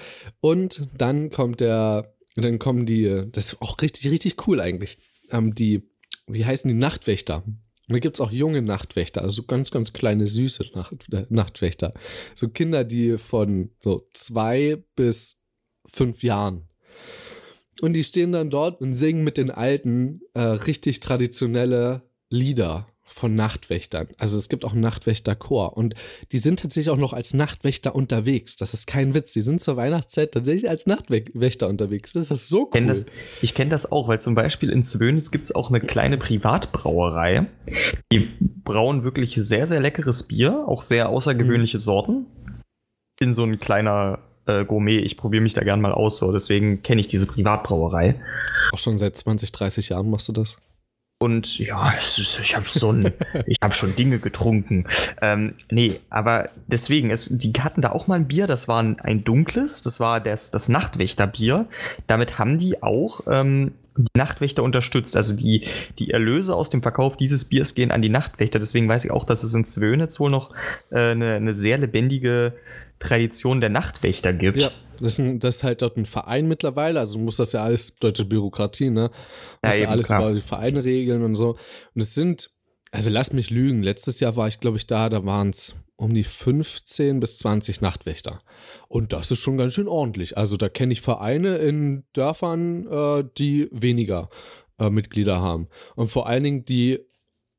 Und 0.41 0.89
dann 0.97 1.31
kommt 1.31 1.61
der, 1.61 2.15
dann 2.37 2.59
kommen 2.59 2.87
die, 2.87 3.25
das 3.31 3.53
ist 3.53 3.63
auch 3.63 3.81
richtig, 3.81 4.11
richtig 4.11 4.47
cool 4.47 4.61
eigentlich, 4.61 4.99
ähm, 5.31 5.55
die, 5.55 5.89
wie 6.27 6.45
heißen 6.45 6.69
die, 6.69 6.75
Nachtwächter. 6.75 7.45
Und 7.45 7.97
da 7.97 7.99
gibt 7.99 8.17
es 8.17 8.21
auch 8.21 8.31
junge 8.31 8.63
Nachtwächter, 8.63 9.23
also 9.23 9.43
ganz, 9.45 9.71
ganz 9.71 9.93
kleine, 9.93 10.27
süße 10.27 10.67
Nacht, 10.75 10.95
äh, 11.13 11.27
Nachtwächter. 11.29 11.95
So 12.35 12.49
Kinder, 12.49 12.85
die 12.85 13.19
von 13.19 13.71
so 13.81 14.03
zwei 14.13 14.83
bis 14.97 15.45
fünf 15.87 16.23
Jahren 16.23 16.69
Und 17.81 17.95
die 17.95 18.05
stehen 18.05 18.33
dann 18.33 18.51
dort 18.51 18.81
und 18.81 18.95
singen 18.95 19.25
mit 19.25 19.37
den 19.37 19.51
Alten 19.51 20.21
äh, 20.35 20.41
richtig 20.41 21.01
traditionelle 21.01 22.03
Lieder 22.29 22.92
von 23.13 23.35
Nachtwächtern. 23.35 24.09
Also 24.19 24.37
es 24.37 24.49
gibt 24.49 24.65
auch 24.65 24.73
einen 24.73 24.81
Nachtwächterchor 24.81 25.77
und 25.77 25.95
die 26.33 26.39
sind 26.39 26.61
tatsächlich 26.61 26.91
auch 26.91 26.99
noch 26.99 27.13
als 27.13 27.35
Nachtwächter 27.35 27.95
unterwegs. 27.95 28.57
Das 28.57 28.75
ist 28.75 28.87
kein 28.87 29.15
Witz. 29.15 29.33
Die 29.33 29.43
sind 29.43 29.61
zur 29.61 29.77
Weihnachtszeit 29.77 30.33
tatsächlich 30.33 30.69
als 30.69 30.87
Nachtwächter 30.87 31.69
unterwegs. 31.69 32.13
Das 32.15 32.31
ist 32.31 32.49
so 32.49 32.71
cool. 32.75 32.87
Das, 32.87 33.07
ich 33.41 33.55
kenne 33.55 33.71
das 33.71 33.91
auch, 33.91 34.09
weil 34.09 34.21
zum 34.21 34.35
Beispiel 34.35 34.71
in 34.71 34.83
Zwönitz 34.83 35.31
gibt 35.31 35.45
es 35.45 35.55
auch 35.55 35.71
eine 35.71 35.81
kleine 35.81 36.17
Privatbrauerei. 36.17 37.47
Die 38.13 38.29
brauen 38.65 39.05
wirklich 39.05 39.35
sehr, 39.35 39.67
sehr 39.67 39.81
leckeres 39.81 40.25
Bier, 40.25 40.65
auch 40.67 40.83
sehr 40.83 41.09
außergewöhnliche 41.09 41.79
mhm. 41.79 41.83
Sorten. 41.83 42.27
In 43.21 43.35
so 43.35 43.45
ein 43.45 43.61
kleiner 43.61 44.21
äh, 44.47 44.65
Gourmet. 44.65 44.99
Ich 44.99 45.17
probiere 45.17 45.43
mich 45.43 45.55
da 45.55 45.63
gern 45.63 45.81
mal 45.81 45.93
aus, 45.93 46.19
so 46.19 46.33
deswegen 46.33 46.83
kenne 46.83 47.01
ich 47.01 47.09
diese 47.09 47.27
Privatbrauerei. 47.27 48.21
Auch 48.73 48.79
schon 48.79 48.99
seit 48.99 49.17
20, 49.17 49.53
30 49.53 49.91
Jahren 49.91 50.11
machst 50.11 50.29
du 50.29 50.33
das? 50.33 50.57
Und 51.23 51.61
ja, 51.61 51.89
ist, 51.91 52.41
ich 52.43 52.57
habe 52.57 52.67
so 52.69 52.93
ich 53.47 53.59
habe 53.63 53.75
schon 53.75 53.95
Dinge 53.95 54.19
getrunken. 54.19 54.87
Ähm, 55.21 55.55
nee, 55.71 56.01
aber 56.11 56.51
deswegen, 56.67 57.11
es, 57.11 57.27
die 57.27 57.53
hatten 57.61 57.81
da 57.81 57.93
auch 57.93 58.09
mal 58.09 58.17
ein 58.17 58.27
Bier, 58.27 58.49
das 58.49 58.67
war 58.67 58.83
ein, 58.83 58.99
ein 58.99 59.23
dunkles, 59.23 59.83
das 59.83 60.01
war 60.01 60.19
das, 60.19 60.51
das 60.51 60.69
Nachtwächterbier. 60.69 61.67
Damit 62.09 62.41
haben 62.41 62.59
die 62.59 62.83
auch 62.83 63.21
ähm, 63.29 63.71
die 63.97 64.19
Nachtwächter 64.19 64.65
unterstützt. 64.65 65.17
Also 65.17 65.37
die, 65.37 65.69
die 66.01 66.11
Erlöse 66.11 66.57
aus 66.57 66.71
dem 66.71 66.83
Verkauf 66.83 67.17
dieses 67.17 67.45
Biers 67.45 67.77
gehen 67.77 67.93
an 67.93 68.03
die 68.03 68.09
Nachtwächter. 68.09 68.59
Deswegen 68.59 68.89
weiß 68.89 69.05
ich 69.05 69.13
auch, 69.13 69.23
dass 69.23 69.45
es 69.45 69.55
in 69.55 69.65
Zwönitz 69.65 70.19
wohl 70.19 70.31
noch 70.31 70.51
äh, 70.91 71.13
eine, 71.13 71.35
eine 71.35 71.55
sehr 71.55 71.79
lebendige 71.79 72.55
Tradition 72.99 73.61
der 73.61 73.71
Nachtwächter 73.71 74.33
gibt. 74.33 74.59
Ja, 74.59 74.73
das 75.03 75.15
ist, 75.15 75.19
ein, 75.19 75.39
das 75.39 75.57
ist 75.57 75.63
halt 75.65 75.83
dort 75.83 75.97
ein 75.97 76.07
Verein 76.07 76.49
mittlerweile, 76.49 77.01
also 77.01 77.19
muss 77.19 77.37
das 77.37 77.53
ja 77.53 77.63
alles, 77.63 77.97
deutsche 77.97 78.25
Bürokratie, 78.25 78.91
ne? 78.91 79.11
Muss 79.63 79.75
ja, 79.75 79.83
ja 79.83 79.89
alles 79.89 80.07
klar. 80.07 80.23
über 80.23 80.35
die 80.35 80.41
Vereine 80.41 80.85
regeln 80.85 81.23
und 81.23 81.35
so. 81.35 81.57
Und 81.95 82.01
es 82.01 82.15
sind, 82.15 82.51
also 82.91 83.11
lass 83.11 83.33
mich 83.33 83.51
lügen, 83.51 83.83
letztes 83.83 84.21
Jahr 84.21 84.37
war 84.37 84.49
ich, 84.49 84.61
glaube 84.61 84.77
ich, 84.77 84.87
da, 84.87 85.09
da 85.09 85.25
waren 85.25 85.51
es 85.51 85.75
um 85.97 86.15
die 86.15 86.25
15 86.25 87.21
bis 87.21 87.39
20 87.39 87.81
Nachtwächter. 87.81 88.43
Und 88.89 89.13
das 89.13 89.31
ist 89.31 89.39
schon 89.39 89.57
ganz 89.57 89.75
schön 89.75 89.89
ordentlich. 89.89 90.37
Also 90.37 90.57
da 90.57 90.69
kenne 90.69 90.93
ich 90.93 91.01
Vereine 91.01 91.57
in 91.59 92.05
Dörfern, 92.13 92.87
äh, 92.89 93.25
die 93.39 93.69
weniger 93.71 94.29
äh, 94.79 94.91
Mitglieder 94.91 95.41
haben. 95.41 95.69
Und 95.95 96.09
vor 96.09 96.27
allen 96.27 96.43
Dingen, 96.43 96.65
die 96.65 97.01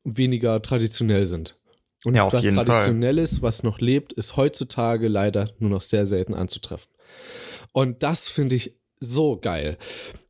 weniger 0.04 0.62
traditionell 0.62 1.26
sind. 1.26 1.58
Und 2.04 2.16
ja, 2.16 2.32
was 2.32 2.46
Traditionelles, 2.46 3.42
was 3.42 3.64
noch 3.64 3.80
lebt, 3.80 4.12
ist 4.14 4.36
heutzutage 4.36 5.08
leider 5.08 5.52
nur 5.60 5.70
noch 5.70 5.82
sehr 5.82 6.06
selten 6.06 6.34
anzutreffen. 6.34 6.93
Und 7.74 8.04
das 8.04 8.30
finde 8.30 8.56
ich 8.56 8.76
so 9.00 9.38
geil. 9.38 9.78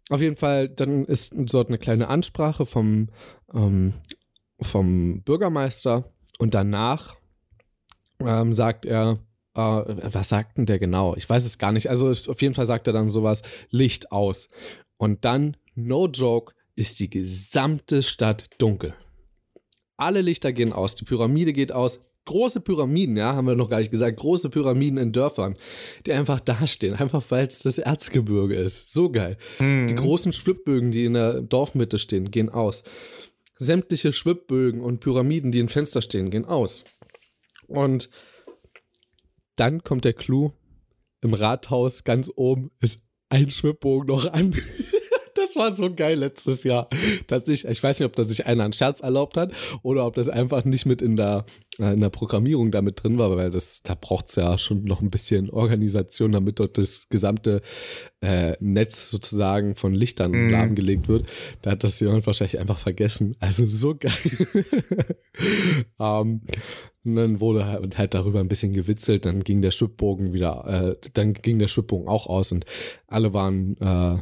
Auf 0.09 0.21
jeden 0.21 0.35
Fall, 0.35 0.69
dann 0.69 1.05
ist 1.05 1.33
dort 1.35 1.67
eine 1.67 1.77
kleine 1.77 2.07
Ansprache 2.07 2.65
vom, 2.65 3.09
ähm, 3.53 3.93
vom 4.59 5.21
Bürgermeister 5.21 6.11
und 6.39 6.53
danach 6.53 7.15
ähm, 8.19 8.53
sagt 8.53 8.85
er, 8.85 9.15
äh, 9.55 9.59
was 9.59 10.29
sagt 10.29 10.57
denn 10.57 10.65
der 10.65 10.79
genau? 10.79 11.15
Ich 11.15 11.29
weiß 11.29 11.45
es 11.45 11.57
gar 11.57 11.71
nicht. 11.71 11.89
Also 11.89 12.09
auf 12.09 12.41
jeden 12.41 12.53
Fall 12.53 12.65
sagt 12.65 12.87
er 12.87 12.93
dann 12.93 13.09
sowas, 13.09 13.43
Licht 13.69 14.11
aus. 14.11 14.49
Und 14.97 15.25
dann, 15.25 15.57
no 15.75 16.07
joke, 16.07 16.53
ist 16.75 16.99
die 16.99 17.09
gesamte 17.09 18.03
Stadt 18.03 18.49
dunkel. 18.57 18.93
Alle 19.97 20.21
Lichter 20.21 20.53
gehen 20.53 20.73
aus, 20.73 20.95
die 20.95 21.05
Pyramide 21.05 21.53
geht 21.53 21.71
aus. 21.71 22.12
Große 22.25 22.61
Pyramiden, 22.61 23.17
ja, 23.17 23.35
haben 23.35 23.47
wir 23.47 23.55
noch 23.55 23.69
gar 23.69 23.79
nicht 23.79 23.91
gesagt, 23.91 24.17
große 24.17 24.49
Pyramiden 24.49 24.97
in 24.97 25.11
Dörfern, 25.11 25.57
die 26.05 26.13
einfach 26.13 26.39
dastehen, 26.39 26.93
einfach 26.93 27.23
weil 27.29 27.47
es 27.47 27.63
das 27.63 27.77
Erzgebirge 27.77 28.55
ist. 28.55 28.93
So 28.93 29.11
geil. 29.11 29.37
Mhm. 29.59 29.87
Die 29.87 29.95
großen 29.95 30.31
Schwibbögen, 30.31 30.91
die 30.91 31.05
in 31.05 31.15
der 31.15 31.41
Dorfmitte 31.41 31.99
stehen, 31.99 32.31
gehen 32.31 32.49
aus. 32.49 32.85
Sämtliche 33.57 34.13
Schwibbögen 34.13 34.81
und 34.81 34.99
Pyramiden, 34.99 35.51
die 35.51 35.59
in 35.59 35.67
Fenster 35.67 36.01
stehen, 36.01 36.29
gehen 36.29 36.45
aus. 36.45 36.85
Und 37.67 38.09
dann 39.55 39.83
kommt 39.83 40.05
der 40.05 40.13
Clou. 40.13 40.51
Im 41.21 41.33
Rathaus 41.33 42.03
ganz 42.03 42.31
oben 42.35 42.69
ist 42.81 43.07
ein 43.29 43.49
Schwibbogen 43.49 44.07
noch 44.07 44.31
an. 44.31 44.53
Das 45.35 45.55
war 45.55 45.73
so 45.73 45.93
geil 45.93 46.19
letztes 46.19 46.63
Jahr. 46.63 46.89
Dass 47.27 47.47
ich, 47.47 47.65
ich 47.65 47.81
weiß 47.81 47.99
nicht, 47.99 48.05
ob 48.05 48.15
das 48.15 48.27
sich 48.27 48.45
einer 48.45 48.63
einen 48.63 48.73
Scherz 48.73 49.01
erlaubt 49.01 49.37
hat 49.37 49.51
oder 49.81 50.05
ob 50.05 50.15
das 50.15 50.29
einfach 50.29 50.65
nicht 50.65 50.85
mit 50.85 51.01
in 51.01 51.15
der, 51.15 51.45
äh, 51.79 51.93
in 51.93 52.01
der 52.01 52.09
Programmierung 52.09 52.71
damit 52.71 53.03
drin 53.03 53.17
war, 53.17 53.35
weil 53.35 53.51
das, 53.51 53.83
da 53.83 53.95
braucht 53.95 54.29
es 54.29 54.35
ja 54.35 54.57
schon 54.57 54.83
noch 54.83 55.01
ein 55.01 55.09
bisschen 55.09 55.49
Organisation, 55.49 56.31
damit 56.31 56.59
dort 56.59 56.77
das 56.77 57.07
gesamte 57.09 57.61
äh, 58.21 58.55
Netz 58.59 59.09
sozusagen 59.09 59.75
von 59.75 59.93
Lichtern 59.93 60.31
mm. 60.31 60.49
lahmgelegt 60.49 61.07
wird. 61.07 61.29
Da 61.61 61.71
hat 61.71 61.83
das 61.83 61.99
jemand 61.99 62.25
wahrscheinlich 62.25 62.59
einfach 62.59 62.77
vergessen. 62.77 63.35
Also 63.39 63.65
so 63.65 63.95
geil. 63.95 64.11
ähm, 65.99 66.41
und 67.05 67.15
dann 67.15 67.41
wurde 67.41 67.65
halt, 67.65 67.97
halt 67.97 68.13
darüber 68.13 68.39
ein 68.39 68.47
bisschen 68.47 68.73
gewitzelt, 68.73 69.25
dann 69.25 69.43
ging 69.43 69.61
der 69.61 69.71
Schwibbogen 69.71 70.31
wieder, 70.31 70.95
äh, 71.01 71.09
dann 71.13 71.33
ging 71.33 71.59
der 71.59 71.67
Schwibbogen 71.67 72.07
auch 72.07 72.27
aus 72.27 72.51
und 72.53 72.65
alle 73.07 73.33
waren 73.33 73.75
äh, 73.77 74.21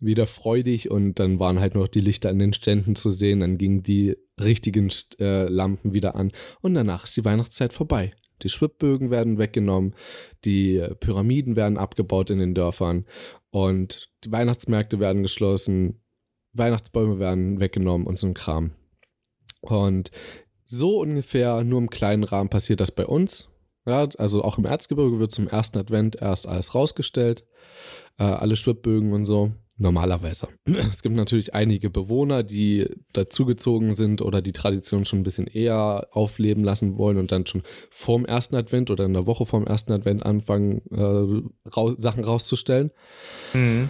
wieder 0.00 0.26
freudig 0.26 0.90
und 0.90 1.14
dann 1.18 1.38
waren 1.38 1.60
halt 1.60 1.74
noch 1.74 1.88
die 1.88 2.00
Lichter 2.00 2.30
an 2.30 2.38
den 2.38 2.52
Ständen 2.52 2.96
zu 2.96 3.10
sehen, 3.10 3.40
dann 3.40 3.58
gingen 3.58 3.82
die 3.82 4.16
richtigen 4.40 4.90
äh, 5.20 5.46
Lampen 5.48 5.92
wieder 5.92 6.14
an 6.14 6.32
und 6.62 6.74
danach 6.74 7.04
ist 7.04 7.16
die 7.16 7.24
Weihnachtszeit 7.24 7.72
vorbei. 7.72 8.12
Die 8.42 8.48
Schwibbögen 8.48 9.10
werden 9.10 9.36
weggenommen, 9.36 9.94
die 10.46 10.82
Pyramiden 11.00 11.56
werden 11.56 11.76
abgebaut 11.76 12.30
in 12.30 12.38
den 12.38 12.54
Dörfern 12.54 13.04
und 13.50 14.10
die 14.24 14.32
Weihnachtsmärkte 14.32 14.98
werden 14.98 15.22
geschlossen, 15.22 16.00
Weihnachtsbäume 16.52 17.18
werden 17.18 17.60
weggenommen 17.60 18.06
und 18.06 18.18
so 18.18 18.26
ein 18.26 18.34
Kram. 18.34 18.72
Und 19.60 20.10
so 20.64 21.00
ungefähr 21.00 21.64
nur 21.64 21.80
im 21.80 21.90
kleinen 21.90 22.24
Rahmen 22.24 22.48
passiert 22.48 22.80
das 22.80 22.92
bei 22.92 23.06
uns. 23.06 23.48
Ja, 23.86 24.08
also 24.18 24.44
auch 24.44 24.58
im 24.58 24.64
Erzgebirge 24.64 25.18
wird 25.18 25.32
zum 25.32 25.48
ersten 25.48 25.78
Advent 25.78 26.16
erst 26.16 26.46
alles 26.46 26.74
rausgestellt, 26.74 27.46
äh, 28.18 28.24
alle 28.24 28.56
Schwibbögen 28.56 29.12
und 29.12 29.24
so. 29.24 29.52
Normalerweise. 29.80 30.48
Es 30.90 31.02
gibt 31.02 31.16
natürlich 31.16 31.54
einige 31.54 31.88
Bewohner, 31.88 32.42
die 32.42 32.86
dazugezogen 33.14 33.92
sind 33.92 34.20
oder 34.20 34.42
die 34.42 34.52
Tradition 34.52 35.06
schon 35.06 35.20
ein 35.20 35.22
bisschen 35.22 35.46
eher 35.46 36.08
aufleben 36.12 36.62
lassen 36.62 36.98
wollen 36.98 37.16
und 37.16 37.32
dann 37.32 37.46
schon 37.46 37.62
vorm 37.90 38.26
ersten 38.26 38.56
Advent 38.56 38.90
oder 38.90 39.06
in 39.06 39.14
der 39.14 39.26
Woche 39.26 39.46
vorm 39.46 39.64
ersten 39.64 39.92
Advent 39.92 40.24
anfangen, 40.24 40.82
äh, 40.90 41.70
raus, 41.70 41.94
Sachen 41.96 42.24
rauszustellen. 42.24 42.90
Mhm. 43.54 43.88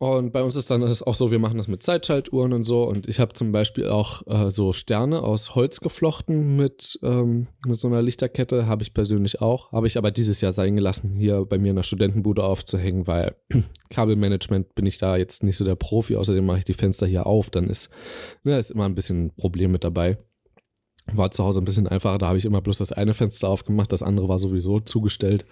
Und 0.00 0.32
bei 0.32 0.42
uns 0.42 0.56
ist 0.56 0.70
dann 0.70 0.80
das 0.80 1.02
auch 1.02 1.14
so, 1.14 1.30
wir 1.30 1.38
machen 1.38 1.58
das 1.58 1.68
mit 1.68 1.82
Zeitschaltuhren 1.82 2.52
und 2.54 2.64
so. 2.64 2.84
Und 2.84 3.06
ich 3.08 3.20
habe 3.20 3.34
zum 3.34 3.52
Beispiel 3.52 3.88
auch 3.88 4.26
äh, 4.26 4.50
so 4.50 4.72
Sterne 4.72 5.22
aus 5.22 5.54
Holz 5.54 5.80
geflochten 5.80 6.56
mit, 6.56 6.98
ähm, 7.02 7.48
mit 7.66 7.78
so 7.78 7.88
einer 7.88 8.00
Lichterkette. 8.00 8.66
Habe 8.66 8.82
ich 8.82 8.94
persönlich 8.94 9.42
auch. 9.42 9.72
Habe 9.72 9.88
ich 9.88 9.98
aber 9.98 10.10
dieses 10.10 10.40
Jahr 10.40 10.52
sein 10.52 10.76
gelassen, 10.76 11.12
hier 11.12 11.44
bei 11.44 11.58
mir 11.58 11.70
in 11.70 11.76
der 11.76 11.82
Studentenbude 11.82 12.44
aufzuhängen, 12.44 13.06
weil 13.06 13.36
Kabelmanagement 13.90 14.74
bin 14.74 14.86
ich 14.86 14.98
da 14.98 15.17
jetzt 15.18 15.42
nicht 15.42 15.56
so 15.56 15.64
der 15.64 15.76
Profi. 15.76 16.16
Außerdem 16.16 16.44
mache 16.44 16.58
ich 16.58 16.64
die 16.64 16.74
Fenster 16.74 17.06
hier 17.06 17.26
auf. 17.26 17.50
Dann 17.50 17.68
ist, 17.68 17.90
ne, 18.44 18.58
ist 18.58 18.70
immer 18.70 18.86
ein 18.86 18.94
bisschen 18.94 19.26
ein 19.26 19.34
Problem 19.34 19.72
mit 19.72 19.84
dabei. 19.84 20.18
War 21.12 21.30
zu 21.30 21.44
Hause 21.44 21.60
ein 21.60 21.64
bisschen 21.64 21.88
einfacher. 21.88 22.18
Da 22.18 22.28
habe 22.28 22.38
ich 22.38 22.44
immer 22.44 22.60
bloß 22.60 22.78
das 22.78 22.92
eine 22.92 23.14
Fenster 23.14 23.48
aufgemacht. 23.48 23.92
Das 23.92 24.02
andere 24.02 24.28
war 24.28 24.38
sowieso 24.38 24.80
zugestellt. 24.80 25.46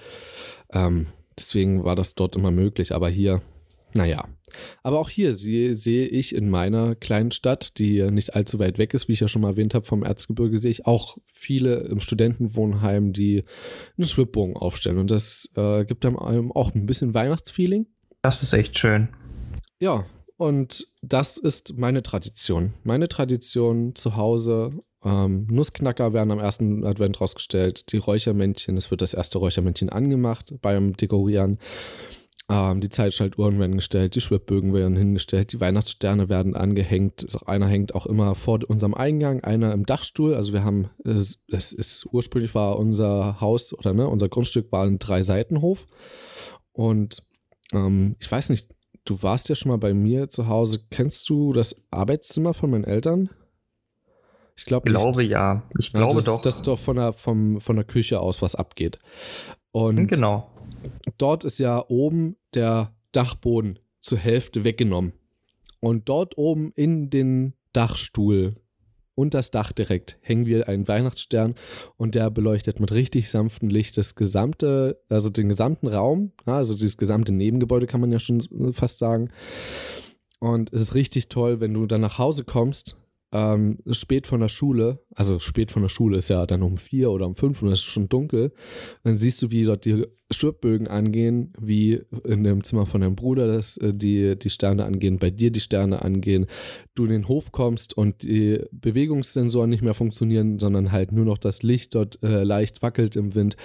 Ähm, 0.73 1.07
deswegen 1.39 1.85
war 1.85 1.97
das 1.97 2.15
dort 2.15 2.37
immer 2.37 2.51
möglich. 2.51 2.95
Aber 2.95 3.09
hier 3.09 3.41
naja, 3.97 4.29
aber 4.83 4.99
auch 4.99 5.11
hier 5.11 5.35
sehe, 5.35 5.75
sehe 5.75 6.07
ich 6.07 6.35
in 6.35 6.51
meiner 6.51 6.95
kleinen 6.95 7.31
Stadt, 7.31 7.79
die 7.79 8.03
nicht 8.11 8.35
allzu 8.35 8.59
weit 8.59 8.79
weg 8.79 8.95
ist, 8.95 9.09
wie 9.09 9.13
ich 9.13 9.21
ja 9.21 9.29
schon 9.29 9.43
mal 9.43 9.51
erwähnt 9.51 9.75
habe, 9.75 9.85
vom 9.85 10.03
Erzgebirge, 10.03 10.59
sehe 10.59 10.71
ich 10.71 10.87
auch 10.87 11.19
viele 11.33 11.81
im 11.85 12.01
Studentenwohnheim, 12.01 13.13
die 13.13 13.45
einen 13.97 14.07
Schwibbogen 14.07 14.57
aufstellen. 14.57 14.99
Und 14.99 15.11
das 15.11 15.51
äh, 15.57 15.85
gibt 15.85 16.05
dann 16.05 16.17
auch 16.17 16.75
ein 16.75 16.87
bisschen 16.87 17.15
Weihnachtsfeeling. 17.15 17.87
Das 18.23 18.43
ist 18.43 18.53
echt 18.53 18.79
schön. 18.79 19.09
Ja, 19.79 20.05
und 20.37 20.87
das 21.03 21.37
ist 21.37 21.77
meine 21.77 22.03
Tradition. 22.03 22.75
Meine 22.83 23.09
Tradition 23.09 23.95
zu 23.95 24.17
Hause. 24.17 24.71
Ähm, 25.05 25.47
Nussknacker 25.51 26.13
werden 26.13 26.31
am 26.31 26.39
ersten 26.39 26.85
Advent 26.85 27.21
rausgestellt. 27.21 27.93
Die 27.93 27.99
Räuchermännchen, 27.99 28.77
es 28.77 28.91
wird 28.91 29.03
das 29.03 29.15
erste 29.15 29.39
Räuchermännchen 29.39 29.89
angemacht 29.89 30.55
beim 30.61 30.97
Dekorieren. 30.97 31.59
Ähm, 32.49 32.81
die 32.81 32.89
Zeitschaltuhren 32.89 33.59
werden 33.59 33.77
gestellt, 33.77 34.15
die 34.15 34.21
Schwibbögen 34.21 34.73
werden 34.73 34.97
hingestellt, 34.97 35.53
die 35.53 35.61
Weihnachtssterne 35.61 36.29
werden 36.29 36.55
angehängt. 36.55 37.27
Einer 37.47 37.67
hängt 37.67 37.95
auch 37.95 38.07
immer 38.07 38.35
vor 38.35 38.61
unserem 38.69 38.95
Eingang, 38.95 39.43
einer 39.43 39.73
im 39.73 39.85
Dachstuhl. 39.85 40.35
Also 40.35 40.53
wir 40.53 40.65
haben, 40.65 40.91
es, 41.05 41.45
es 41.49 41.73
ist 41.73 42.07
ursprünglich 42.13 42.55
war 42.55 42.79
unser 42.79 43.41
Haus 43.41 43.73
oder 43.73 43.95
ne, 43.95 44.09
unser 44.09 44.29
Grundstück 44.29 44.71
war 44.71 44.87
ein 44.87 44.99
Drei-Seitenhof. 44.99 45.87
Und 46.73 47.27
ähm, 47.73 48.17
ich 48.21 48.31
weiß 48.31 48.51
nicht, 48.51 48.69
du 49.07 49.23
warst 49.23 49.49
ja 49.49 49.55
schon 49.55 49.71
mal 49.71 49.79
bei 49.79 49.95
mir 49.95 50.29
zu 50.29 50.49
Hause. 50.49 50.81
Kennst 50.91 51.29
du 51.31 51.53
das 51.53 51.87
Arbeitszimmer 51.91 52.53
von 52.53 52.71
meinen 52.71 52.85
Eltern? 52.85 53.31
Ich 54.57 54.65
glaub 54.65 54.85
glaube 54.85 55.23
ja. 55.23 55.63
Ich 55.79 55.93
glaube 55.93 56.09
ja, 56.09 56.15
das, 56.15 56.25
doch. 56.25 56.41
Das 56.41 56.57
ist 56.57 56.67
doch 56.67 56.79
von 56.79 56.97
der, 56.97 57.13
vom, 57.13 57.61
von 57.61 57.77
der 57.77 57.85
Küche 57.85 58.21
aus, 58.21 58.43
was 58.43 58.55
abgeht. 58.55 58.99
Und 59.73 60.09
genau. 60.09 60.51
Dort 61.19 61.45
ist 61.45 61.59
ja 61.59 61.85
oben 61.89 62.37
der 62.55 62.95
Dachboden 63.13 63.79
zur 64.01 64.19
Hälfte 64.19 64.65
weggenommen. 64.65 65.13
Und 65.81 66.09
dort 66.09 66.39
oben 66.39 66.73
in 66.73 67.11
den 67.11 67.55
Dachstuhl 67.73 68.57
und 69.17 69.35
das 69.35 69.51
Dach 69.51 69.73
direkt 69.73 70.19
hängen 70.21 70.47
wir 70.47 70.69
einen 70.69 70.87
Weihnachtsstern 70.87 71.57
und 71.97 72.15
der 72.15 72.31
beleuchtet 72.31 72.79
mit 72.79 72.93
richtig 72.93 73.31
sanftem 73.31 73.69
Licht 73.69 73.97
das 73.97 74.15
gesamte, 74.15 75.01
also 75.09 75.31
den 75.31 75.49
gesamten 75.49 75.89
Raum, 75.89 76.31
also 76.45 76.75
dieses 76.75 76.99
gesamte 76.99 77.33
Nebengebäude 77.33 77.89
kann 77.89 78.01
man 78.01 78.13
ja 78.13 78.21
schon 78.21 78.41
fast 78.73 79.01
sagen. 79.01 79.31
Und 80.39 80.73
es 80.73 80.83
ist 80.83 80.95
richtig 80.95 81.29
toll, 81.29 81.61
wenn 81.61 81.75
du 81.75 81.87
dann 81.87 82.03
nach 82.03 82.19
Hause 82.19 82.45
kommst 82.45 83.01
ähm, 83.33 83.79
spät 83.91 84.27
von 84.27 84.41
der 84.41 84.49
Schule, 84.49 85.01
also 85.15 85.39
spät 85.39 85.71
von 85.71 85.83
der 85.83 85.89
Schule 85.89 86.19
ist 86.19 86.29
ja 86.29 86.47
dann 86.47 86.63
um 86.63 86.79
vier 86.79 87.11
oder 87.11 87.27
um 87.27 87.35
fünf 87.35 87.61
und 87.61 87.69
es 87.69 87.81
ist 87.81 87.85
schon 87.85 88.09
dunkel, 88.09 88.53
dann 89.03 89.19
siehst 89.19 89.43
du, 89.43 89.51
wie 89.51 89.65
dort 89.65 89.85
die 89.85 90.07
Schwibbögen 90.31 90.87
angehen, 90.87 91.53
wie 91.59 92.01
in 92.25 92.45
dem 92.45 92.63
Zimmer 92.63 92.87
von 92.87 93.01
deinem 93.01 93.17
Bruder 93.17 93.47
das, 93.49 93.77
äh, 93.79 93.93
die, 93.93 94.39
die 94.39 94.51
Sterne 94.51 94.85
angehen, 94.85 95.19
bei 95.19 95.31
dir 95.31 95.51
die 95.51 95.61
Sterne 95.61 96.03
angehen, 96.03 96.47
du 96.95 97.05
in 97.05 97.11
den 97.11 97.29
Hof 97.29 97.53
kommst 97.53 97.97
und 97.97 98.23
die 98.23 98.61
Bewegungssensoren 98.71 99.71
nicht 99.71 99.83
mehr 99.83 99.95
funktionieren, 99.95 100.59
sondern 100.59 100.93
halt 100.93 101.13
nur 101.13 101.25
noch 101.25 101.39
das 101.39 101.63
Licht 101.63 101.95
dort 101.95 102.23
äh, 102.23 102.45
leicht 102.45 102.83
wackelt 102.83 103.17
im 103.17 103.35
Wind. 103.35 103.57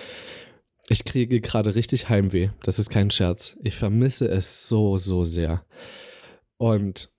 Ich 0.89 1.05
kriege 1.05 1.39
gerade 1.39 1.75
richtig 1.75 2.09
Heimweh. 2.09 2.49
Das 2.63 2.79
ist 2.79 2.89
kein 2.89 3.11
Scherz. 3.11 3.57
Ich 3.63 3.75
vermisse 3.75 4.27
es 4.27 4.67
so, 4.67 4.97
so 4.97 5.23
sehr. 5.23 5.63
Und 6.57 7.15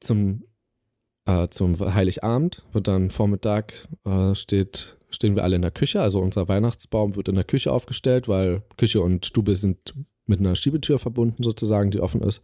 zum 0.00 0.42
äh, 1.26 1.48
zum 1.48 1.78
Heiligabend, 1.78 2.62
wird 2.72 2.88
dann 2.88 3.10
Vormittag 3.10 3.88
äh, 4.04 4.34
steht, 4.34 4.96
stehen 5.10 5.36
wir 5.36 5.44
alle 5.44 5.56
in 5.56 5.62
der 5.62 5.70
Küche. 5.70 6.00
Also 6.00 6.20
unser 6.20 6.48
Weihnachtsbaum 6.48 7.16
wird 7.16 7.28
in 7.28 7.34
der 7.34 7.44
Küche 7.44 7.72
aufgestellt, 7.72 8.28
weil 8.28 8.62
Küche 8.76 9.00
und 9.00 9.26
Stube 9.26 9.56
sind 9.56 9.94
mit 10.26 10.40
einer 10.40 10.54
Schiebetür 10.54 10.98
verbunden 10.98 11.42
sozusagen, 11.42 11.90
die 11.90 12.00
offen 12.00 12.22
ist. 12.22 12.42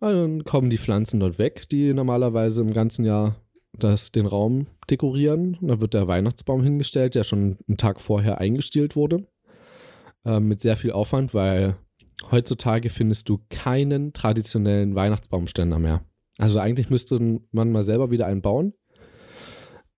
Und 0.00 0.14
dann 0.14 0.44
kommen 0.44 0.68
die 0.68 0.78
Pflanzen 0.78 1.20
dort 1.20 1.38
weg, 1.38 1.68
die 1.70 1.94
normalerweise 1.94 2.62
im 2.62 2.72
ganzen 2.72 3.04
Jahr 3.04 3.36
das, 3.72 4.12
den 4.12 4.26
Raum 4.26 4.66
dekorieren. 4.90 5.56
Und 5.60 5.68
dann 5.68 5.80
wird 5.80 5.94
der 5.94 6.08
Weihnachtsbaum 6.08 6.62
hingestellt, 6.62 7.14
der 7.14 7.24
schon 7.24 7.56
einen 7.68 7.76
Tag 7.76 8.00
vorher 8.00 8.38
eingestielt 8.38 8.96
wurde. 8.96 9.26
Äh, 10.24 10.40
mit 10.40 10.60
sehr 10.60 10.76
viel 10.76 10.92
Aufwand, 10.92 11.34
weil 11.34 11.76
heutzutage 12.30 12.90
findest 12.90 13.28
du 13.28 13.40
keinen 13.48 14.12
traditionellen 14.12 14.94
Weihnachtsbaumständer 14.94 15.78
mehr. 15.78 16.04
Also 16.38 16.58
eigentlich 16.58 16.90
müsste 16.90 17.40
man 17.52 17.72
mal 17.72 17.82
selber 17.82 18.10
wieder 18.10 18.26
einen 18.26 18.42
bauen. 18.42 18.74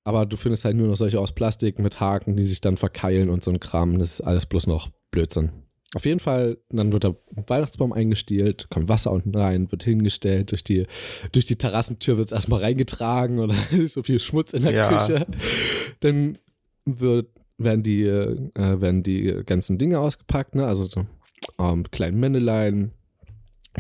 Aber 0.05 0.27
du 0.27 0.37
findest 0.37 0.65
halt 0.65 0.77
nur 0.77 0.89
noch 0.89 0.97
solche 0.97 1.19
aus 1.19 1.33
Plastik 1.33 1.79
mit 1.79 1.99
Haken, 1.99 2.37
die 2.37 2.45
sich 2.45 2.61
dann 2.61 2.77
verkeilen 2.77 3.31
und 3.31 3.43
so 3.43 3.51
ein 3.51 3.61
Kram. 3.61 3.99
Das 3.99 4.13
ist 4.13 4.21
alles 4.21 4.45
bloß 4.47 4.67
noch 4.67 4.91
Blödsinn. 5.11 5.51
Auf 5.95 6.05
jeden 6.05 6.21
Fall, 6.21 6.59
dann 6.71 6.93
wird 6.93 7.05
der 7.05 7.17
Weihnachtsbaum 7.47 7.93
eingestielt, 7.93 8.69
kommt 8.69 8.89
Wasser 8.89 9.13
unten 9.13 9.35
rein, 9.35 9.71
wird 9.71 9.85
hingestellt, 9.85 10.51
durch 10.51 10.65
die, 10.65 10.87
durch 11.31 11.47
die 11.47 11.57
Terrassentür 11.57 12.17
wird 12.19 12.27
es 12.27 12.33
erstmal 12.33 12.61
reingetragen 12.61 13.39
und 13.39 13.55
ist 13.73 13.95
so 13.95 14.03
viel 14.03 14.19
Schmutz 14.19 14.53
in 14.53 14.63
der 14.63 14.73
ja. 14.73 14.89
Küche. 14.89 15.27
Dann 16.01 16.37
wird, 16.85 17.29
werden, 17.59 17.85
die, 17.85 18.03
äh, 18.03 18.51
werden 18.57 19.05
die 19.05 19.43
ganzen 19.47 19.79
Dinge 19.79 20.01
ausgepackt, 20.01 20.57
ne? 20.57 20.67
also 20.67 20.85
so, 20.85 21.07
ähm, 21.61 21.85
kleinen 21.91 22.19
Männelein, 22.19 22.91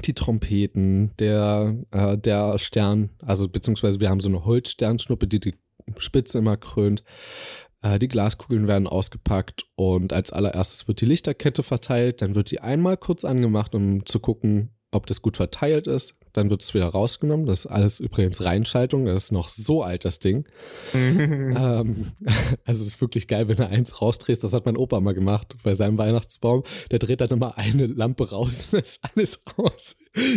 die 0.03 0.14
Trompeten, 0.14 1.12
der, 1.18 1.76
äh, 1.90 2.18
der 2.18 2.59
Stern, 2.59 3.11
also 3.22 3.49
beziehungsweise 3.49 4.01
wir 4.01 4.11
haben 4.11 4.20
so 4.20 4.28
eine 4.28 4.45
Holzsternschnuppe, 4.45 5.26
die 5.26 5.40
die 5.40 5.55
Spitze 5.99 6.38
immer 6.38 6.57
krönt. 6.57 7.05
Äh, 7.82 7.99
die 7.99 8.09
Glaskugeln 8.09 8.66
werden 8.66 8.86
ausgepackt 8.86 9.66
und 9.76 10.12
als 10.12 10.32
allererstes 10.32 10.88
wird 10.88 11.01
die 11.01 11.07
Lichterkette 11.07 11.62
verteilt. 11.62 12.22
Dann 12.22 12.34
wird 12.34 12.51
die 12.51 12.61
einmal 12.61 12.97
kurz 12.97 13.24
angemacht, 13.24 13.74
um 13.74 14.05
zu 14.07 14.18
gucken, 14.18 14.70
ob 14.90 15.07
das 15.07 15.22
gut 15.22 15.36
verteilt 15.36 15.86
ist 15.86 16.23
dann 16.35 16.51
wird 16.51 16.62
es 16.62 16.74
wieder 16.74 16.89
rausgenommen. 16.89 17.47
Das 17.47 17.61
ist 17.61 17.66
alles 17.66 18.01
übrigens 18.01 18.45
Reinschaltung. 18.45 19.07
Das 19.07 19.24
ist 19.24 19.32
noch 19.32 19.49
so 19.49 19.82
alt, 19.82 20.05
das 20.05 20.18
Ding. 20.18 20.45
ähm, 20.95 21.55
also 22.64 22.82
es 22.82 22.89
ist 22.89 23.01
wirklich 23.01 23.28
geil, 23.28 23.49
wenn 23.49 23.57
du 23.57 23.66
eins 23.66 24.03
rausdrehst. 24.03 24.43
Das 24.45 24.53
hat 24.53 24.66
mein 24.66 24.76
Opa 24.76 25.01
mal 25.01 25.14
gemacht 25.14 25.57
bei 25.62 25.74
seinem 25.74 25.97
Weihnachtsbaum. 25.97 26.64
Der 26.91 26.99
dreht 26.99 27.20
dann 27.20 27.30
immer 27.30 27.57
eine 27.57 27.87
Lampe 27.87 28.30
raus 28.30 28.68
und 28.72 28.82
ist 28.82 29.01
alles 29.14 29.45
aus. 29.57 29.97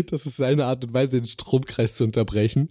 Das 0.09 0.25
ist 0.25 0.37
seine 0.37 0.65
Art 0.65 0.85
und 0.85 0.93
Weise, 0.93 1.17
den 1.17 1.25
Stromkreis 1.25 1.95
zu 1.95 2.03
unterbrechen. 2.03 2.69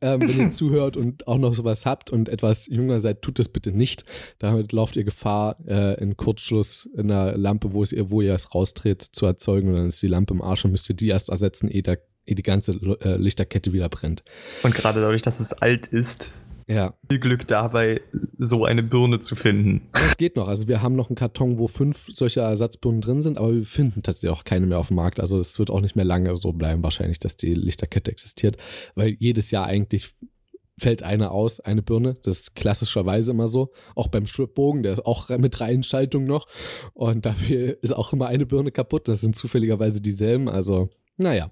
Ähm, 0.00 0.20
wenn 0.20 0.38
ihr 0.38 0.50
zuhört 0.50 0.96
und 0.96 1.26
auch 1.26 1.38
noch 1.38 1.54
sowas 1.54 1.86
habt 1.86 2.10
und 2.10 2.28
etwas 2.28 2.66
jünger 2.66 3.00
seid, 3.00 3.22
tut 3.22 3.38
das 3.38 3.48
bitte 3.48 3.72
nicht. 3.72 4.04
Damit 4.38 4.72
lauft 4.72 4.96
ihr 4.96 5.04
Gefahr, 5.04 5.56
äh, 5.66 5.96
einen 5.96 6.16
Kurzschluss 6.16 6.86
in 6.96 7.08
der 7.08 7.36
Lampe, 7.38 7.72
wo, 7.72 7.82
es 7.82 7.92
ihr, 7.92 8.10
wo 8.10 8.20
ihr 8.20 8.34
es 8.34 8.54
rausdreht, 8.54 9.02
zu 9.02 9.24
erzeugen. 9.24 9.68
Und 9.68 9.74
dann 9.76 9.88
ist 9.88 10.02
die 10.02 10.08
Lampe 10.08 10.34
im 10.34 10.42
Arsch 10.42 10.64
und 10.64 10.72
müsst 10.72 10.88
ihr 10.90 10.96
die 10.96 11.08
erst 11.08 11.30
ersetzen, 11.30 11.68
ehe 11.68 11.82
der 11.82 11.98
die 12.28 12.42
ganze 12.42 12.72
äh, 13.02 13.16
Lichterkette 13.16 13.72
wieder 13.72 13.88
brennt. 13.88 14.22
Und 14.62 14.74
gerade 14.74 15.00
dadurch, 15.00 15.22
dass 15.22 15.40
es 15.40 15.52
alt 15.52 15.86
ist, 15.86 16.30
ja. 16.68 16.94
viel 17.08 17.18
Glück 17.18 17.46
dabei, 17.48 18.00
so 18.38 18.64
eine 18.64 18.82
Birne 18.82 19.20
zu 19.20 19.34
finden. 19.34 19.88
Das 19.92 20.16
geht 20.16 20.36
noch. 20.36 20.48
Also 20.48 20.68
wir 20.68 20.82
haben 20.82 20.94
noch 20.94 21.10
einen 21.10 21.16
Karton, 21.16 21.58
wo 21.58 21.66
fünf 21.66 22.06
solcher 22.08 22.42
Ersatzbirnen 22.42 23.00
drin 23.00 23.20
sind, 23.20 23.38
aber 23.38 23.54
wir 23.54 23.64
finden 23.64 24.02
tatsächlich 24.02 24.36
auch 24.36 24.44
keine 24.44 24.66
mehr 24.66 24.78
auf 24.78 24.88
dem 24.88 24.96
Markt. 24.96 25.20
Also 25.20 25.38
es 25.38 25.58
wird 25.58 25.70
auch 25.70 25.80
nicht 25.80 25.96
mehr 25.96 26.04
lange 26.04 26.36
so 26.36 26.52
bleiben, 26.52 26.82
wahrscheinlich, 26.82 27.18
dass 27.18 27.36
die 27.36 27.54
Lichterkette 27.54 28.10
existiert, 28.10 28.56
weil 28.94 29.16
jedes 29.18 29.50
Jahr 29.50 29.66
eigentlich 29.66 30.14
fällt 30.78 31.02
eine 31.02 31.30
aus, 31.30 31.60
eine 31.60 31.82
Birne. 31.82 32.16
Das 32.22 32.40
ist 32.40 32.56
klassischerweise 32.56 33.32
immer 33.32 33.48
so. 33.48 33.72
Auch 33.94 34.08
beim 34.08 34.26
Schwibbogen, 34.26 34.82
der 34.82 34.94
ist 34.94 35.06
auch 35.06 35.28
mit 35.30 35.60
Reihenschaltung 35.60 36.24
noch. 36.24 36.46
Und 36.94 37.26
dafür 37.26 37.76
ist 37.82 37.92
auch 37.92 38.12
immer 38.12 38.26
eine 38.26 38.46
Birne 38.46 38.72
kaputt. 38.72 39.08
Das 39.08 39.20
sind 39.20 39.36
zufälligerweise 39.36 40.02
dieselben. 40.02 40.48
Also, 40.48 40.90
naja. 41.16 41.50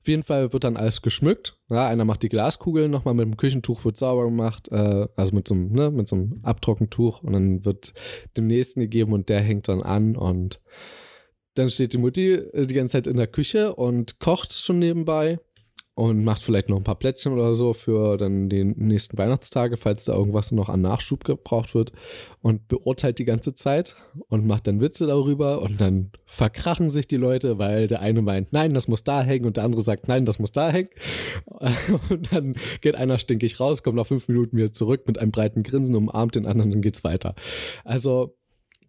Auf 0.00 0.08
jeden 0.08 0.22
Fall 0.22 0.52
wird 0.52 0.64
dann 0.64 0.76
alles 0.76 1.02
geschmückt. 1.02 1.58
Ja, 1.68 1.86
einer 1.86 2.04
macht 2.04 2.22
die 2.22 2.28
Glaskugeln 2.28 2.90
nochmal 2.90 3.14
mit 3.14 3.24
dem 3.24 3.36
Küchentuch, 3.36 3.84
wird 3.84 3.96
sauber 3.96 4.24
gemacht, 4.24 4.68
äh, 4.70 5.06
also 5.16 5.34
mit 5.34 5.46
so, 5.48 5.54
einem, 5.54 5.72
ne, 5.72 5.90
mit 5.90 6.08
so 6.08 6.16
einem 6.16 6.40
Abtrockentuch 6.42 7.22
und 7.22 7.32
dann 7.32 7.64
wird 7.64 7.94
dem 8.36 8.46
nächsten 8.46 8.80
gegeben 8.80 9.12
und 9.12 9.28
der 9.28 9.40
hängt 9.40 9.68
dann 9.68 9.82
an 9.82 10.16
und 10.16 10.60
dann 11.54 11.70
steht 11.70 11.92
die 11.92 11.98
Mutti 11.98 12.32
äh, 12.32 12.66
die 12.66 12.74
ganze 12.74 12.92
Zeit 12.92 13.06
in 13.06 13.16
der 13.16 13.26
Küche 13.26 13.74
und 13.74 14.20
kocht 14.20 14.52
schon 14.52 14.78
nebenbei 14.78 15.38
und 15.94 16.24
macht 16.24 16.42
vielleicht 16.42 16.68
noch 16.68 16.78
ein 16.78 16.84
paar 16.84 16.98
Plätzchen 16.98 17.32
oder 17.32 17.54
so 17.54 17.74
für 17.74 18.16
dann 18.16 18.48
die 18.48 18.64
nächsten 18.64 19.18
Weihnachtstage, 19.18 19.76
falls 19.76 20.04
da 20.04 20.14
irgendwas 20.14 20.52
noch 20.52 20.68
an 20.68 20.80
Nachschub 20.80 21.24
gebraucht 21.24 21.74
wird 21.74 21.92
und 22.40 22.68
beurteilt 22.68 23.18
die 23.18 23.24
ganze 23.24 23.54
Zeit 23.54 23.96
und 24.28 24.46
macht 24.46 24.66
dann 24.66 24.80
Witze 24.80 25.06
darüber 25.06 25.60
und 25.60 25.80
dann 25.80 26.10
verkrachen 26.24 26.90
sich 26.90 27.06
die 27.06 27.16
Leute, 27.16 27.58
weil 27.58 27.86
der 27.86 28.00
eine 28.00 28.22
meint, 28.22 28.52
nein, 28.52 28.72
das 28.72 28.88
muss 28.88 29.04
da 29.04 29.22
hängen 29.22 29.46
und 29.46 29.56
der 29.56 29.64
andere 29.64 29.82
sagt, 29.82 30.08
nein, 30.08 30.24
das 30.24 30.38
muss 30.38 30.52
da 30.52 30.70
hängen 30.70 30.90
und 32.08 32.32
dann 32.32 32.54
geht 32.80 32.96
einer 32.96 33.18
stinkig 33.18 33.60
raus, 33.60 33.82
kommt 33.82 33.96
nach 33.96 34.06
fünf 34.06 34.28
Minuten 34.28 34.56
wieder 34.56 34.72
zurück 34.72 35.06
mit 35.06 35.18
einem 35.18 35.32
breiten 35.32 35.62
Grinsen, 35.62 35.96
umarmt 35.96 36.34
den 36.34 36.46
anderen 36.46 36.70
dann 36.70 36.82
geht's 36.82 37.04
weiter. 37.04 37.34
Also 37.84 38.36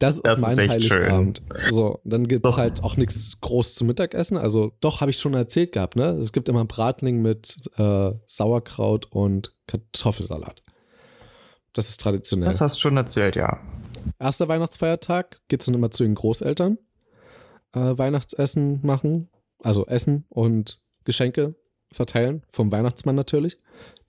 das, 0.02 0.22
das 0.22 0.40
ist 0.40 0.42
mein 0.42 0.70
ist 0.70 0.92
Heiligabend. 0.92 1.42
Schön. 1.56 1.72
So, 1.72 2.00
dann 2.04 2.28
gibt 2.28 2.46
es 2.46 2.58
halt 2.58 2.84
auch 2.84 2.98
nichts 2.98 3.40
groß 3.40 3.76
zum 3.76 3.88
Mittagessen. 3.88 4.38
Also, 4.38 4.72
doch, 4.82 5.00
habe 5.02 5.12
ich 5.12 5.20
schon 5.20 5.34
erzählt 5.34 5.74
gehabt, 5.74 5.96
ne? 5.96 6.10
Es 6.12 6.34
gibt 6.34 6.50
immer 6.50 6.66
Bratling 6.66 7.22
mit 7.22 7.56
äh, 7.78 8.12
Sauerkraut 8.26 9.06
und 9.12 9.52
Kartoffelsalat. 9.68 10.64
Das 11.74 11.90
ist 11.90 12.02
traditionell. 12.02 12.48
Das 12.48 12.62
hast 12.62 12.78
du 12.78 12.82
schon 12.82 12.98
erzählt, 12.98 13.36
ja. 13.36 13.60
Erster 14.18 14.48
Weihnachtsfeiertag 14.48 15.40
geht 15.48 15.62
es 15.62 15.68
dann 15.68 15.76
immer 15.76 15.92
zu 15.92 16.04
den 16.04 16.16
Großeltern. 16.16 16.80
Äh, 17.74 17.98
Weihnachtsessen 17.98 18.80
machen, 18.84 19.30
also 19.64 19.86
Essen 19.86 20.26
und 20.30 20.82
Geschenke 21.04 21.56
verteilen, 21.92 22.44
vom 22.48 22.72
Weihnachtsmann 22.72 23.16
natürlich. 23.16 23.58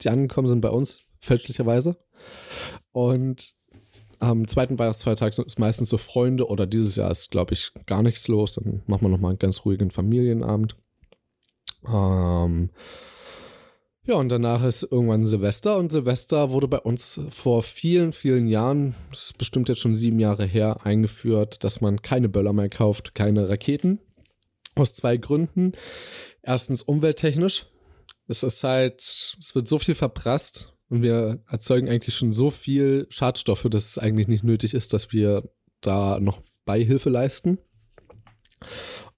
Die 0.01 0.09
angekommen 0.09 0.49
sind 0.49 0.63
bei 0.63 0.71
uns, 0.71 1.09
fälschlicherweise. 1.21 1.99
Und 2.93 3.55
am 4.23 4.47
zweiten 4.47 4.79
Weihnachtsfeiertag 4.79 5.37
ist 5.37 5.59
meistens 5.59 5.89
so 5.89 5.99
Freunde 5.99 6.47
oder 6.47 6.65
dieses 6.67 6.95
Jahr 6.95 7.11
ist, 7.11 7.33
glaube 7.33 7.55
ich, 7.55 7.73
gar 7.87 8.03
nichts 8.03 8.29
los. 8.29 8.55
Dann 8.55 8.83
machen 8.87 9.03
wir 9.03 9.09
nochmal 9.09 9.31
einen 9.31 9.39
ganz 9.39 9.65
ruhigen 9.65 9.91
Familienabend. 9.91 10.77
Ähm, 11.87 12.71
ja, 14.05 14.15
und 14.15 14.29
danach 14.29 14.63
ist 14.63 14.85
irgendwann 14.85 15.25
Silvester 15.25 15.77
und 15.77 15.91
Silvester 15.91 16.51
wurde 16.51 16.69
bei 16.69 16.79
uns 16.79 17.21
vor 17.31 17.65
vielen, 17.65 18.13
vielen 18.13 18.47
Jahren, 18.47 18.95
das 19.11 19.27
ist 19.27 19.39
bestimmt 19.39 19.69
jetzt 19.69 19.81
schon 19.81 19.97
sieben 19.97 20.21
Jahre 20.21 20.45
her, 20.45 20.85
eingeführt, 20.85 21.65
dass 21.65 21.81
man 21.81 22.01
keine 22.01 22.29
Böller 22.29 22.53
mehr 22.53 22.69
kauft, 22.69 23.17
keine 23.17 23.49
Raketen. 23.49 23.99
Aus 24.77 24.95
zwei 24.95 25.17
Gründen. 25.17 25.73
Erstens 26.43 26.83
umwelttechnisch. 26.83 27.67
Es 28.29 28.45
ist 28.45 28.63
halt, 28.63 29.01
es 29.01 29.55
wird 29.55 29.67
so 29.67 29.79
viel 29.81 29.95
verprasst 29.95 30.72
und 30.93 31.01
wir 31.01 31.43
erzeugen 31.49 31.89
eigentlich 31.89 32.15
schon 32.15 32.33
so 32.33 32.51
viel 32.51 33.07
Schadstoffe, 33.09 33.67
dass 33.71 33.89
es 33.89 33.99
eigentlich 33.99 34.29
nicht 34.29 34.45
nötig 34.45 34.75
ist, 34.75 34.93
dass 34.93 35.11
wir 35.11 35.49
da 35.81 36.21
noch 36.21 36.43
Beihilfe 36.67 37.09
leisten. 37.09 37.57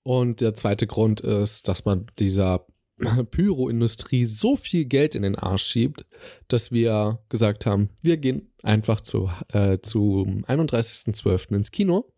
Und 0.04 0.40
der 0.40 0.54
zweite 0.54 0.86
Grund 0.86 1.20
ist, 1.20 1.66
dass 1.66 1.84
man 1.84 2.06
dieser 2.20 2.64
Pyroindustrie 3.32 4.24
so 4.24 4.54
viel 4.54 4.84
Geld 4.84 5.16
in 5.16 5.22
den 5.22 5.34
Arsch 5.34 5.64
schiebt, 5.64 6.06
dass 6.46 6.70
wir 6.70 7.18
gesagt 7.28 7.66
haben, 7.66 7.90
wir 8.02 8.18
gehen 8.18 8.52
einfach 8.62 9.00
zu, 9.00 9.28
äh, 9.48 9.78
zum 9.80 10.44
31.12. 10.44 11.56
ins 11.56 11.72
Kino, 11.72 12.14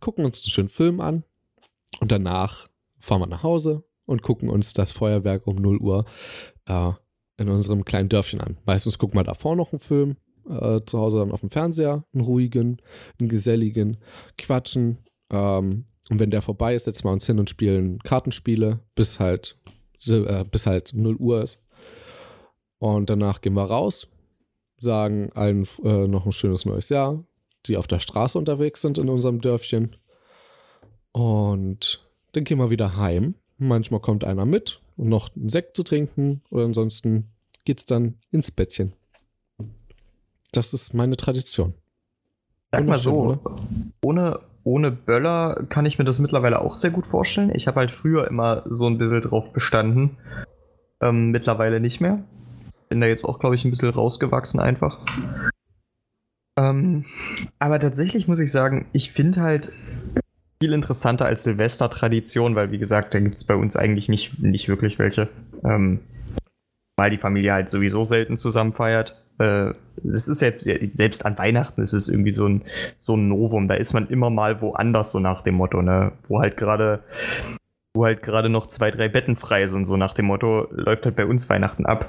gucken 0.00 0.24
uns 0.24 0.42
einen 0.42 0.50
schönen 0.50 0.68
Film 0.68 1.00
an 1.00 1.22
und 2.00 2.10
danach 2.10 2.68
fahren 2.98 3.20
wir 3.20 3.28
nach 3.28 3.44
Hause, 3.44 3.84
und 4.06 4.22
gucken 4.22 4.48
uns 4.48 4.72
das 4.72 4.92
Feuerwerk 4.92 5.46
um 5.46 5.56
0 5.56 5.78
Uhr 5.78 6.04
äh, 6.66 6.92
in 7.38 7.48
unserem 7.48 7.84
kleinen 7.84 8.08
Dörfchen 8.08 8.40
an. 8.40 8.58
Meistens 8.66 8.98
gucken 8.98 9.18
wir 9.18 9.24
davor 9.24 9.56
noch 9.56 9.72
einen 9.72 9.80
Film, 9.80 10.16
äh, 10.48 10.80
zu 10.84 10.98
Hause 10.98 11.18
dann 11.18 11.32
auf 11.32 11.40
dem 11.40 11.50
Fernseher, 11.50 12.04
einen 12.12 12.24
ruhigen, 12.24 12.80
einen 13.18 13.28
geselligen, 13.28 13.96
quatschen. 14.38 14.98
Ähm, 15.30 15.86
und 16.10 16.20
wenn 16.20 16.30
der 16.30 16.42
vorbei 16.42 16.74
ist, 16.74 16.84
setzen 16.84 17.04
wir 17.04 17.12
uns 17.12 17.26
hin 17.26 17.38
und 17.38 17.48
spielen 17.48 17.98
Kartenspiele, 18.00 18.80
bis 18.94 19.20
halt, 19.20 19.56
äh, 20.08 20.44
bis 20.44 20.66
halt 20.66 20.92
0 20.94 21.16
Uhr 21.16 21.42
ist. 21.42 21.62
Und 22.78 23.08
danach 23.08 23.40
gehen 23.40 23.54
wir 23.54 23.62
raus, 23.62 24.08
sagen 24.76 25.30
allen 25.34 25.66
äh, 25.84 26.08
noch 26.08 26.26
ein 26.26 26.32
schönes 26.32 26.66
neues 26.66 26.88
Jahr, 26.88 27.24
die 27.66 27.76
auf 27.76 27.86
der 27.86 28.00
Straße 28.00 28.36
unterwegs 28.36 28.80
sind 28.80 28.98
in 28.98 29.08
unserem 29.08 29.40
Dörfchen. 29.40 29.96
Und 31.12 32.04
dann 32.32 32.44
gehen 32.44 32.58
wir 32.58 32.70
wieder 32.70 32.96
heim. 32.96 33.36
Manchmal 33.58 34.00
kommt 34.00 34.24
einer 34.24 34.44
mit, 34.44 34.81
um 34.96 35.08
noch 35.08 35.34
einen 35.34 35.48
Sekt 35.48 35.76
zu 35.76 35.82
trinken 35.82 36.42
oder 36.50 36.64
ansonsten 36.64 37.32
geht's 37.64 37.84
dann 37.84 38.18
ins 38.30 38.50
Bettchen. 38.50 38.92
Das 40.52 40.74
ist 40.74 40.94
meine 40.94 41.16
Tradition. 41.16 41.74
Sag 42.72 42.86
mal 42.86 42.96
so, 42.96 43.38
ohne, 44.02 44.40
ohne 44.64 44.90
Böller 44.90 45.64
kann 45.68 45.86
ich 45.86 45.98
mir 45.98 46.04
das 46.04 46.18
mittlerweile 46.18 46.60
auch 46.60 46.74
sehr 46.74 46.90
gut 46.90 47.06
vorstellen. 47.06 47.52
Ich 47.54 47.66
habe 47.66 47.80
halt 47.80 47.90
früher 47.90 48.26
immer 48.28 48.64
so 48.66 48.86
ein 48.86 48.98
bisschen 48.98 49.22
drauf 49.22 49.52
bestanden. 49.52 50.16
Ähm, 51.00 51.30
mittlerweile 51.30 51.80
nicht 51.80 52.00
mehr. 52.00 52.22
Bin 52.88 53.00
da 53.00 53.06
jetzt 53.06 53.24
auch, 53.24 53.38
glaube 53.38 53.54
ich, 53.54 53.64
ein 53.64 53.70
bisschen 53.70 53.90
rausgewachsen 53.90 54.60
einfach. 54.60 54.98
Ähm, 56.58 57.06
aber 57.58 57.80
tatsächlich 57.80 58.28
muss 58.28 58.38
ich 58.38 58.52
sagen, 58.52 58.86
ich 58.92 59.12
finde 59.12 59.40
halt 59.40 59.72
viel 60.62 60.72
interessanter 60.72 61.26
als 61.26 61.42
Silvester-Tradition, 61.42 62.54
weil 62.54 62.70
wie 62.70 62.78
gesagt, 62.78 63.14
da 63.14 63.20
gibt 63.20 63.36
es 63.36 63.42
bei 63.42 63.56
uns 63.56 63.74
eigentlich 63.74 64.08
nicht, 64.08 64.40
nicht 64.40 64.68
wirklich 64.68 65.00
welche. 65.00 65.28
Ähm, 65.64 66.00
weil 66.96 67.10
die 67.10 67.18
Familie 67.18 67.52
halt 67.52 67.68
sowieso 67.68 68.04
selten 68.04 68.36
zusammen 68.36 68.72
feiert. 68.72 69.20
Äh, 69.40 69.70
es 70.06 70.28
ist 70.28 70.38
selbst, 70.38 70.68
selbst 70.94 71.26
an 71.26 71.36
Weihnachten 71.36 71.80
ist 71.80 71.94
es 71.94 72.08
irgendwie 72.08 72.30
so 72.30 72.46
ein, 72.46 72.62
so 72.96 73.16
ein 73.16 73.26
Novum. 73.26 73.66
Da 73.66 73.74
ist 73.74 73.92
man 73.92 74.06
immer 74.06 74.30
mal 74.30 74.62
woanders, 74.62 75.10
so 75.10 75.18
nach 75.18 75.42
dem 75.42 75.56
Motto, 75.56 75.82
ne? 75.82 76.12
Wo 76.28 76.40
halt 76.40 76.56
gerade 76.56 77.00
wo 77.94 78.04
halt 78.04 78.22
gerade 78.22 78.48
noch 78.48 78.66
zwei, 78.66 78.90
drei 78.90 79.08
Betten 79.08 79.36
frei 79.36 79.66
sind, 79.66 79.84
so 79.84 79.96
nach 79.96 80.14
dem 80.14 80.26
Motto, 80.26 80.68
läuft 80.70 81.04
halt 81.04 81.16
bei 81.16 81.26
uns 81.26 81.50
Weihnachten 81.50 81.84
ab. 81.84 82.08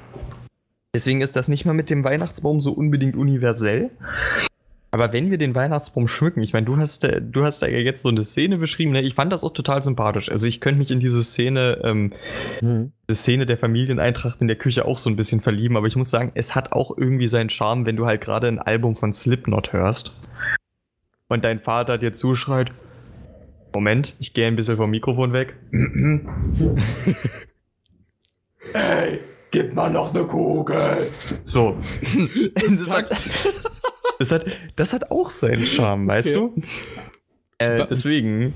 Deswegen 0.96 1.22
ist 1.22 1.36
das 1.36 1.48
nicht 1.48 1.66
mal 1.66 1.74
mit 1.74 1.90
dem 1.90 2.04
Weihnachtsbaum 2.04 2.60
so 2.60 2.72
unbedingt 2.72 3.16
universell. 3.16 3.90
Aber 4.94 5.12
wenn 5.12 5.32
wir 5.32 5.40
den 5.40 5.56
Weihnachtsbaum 5.56 6.08
schmücken, 6.08 6.44
ich 6.44 6.54
meine, 6.54 6.68
du 6.68 6.78
hast, 6.78 7.04
äh, 7.04 7.20
du 7.20 7.44
hast 7.44 7.64
da 7.64 7.68
ja 7.68 7.80
jetzt 7.80 8.04
so 8.04 8.10
eine 8.10 8.24
Szene 8.24 8.60
beschrieben, 8.60 8.92
ne? 8.92 9.02
ich 9.02 9.16
fand 9.16 9.34
das 9.34 9.44
auch 9.44 9.52
total 9.52 9.82
sympathisch. 9.82 10.30
Also 10.30 10.46
ich 10.46 10.62
könnte 10.62 10.78
mich 10.78 10.92
in 10.92 11.00
diese 11.00 11.24
Szene, 11.24 11.82
ähm, 11.84 12.14
mhm. 12.62 12.92
diese 13.10 13.20
Szene 13.20 13.48
der 13.48 13.58
Familieneintracht 13.58 14.40
in 14.40 14.48
der 14.48 14.56
Küche 14.56 14.86
auch 14.86 15.00
so 15.00 15.10
ein 15.10 15.16
bisschen 15.16 15.42
verlieben, 15.42 15.78
aber 15.78 15.88
ich 15.88 15.96
muss 15.96 16.12
sagen, 16.12 16.32
es 16.36 16.54
hat 16.54 16.74
auch 16.74 16.96
irgendwie 16.96 17.26
seinen 17.26 17.50
Charme, 17.50 17.88
wenn 17.88 17.96
du 17.96 18.06
halt 18.06 18.22
gerade 18.22 18.48
ein 18.48 18.60
Album 18.60 18.96
von 18.96 19.14
Slipknot 19.14 19.74
hörst 19.74 20.12
und 21.28 21.44
dein 21.44 21.58
Vater 21.58 21.98
dir 21.98 22.14
zuschreit, 22.14 22.70
Moment, 23.74 24.16
ich 24.20 24.36
gehe 24.36 24.46
ein 24.46 24.56
bisschen 24.56 24.78
vom 24.78 24.92
Mikrofon 24.92 25.34
weg. 25.34 25.58
Ey, 28.74 29.20
gib 29.50 29.74
mal 29.74 29.90
noch 29.90 30.14
eine 30.14 30.26
Kugel. 30.26 31.10
So. 31.46 31.80
das, 32.78 32.92
hat, 32.92 33.10
das, 34.20 34.32
hat, 34.32 34.46
das 34.76 34.94
hat 34.94 35.12
auch 35.12 35.30
seinen 35.30 35.64
Charme, 35.64 36.08
weißt 36.08 36.36
okay. 36.36 36.52
du? 36.56 36.62
Äh, 37.60 37.88
deswegen, 37.90 38.54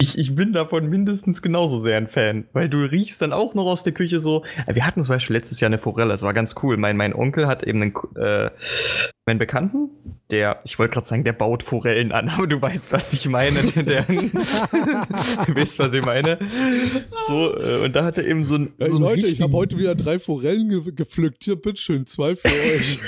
ich, 0.00 0.16
ich 0.16 0.34
bin 0.34 0.54
davon 0.54 0.88
mindestens 0.88 1.42
genauso 1.42 1.78
sehr 1.78 1.98
ein 1.98 2.08
Fan, 2.08 2.44
weil 2.54 2.70
du 2.70 2.78
riechst 2.78 3.20
dann 3.20 3.34
auch 3.34 3.54
noch 3.54 3.66
aus 3.66 3.82
der 3.82 3.92
Küche 3.92 4.18
so. 4.18 4.44
Äh, 4.66 4.74
wir 4.74 4.86
hatten 4.86 5.02
zum 5.02 5.14
Beispiel 5.14 5.36
letztes 5.36 5.60
Jahr 5.60 5.68
eine 5.68 5.78
Forelle, 5.78 6.08
das 6.08 6.22
war 6.22 6.32
ganz 6.32 6.54
cool. 6.62 6.78
Mein, 6.78 6.96
mein 6.96 7.14
Onkel 7.14 7.46
hat 7.46 7.62
eben 7.62 7.82
einen, 7.82 7.94
äh, 8.16 8.50
meinen 9.26 9.38
Bekannten, 9.38 9.90
der, 10.30 10.60
ich 10.64 10.78
wollte 10.78 10.94
gerade 10.94 11.06
sagen, 11.06 11.24
der 11.24 11.34
baut 11.34 11.62
Forellen 11.62 12.12
an, 12.12 12.28
aber 12.30 12.46
du 12.46 12.60
weißt, 12.60 12.92
was 12.92 13.12
ich 13.12 13.28
meine. 13.28 13.58
Der, 13.84 14.02
du 14.04 15.54
weißt, 15.54 15.78
was 15.78 15.92
ich 15.92 16.04
meine. 16.04 16.38
So, 17.26 17.54
äh, 17.60 17.84
und 17.84 17.94
da 17.94 18.04
hat 18.04 18.16
er 18.16 18.26
eben 18.26 18.44
so 18.44 18.54
ein. 18.56 18.72
So 18.78 18.98
Leute, 18.98 19.26
ich 19.26 19.42
habe 19.42 19.52
heute 19.52 19.76
wieder 19.76 19.94
drei 19.94 20.18
Forellen 20.18 20.70
ge 20.70 20.92
gepflückt. 20.92 21.44
Hier, 21.44 21.56
bitteschön, 21.56 22.06
zwei 22.06 22.34
für 22.34 22.48
euch. 22.74 22.98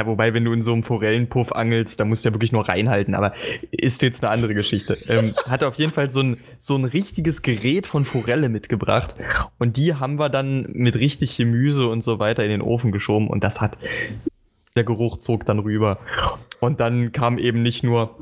Ja, 0.00 0.06
wobei, 0.06 0.32
wenn 0.32 0.46
du 0.46 0.54
in 0.54 0.62
so 0.62 0.72
einem 0.72 0.82
Forellenpuff 0.82 1.52
angelst, 1.52 2.00
da 2.00 2.06
musst 2.06 2.24
du 2.24 2.30
ja 2.30 2.34
wirklich 2.34 2.52
nur 2.52 2.66
reinhalten, 2.66 3.14
aber 3.14 3.34
ist 3.70 4.00
jetzt 4.00 4.24
eine 4.24 4.32
andere 4.32 4.54
Geschichte. 4.54 4.96
Ähm, 5.10 5.34
hat 5.46 5.62
auf 5.62 5.74
jeden 5.74 5.92
Fall 5.92 6.10
so 6.10 6.20
ein, 6.22 6.38
so 6.58 6.74
ein 6.74 6.86
richtiges 6.86 7.42
Gerät 7.42 7.86
von 7.86 8.06
Forelle 8.06 8.48
mitgebracht 8.48 9.14
und 9.58 9.76
die 9.76 9.96
haben 9.96 10.18
wir 10.18 10.30
dann 10.30 10.64
mit 10.72 10.96
richtig 10.96 11.36
Gemüse 11.36 11.86
und 11.86 12.02
so 12.02 12.18
weiter 12.18 12.42
in 12.44 12.48
den 12.48 12.62
Ofen 12.62 12.92
geschoben 12.92 13.28
und 13.28 13.44
das 13.44 13.60
hat, 13.60 13.76
der 14.74 14.84
Geruch 14.84 15.18
zog 15.18 15.44
dann 15.44 15.58
rüber. 15.58 15.98
Und 16.60 16.80
dann 16.80 17.12
kam 17.12 17.36
eben 17.36 17.60
nicht 17.60 17.84
nur, 17.84 18.16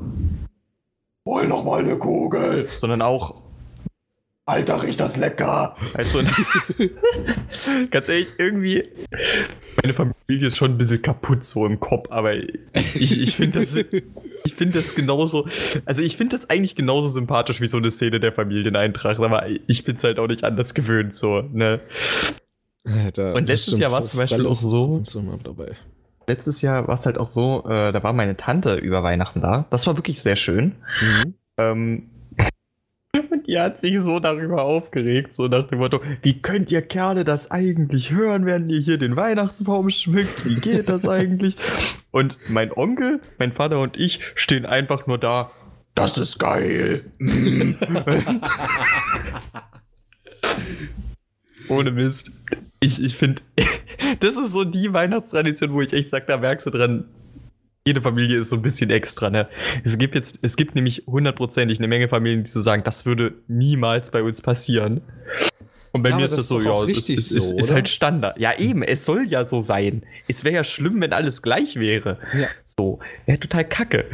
hol 1.23 1.47
noch 1.47 1.63
mal 1.63 1.79
eine 1.79 1.95
Kugel, 1.95 2.67
sondern 2.75 3.01
auch, 3.01 3.35
Alter, 4.49 4.81
riecht 4.81 4.99
das 4.99 5.17
lecker. 5.17 5.75
Also, 5.93 6.19
ganz 7.91 8.09
ehrlich, 8.09 8.33
irgendwie, 8.37 8.83
meine 9.81 9.93
Familie 9.93 10.47
ist 10.47 10.57
schon 10.57 10.71
ein 10.71 10.77
bisschen 10.77 11.01
kaputt 11.01 11.43
so 11.43 11.65
im 11.65 11.79
Kopf, 11.79 12.07
aber 12.09 12.33
ich, 12.33 13.21
ich 13.21 13.35
finde 13.35 13.59
das, 13.59 13.75
ich 13.75 14.55
finde 14.55 14.79
das 14.79 14.95
genauso, 14.95 15.47
also 15.85 16.01
ich 16.01 16.17
finde 16.17 16.35
das 16.35 16.49
eigentlich 16.49 16.75
genauso 16.75 17.09
sympathisch 17.09 17.61
wie 17.61 17.67
so 17.67 17.77
eine 17.77 17.91
Szene 17.91 18.19
der 18.19 18.33
Familieneintracht, 18.33 19.19
aber 19.19 19.45
ich 19.67 19.83
bin 19.83 19.95
es 19.95 20.03
halt 20.03 20.17
auch 20.17 20.27
nicht 20.27 20.43
anders 20.43 20.73
gewöhnt, 20.73 21.13
so, 21.13 21.41
ne. 21.53 21.79
Ja, 22.85 23.33
Und 23.33 23.47
letztes 23.47 23.77
Jahr 23.77 23.91
war 23.91 23.99
es 23.99 24.09
zum 24.09 24.17
Beispiel 24.17 24.47
auch 24.47 24.55
so, 24.55 25.03
letztes 26.27 26.61
Jahr 26.61 26.87
war 26.87 26.95
es 26.95 27.05
halt 27.05 27.17
auch 27.17 27.27
so, 27.27 27.65
äh, 27.67 27.91
da 27.91 28.01
war 28.01 28.13
meine 28.13 28.35
Tante 28.35 28.75
über 28.75 29.03
Weihnachten 29.03 29.41
da. 29.41 29.65
Das 29.69 29.85
war 29.85 29.97
wirklich 29.97 30.21
sehr 30.21 30.35
schön. 30.35 30.75
Mhm. 31.01 31.33
Ähm, 31.57 32.03
und 33.29 33.47
die 33.47 33.59
hat 33.59 33.77
sich 33.77 33.99
so 33.99 34.19
darüber 34.19 34.63
aufgeregt, 34.63 35.33
so 35.33 35.47
nach 35.47 35.67
dem 35.67 35.79
Motto, 35.79 36.01
wie 36.21 36.41
könnt 36.41 36.71
ihr 36.71 36.81
Kerle 36.81 37.23
das 37.23 37.51
eigentlich 37.51 38.11
hören, 38.11 38.45
während 38.45 38.69
ihr 38.69 38.79
hier 38.79 38.97
den 38.97 39.15
Weihnachtsbaum 39.15 39.89
schmückt? 39.89 40.45
Wie 40.45 40.59
geht 40.59 40.89
das 40.89 41.07
eigentlich? 41.07 41.55
Und 42.11 42.37
mein 42.49 42.71
Onkel, 42.71 43.21
mein 43.37 43.51
Vater 43.51 43.79
und 43.79 43.97
ich 43.97 44.19
stehen 44.35 44.65
einfach 44.65 45.07
nur 45.07 45.17
da. 45.17 45.51
Das 45.95 46.17
ist 46.17 46.39
geil. 46.39 47.01
Ohne 51.69 51.91
Mist. 51.91 52.31
Ich, 52.79 53.03
ich 53.03 53.15
finde, 53.15 53.41
das 54.19 54.37
ist 54.37 54.51
so 54.51 54.63
die 54.63 54.93
Weihnachtstradition, 54.93 55.73
wo 55.73 55.81
ich 55.81 55.93
echt 55.93 56.09
sage, 56.09 56.25
da 56.27 56.37
merkst 56.37 56.65
du 56.67 56.71
dran, 56.71 57.05
jede 57.89 58.01
Familie 58.01 58.37
ist 58.37 58.49
so 58.49 58.55
ein 58.55 58.61
bisschen 58.61 58.91
extra, 58.91 59.31
ne? 59.31 59.47
Es 59.83 59.97
gibt 59.97 60.13
jetzt, 60.13 60.39
es 60.43 60.55
gibt 60.55 60.75
nämlich 60.75 61.03
hundertprozentig 61.07 61.79
eine 61.79 61.87
Menge 61.87 62.07
Familien, 62.07 62.43
die 62.43 62.49
so 62.49 62.59
sagen, 62.59 62.83
das 62.83 63.07
würde 63.07 63.33
niemals 63.47 64.11
bei 64.11 64.21
uns 64.21 64.41
passieren. 64.41 65.01
Und 65.91 66.03
bei 66.03 66.09
ja, 66.09 66.17
mir 66.17 66.25
ist 66.25 66.37
das, 66.37 66.45
so, 66.45 66.61
ja, 66.61 66.85
das 66.85 67.09
ist, 67.09 67.29
so, 67.29 67.37
ist, 67.37 67.51
ist, 67.51 67.71
halt 67.71 67.89
Standard. 67.89 68.39
Ja, 68.39 68.55
eben, 68.59 68.83
es 68.83 69.05
soll 69.05 69.25
ja 69.27 69.43
so 69.43 69.59
sein. 69.59 70.03
Es 70.27 70.43
wäre 70.43 70.53
ja 70.53 70.63
schlimm, 70.63 71.01
wenn 71.01 71.13
alles 71.13 71.41
gleich 71.41 71.77
wäre. 71.77 72.19
Ja. 72.31 72.47
So, 72.63 72.99
wäre 73.25 73.39
total 73.39 73.67
kacke. 73.67 74.05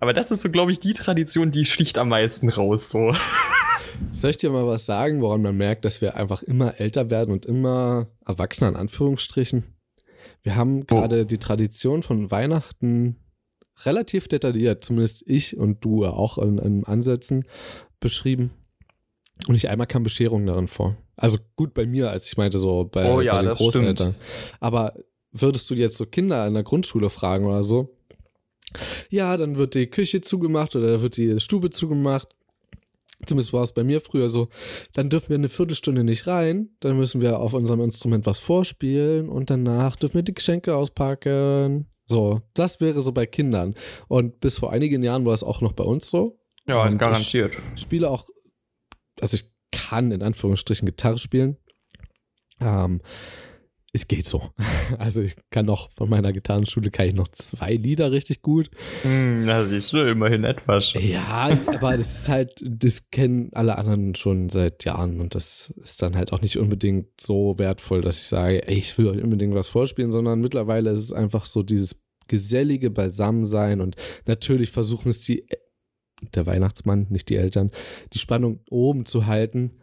Aber 0.00 0.14
das 0.14 0.30
ist 0.30 0.40
so, 0.40 0.48
glaube 0.50 0.72
ich, 0.72 0.80
die 0.80 0.94
Tradition, 0.94 1.50
die 1.50 1.66
sticht 1.66 1.98
am 1.98 2.08
meisten 2.08 2.48
raus, 2.48 2.88
so. 2.88 3.12
Soll 4.12 4.30
ich 4.30 4.38
dir 4.38 4.48
mal 4.48 4.66
was 4.66 4.86
sagen, 4.86 5.20
woran 5.20 5.42
man 5.42 5.54
merkt, 5.54 5.84
dass 5.84 6.00
wir 6.00 6.16
einfach 6.16 6.42
immer 6.42 6.80
älter 6.80 7.10
werden 7.10 7.30
und 7.32 7.44
immer 7.44 8.06
erwachsener 8.24 8.70
in 8.70 8.76
Anführungsstrichen? 8.76 9.64
Wir 10.42 10.56
haben 10.56 10.86
gerade 10.86 11.22
oh. 11.22 11.24
die 11.24 11.38
Tradition 11.38 12.02
von 12.02 12.30
Weihnachten 12.30 13.16
relativ 13.84 14.28
detailliert, 14.28 14.84
zumindest 14.84 15.24
ich 15.26 15.56
und 15.56 15.84
du 15.84 16.06
auch 16.06 16.38
in, 16.38 16.58
in 16.58 16.84
Ansätzen 16.84 17.44
beschrieben. 18.00 18.50
Und 19.46 19.54
nicht 19.54 19.68
einmal 19.68 19.86
kam 19.86 20.02
Bescherung 20.02 20.46
darin 20.46 20.66
vor. 20.66 20.96
Also 21.16 21.38
gut 21.56 21.74
bei 21.74 21.86
mir, 21.86 22.10
als 22.10 22.26
ich 22.26 22.36
meinte, 22.36 22.58
so 22.58 22.88
bei, 22.90 23.12
oh 23.12 23.20
ja, 23.20 23.36
bei 23.36 23.42
den 23.42 23.54
Großeltern. 23.54 24.14
Stimmt. 24.14 24.56
Aber 24.60 24.94
würdest 25.32 25.68
du 25.70 25.74
jetzt 25.74 25.96
so 25.96 26.06
Kinder 26.06 26.46
in 26.46 26.54
der 26.54 26.62
Grundschule 26.62 27.10
fragen 27.10 27.46
oder 27.46 27.62
so? 27.62 27.96
Ja, 29.10 29.36
dann 29.36 29.56
wird 29.56 29.74
die 29.74 29.86
Küche 29.86 30.20
zugemacht 30.20 30.76
oder 30.76 31.00
wird 31.00 31.16
die 31.16 31.40
Stube 31.40 31.70
zugemacht. 31.70 32.28
Zumindest 33.26 33.52
war 33.52 33.62
es 33.62 33.72
bei 33.72 33.84
mir 33.84 34.00
früher 34.00 34.28
so. 34.28 34.48
Dann 34.92 35.10
dürfen 35.10 35.30
wir 35.30 35.36
eine 35.36 35.48
Viertelstunde 35.48 36.04
nicht 36.04 36.26
rein. 36.26 36.70
Dann 36.80 36.96
müssen 36.96 37.20
wir 37.20 37.40
auf 37.40 37.52
unserem 37.52 37.80
Instrument 37.80 38.26
was 38.26 38.38
vorspielen 38.38 39.28
und 39.28 39.50
danach 39.50 39.96
dürfen 39.96 40.14
wir 40.14 40.22
die 40.22 40.34
Geschenke 40.34 40.76
auspacken. 40.76 41.88
So, 42.06 42.42
das 42.54 42.80
wäre 42.80 43.00
so 43.00 43.12
bei 43.12 43.26
Kindern. 43.26 43.74
Und 44.06 44.40
bis 44.40 44.58
vor 44.58 44.72
einigen 44.72 45.02
Jahren 45.02 45.26
war 45.26 45.34
es 45.34 45.42
auch 45.42 45.60
noch 45.60 45.72
bei 45.72 45.84
uns 45.84 46.08
so. 46.08 46.38
Ja, 46.66 46.84
und 46.84 46.98
garantiert. 46.98 47.58
Ich 47.74 47.82
spiele 47.82 48.08
auch, 48.08 48.28
also 49.20 49.36
ich 49.36 49.50
kann 49.72 50.12
in 50.12 50.22
Anführungsstrichen 50.22 50.86
Gitarre 50.86 51.18
spielen. 51.18 51.56
Ähm, 52.60 53.00
es 53.98 54.08
geht 54.08 54.26
so. 54.26 54.50
Also 54.98 55.20
ich 55.20 55.36
kann 55.50 55.66
noch 55.66 55.90
von 55.90 56.08
meiner 56.08 56.32
Gitarrenschule 56.32 56.90
kann 56.90 57.08
ich 57.08 57.14
noch 57.14 57.28
zwei 57.28 57.74
Lieder 57.74 58.10
richtig 58.10 58.40
gut. 58.40 58.70
Hm, 59.02 59.40
na 59.40 59.66
siehst 59.66 59.92
du, 59.92 59.98
immerhin 59.98 60.44
etwas. 60.44 60.94
Ja, 60.94 61.50
aber 61.66 61.96
das 61.96 62.20
ist 62.20 62.28
halt, 62.28 62.62
das 62.64 63.10
kennen 63.10 63.50
alle 63.52 63.76
anderen 63.76 64.14
schon 64.14 64.48
seit 64.48 64.84
Jahren 64.84 65.20
und 65.20 65.34
das 65.34 65.74
ist 65.82 66.00
dann 66.00 66.16
halt 66.16 66.32
auch 66.32 66.40
nicht 66.40 66.58
unbedingt 66.58 67.20
so 67.20 67.58
wertvoll, 67.58 68.00
dass 68.00 68.18
ich 68.18 68.26
sage, 68.26 68.66
ey, 68.66 68.78
ich 68.78 68.96
will 68.96 69.08
euch 69.08 69.22
unbedingt 69.22 69.54
was 69.54 69.68
vorspielen, 69.68 70.10
sondern 70.10 70.40
mittlerweile 70.40 70.90
ist 70.90 71.04
es 71.04 71.12
einfach 71.12 71.44
so 71.44 71.62
dieses 71.62 72.02
gesellige 72.28 72.90
Beisammensein 72.90 73.80
und 73.80 73.96
natürlich 74.26 74.70
versuchen 74.70 75.10
es 75.10 75.20
die, 75.20 75.46
der 76.34 76.46
Weihnachtsmann, 76.46 77.06
nicht 77.10 77.28
die 77.28 77.36
Eltern, 77.36 77.70
die 78.14 78.18
Spannung 78.18 78.60
oben 78.70 79.04
zu 79.04 79.26
halten, 79.26 79.78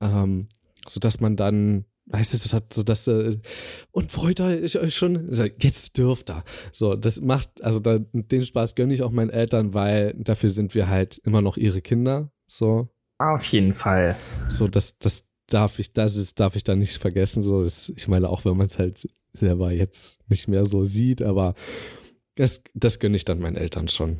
ähm, 0.00 0.48
sodass 0.86 1.20
man 1.20 1.36
dann 1.36 1.84
Weißt 2.10 2.32
du, 2.32 2.58
so 2.72 2.82
dass, 2.82 3.06
äh, 3.06 3.38
und 3.90 4.10
freut 4.10 4.40
euch 4.40 4.94
schon, 4.94 5.30
jetzt 5.58 5.98
dürft 5.98 6.30
ihr. 6.30 6.42
So, 6.72 6.94
das 6.94 7.20
macht, 7.20 7.62
also 7.62 7.80
da, 7.80 7.98
den 7.98 8.44
Spaß 8.44 8.76
gönne 8.76 8.94
ich 8.94 9.02
auch 9.02 9.10
meinen 9.10 9.28
Eltern, 9.28 9.74
weil 9.74 10.14
dafür 10.14 10.48
sind 10.48 10.74
wir 10.74 10.88
halt 10.88 11.18
immer 11.18 11.42
noch 11.42 11.58
ihre 11.58 11.82
Kinder. 11.82 12.30
So. 12.46 12.88
Auf 13.18 13.44
jeden 13.44 13.74
Fall. 13.74 14.16
So, 14.48 14.68
das, 14.68 14.98
das 14.98 15.28
darf 15.48 15.78
ich, 15.78 15.92
das 15.92 16.16
ist, 16.16 16.40
darf 16.40 16.56
ich 16.56 16.64
da 16.64 16.76
nicht 16.76 16.96
vergessen. 16.96 17.42
So, 17.42 17.62
das, 17.62 17.90
ich 17.90 18.08
meine, 18.08 18.30
auch 18.30 18.46
wenn 18.46 18.56
man 18.56 18.68
es 18.68 18.78
halt 18.78 19.06
selber 19.32 19.70
jetzt 19.70 20.28
nicht 20.30 20.48
mehr 20.48 20.64
so 20.64 20.84
sieht, 20.84 21.20
aber 21.20 21.54
das, 22.36 22.62
das 22.74 23.00
gönne 23.00 23.16
ich 23.16 23.26
dann 23.26 23.40
meinen 23.40 23.56
Eltern 23.56 23.88
schon. 23.88 24.18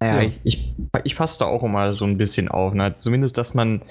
Ja, 0.00 0.22
ja. 0.22 0.30
ich, 0.44 0.74
ich 1.04 1.16
passe 1.16 1.40
da 1.40 1.44
auch 1.46 1.62
immer 1.62 1.94
so 1.94 2.04
ein 2.06 2.16
bisschen 2.16 2.48
auf. 2.48 2.72
Ne? 2.72 2.94
Zumindest, 2.96 3.36
dass 3.36 3.52
man 3.52 3.82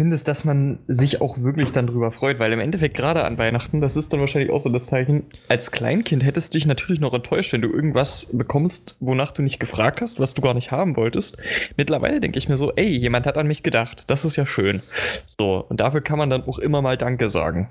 Zumindest, 0.00 0.28
dass 0.28 0.44
man 0.44 0.78
sich 0.86 1.20
auch 1.20 1.42
wirklich 1.42 1.72
dann 1.72 1.88
drüber 1.88 2.12
freut, 2.12 2.38
weil 2.38 2.52
im 2.52 2.60
Endeffekt 2.60 2.96
gerade 2.96 3.24
an 3.24 3.36
Weihnachten, 3.36 3.80
das 3.80 3.96
ist 3.96 4.12
dann 4.12 4.20
wahrscheinlich 4.20 4.52
auch 4.52 4.60
so 4.60 4.68
das 4.68 4.84
Zeichen, 4.84 5.24
als 5.48 5.72
Kleinkind 5.72 6.22
hättest 6.22 6.54
du 6.54 6.58
dich 6.58 6.66
natürlich 6.66 7.00
noch 7.00 7.12
enttäuscht, 7.14 7.52
wenn 7.52 7.62
du 7.62 7.68
irgendwas 7.68 8.28
bekommst, 8.32 8.94
wonach 9.00 9.32
du 9.32 9.42
nicht 9.42 9.58
gefragt 9.58 10.00
hast, 10.00 10.20
was 10.20 10.34
du 10.34 10.42
gar 10.42 10.54
nicht 10.54 10.70
haben 10.70 10.94
wolltest. 10.94 11.38
Mittlerweile 11.76 12.20
denke 12.20 12.38
ich 12.38 12.48
mir 12.48 12.56
so, 12.56 12.72
ey, 12.76 12.86
jemand 12.86 13.26
hat 13.26 13.36
an 13.36 13.48
mich 13.48 13.64
gedacht, 13.64 14.04
das 14.06 14.24
ist 14.24 14.36
ja 14.36 14.46
schön. 14.46 14.82
So, 15.26 15.64
und 15.68 15.80
dafür 15.80 16.00
kann 16.00 16.18
man 16.18 16.30
dann 16.30 16.44
auch 16.44 16.60
immer 16.60 16.80
mal 16.80 16.96
Danke 16.96 17.28
sagen. 17.28 17.68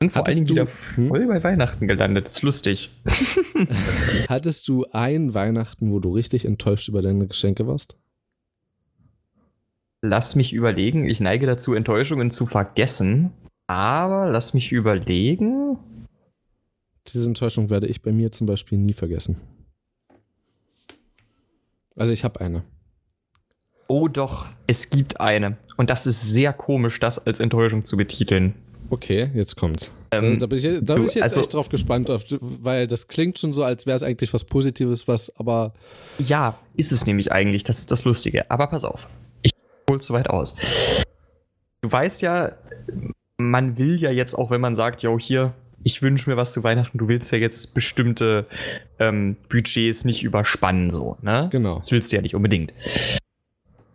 Sind 0.00 0.12
vor 0.12 0.26
allen 0.26 0.34
Dingen 0.34 0.48
wieder 0.48 0.66
hm? 0.96 1.06
voll 1.06 1.26
bei 1.28 1.44
Weihnachten 1.44 1.86
gelandet, 1.86 2.26
das 2.26 2.38
ist 2.38 2.42
lustig. 2.42 2.90
Hattest 4.28 4.66
du 4.66 4.86
ein 4.90 5.34
Weihnachten, 5.34 5.92
wo 5.92 6.00
du 6.00 6.10
richtig 6.10 6.46
enttäuscht 6.46 6.88
über 6.88 7.00
deine 7.00 7.28
Geschenke 7.28 7.68
warst? 7.68 7.96
Lass 10.06 10.36
mich 10.36 10.52
überlegen. 10.52 11.08
Ich 11.08 11.20
neige 11.20 11.46
dazu, 11.46 11.72
Enttäuschungen 11.72 12.30
zu 12.30 12.44
vergessen. 12.44 13.30
Aber 13.66 14.30
lass 14.30 14.52
mich 14.52 14.70
überlegen. 14.70 15.78
Diese 17.08 17.26
Enttäuschung 17.26 17.70
werde 17.70 17.86
ich 17.86 18.02
bei 18.02 18.12
mir 18.12 18.30
zum 18.30 18.46
Beispiel 18.46 18.76
nie 18.76 18.92
vergessen. 18.92 19.40
Also 21.96 22.12
ich 22.12 22.22
habe 22.22 22.42
eine. 22.42 22.64
Oh 23.88 24.08
doch, 24.08 24.44
es 24.66 24.90
gibt 24.90 25.20
eine. 25.20 25.56
Und 25.78 25.88
das 25.88 26.06
ist 26.06 26.20
sehr 26.20 26.52
komisch, 26.52 27.00
das 27.00 27.26
als 27.26 27.40
Enttäuschung 27.40 27.86
zu 27.86 27.96
betiteln. 27.96 28.52
Okay, 28.90 29.30
jetzt 29.32 29.56
kommt's. 29.56 29.90
Ähm, 30.10 30.38
da 30.38 30.44
bin 30.44 30.58
ich, 30.58 30.64
da 30.84 30.96
bin 30.96 31.06
ich 31.06 31.14
jetzt 31.14 31.22
also, 31.22 31.40
echt 31.40 31.54
drauf 31.54 31.70
gespannt, 31.70 32.10
weil 32.40 32.86
das 32.88 33.08
klingt 33.08 33.38
schon 33.38 33.54
so, 33.54 33.64
als 33.64 33.86
wäre 33.86 33.96
es 33.96 34.02
eigentlich 34.02 34.34
was 34.34 34.44
Positives, 34.44 35.08
was 35.08 35.34
aber. 35.38 35.72
Ja, 36.18 36.58
ist 36.76 36.92
es 36.92 37.06
nämlich 37.06 37.32
eigentlich. 37.32 37.64
Das 37.64 37.78
ist 37.78 37.90
das 37.90 38.04
Lustige. 38.04 38.50
Aber 38.50 38.66
pass 38.66 38.84
auf 38.84 39.08
holt 39.94 40.02
zu 40.02 40.12
weit 40.12 40.28
aus. 40.28 40.56
Du 41.80 41.90
weißt 41.90 42.22
ja, 42.22 42.52
man 43.38 43.78
will 43.78 43.96
ja 43.96 44.10
jetzt 44.10 44.34
auch, 44.34 44.50
wenn 44.50 44.60
man 44.60 44.74
sagt, 44.74 45.02
yo, 45.02 45.18
hier, 45.18 45.52
ich 45.82 46.02
wünsche 46.02 46.30
mir 46.30 46.36
was 46.36 46.52
zu 46.52 46.64
Weihnachten, 46.64 46.98
du 46.98 47.08
willst 47.08 47.30
ja 47.30 47.38
jetzt 47.38 47.74
bestimmte 47.74 48.46
ähm, 48.98 49.36
Budgets 49.48 50.04
nicht 50.04 50.22
überspannen, 50.22 50.90
so, 50.90 51.18
ne? 51.20 51.48
Genau. 51.52 51.76
Das 51.76 51.92
willst 51.92 52.10
du 52.10 52.16
ja 52.16 52.22
nicht 52.22 52.34
unbedingt. 52.34 52.72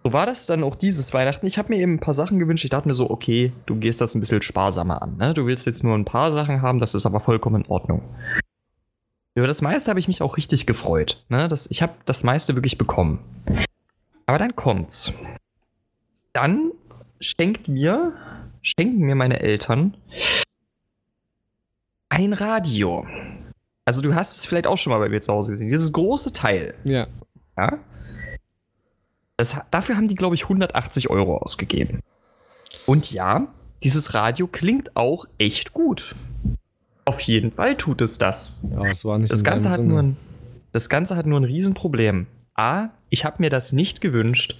So 0.03 0.13
war 0.13 0.25
das 0.25 0.45
dann 0.45 0.63
auch 0.63 0.75
dieses 0.75 1.13
Weihnachten. 1.13 1.45
Ich 1.45 1.57
habe 1.57 1.73
mir 1.73 1.81
eben 1.81 1.95
ein 1.95 1.99
paar 1.99 2.13
Sachen 2.13 2.39
gewünscht. 2.39 2.63
Ich 2.63 2.69
dachte 2.69 2.87
mir 2.87 2.93
so, 2.93 3.09
okay, 3.09 3.51
du 3.65 3.75
gehst 3.75 3.99
das 3.99 4.15
ein 4.15 4.21
bisschen 4.21 4.41
sparsamer 4.41 5.01
an. 5.01 5.17
Ne? 5.17 5.33
Du 5.33 5.45
willst 5.45 5.65
jetzt 5.65 5.83
nur 5.83 5.95
ein 5.95 6.05
paar 6.05 6.31
Sachen 6.31 6.61
haben, 6.61 6.79
das 6.79 6.93
ist 6.93 7.05
aber 7.05 7.19
vollkommen 7.19 7.63
in 7.63 7.69
Ordnung. 7.69 8.01
Über 9.35 9.47
das 9.47 9.61
meiste 9.61 9.89
habe 9.89 9.99
ich 9.99 10.07
mich 10.07 10.21
auch 10.21 10.37
richtig 10.37 10.65
gefreut. 10.67 11.23
Ne? 11.27 11.47
Das, 11.47 11.69
ich 11.69 11.81
habe 11.81 11.93
das 12.05 12.23
meiste 12.23 12.55
wirklich 12.55 12.77
bekommen. 12.77 13.19
Aber 14.25 14.37
dann 14.37 14.55
kommt's 14.55 15.13
dann 16.33 16.71
schenkt 17.19 17.67
mir, 17.67 18.13
schenken 18.61 18.99
mir 18.99 19.15
meine 19.15 19.39
Eltern 19.39 19.95
ein 22.09 22.33
Radio. 22.33 23.05
Also 23.85 24.01
du 24.01 24.13
hast 24.13 24.37
es 24.37 24.45
vielleicht 24.45 24.67
auch 24.67 24.77
schon 24.77 24.91
mal 24.91 24.99
bei 24.99 25.09
mir 25.09 25.21
zu 25.21 25.33
Hause 25.33 25.51
gesehen. 25.51 25.69
Dieses 25.69 25.91
große 25.91 26.33
Teil. 26.33 26.75
Ja. 26.83 27.07
Ja. 27.57 27.79
Das, 29.37 29.55
dafür 29.71 29.95
haben 29.95 30.07
die, 30.07 30.15
glaube 30.15 30.35
ich, 30.35 30.43
180 30.43 31.09
Euro 31.09 31.37
ausgegeben. 31.37 32.01
Und 32.85 33.11
ja, 33.11 33.47
dieses 33.83 34.13
Radio 34.13 34.47
klingt 34.47 34.95
auch 34.95 35.25
echt 35.37 35.73
gut. 35.73 36.13
Auf 37.05 37.21
jeden 37.21 37.51
Fall 37.51 37.75
tut 37.75 38.01
es 38.01 38.17
das. 38.17 38.51
Ja, 38.69 38.85
es 38.87 39.05
war 39.05 39.17
nicht 39.17 39.31
das 39.31 39.43
Ganze 39.43 39.71
hat 39.71 39.81
nur 39.81 39.99
ein, 39.99 40.17
Das 40.71 40.89
Ganze 40.89 41.15
hat 41.15 41.25
nur 41.25 41.39
ein 41.39 41.45
Riesenproblem. 41.45 42.27
A, 42.55 42.89
ich 43.09 43.25
habe 43.25 43.37
mir 43.39 43.49
das 43.49 43.71
nicht 43.71 44.01
gewünscht. 44.01 44.57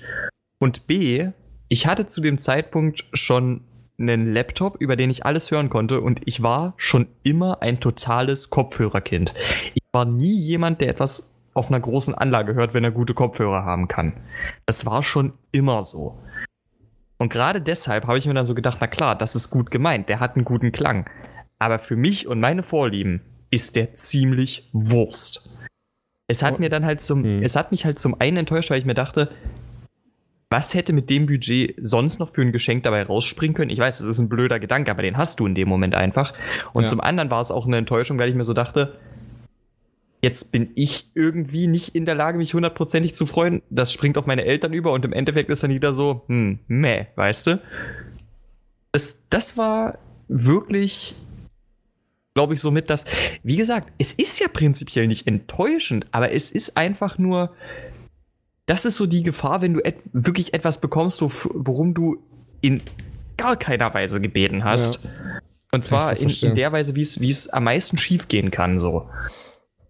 Und 0.59 0.87
B, 0.87 1.29
ich 1.69 1.87
hatte 1.87 2.07
zu 2.07 2.19
dem 2.19 2.37
Zeitpunkt 2.37 3.05
schon 3.13 3.61
einen 3.99 4.33
Laptop, 4.33 4.77
über 4.79 4.95
den 4.95 5.09
ich 5.09 5.25
alles 5.25 5.51
hören 5.51 5.69
konnte 5.69 6.01
und 6.01 6.21
ich 6.25 6.41
war 6.41 6.73
schon 6.77 7.07
immer 7.23 7.61
ein 7.61 7.79
totales 7.79 8.49
Kopfhörerkind. 8.49 9.33
Ich 9.73 9.83
war 9.91 10.05
nie 10.05 10.33
jemand, 10.33 10.81
der 10.81 10.89
etwas 10.89 11.35
auf 11.53 11.69
einer 11.69 11.79
großen 11.79 12.15
Anlage 12.15 12.53
hört, 12.53 12.73
wenn 12.73 12.83
er 12.83 12.91
gute 12.91 13.13
Kopfhörer 13.13 13.65
haben 13.65 13.87
kann. 13.87 14.13
Das 14.65 14.85
war 14.85 15.03
schon 15.03 15.33
immer 15.51 15.83
so. 15.83 16.17
Und 17.17 17.31
gerade 17.31 17.61
deshalb 17.61 18.07
habe 18.07 18.17
ich 18.17 18.25
mir 18.25 18.33
dann 18.33 18.45
so 18.45 18.55
gedacht, 18.55 18.77
na 18.79 18.87
klar, 18.87 19.15
das 19.15 19.35
ist 19.35 19.49
gut 19.49 19.69
gemeint, 19.69 20.07
der 20.07 20.21
hat 20.21 20.35
einen 20.35 20.45
guten 20.45 20.71
Klang. 20.71 21.09
Aber 21.59 21.79
für 21.79 21.97
mich 21.97 22.27
und 22.27 22.39
meine 22.39 22.63
Vorlieben 22.63 23.21
ist 23.51 23.75
der 23.75 23.93
ziemlich 23.93 24.69
Wurst. 24.71 25.49
Es 26.27 26.43
hat 26.43 26.55
oh. 26.55 26.59
mir 26.59 26.69
dann 26.69 26.85
halt 26.85 27.01
zum, 27.01 27.23
hm. 27.23 27.43
es 27.43 27.55
hat 27.55 27.71
mich 27.71 27.83
halt 27.83 27.99
zum 27.99 28.21
einen 28.21 28.37
enttäuscht, 28.37 28.69
weil 28.69 28.79
ich 28.79 28.85
mir 28.85 28.93
dachte, 28.93 29.29
was 30.49 30.73
hätte 30.73 30.93
mit 30.93 31.09
dem 31.09 31.27
Budget 31.27 31.75
sonst 31.79 32.19
noch 32.19 32.33
für 32.33 32.41
ein 32.41 32.51
Geschenk 32.51 32.83
dabei 32.83 33.03
rausspringen 33.03 33.55
können? 33.55 33.69
Ich 33.69 33.77
weiß, 33.77 33.99
das 33.99 34.07
ist 34.07 34.19
ein 34.19 34.29
blöder 34.29 34.59
Gedanke, 34.59 34.89
aber 34.89 35.03
den 35.03 35.15
hast 35.15 35.39
du 35.39 35.45
in 35.45 35.53
dem 35.53 35.69
Moment 35.69 35.93
einfach. 35.93 36.33
Und 36.73 36.83
ja. 36.83 36.89
zum 36.89 37.01
anderen 37.01 37.29
war 37.29 37.39
es 37.39 37.51
auch 37.51 37.67
eine 37.67 37.77
Enttäuschung, 37.77 38.17
weil 38.17 38.29
ich 38.29 38.35
mir 38.35 38.45
so 38.45 38.53
dachte, 38.53 38.97
jetzt 40.21 40.51
bin 40.51 40.71
ich 40.73 41.05
irgendwie 41.13 41.67
nicht 41.67 41.95
in 41.95 42.05
der 42.05 42.15
Lage, 42.15 42.39
mich 42.39 42.55
hundertprozentig 42.55 43.13
zu 43.13 43.27
freuen. 43.27 43.61
Das 43.69 43.93
springt 43.93 44.17
auf 44.17 44.25
meine 44.25 44.43
Eltern 44.43 44.73
über 44.73 44.91
und 44.91 45.05
im 45.05 45.13
Endeffekt 45.13 45.51
ist 45.51 45.63
dann 45.63 45.71
wieder 45.71 45.93
so, 45.93 46.23
hm, 46.27 46.57
meh, 46.67 47.05
weißt 47.15 47.47
du? 47.47 47.61
Das, 48.91 49.23
das 49.29 49.55
war 49.55 49.99
wirklich, 50.27 51.15
glaube 52.33 52.55
ich, 52.55 52.59
somit 52.59 52.89
das. 52.89 53.05
Wie 53.43 53.55
gesagt, 53.55 53.91
es 53.99 54.13
ist 54.13 54.39
ja 54.39 54.47
prinzipiell 54.47 55.05
nicht 55.05 55.27
enttäuschend, 55.27 56.07
aber 56.11 56.31
es 56.31 56.49
ist 56.49 56.75
einfach 56.75 57.19
nur 57.19 57.51
das 58.69 58.85
ist 58.85 58.97
so 58.97 59.07
die 59.07 59.23
Gefahr, 59.23 59.61
wenn 59.61 59.73
du 59.73 59.79
et 59.83 59.95
wirklich 60.13 60.53
etwas 60.53 60.79
bekommst, 60.79 61.21
worum 61.21 61.95
du 61.95 62.17
in 62.61 62.81
gar 63.35 63.55
keiner 63.55 63.91
Weise 63.95 64.21
gebeten 64.21 64.63
hast. 64.63 65.03
Ja. 65.03 65.09
Und 65.73 65.83
zwar 65.83 66.15
in, 66.15 66.29
in, 66.29 66.55
der 66.55 66.71
Weise, 66.71 66.95
wie 66.95 67.01
es 67.01 67.49
am 67.49 67.63
meisten 67.63 67.97
schief 67.97 68.27
gehen 68.27 68.51
kann, 68.51 68.77
so. 68.77 69.09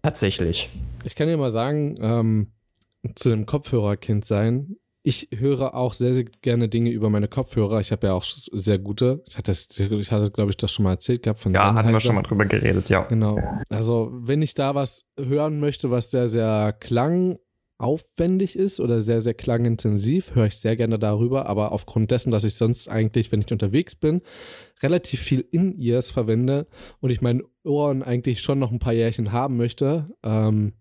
Tatsächlich. 0.02 0.70
Ich 1.04 1.14
kann 1.14 1.28
dir 1.28 1.36
mal 1.36 1.50
sagen, 1.50 1.98
ähm, 2.00 2.52
zu 3.14 3.28
dem 3.28 3.44
Kopfhörerkind 3.44 4.24
sein, 4.24 4.76
ich 5.02 5.28
höre 5.34 5.74
auch 5.74 5.92
sehr, 5.92 6.14
sehr 6.14 6.24
gerne 6.24 6.68
Dinge 6.68 6.90
über 6.90 7.10
meine 7.10 7.28
Kopfhörer. 7.28 7.80
Ich 7.80 7.92
habe 7.92 8.06
ja 8.06 8.12
auch 8.14 8.24
sehr 8.24 8.78
gute. 8.78 9.22
Ich 9.26 9.36
hatte, 9.36 9.52
ich 9.52 10.12
hatte 10.12 10.30
glaube 10.30 10.50
ich, 10.50 10.56
das 10.56 10.72
schon 10.72 10.84
mal 10.84 10.92
erzählt 10.92 11.22
gehabt 11.22 11.40
von 11.40 11.52
Ja, 11.52 11.60
Sennheiser. 11.60 11.78
hatten 11.78 11.92
wir 11.92 12.00
schon 12.00 12.14
mal 12.14 12.22
drüber 12.22 12.46
geredet, 12.46 12.88
ja. 12.88 13.02
Genau. 13.04 13.38
Also, 13.68 14.10
wenn 14.12 14.40
ich 14.40 14.54
da 14.54 14.74
was 14.74 15.10
hören 15.18 15.60
möchte, 15.60 15.90
was 15.90 16.10
sehr, 16.10 16.28
sehr 16.28 16.74
klang 16.78 17.38
aufwendig 17.80 18.56
ist 18.56 18.78
oder 18.78 19.00
sehr, 19.00 19.20
sehr 19.20 19.34
klangintensiv, 19.34 20.34
höre 20.34 20.46
ich 20.46 20.56
sehr 20.56 20.76
gerne 20.76 20.98
darüber. 20.98 21.46
Aber 21.46 21.72
aufgrund 21.72 22.10
dessen, 22.10 22.30
dass 22.30 22.44
ich 22.44 22.54
sonst 22.54 22.88
eigentlich, 22.88 23.32
wenn 23.32 23.40
ich 23.40 23.52
unterwegs 23.52 23.94
bin, 23.94 24.22
relativ 24.82 25.20
viel 25.20 25.44
In-Ears 25.50 26.10
verwende 26.10 26.66
und 27.00 27.10
ich 27.10 27.22
meine 27.22 27.42
Ohren 27.64 28.02
eigentlich 28.02 28.40
schon 28.40 28.58
noch 28.58 28.70
ein 28.70 28.78
paar 28.78 28.92
Jährchen 28.92 29.32
haben 29.32 29.56
möchte, 29.56 30.10
ähm, 30.22 30.74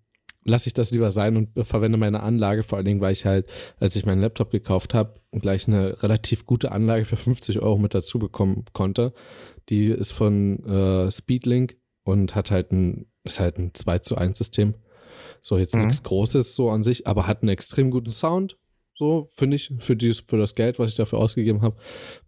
lasse 0.45 0.67
ich 0.67 0.73
das 0.73 0.91
lieber 0.91 1.11
sein 1.11 1.37
und 1.37 1.65
verwende 1.65 1.97
meine 1.97 2.21
Anlage, 2.21 2.63
vor 2.63 2.77
allen 2.77 2.85
Dingen, 2.85 3.01
weil 3.01 3.13
ich 3.13 3.25
halt, 3.25 3.49
als 3.79 3.95
ich 3.95 4.05
meinen 4.05 4.21
Laptop 4.21 4.51
gekauft 4.51 4.93
habe, 4.93 5.15
gleich 5.31 5.67
eine 5.67 6.01
relativ 6.03 6.45
gute 6.45 6.71
Anlage 6.71 7.05
für 7.05 7.17
50 7.17 7.59
Euro 7.59 7.77
mit 7.77 7.93
dazu 7.93 8.19
bekommen 8.19 8.65
konnte. 8.73 9.13
Die 9.69 9.87
ist 9.87 10.11
von 10.11 10.63
äh, 10.65 11.11
Speedlink 11.11 11.77
und 12.03 12.35
hat 12.35 12.51
halt 12.51 12.71
ein, 12.71 13.05
ist 13.23 13.39
halt 13.39 13.57
ein 13.57 13.73
2 13.73 13.99
zu 13.99 14.17
1 14.17 14.37
System. 14.37 14.75
So 15.41 15.57
jetzt 15.57 15.75
mhm. 15.75 15.83
nichts 15.83 16.03
Großes 16.03 16.55
so 16.55 16.69
an 16.69 16.83
sich, 16.83 17.07
aber 17.07 17.27
hat 17.27 17.41
einen 17.41 17.49
extrem 17.49 17.91
guten 17.91 18.11
Sound. 18.11 18.57
so 18.95 19.27
finde 19.35 19.55
ich, 19.55 19.71
für, 19.79 19.95
dieses, 19.95 20.21
für 20.21 20.37
das 20.37 20.55
Geld, 20.55 20.79
was 20.79 20.91
ich 20.91 20.97
dafür 20.97 21.19
ausgegeben 21.19 21.61
habe. 21.61 21.77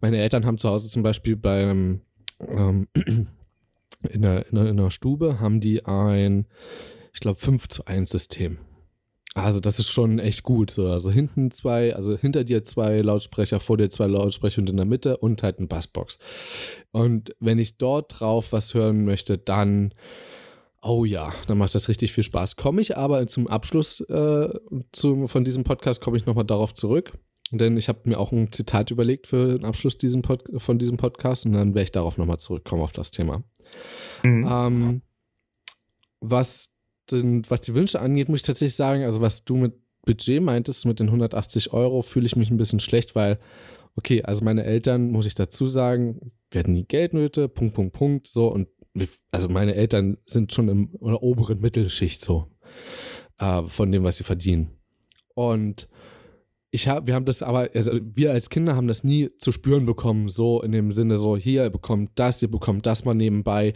Meine 0.00 0.18
Eltern 0.18 0.46
haben 0.46 0.58
zu 0.58 0.68
Hause 0.68 0.88
zum 0.88 1.02
Beispiel 1.02 1.36
beim 1.36 2.02
ähm, 2.48 2.88
in, 4.08 4.22
der, 4.22 4.46
in, 4.48 4.54
der, 4.54 4.66
in 4.66 4.76
der 4.76 4.90
Stube 4.90 5.40
haben 5.40 5.60
die 5.60 5.84
ein, 5.84 6.46
ich 7.12 7.20
glaube, 7.20 7.38
5 7.38 7.68
zu 7.68 7.84
1 7.86 8.10
System. 8.10 8.58
Also 9.34 9.60
das 9.60 9.78
ist 9.78 9.90
schon 9.90 10.18
echt 10.18 10.42
gut. 10.42 10.70
So. 10.70 10.88
Also 10.88 11.10
hinten 11.10 11.50
zwei, 11.50 11.94
also 11.94 12.16
hinter 12.16 12.44
dir 12.44 12.64
zwei 12.64 13.00
Lautsprecher, 13.00 13.60
vor 13.60 13.78
dir 13.78 13.88
zwei 13.88 14.06
Lautsprecher 14.06 14.60
und 14.60 14.68
in 14.68 14.76
der 14.76 14.84
Mitte 14.86 15.16
und 15.16 15.42
halt 15.42 15.58
eine 15.58 15.68
Bassbox. 15.68 16.18
Und 16.90 17.34
wenn 17.40 17.58
ich 17.58 17.78
dort 17.78 18.20
drauf 18.20 18.52
was 18.52 18.74
hören 18.74 19.04
möchte, 19.04 19.38
dann, 19.38 19.94
oh 20.82 21.04
ja, 21.04 21.32
dann 21.46 21.58
macht 21.58 21.74
das 21.74 21.88
richtig 21.88 22.12
viel 22.12 22.24
Spaß. 22.24 22.56
Komme 22.56 22.80
ich 22.80 22.96
aber 22.96 23.26
zum 23.26 23.46
Abschluss 23.46 24.00
äh, 24.00 24.48
zum, 24.92 25.28
von 25.28 25.44
diesem 25.44 25.64
Podcast, 25.64 26.00
komme 26.00 26.16
ich 26.16 26.26
nochmal 26.26 26.44
darauf 26.44 26.74
zurück. 26.74 27.12
Denn 27.52 27.76
ich 27.76 27.88
habe 27.88 28.00
mir 28.04 28.18
auch 28.18 28.32
ein 28.32 28.50
Zitat 28.50 28.90
überlegt 28.90 29.26
für 29.26 29.58
den 29.58 29.64
Abschluss 29.66 29.98
diesen 29.98 30.22
Pod 30.22 30.42
von 30.56 30.78
diesem 30.78 30.96
Podcast 30.96 31.44
und 31.44 31.52
dann 31.52 31.74
werde 31.74 31.84
ich 31.84 31.92
darauf 31.92 32.16
nochmal 32.16 32.38
zurückkommen 32.38 32.82
auf 32.82 32.92
das 32.92 33.10
Thema. 33.10 33.44
Mhm. 34.24 34.48
Ähm, 34.50 35.02
was 36.20 36.78
den, 37.10 37.42
was 37.50 37.60
die 37.60 37.74
Wünsche 37.74 38.00
angeht, 38.00 38.30
muss 38.30 38.40
ich 38.40 38.46
tatsächlich 38.46 38.74
sagen, 38.74 39.04
also 39.04 39.20
was 39.20 39.44
du 39.44 39.56
mit 39.56 39.74
Budget 40.06 40.42
meintest, 40.42 40.86
mit 40.86 40.98
den 40.98 41.08
180 41.08 41.72
Euro, 41.72 42.02
fühle 42.02 42.26
ich 42.26 42.36
mich 42.36 42.50
ein 42.50 42.56
bisschen 42.56 42.80
schlecht, 42.80 43.14
weil, 43.14 43.38
okay, 43.96 44.22
also 44.22 44.44
meine 44.44 44.64
Eltern, 44.64 45.10
muss 45.10 45.26
ich 45.26 45.34
dazu 45.34 45.66
sagen, 45.66 46.32
werden 46.50 46.72
nie 46.72 46.84
Geldnöte, 46.84 47.48
Punkt, 47.48 47.74
Punkt, 47.74 47.92
Punkt, 47.92 48.26
so 48.26 48.48
und 48.48 48.68
also 49.30 49.48
meine 49.48 49.74
Eltern 49.74 50.18
sind 50.26 50.52
schon 50.52 50.68
im 50.68 50.94
oder 50.96 51.22
oberen 51.22 51.60
Mittelschicht 51.60 52.20
so 52.20 52.46
äh, 53.38 53.62
von 53.64 53.90
dem, 53.90 54.04
was 54.04 54.16
sie 54.16 54.24
verdienen. 54.24 54.70
Und 55.34 55.88
ich 56.70 56.88
habe, 56.88 57.06
wir 57.06 57.14
haben 57.14 57.26
das 57.26 57.42
aber, 57.42 57.68
also 57.74 57.92
wir 58.02 58.32
als 58.32 58.48
Kinder 58.48 58.76
haben 58.76 58.88
das 58.88 59.04
nie 59.04 59.30
zu 59.38 59.52
spüren 59.52 59.84
bekommen, 59.84 60.28
so 60.28 60.62
in 60.62 60.72
dem 60.72 60.90
Sinne, 60.90 61.18
so 61.18 61.36
hier, 61.36 61.64
ihr 61.64 61.70
bekommt 61.70 62.12
das, 62.14 62.42
ihr 62.42 62.50
bekommt 62.50 62.86
das 62.86 63.04
mal 63.04 63.14
nebenbei. 63.14 63.74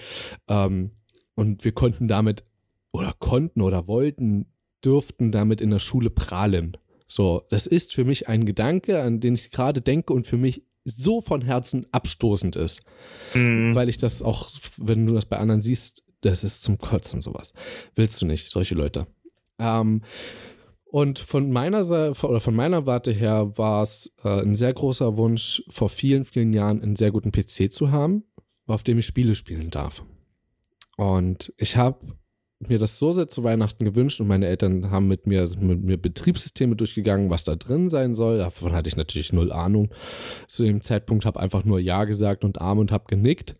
Ähm, 0.49 0.93
und 1.35 1.64
wir 1.64 1.73
konnten 1.73 2.09
damit 2.09 2.45
oder 2.93 3.12
konnten 3.19 3.61
oder 3.61 3.87
wollten, 3.87 4.47
dürften 4.83 5.31
damit 5.31 5.61
in 5.61 5.71
der 5.71 5.79
Schule 5.79 6.09
prahlen. 6.09 6.79
So, 7.07 7.43
das 7.51 7.67
ist 7.67 7.95
für 7.95 8.05
mich 8.05 8.29
ein 8.29 8.47
Gedanke, 8.47 9.03
an 9.03 9.21
den 9.21 9.35
ich 9.35 9.51
gerade 9.51 9.83
denke 9.83 10.12
und 10.12 10.27
für 10.27 10.39
mich 10.39 10.64
so 10.87 11.20
von 11.20 11.43
Herzen 11.43 11.87
abstoßend 11.93 12.57
ist. 12.57 12.82
Mhm. 13.34 13.74
Weil 13.74 13.89
ich 13.89 13.99
das 13.99 14.22
auch, 14.22 14.49
wenn 14.78 15.07
du 15.07 15.14
das 15.14 15.26
bei 15.26 15.37
anderen 15.37 15.61
siehst, 15.61 16.05
das 16.22 16.45
ist 16.45 16.62
zum 16.62 16.78
Kotzen 16.78 17.20
sowas. 17.20 17.53
Willst 17.95 18.20
du 18.22 18.26
nicht, 18.26 18.51
solche 18.51 18.74
Leute. 18.74 19.07
Ähm, 19.59 20.03
und 20.87 21.18
von 21.18 21.51
meiner 21.51 21.82
Seite 21.82 22.26
oder 22.26 22.41
von 22.41 22.55
meiner 22.55 22.87
Warte 22.87 23.12
her 23.12 23.59
war 23.59 23.82
es 23.82 24.16
äh, 24.24 24.41
ein 24.41 24.55
sehr 24.55 24.72
großer 24.72 25.16
Wunsch, 25.16 25.62
vor 25.68 25.89
vielen, 25.89 26.24
vielen 26.24 26.53
Jahren 26.53 26.80
einen 26.80 26.97
sehr 26.97 27.11
guten 27.11 27.32
PC 27.32 27.70
zu 27.70 27.91
haben, 27.91 28.24
auf 28.66 28.82
dem 28.82 28.99
ich 28.99 29.07
Spiele 29.07 29.34
spielen 29.34 29.70
darf. 29.70 30.05
Und 30.97 31.53
ich 31.59 31.76
habe 31.76 32.16
mir 32.61 32.79
das 32.79 32.99
so 32.99 33.13
sehr 33.13 33.29
zu 33.29 33.45
Weihnachten 33.45 33.85
gewünscht 33.85 34.21
und 34.21 34.29
meine 34.29 34.47
Eltern 34.47 34.91
haben 34.91 35.09
mit 35.09 35.27
mir, 35.27 35.45
mit 35.61 35.83
mir 35.83 35.97
Betriebssysteme 35.99 36.77
durchgegangen, 36.77 37.31
was 37.31 37.45
da 37.45 37.55
drin 37.55 37.89
sein 37.91 38.15
soll. 38.15 38.39
Davon 38.39 38.73
hatte 38.73 38.89
ich 38.89 38.97
natürlich 38.97 39.33
null 39.33 39.53
Ahnung. 39.53 39.91
Zu 40.49 40.65
dem 40.65 40.83
Zeitpunkt 40.83 41.27
habe 41.27 41.41
einfach 41.41 41.65
nur 41.65 41.79
Ja 41.79 42.05
gesagt 42.05 42.45
und 42.45 42.61
Arm 42.61 42.79
und 42.79 42.93
habe 42.93 43.05
genickt. 43.09 43.57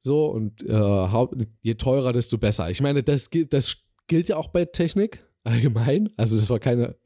So, 0.00 0.26
und 0.26 0.62
äh, 0.62 1.46
je 1.62 1.74
teurer, 1.74 2.12
desto 2.12 2.38
besser. 2.38 2.70
Ich 2.70 2.80
meine, 2.80 3.02
das, 3.02 3.30
das 3.50 3.88
gilt 4.06 4.28
ja 4.28 4.36
auch 4.36 4.48
bei 4.48 4.64
Technik 4.64 5.24
allgemein. 5.42 6.10
Also, 6.16 6.36
es 6.36 6.48
war 6.48 6.60
keine 6.60 6.96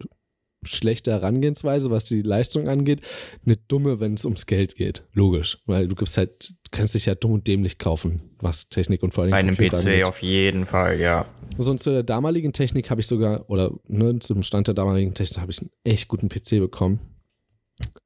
schlechte 0.65 1.11
Herangehensweise, 1.11 1.91
was 1.91 2.05
die 2.05 2.23
Leistung 2.23 2.69
angeht. 2.69 3.01
Eine 3.45 3.57
dumme, 3.57 4.01
wenn 4.01 4.15
es 4.15 4.25
ums 4.25 4.47
Geld 4.47 4.77
geht. 4.77 5.07
Logisch. 5.13 5.59
Weil 5.67 5.89
du 5.89 5.95
gibst 5.95 6.17
halt, 6.17 6.55
kannst 6.71 6.95
dich 6.95 7.07
ja 7.07 7.15
dumm 7.15 7.33
und 7.33 7.47
dämlich 7.47 7.79
kaufen, 7.79 8.23
was 8.41 8.69
Technik 8.69 9.03
und 9.03 9.13
vor 9.13 9.25
allem. 9.25 9.33
Bei 9.33 9.39
einem 9.39 9.57
PC 9.57 9.75
angeht. 9.75 10.07
auf 10.07 10.23
jeden 10.23 10.67
Fall, 10.67 10.99
ja. 11.01 11.27
So, 11.59 11.71
und 11.71 11.83
zu 11.83 11.91
der 11.91 12.03
damaligen 12.03 12.53
Technik 12.53 12.91
habe 12.91 13.01
ich 13.01 13.07
sogar, 13.07 13.49
oder 13.51 13.73
ne, 13.89 14.19
zum 14.21 14.43
Stand 14.43 14.69
der 14.69 14.75
damaligen 14.75 15.15
Technik 15.15 15.41
habe 15.41 15.53
ich 15.53 15.61
einen 15.61 15.71
echt 15.85 16.09
guten 16.09 16.29
PC 16.29 16.59
bekommen. 16.61 17.01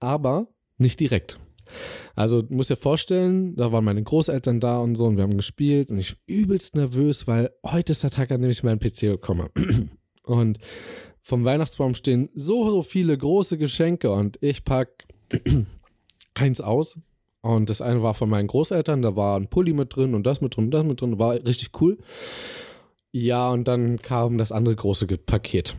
Aber 0.00 0.48
nicht 0.78 1.00
direkt. 1.00 1.38
Also, 2.14 2.42
du 2.42 2.54
musst 2.54 2.70
dir 2.70 2.76
vorstellen, 2.76 3.56
da 3.56 3.72
waren 3.72 3.84
meine 3.84 4.02
Großeltern 4.02 4.60
da 4.60 4.78
und 4.78 4.94
so 4.94 5.06
und 5.06 5.16
wir 5.16 5.24
haben 5.24 5.36
gespielt 5.36 5.90
und 5.90 5.98
ich 5.98 6.16
übelst 6.26 6.76
nervös, 6.76 7.26
weil 7.26 7.50
heute 7.64 7.92
ist 7.92 8.02
der 8.02 8.10
Tag, 8.10 8.30
an 8.30 8.40
dem 8.40 8.50
ich 8.50 8.62
meinen 8.62 8.78
PC 8.78 9.02
bekomme. 9.02 9.50
Und 10.26 10.58
vom 11.26 11.44
Weihnachtsbaum 11.44 11.96
stehen 11.96 12.30
so, 12.34 12.70
so 12.70 12.82
viele 12.82 13.18
große 13.18 13.58
Geschenke 13.58 14.12
und 14.12 14.38
ich 14.42 14.64
pack 14.64 15.08
eins 16.34 16.60
aus. 16.60 17.00
Und 17.40 17.68
das 17.68 17.80
eine 17.80 18.00
war 18.00 18.14
von 18.14 18.30
meinen 18.30 18.46
Großeltern, 18.46 19.02
da 19.02 19.16
war 19.16 19.36
ein 19.36 19.48
Pulli 19.48 19.72
mit 19.72 19.94
drin 19.94 20.14
und 20.14 20.24
das 20.24 20.40
mit 20.40 20.56
drin 20.56 20.66
und 20.66 20.70
das 20.70 20.84
mit 20.84 21.00
drin, 21.00 21.18
war 21.18 21.32
richtig 21.32 21.70
cool. 21.80 21.98
Ja, 23.10 23.50
und 23.50 23.66
dann 23.66 24.00
kam 24.00 24.38
das 24.38 24.52
andere 24.52 24.76
große 24.76 25.06
Paket. 25.18 25.74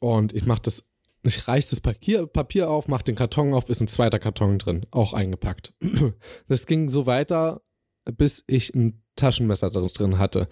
Und 0.00 0.32
ich 0.32 0.46
mach 0.46 0.58
das, 0.58 0.96
ich 1.22 1.46
reiß 1.46 1.70
das 1.70 1.80
Papier, 1.80 2.26
Papier 2.26 2.68
auf, 2.68 2.88
mach 2.88 3.02
den 3.02 3.14
Karton 3.14 3.54
auf, 3.54 3.68
ist 3.68 3.80
ein 3.80 3.88
zweiter 3.88 4.18
Karton 4.18 4.58
drin, 4.58 4.86
auch 4.90 5.12
eingepackt. 5.12 5.74
Das 6.48 6.66
ging 6.66 6.88
so 6.88 7.06
weiter, 7.06 7.62
bis 8.04 8.42
ich 8.48 8.74
ein 8.74 9.00
Taschenmesser 9.14 9.70
drin 9.70 10.18
hatte. 10.18 10.48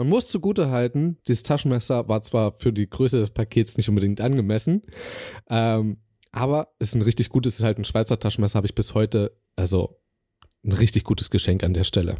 Man 0.00 0.08
muss 0.08 0.28
zugute 0.28 0.70
halten, 0.70 1.18
dieses 1.28 1.42
Taschenmesser 1.42 2.08
war 2.08 2.22
zwar 2.22 2.52
für 2.52 2.72
die 2.72 2.88
Größe 2.88 3.20
des 3.20 3.28
Pakets 3.28 3.76
nicht 3.76 3.90
unbedingt 3.90 4.22
angemessen, 4.22 4.80
ähm, 5.50 5.98
aber 6.32 6.68
ist 6.78 6.94
ein 6.94 7.02
richtig 7.02 7.28
gutes, 7.28 7.56
ist 7.58 7.64
halt 7.64 7.76
ein 7.76 7.84
Schweizer 7.84 8.18
Taschenmesser, 8.18 8.56
habe 8.56 8.66
ich 8.66 8.74
bis 8.74 8.94
heute, 8.94 9.36
also 9.56 10.00
ein 10.64 10.72
richtig 10.72 11.04
gutes 11.04 11.28
Geschenk 11.28 11.62
an 11.64 11.74
der 11.74 11.84
Stelle. 11.84 12.16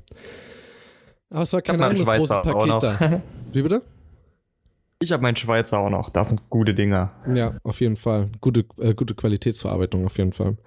Aber 1.30 1.40
es 1.40 1.54
war 1.54 1.62
kein 1.62 1.80
anderes 1.80 2.06
großes 2.06 2.42
Paket 2.42 2.82
da. 2.82 3.22
Wie 3.50 3.62
bitte? 3.62 3.80
Ich 5.02 5.10
habe 5.10 5.22
meinen 5.22 5.36
Schweizer 5.36 5.78
auch 5.78 5.88
noch. 5.88 6.10
Das 6.10 6.28
sind 6.28 6.50
gute 6.50 6.74
Dinger. 6.74 7.12
Ja, 7.32 7.56
auf 7.62 7.80
jeden 7.80 7.96
Fall. 7.96 8.30
Gute, 8.42 8.66
äh, 8.76 8.92
gute 8.92 9.14
Qualitätsverarbeitung 9.14 10.04
auf 10.04 10.18
jeden 10.18 10.34
Fall. 10.34 10.58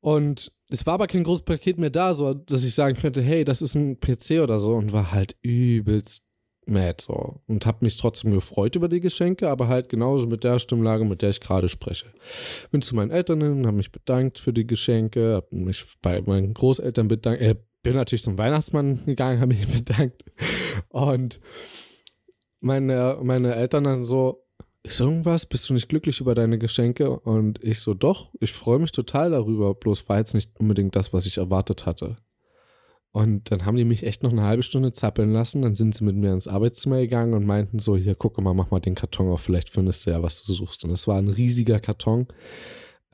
Und 0.00 0.52
es 0.70 0.86
war 0.86 0.94
aber 0.94 1.06
kein 1.06 1.24
großes 1.24 1.44
Paket 1.44 1.76
mehr 1.76 1.90
da, 1.90 2.14
so 2.14 2.32
dass 2.32 2.64
ich 2.64 2.74
sagen 2.74 2.96
könnte, 2.96 3.20
hey, 3.20 3.44
das 3.44 3.60
ist 3.60 3.74
ein 3.74 4.00
PC 4.00 4.40
oder 4.42 4.58
so 4.58 4.74
und 4.74 4.94
war 4.94 5.12
halt 5.12 5.36
übelst 5.42 6.25
mad 6.66 7.02
so 7.02 7.40
und 7.46 7.64
habe 7.64 7.78
mich 7.84 7.96
trotzdem 7.96 8.32
gefreut 8.32 8.76
über 8.76 8.88
die 8.88 9.00
Geschenke, 9.00 9.48
aber 9.48 9.68
halt 9.68 9.88
genauso 9.88 10.26
mit 10.26 10.44
der 10.44 10.58
Stimmlage, 10.58 11.04
mit 11.04 11.22
der 11.22 11.30
ich 11.30 11.40
gerade 11.40 11.68
spreche. 11.68 12.06
Bin 12.70 12.82
zu 12.82 12.94
meinen 12.96 13.10
Eltern 13.10 13.40
hin, 13.40 13.66
habe 13.66 13.76
mich 13.76 13.92
bedankt 13.92 14.38
für 14.38 14.52
die 14.52 14.66
Geschenke, 14.66 15.34
habe 15.34 15.56
mich 15.56 15.84
bei 16.02 16.20
meinen 16.22 16.54
Großeltern 16.54 17.08
bedankt, 17.08 17.40
äh, 17.40 17.56
bin 17.82 17.94
natürlich 17.94 18.24
zum 18.24 18.36
Weihnachtsmann 18.36 19.04
gegangen, 19.06 19.40
habe 19.40 19.54
mich 19.54 19.66
bedankt 19.72 20.24
und 20.88 21.40
meine, 22.60 23.18
meine 23.22 23.54
Eltern 23.54 23.84
dann 23.84 24.04
so, 24.04 24.42
ist 24.82 25.00
irgendwas? 25.00 25.46
Bist 25.46 25.68
du 25.68 25.74
nicht 25.74 25.88
glücklich 25.88 26.20
über 26.20 26.34
deine 26.34 26.58
Geschenke? 26.58 27.10
Und 27.10 27.62
ich 27.62 27.80
so, 27.80 27.92
doch, 27.92 28.30
ich 28.38 28.52
freue 28.52 28.78
mich 28.78 28.92
total 28.92 29.30
darüber, 29.32 29.74
bloß 29.74 30.08
war 30.08 30.18
jetzt 30.18 30.34
nicht 30.34 30.58
unbedingt 30.60 30.94
das, 30.94 31.12
was 31.12 31.26
ich 31.26 31.38
erwartet 31.38 31.86
hatte. 31.86 32.18
Und 33.16 33.50
dann 33.50 33.64
haben 33.64 33.78
die 33.78 33.86
mich 33.86 34.02
echt 34.02 34.22
noch 34.22 34.30
eine 34.30 34.42
halbe 34.42 34.62
Stunde 34.62 34.92
zappeln 34.92 35.32
lassen. 35.32 35.62
Dann 35.62 35.74
sind 35.74 35.94
sie 35.94 36.04
mit 36.04 36.16
mir 36.16 36.34
ins 36.34 36.48
Arbeitszimmer 36.48 36.98
gegangen 36.98 37.32
und 37.32 37.46
meinten 37.46 37.78
so, 37.78 37.96
hier, 37.96 38.14
guck 38.14 38.38
mal, 38.38 38.52
mach 38.52 38.70
mal 38.70 38.80
den 38.80 38.94
Karton 38.94 39.30
auf, 39.30 39.40
vielleicht 39.40 39.70
findest 39.70 40.04
du 40.04 40.10
ja, 40.10 40.22
was 40.22 40.42
du 40.42 40.52
suchst. 40.52 40.84
Und 40.84 40.90
es 40.90 41.08
war 41.08 41.16
ein 41.16 41.28
riesiger 41.28 41.80
Karton. 41.80 42.26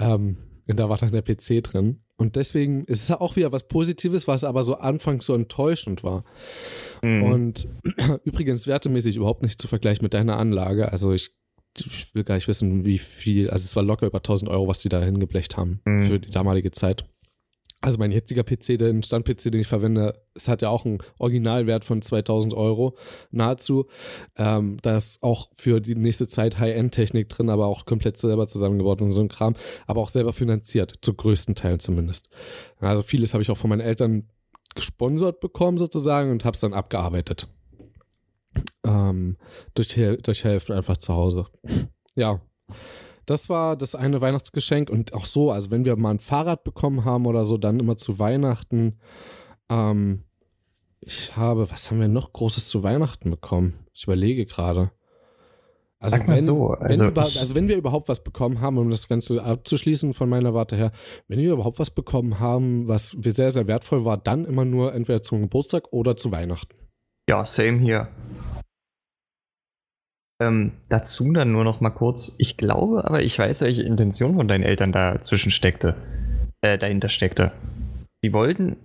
Ähm, 0.01 0.39
und 0.67 0.81
da 0.81 0.89
war 0.89 0.97
dann 0.97 1.13
der 1.13 1.23
PC 1.23 1.63
drin. 1.63 2.01
Und 2.17 2.35
deswegen 2.35 2.85
ist 2.87 3.03
es 3.03 3.09
ja 3.11 3.21
auch 3.21 3.37
wieder 3.37 3.53
was 3.53 3.69
Positives, 3.69 4.27
was 4.27 4.43
aber 4.43 4.65
so 4.65 4.75
anfangs 4.75 5.25
so 5.25 5.35
enttäuschend 5.35 6.03
war. 6.03 6.25
Mhm. 7.05 7.23
Und 7.23 7.69
übrigens 8.25 8.67
wertemäßig 8.67 9.15
überhaupt 9.15 9.45
nicht 9.45 9.61
zu 9.61 9.69
vergleichen 9.69 10.03
mit 10.03 10.15
deiner 10.15 10.37
Anlage. 10.37 10.91
Also 10.91 11.13
ich, 11.13 11.31
ich, 11.79 12.13
will 12.13 12.25
gar 12.25 12.35
nicht 12.35 12.49
wissen, 12.49 12.85
wie 12.85 12.99
viel, 12.99 13.51
also 13.51 13.65
es 13.65 13.77
war 13.77 13.85
locker 13.85 14.09
über 14.09 14.19
1000 14.19 14.51
Euro, 14.51 14.67
was 14.67 14.81
die 14.81 14.89
da 14.89 15.01
hingeblecht 15.01 15.57
haben 15.57 15.81
mhm. 15.85 16.03
für 16.03 16.19
die 16.19 16.31
damalige 16.31 16.73
Zeit. 16.73 17.05
Also 17.83 17.99
mein 17.99 18.13
jetziger 18.13 18.45
PC, 18.45 18.79
der 18.79 18.95
Stand-PC, 19.03 19.51
den 19.51 19.61
ich 19.61 19.67
verwende, 19.67 20.23
es 20.35 20.47
hat 20.47 20.63
ja 20.63 20.69
auch 20.69 20.85
einen 20.85 20.99
Originalwert 21.19 21.85
von 21.85 22.01
2000 22.01 22.55
Euro 22.55 22.97
nahezu. 23.33 23.89
Ähm, 24.37 24.77
da 24.83 24.97
ist 24.97 25.25
auch 25.25 25.49
für 25.53 25.81
die 25.81 25.97
nächste 25.97 26.29
Zeit 26.29 26.61
High-End-Technik 26.61 27.29
drin, 27.29 27.51
aber 27.51 27.67
auch 27.67 27.85
komplett 27.85 28.17
selber 28.19 28.47
zusammengebaut 28.47 29.03
und 29.03 29.11
so 29.11 29.21
ein 29.21 29.29
Kram, 29.29 29.57
aber 29.89 30.01
auch 30.01 30.11
selber 30.11 30.33
finanziert, 30.33 30.95
zu 31.03 31.13
größten 31.13 31.57
Teilen 31.57 31.81
zumindest. 31.81 32.29
Also 32.79 33.03
vieles 33.03 33.35
habe 33.35 33.43
ich 33.43 33.51
auch 33.51 33.59
von 33.59 33.69
meinen 33.69 33.81
Eltern 33.81 34.29
gesponsert 34.77 35.41
bekommen 35.41 35.77
sozusagen 35.77 36.31
und 36.31 36.45
habe 36.45 36.55
es 36.55 36.61
dann 36.61 36.75
abgearbeitet. 36.75 37.49
Ähm, 38.85 39.39
durch, 39.75 39.99
durch 40.23 40.45
Hälfte 40.45 40.77
einfach 40.77 40.99
zu 40.99 41.15
Hause. 41.15 41.47
ja. 42.15 42.41
Das 43.27 43.49
war 43.49 43.77
das 43.77 43.95
eine 43.95 44.21
Weihnachtsgeschenk 44.21 44.91
und 44.91 45.15
auch 45.15 45.25
so, 45.25 45.51
also 45.51 45.71
wenn 45.71 45.85
wir 45.85 45.97
mal 45.97 46.11
ein 46.11 46.19
Fahrrad 46.19 46.65
bekommen 46.65 47.05
haben 47.05 47.27
oder 47.27 47.45
so, 47.45 47.57
dann 47.57 47.81
immer 47.81 47.97
zu 47.97 48.19
Weihnachten. 48.19 48.99
Ähm, 49.69 50.25
ich 51.01 51.37
habe, 51.37 51.71
was 51.71 51.91
haben 51.91 52.01
wir 52.01 52.09
noch 52.09 52.33
Großes 52.33 52.69
zu 52.69 52.83
Weihnachten 52.83 53.31
bekommen? 53.31 53.87
Ich 53.93 54.05
überlege 54.05 54.47
gerade. 54.47 54.93
Also 56.03 56.17
Sag 56.17 56.27
mal 56.27 56.37
wenn, 56.37 56.43
so. 56.43 56.71
Also, 56.71 57.07
wenn 57.07 57.19
also 57.19 57.55
wenn 57.55 57.69
wir 57.69 57.77
überhaupt 57.77 58.09
was 58.09 58.25
bekommen 58.25 58.61
haben, 58.61 58.77
um 58.77 58.91
das 58.91 59.07
Ganze 59.07 59.43
abzuschließen 59.43 60.15
von 60.15 60.29
meiner 60.29 60.53
Warte 60.53 60.75
her, 60.75 60.91
wenn 61.29 61.39
wir 61.39 61.53
überhaupt 61.53 61.79
was 61.79 61.91
bekommen 61.91 62.41
haben, 62.41 62.89
was 62.89 63.11
sehr, 63.11 63.53
sehr 63.53 63.69
wertvoll 63.69 64.05
war, 64.05 64.17
dann 64.17 64.45
immer 64.45 64.65
nur 64.65 64.95
entweder 64.95 65.23
zum 65.23 65.43
Geburtstag 65.43 65.93
oder 65.93 66.17
zu 66.17 66.33
Weihnachten. 66.33 66.75
Ja, 67.29 67.45
same 67.45 67.79
hier. 67.79 68.09
Ähm, 70.43 70.73
dazu 70.89 71.33
dann 71.33 71.53
nur 71.53 71.63
noch 71.63 71.81
mal 71.81 71.91
kurz, 71.91 72.35
ich 72.39 72.57
glaube, 72.57 73.05
aber 73.05 73.23
ich 73.23 73.39
weiß, 73.39 73.61
welche 73.61 73.85
Intention 73.85 74.35
von 74.35 74.49
deinen 74.49 74.65
Eltern 74.65 74.91
dazwischen 74.91 75.53
steckte, 75.53 75.95
äh, 76.63 76.79
dahinter 76.79 77.09
steckte. 77.09 77.53
Sie 78.23 78.33
wollten 78.33 78.77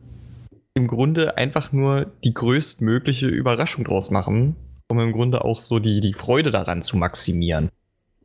im 0.76 0.88
Grunde 0.88 1.36
einfach 1.36 1.72
nur 1.72 2.12
die 2.24 2.36
größtmögliche 2.36 3.28
Überraschung 3.28 3.86
draus 3.86 4.12
machen, 4.12 4.56
um 4.88 5.00
im 5.00 5.14
Grunde 5.14 5.44
auch 5.44 5.60
so 5.60 5.80
die, 5.80 6.00
die 6.00 6.14
Freude 6.14 6.52
daran 6.52 6.84
zu 6.84 6.96
maximieren. 6.96 7.70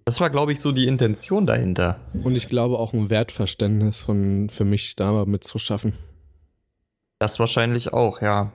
Das 0.05 0.20
war, 0.20 0.28
glaube 0.28 0.53
ich, 0.53 0.61
so 0.61 0.70
die 0.72 0.87
Intention 0.87 1.47
dahinter. 1.47 2.01
Und 2.24 2.37
ich 2.37 2.51
glaube 2.51 2.78
auch 2.78 2.93
ein 2.93 3.09
Wertverständnis 3.09 4.03
von, 4.03 4.51
für 4.51 4.66
mich 4.66 4.95
da 4.95 5.24
mitzuschaffen. 5.24 5.95
Das 7.18 7.39
wahrscheinlich 7.39 7.95
auch, 7.95 8.20
ja. 8.20 8.53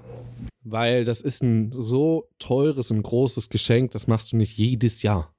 Weil 0.64 1.04
das 1.04 1.22
ist 1.22 1.42
ein 1.44 1.72
so 1.72 2.30
teures 2.40 2.92
und 2.92 3.04
großes 3.04 3.50
Geschenk, 3.50 3.92
das 3.92 4.08
machst 4.08 4.32
du 4.32 4.38
nicht 4.38 4.58
jedes 4.58 5.02
Jahr. 5.02 5.34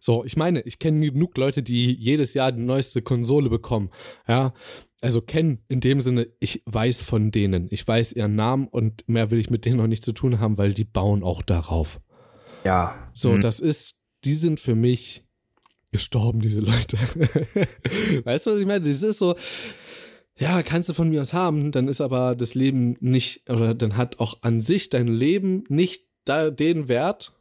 So, 0.00 0.24
ich 0.24 0.36
meine, 0.36 0.62
ich 0.62 0.78
kenne 0.78 1.10
genug 1.10 1.36
Leute, 1.36 1.62
die 1.62 1.92
jedes 1.92 2.34
Jahr 2.34 2.52
die 2.52 2.62
neueste 2.62 3.02
Konsole 3.02 3.50
bekommen. 3.50 3.90
Ja, 4.26 4.54
also 5.02 5.20
kennen 5.20 5.62
in 5.68 5.80
dem 5.80 6.00
Sinne, 6.00 6.28
ich 6.40 6.62
weiß 6.66 7.02
von 7.02 7.30
denen. 7.30 7.68
Ich 7.70 7.86
weiß 7.86 8.14
ihren 8.14 8.34
Namen 8.34 8.66
und 8.68 9.08
mehr 9.08 9.30
will 9.30 9.38
ich 9.38 9.50
mit 9.50 9.64
denen 9.64 9.76
noch 9.76 9.86
nicht 9.86 10.04
zu 10.04 10.12
tun 10.12 10.40
haben, 10.40 10.58
weil 10.58 10.72
die 10.72 10.84
bauen 10.84 11.22
auch 11.22 11.42
darauf. 11.42 12.00
Ja. 12.64 13.10
So, 13.12 13.32
mhm. 13.32 13.40
das 13.40 13.60
ist, 13.60 14.00
die 14.24 14.34
sind 14.34 14.60
für 14.60 14.74
mich 14.74 15.24
gestorben, 15.92 16.40
diese 16.40 16.60
Leute. 16.60 16.96
weißt 18.24 18.46
du, 18.46 18.50
was 18.52 18.60
ich 18.60 18.66
meine? 18.66 18.80
Das 18.80 19.02
ist 19.02 19.18
so, 19.18 19.34
ja, 20.40 20.62
kannst 20.62 20.88
du 20.88 20.94
von 20.94 21.10
mir 21.10 21.20
aus 21.20 21.34
haben, 21.34 21.70
dann 21.70 21.86
ist 21.86 22.00
aber 22.00 22.34
das 22.34 22.54
Leben 22.54 22.96
nicht, 23.00 23.48
oder 23.50 23.74
dann 23.74 23.96
hat 23.96 24.20
auch 24.20 24.38
an 24.40 24.60
sich 24.60 24.88
dein 24.88 25.06
Leben 25.06 25.64
nicht 25.68 26.06
da, 26.24 26.50
den 26.50 26.88
Wert, 26.88 27.38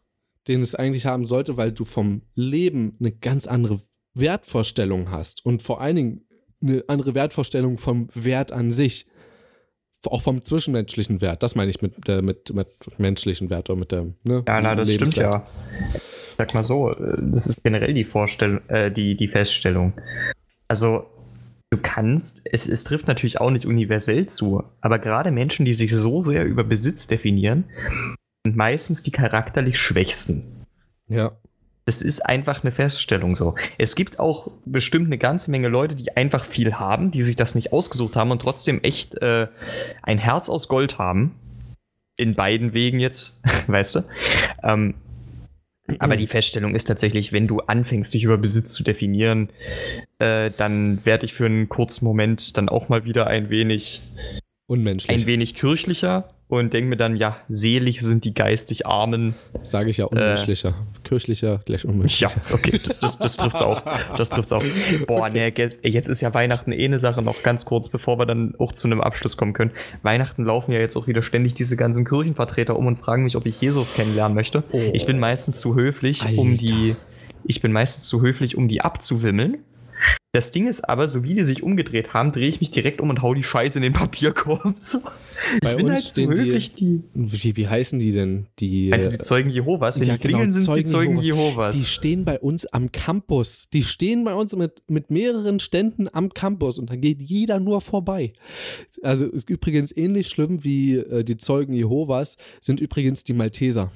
den 0.49 0.61
es 0.61 0.75
eigentlich 0.75 1.05
haben 1.05 1.25
sollte, 1.25 1.55
weil 1.55 1.71
du 1.71 1.85
vom 1.85 2.23
Leben 2.35 2.97
eine 2.99 3.13
ganz 3.13 3.47
andere 3.47 3.79
Wertvorstellung 4.13 5.11
hast 5.11 5.45
und 5.45 5.61
vor 5.61 5.79
allen 5.79 5.95
Dingen 5.95 6.25
eine 6.61 6.83
andere 6.87 7.15
Wertvorstellung 7.15 7.77
vom 7.77 8.09
Wert 8.13 8.51
an 8.51 8.69
sich. 8.69 9.07
Auch 10.05 10.21
vom 10.21 10.43
zwischenmenschlichen 10.43 11.19
Wert. 11.19 11.43
Das 11.43 11.55
meine 11.55 11.69
ich 11.69 11.81
mit, 11.81 12.07
äh, 12.07 12.21
mit, 12.21 12.53
mit 12.53 12.67
menschlichen 12.97 13.49
Wert 13.49 13.69
oder 13.69 13.79
mit 13.79 13.91
dem. 13.91 14.15
Ne, 14.23 14.43
ja, 14.47 14.61
na, 14.61 14.75
das 14.75 14.93
stimmt 14.93 15.17
ja. 15.17 15.45
Sag 16.37 16.53
mal 16.53 16.63
so, 16.63 16.93
das 16.93 17.47
ist 17.47 17.63
generell 17.63 17.93
die 17.93 18.05
Vorstellung, 18.05 18.65
äh, 18.69 18.91
die, 18.91 19.17
die 19.17 19.27
Feststellung. 19.27 19.93
Also, 20.69 21.05
du 21.69 21.77
kannst, 21.77 22.41
es, 22.51 22.67
es 22.67 22.83
trifft 22.83 23.07
natürlich 23.07 23.39
auch 23.39 23.51
nicht 23.51 23.65
universell 23.65 24.25
zu, 24.27 24.63
aber 24.81 24.99
gerade 24.99 25.31
Menschen, 25.31 25.65
die 25.65 25.73
sich 25.73 25.93
so 25.95 26.19
sehr 26.19 26.45
über 26.45 26.63
Besitz 26.63 27.07
definieren, 27.07 27.65
sind 28.43 28.55
meistens 28.55 29.03
die 29.03 29.11
charakterlich 29.11 29.77
Schwächsten. 29.77 30.65
Ja. 31.07 31.31
Das 31.85 32.03
ist 32.03 32.23
einfach 32.23 32.63
eine 32.63 32.71
Feststellung 32.71 33.35
so. 33.35 33.55
Es 33.79 33.95
gibt 33.95 34.19
auch 34.19 34.51
bestimmt 34.65 35.07
eine 35.07 35.17
ganze 35.17 35.49
Menge 35.49 35.69
Leute, 35.69 35.95
die 35.95 36.15
einfach 36.15 36.45
viel 36.45 36.75
haben, 36.75 37.09
die 37.09 37.23
sich 37.23 37.35
das 37.35 37.55
nicht 37.55 37.73
ausgesucht 37.73 38.15
haben 38.15 38.29
und 38.29 38.43
trotzdem 38.43 38.83
echt 38.83 39.15
äh, 39.21 39.47
ein 40.03 40.19
Herz 40.19 40.49
aus 40.49 40.67
Gold 40.67 40.99
haben. 40.99 41.35
In 42.15 42.35
beiden 42.35 42.73
Wegen 42.73 42.99
jetzt, 42.99 43.41
weißt 43.67 43.95
du. 43.95 43.99
Ähm, 44.61 44.93
aber 45.99 46.15
die 46.15 46.27
Feststellung 46.27 46.75
ist 46.75 46.85
tatsächlich, 46.85 47.33
wenn 47.33 47.47
du 47.47 47.61
anfängst, 47.61 48.13
dich 48.13 48.23
über 48.23 48.37
Besitz 48.37 48.73
zu 48.73 48.83
definieren, 48.83 49.49
äh, 50.19 50.51
dann 50.55 51.05
werde 51.05 51.25
ich 51.25 51.33
für 51.33 51.45
einen 51.45 51.69
kurzen 51.69 52.05
Moment 52.05 52.57
dann 52.57 52.69
auch 52.69 52.89
mal 52.89 53.05
wieder 53.05 53.27
ein 53.27 53.49
wenig 53.49 54.01
unmenschlich. 54.69 55.21
Ein 55.21 55.27
wenig 55.27 55.55
kirchlicher 55.55 56.29
und 56.47 56.73
denke 56.73 56.89
mir 56.89 56.97
dann, 56.97 57.15
ja, 57.15 57.37
selig 57.47 58.01
sind 58.01 58.25
die 58.25 58.33
geistig 58.33 58.87
Armen. 58.87 59.35
Sage 59.61 59.89
ich 59.89 59.97
ja 59.97 60.05
unmenschlicher. 60.05 60.69
Äh, 60.69 61.07
Kirchlicher 61.07 61.61
gleich 61.65 61.85
unmenschlicher. 61.85 62.33
Ja, 62.35 62.53
okay, 62.53 62.71
das, 62.71 62.99
das, 62.99 63.19
das 63.19 63.37
trifft's 63.37 63.61
auch. 63.61 63.81
Das 64.17 64.29
trifft's 64.29 64.51
auch. 64.51 64.63
Boah, 65.05 65.29
ne, 65.29 65.51
jetzt 65.83 66.09
ist 66.09 66.21
ja 66.21 66.33
Weihnachten 66.33 66.71
eh 66.71 66.85
eine 66.85 66.97
Sache, 66.97 67.21
noch 67.21 67.43
ganz 67.43 67.65
kurz, 67.65 67.89
bevor 67.89 68.17
wir 68.17 68.25
dann 68.25 68.55
auch 68.57 68.71
zu 68.71 68.87
einem 68.87 69.01
Abschluss 69.01 69.37
kommen 69.37 69.53
können. 69.53 69.71
Weihnachten 70.01 70.43
laufen 70.43 70.71
ja 70.71 70.79
jetzt 70.79 70.95
auch 70.95 71.07
wieder 71.07 71.21
ständig 71.21 71.53
diese 71.53 71.75
ganzen 71.75 72.05
Kirchenvertreter 72.05 72.77
um 72.77 72.87
und 72.87 72.97
fragen 72.97 73.23
mich, 73.23 73.35
ob 73.35 73.45
ich 73.45 73.61
Jesus 73.61 73.93
kennenlernen 73.93 74.35
möchte. 74.35 74.63
Oh. 74.71 74.81
Ich 74.93 75.05
bin 75.05 75.19
meistens 75.19 75.59
zu 75.59 75.75
höflich, 75.75 76.23
Alter. 76.23 76.39
um 76.39 76.57
die, 76.57 76.95
ich 77.43 77.61
bin 77.61 77.71
meistens 77.71 78.07
zu 78.07 78.21
höflich, 78.21 78.57
um 78.57 78.67
die 78.67 78.81
abzuwimmeln. 78.81 79.59
Das 80.31 80.51
Ding 80.51 80.67
ist 80.67 80.87
aber, 80.87 81.07
so 81.07 81.23
wie 81.23 81.33
die 81.33 81.43
sich 81.43 81.63
umgedreht 81.63 82.13
haben, 82.13 82.31
drehe 82.31 82.47
ich 82.47 82.59
mich 82.59 82.69
direkt 82.69 83.01
um 83.01 83.09
und 83.09 83.23
hau 83.23 83.33
die 83.33 83.43
Scheiße 83.43 83.79
in 83.79 83.83
den 83.83 83.93
Papierkorb. 83.93 84.75
So. 84.79 85.01
Bei 85.61 85.71
ich 85.71 85.77
bin 85.77 85.89
halt 85.89 85.99
so 85.99 86.29
höflich, 86.29 86.73
die. 86.73 87.01
Wie, 87.13 87.55
wie 87.55 87.67
heißen 87.67 87.99
die 87.99 88.11
denn? 88.11 88.47
Die, 88.59 88.91
also 88.91 89.09
die 89.09 89.17
Zeugen 89.17 89.49
Jehovas? 89.49 89.99
Wenn 89.99 90.07
ja, 90.07 90.13
die 90.13 90.19
genau, 90.19 90.37
klingeln, 90.37 90.51
sind 90.51 90.67
es 90.67 90.73
die 90.73 90.83
Zeugen 90.83 91.19
Jehovas. 91.19 91.25
Jehovas. 91.25 91.75
Die 91.77 91.85
stehen 91.85 92.25
bei 92.25 92.39
uns 92.39 92.65
am 92.65 92.91
Campus. 92.91 93.69
Die 93.73 93.83
stehen 93.83 94.23
bei 94.23 94.33
uns 94.33 94.55
mit, 94.55 94.83
mit 94.87 95.11
mehreren 95.11 95.59
Ständen 95.59 96.07
am 96.11 96.33
Campus 96.33 96.77
und 96.77 96.89
da 96.89 96.95
geht 96.95 97.21
jeder 97.21 97.59
nur 97.59 97.81
vorbei. 97.81 98.33
Also 99.01 99.27
übrigens 99.27 99.95
ähnlich 99.95 100.27
schlimm 100.27 100.63
wie 100.63 100.97
äh, 100.97 101.23
die 101.23 101.37
Zeugen 101.37 101.73
Jehovas 101.73 102.37
sind 102.61 102.79
übrigens 102.79 103.23
die 103.23 103.33
Malteser. 103.33 103.91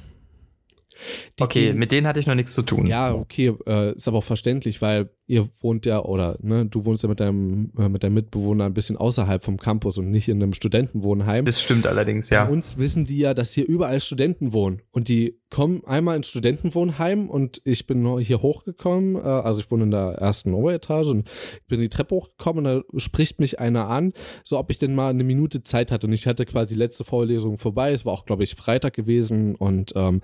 Die 1.39 1.43
okay, 1.43 1.66
gehen, 1.68 1.78
mit 1.78 1.91
denen 1.91 2.08
hatte 2.08 2.20
ich 2.20 2.28
noch 2.28 2.36
nichts 2.36 2.54
zu 2.54 2.62
tun. 2.62 2.86
Ja, 2.86 3.14
okay, 3.14 3.54
äh, 3.66 3.95
ist 3.95 4.08
aber 4.08 4.20
auch 4.20 4.24
verständlich, 4.24 4.82
weil 4.82 5.10
ihr 5.26 5.48
wohnt 5.62 5.86
ja, 5.86 6.04
oder 6.04 6.38
ne, 6.42 6.66
du 6.66 6.84
wohnst 6.86 7.04
ja 7.04 7.10
mit 7.10 7.20
deinem, 7.20 7.72
äh, 7.78 7.88
mit 7.88 8.04
deinem 8.04 8.16
Mitbewohner 8.16 8.66
ein 8.66 8.74
bisschen 8.74 8.98
außerhalb 8.98 9.44
vom 9.44 9.58
Campus 9.58 9.98
und 9.98 10.12
nicht 10.12 10.28
in 10.28 10.42
einem 10.42 10.54
Studentenwohnheim. 10.54 11.46
Das 11.46 11.62
stimmt 11.62 11.88
allerdings, 11.88 12.30
ja. 12.30 12.46
Bei 12.46 12.52
uns 12.52 12.78
wissen 12.78 13.06
die 13.06 13.20
ja, 13.20 13.34
dass 13.34 13.54
hier 13.54 13.68
überall 13.68 14.00
Studenten 14.02 14.54
wohnen. 14.54 14.82
Und 14.92 15.08
die 15.08 15.40
kommen 15.50 15.84
einmal 15.86 16.18
ins 16.18 16.28
Studentenwohnheim 16.28 17.30
und 17.30 17.62
ich 17.64 17.88
bin 17.88 18.18
hier 18.18 18.42
hochgekommen, 18.42 19.16
äh, 19.16 19.20
also 19.20 19.62
ich 19.62 19.72
wohne 19.72 19.84
in 19.84 19.92
der 19.92 20.16
ersten 20.20 20.54
Oberetage 20.54 21.10
und 21.12 21.30
bin 21.68 21.80
die 21.80 21.90
Treppe 21.90 22.16
hochgekommen 22.16 22.66
und 22.66 22.84
da 22.94 23.00
spricht 23.00 23.40
mich 23.40 23.60
einer 23.60 23.88
an, 23.88 24.14
so 24.44 24.58
ob 24.58 24.72
ich 24.72 24.80
denn 24.80 24.94
mal 24.94 25.10
eine 25.10 25.24
Minute 25.24 25.64
Zeit 25.64 25.92
hatte. 25.92 26.08
Und 26.08 26.14
ich 26.14 26.28
hatte 26.28 26.46
quasi 26.46 26.76
letzte 26.76 27.06
Vorlesung 27.06 27.58
vorbei. 27.58 27.92
Es 27.92 28.06
war 28.06 28.14
auch, 28.14 28.26
glaube 28.26 28.44
ich, 28.44 28.56
Freitag 28.56 28.94
gewesen 28.94 29.56
und 29.56 29.94
ähm, 29.96 30.22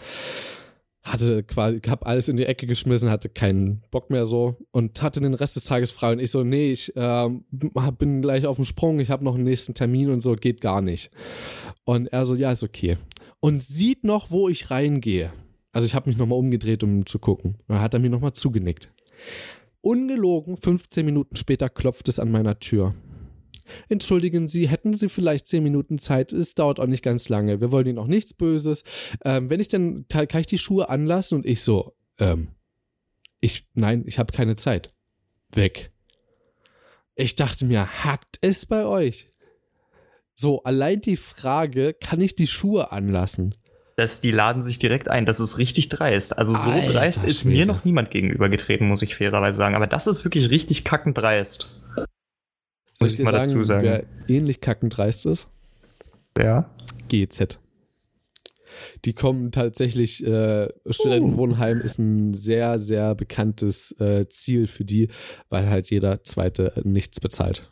hatte 1.12 1.44
quasi, 1.44 1.80
hab 1.88 2.06
alles 2.06 2.28
in 2.28 2.38
die 2.38 2.46
Ecke 2.46 2.68
geschmissen, 2.68 3.10
hatte 3.10 3.30
keinen 3.30 3.82
Bock 3.92 4.10
mehr 4.10 4.26
so 4.26 4.58
und 4.72 5.02
hatte 5.02 5.22
den 5.22 5.34
Rest 5.34 5.56
des 5.56 5.66
Tages 5.66 5.92
frei. 5.92 6.14
Und 6.14 6.20
ich 6.20 6.32
so, 6.32 6.44
nee, 6.44 6.72
ich 6.72 6.96
äh, 6.96 7.30
bin 7.98 8.22
gleich 8.22 8.46
auf 8.46 8.58
dem 8.58 8.66
Sprung, 8.66 9.00
ich 9.00 9.10
habe 9.10 9.24
noch 9.24 9.36
einen 9.36 9.44
nächsten 9.44 9.74
Termin 9.74 10.10
und 10.10 10.22
so, 10.22 10.36
geht 10.36 10.62
gar 10.62 10.82
nicht. 10.82 11.12
Und 11.84 12.08
er 12.08 12.26
so, 12.26 12.36
ja, 12.36 12.52
ist 12.52 12.64
okay. 12.64 12.98
Und 13.40 13.62
sieht 13.62 14.04
noch, 14.04 14.32
wo 14.32 14.50
ich 14.50 14.70
reingehe. 14.70 15.32
Also 15.72 15.86
ich 15.86 15.96
habe 15.96 16.10
mich 16.10 16.18
nochmal 16.18 16.40
umgedreht, 16.40 16.84
um 16.84 17.06
zu 17.06 17.20
gucken. 17.20 17.56
Und 17.68 17.70
dann 17.70 17.82
hat 17.82 17.94
er 17.94 18.00
mir 18.00 18.10
nochmal 18.10 18.34
zugenickt. 18.34 18.92
Ungelogen, 19.82 20.58
15 20.58 21.06
Minuten 21.06 21.36
später 21.36 21.70
klopft 21.70 22.10
es 22.10 22.20
an 22.20 22.32
meiner 22.32 22.60
Tür. 22.60 22.94
Entschuldigen 23.88 24.48
Sie, 24.48 24.68
hätten 24.68 24.94
Sie 24.94 25.10
vielleicht 25.10 25.48
zehn 25.48 25.64
Minuten 25.64 25.98
Zeit? 25.98 26.34
Es 26.34 26.56
dauert 26.56 26.80
auch 26.80 26.88
nicht 26.88 27.04
ganz 27.04 27.30
lange. 27.30 27.62
Wir 27.62 27.72
wollen 27.72 27.88
Ihnen 27.88 27.98
auch 27.98 28.08
nichts 28.08 28.34
Böses. 28.34 28.84
Ähm, 29.24 29.50
wenn 29.50 29.60
ich 29.60 29.68
dann, 29.68 30.06
kann, 30.08 30.28
kann 30.28 30.42
ich 30.42 30.48
die 30.48 30.58
Schuhe 30.58 30.90
anlassen? 30.90 31.36
Und 31.36 31.46
ich 31.46 31.62
so, 31.62 31.96
ähm, 32.20 32.50
ich, 33.42 33.68
nein, 33.74 34.04
ich 34.06 34.20
habe 34.20 34.34
keine 34.34 34.56
Zeit. 34.56 34.94
Weg. 35.54 35.92
Ich 37.16 37.36
dachte 37.36 37.66
mir, 37.66 38.04
hackt 38.04 38.38
es 38.42 38.66
bei 38.66 38.86
euch? 38.86 39.30
So, 40.36 40.64
allein 40.64 41.02
die 41.02 41.18
Frage, 41.18 41.94
kann 41.94 42.22
ich 42.22 42.36
die 42.36 42.48
Schuhe 42.48 42.92
anlassen? 42.92 43.56
dass 44.00 44.22
die 44.22 44.32
laden 44.32 44.62
sich 44.62 44.80
direkt 44.80 45.12
ein. 45.12 45.26
Das 45.26 45.42
ist 45.42 45.58
richtig 45.58 45.90
dreist. 45.90 46.38
Also 46.38 46.54
so 46.54 46.70
Alter, 46.70 46.94
dreist 46.94 47.26
ist 47.26 47.42
Schwede. 47.42 47.58
mir 47.58 47.66
noch 47.66 47.84
niemand 47.84 48.12
gegenübergetreten, 48.12 48.88
muss 48.88 49.02
ich 49.02 49.16
fairerweise 49.16 49.58
sagen. 49.58 49.76
Aber 49.76 49.88
das 49.88 50.08
ist 50.08 50.24
wirklich 50.24 50.50
richtig 50.50 50.86
kackend 50.86 51.18
dreist. 51.18 51.79
Soll 53.00 53.08
ich, 53.08 53.14
ich 53.16 53.26
mal 53.26 53.32
sagen, 53.32 53.44
dazu 53.46 53.64
sagen. 53.64 53.84
Wer 53.84 54.06
ähnlich 54.28 54.62
kackend 54.62 54.98
dreist 54.98 55.26
ist? 55.26 55.48
Ja. 56.38 56.70
GZ. 57.08 57.60
Die 59.06 59.14
kommen 59.14 59.52
tatsächlich, 59.52 60.26
äh, 60.26 60.68
Studentenwohnheim 60.90 61.80
ist 61.80 61.98
ein 61.98 62.34
sehr, 62.34 62.78
sehr 62.78 63.16
bekanntes 63.16 63.92
äh, 64.00 64.28
Ziel 64.30 64.68
für 64.68 64.86
die, 64.86 65.10
weil 65.50 65.70
halt 65.70 65.90
jeder 65.90 66.24
Zweite 66.24 66.74
nichts 66.84 67.20
bezahlt. 67.20 67.72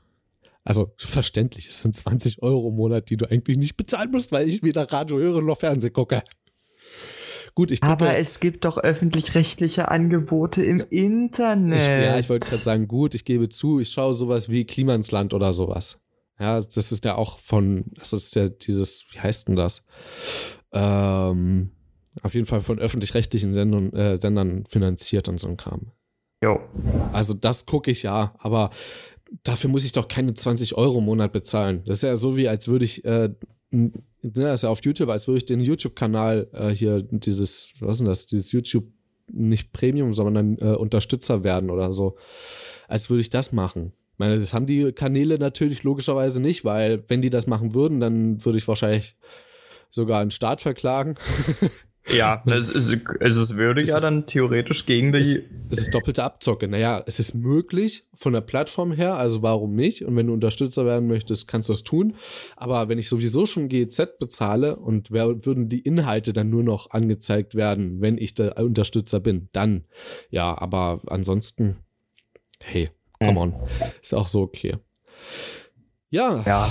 Also 0.64 0.92
verständlich, 0.98 1.68
es 1.68 1.82
sind 1.82 1.96
20 1.96 2.42
Euro 2.42 2.70
im 2.70 2.76
Monat, 2.76 3.10
die 3.10 3.16
du 3.16 3.26
eigentlich 3.30 3.58
nicht 3.58 3.78
bezahlen 3.78 4.12
musst, 4.12 4.32
weil 4.32 4.48
ich 4.48 4.64
weder 4.64 4.92
Radio 4.92 5.18
höre 5.18 5.42
noch 5.42 5.60
Fernsehen 5.60 5.94
gucke. 5.94 6.24
Gut, 7.58 7.72
ich 7.72 7.82
gucke, 7.82 7.92
Aber 7.92 8.16
es 8.16 8.40
gibt 8.40 8.66
doch 8.66 8.78
öffentlich-rechtliche 8.78 9.90
Angebote 9.90 10.64
im 10.64 10.80
Internet. 10.92 11.82
Ich, 11.82 11.88
ja, 11.88 12.20
ich 12.20 12.30
wollte 12.30 12.48
gerade 12.48 12.62
sagen, 12.62 12.88
gut, 12.88 13.16
ich 13.16 13.26
gebe 13.26 13.50
zu, 13.50 13.80
ich 13.80 13.90
schaue 13.90 14.14
sowas 14.14 14.48
wie 14.50 14.64
Klimansland 14.64 15.34
oder 15.34 15.52
sowas. 15.54 16.06
Ja, 16.40 16.62
das 16.62 16.92
ist 16.92 17.04
ja 17.04 17.16
auch 17.16 17.40
von, 17.40 17.86
das 17.96 18.14
ist 18.14 18.36
ja 18.36 18.50
dieses, 18.50 19.08
wie 19.12 19.22
heißt 19.22 19.48
denn 19.48 19.56
das? 19.56 19.88
Ähm, 20.72 21.72
Auf 22.22 22.36
jeden 22.36 22.46
Fall 22.46 22.62
von 22.62 22.78
öffentlich-rechtlichen 22.78 23.54
Sendern, 23.54 23.92
äh, 23.94 24.18
Sendern 24.18 24.68
finanziert 24.68 25.28
und 25.28 25.40
so 25.40 25.48
ein 25.48 25.58
Kram. 25.58 25.94
Jo. 26.44 26.60
Also 27.12 27.34
das 27.34 27.66
gucke 27.66 27.90
ich 27.90 28.04
ja, 28.04 28.36
aber 28.38 28.70
dafür 29.42 29.72
muss 29.72 29.84
ich 29.84 29.94
doch 29.94 30.08
keine 30.08 30.36
20 30.36 30.76
Euro 30.76 31.00
im 31.00 31.06
Monat 31.06 31.32
bezahlen. 31.32 31.82
Das 31.88 31.96
ist 31.98 32.04
ja 32.04 32.18
so 32.18 32.38
wie, 32.38 32.50
als 32.50 32.68
würde 32.68 32.86
ich, 32.86 33.04
äh, 33.04 33.32
ne, 34.36 34.54
ist 34.54 34.64
ja 34.64 34.70
auf 34.70 34.84
YouTube, 34.84 35.10
als 35.10 35.28
würde 35.28 35.38
ich 35.40 35.46
den 35.46 35.60
YouTube-Kanal 35.60 36.48
äh, 36.54 36.70
hier, 36.70 37.02
dieses, 37.02 37.74
was 37.80 37.94
ist 37.94 38.00
denn 38.00 38.08
das, 38.08 38.26
dieses 38.26 38.52
YouTube, 38.52 38.86
nicht 39.32 39.74
Premium, 39.74 40.14
sondern 40.14 40.58
äh, 40.60 40.76
Unterstützer 40.76 41.44
werden 41.44 41.70
oder 41.70 41.92
so. 41.92 42.18
Als 42.88 43.10
würde 43.10 43.22
ich 43.22 43.30
das 43.30 43.52
machen. 43.52 43.92
Ich 44.14 44.20
meine, 44.20 44.40
das 44.40 44.54
haben 44.54 44.66
die 44.66 44.94
Kanäle 44.94 45.38
natürlich 45.38 45.84
logischerweise 45.84 46.42
nicht, 46.42 46.64
weil 46.64 47.04
wenn 47.08 47.22
die 47.22 47.30
das 47.30 47.46
machen 47.46 47.74
würden, 47.74 48.00
dann 48.00 48.44
würde 48.46 48.58
ich 48.58 48.68
wahrscheinlich 48.68 49.16
sogar 49.92 50.22
einen 50.22 50.32
Staat 50.32 50.62
verklagen. 50.62 51.16
Ja, 52.16 52.42
es, 52.46 52.70
ist, 52.70 53.02
es 53.20 53.56
würde 53.56 53.82
ja 53.82 54.00
dann 54.00 54.26
theoretisch 54.26 54.86
gegen 54.86 55.12
die. 55.12 55.20
Es, 55.20 55.40
es 55.70 55.78
ist 55.80 55.94
doppelte 55.94 56.24
Abzocke. 56.24 56.68
Naja, 56.68 57.04
es 57.06 57.20
ist 57.20 57.34
möglich 57.34 58.08
von 58.14 58.34
der 58.34 58.42
Plattform 58.42 58.92
her, 58.92 59.16
also 59.16 59.42
warum 59.42 59.76
nicht? 59.76 60.04
Und 60.04 60.16
wenn 60.16 60.28
du 60.28 60.34
Unterstützer 60.34 60.86
werden 60.86 61.08
möchtest, 61.08 61.48
kannst 61.48 61.70
du 61.70 61.74
das 61.74 61.84
tun. 61.84 62.16
Aber 62.56 62.88
wenn 62.88 62.98
ich 62.98 63.10
sowieso 63.10 63.46
schon 63.46 63.68
GEZ 63.68 64.20
bezahle 64.20 64.78
und 64.78 65.12
wer, 65.12 65.46
würden 65.46 65.68
die 65.68 65.82
Inhalte 65.82 66.32
dann 66.34 66.50
nur 66.50 66.64
noch 66.64 66.92
angezeigt 66.92 67.56
werden, 67.56 68.02
wenn 68.02 68.18
ich 68.18 68.34
der 68.34 68.58
Unterstützer 68.58 69.20
bin, 69.20 69.50
dann 69.52 69.86
ja, 70.30 70.58
aber 70.58 71.02
ansonsten, 71.08 71.78
hey, 72.64 72.90
come 73.20 73.40
on, 73.40 73.56
ist 74.02 74.14
auch 74.14 74.28
so 74.28 74.42
okay. 74.42 74.78
Ja, 76.10 76.42
Ja. 76.46 76.70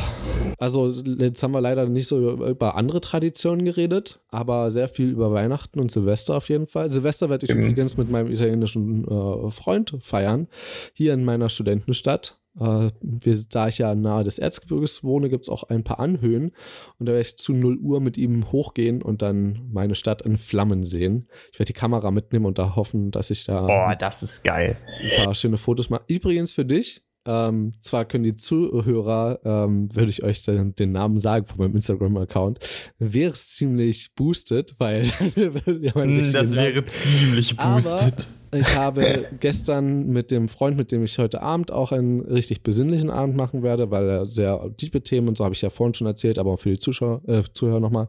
also 0.58 0.88
jetzt 0.88 1.42
haben 1.42 1.52
wir 1.52 1.60
leider 1.60 1.86
nicht 1.86 2.08
so 2.08 2.32
über 2.46 2.74
andere 2.74 3.00
Traditionen 3.02 3.64
geredet, 3.66 4.22
aber 4.30 4.70
sehr 4.70 4.88
viel 4.88 5.10
über 5.10 5.30
Weihnachten 5.32 5.78
und 5.78 5.90
Silvester 5.90 6.36
auf 6.36 6.48
jeden 6.48 6.66
Fall. 6.66 6.88
Silvester 6.88 7.28
werde 7.28 7.44
ich 7.46 7.54
Mhm. 7.54 7.60
übrigens 7.62 7.96
mit 7.98 8.10
meinem 8.10 8.30
italienischen 8.32 9.04
äh, 9.06 9.50
Freund 9.50 9.94
feiern, 10.00 10.48
hier 10.94 11.12
in 11.12 11.24
meiner 11.24 11.50
Studentenstadt. 11.50 12.40
Äh, 12.58 12.88
wir, 13.02 13.38
da 13.50 13.68
ich 13.68 13.76
ja 13.76 13.94
nahe 13.94 14.24
des 14.24 14.38
Erzgebirges 14.38 15.04
wohne, 15.04 15.28
gibt 15.28 15.42
es 15.44 15.50
auch 15.50 15.64
ein 15.64 15.84
paar 15.84 16.00
Anhöhen 16.00 16.52
und 16.98 17.04
da 17.06 17.12
werde 17.12 17.20
ich 17.28 17.36
zu 17.36 17.52
0 17.52 17.76
Uhr 17.76 18.00
mit 18.00 18.16
ihm 18.16 18.50
hochgehen 18.50 19.02
und 19.02 19.20
dann 19.20 19.68
meine 19.70 19.94
Stadt 19.94 20.22
in 20.22 20.38
Flammen 20.38 20.82
sehen. 20.82 21.28
Ich 21.52 21.58
werde 21.58 21.74
die 21.74 21.78
Kamera 21.78 22.10
mitnehmen 22.10 22.46
und 22.46 22.56
da 22.56 22.74
hoffen, 22.74 23.10
dass 23.10 23.28
ich 23.30 23.44
da 23.44 23.66
Boah, 23.66 23.94
das 23.98 24.22
ist 24.22 24.42
geil. 24.42 24.78
ein 25.18 25.24
paar 25.26 25.34
schöne 25.34 25.58
Fotos 25.58 25.90
machen. 25.90 26.04
Übrigens 26.08 26.52
für 26.52 26.64
dich, 26.64 27.02
ähm, 27.26 27.72
zwar 27.80 28.04
können 28.04 28.24
die 28.24 28.36
Zuhörer, 28.36 29.40
ähm, 29.44 29.94
würde 29.94 30.10
ich 30.10 30.22
euch 30.22 30.42
den, 30.42 30.74
den 30.76 30.92
Namen 30.92 31.18
sagen 31.18 31.46
von 31.46 31.58
meinem 31.58 31.74
Instagram-Account, 31.74 32.58
wäre 32.98 33.32
es 33.32 33.48
ziemlich 33.50 34.14
boosted, 34.14 34.74
weil 34.78 35.04
ja, 35.36 35.92
richtigen 35.92 36.18
Das 36.22 36.32
Namen- 36.32 36.54
wäre 36.54 36.86
ziemlich 36.86 37.58
Aber 37.58 37.74
boosted. 37.74 38.26
ich 38.54 38.76
habe 38.76 39.26
gestern 39.40 40.06
mit 40.08 40.30
dem 40.30 40.48
Freund, 40.48 40.76
mit 40.76 40.92
dem 40.92 41.02
ich 41.04 41.18
heute 41.18 41.42
Abend 41.42 41.72
auch 41.72 41.92
einen 41.92 42.20
richtig 42.20 42.62
besinnlichen 42.62 43.10
Abend 43.10 43.36
machen 43.36 43.62
werde, 43.62 43.90
weil 43.90 44.08
er 44.08 44.26
sehr 44.26 44.70
tiefe 44.76 45.02
Themen 45.02 45.28
und 45.28 45.36
so 45.38 45.44
habe 45.44 45.54
ich 45.54 45.62
ja 45.62 45.70
vorhin 45.70 45.94
schon 45.94 46.06
erzählt, 46.06 46.38
aber 46.38 46.52
auch 46.52 46.60
für 46.60 46.70
die 46.70 46.78
Zuschauer, 46.78 47.22
äh, 47.28 47.42
Zuhörer 47.52 47.80
nochmal. 47.80 48.08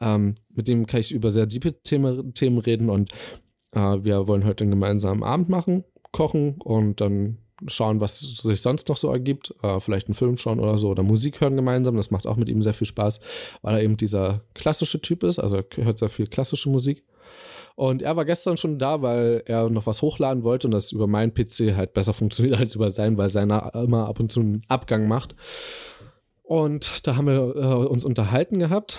Ähm, 0.00 0.34
mit 0.54 0.68
dem 0.68 0.86
kann 0.86 1.00
ich 1.00 1.12
über 1.12 1.30
sehr 1.30 1.48
tiefe 1.48 1.80
Themen, 1.82 2.34
Themen 2.34 2.58
reden 2.58 2.90
und 2.90 3.10
äh, 3.72 3.78
wir 4.02 4.26
wollen 4.28 4.44
heute 4.44 4.64
einen 4.64 4.72
gemeinsamen 4.72 5.22
Abend 5.22 5.48
machen, 5.48 5.84
kochen 6.12 6.56
und 6.58 7.00
dann 7.00 7.38
schauen, 7.66 8.00
was 8.00 8.20
sich 8.20 8.60
sonst 8.60 8.88
noch 8.88 8.96
so 8.96 9.10
ergibt. 9.10 9.54
Äh, 9.62 9.80
vielleicht 9.80 10.08
einen 10.08 10.14
Film 10.14 10.36
schauen 10.36 10.60
oder 10.60 10.78
so 10.78 10.88
oder 10.88 11.02
Musik 11.02 11.40
hören 11.40 11.56
gemeinsam. 11.56 11.96
Das 11.96 12.10
macht 12.10 12.26
auch 12.26 12.36
mit 12.36 12.48
ihm 12.48 12.62
sehr 12.62 12.74
viel 12.74 12.86
Spaß, 12.86 13.20
weil 13.62 13.76
er 13.76 13.82
eben 13.82 13.96
dieser 13.96 14.42
klassische 14.54 15.00
Typ 15.00 15.22
ist. 15.22 15.38
Also 15.38 15.56
er 15.56 15.84
hört 15.84 15.98
sehr 15.98 16.08
viel 16.08 16.26
klassische 16.26 16.70
Musik. 16.70 17.04
Und 17.76 18.02
er 18.02 18.16
war 18.16 18.24
gestern 18.24 18.56
schon 18.56 18.78
da, 18.78 19.00
weil 19.00 19.42
er 19.46 19.70
noch 19.70 19.86
was 19.86 20.02
hochladen 20.02 20.42
wollte 20.42 20.66
und 20.66 20.72
das 20.72 20.92
über 20.92 21.06
meinen 21.06 21.32
PC 21.32 21.76
halt 21.76 21.94
besser 21.94 22.12
funktioniert 22.14 22.58
als 22.58 22.74
über 22.74 22.90
seinen, 22.90 23.16
weil 23.16 23.30
seiner 23.30 23.74
immer 23.74 24.06
ab 24.06 24.20
und 24.20 24.30
zu 24.30 24.40
einen 24.40 24.62
Abgang 24.68 25.08
macht. 25.08 25.34
Und 26.42 27.06
da 27.06 27.16
haben 27.16 27.26
wir 27.26 27.56
äh, 27.56 27.86
uns 27.86 28.04
unterhalten 28.04 28.58
gehabt. 28.58 28.98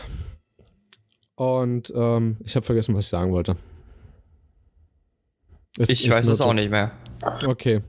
Und 1.35 1.91
ähm, 1.95 2.37
ich 2.45 2.55
habe 2.55 2.65
vergessen, 2.65 2.95
was 2.95 3.05
ich 3.05 3.09
sagen 3.09 3.31
wollte. 3.31 3.55
Es 5.77 5.89
Ich 5.89 6.09
weiß 6.09 6.27
es 6.27 6.41
auch 6.41 6.53
nicht 6.53 6.69
mehr. 6.69 6.91
Okay. 7.45 7.81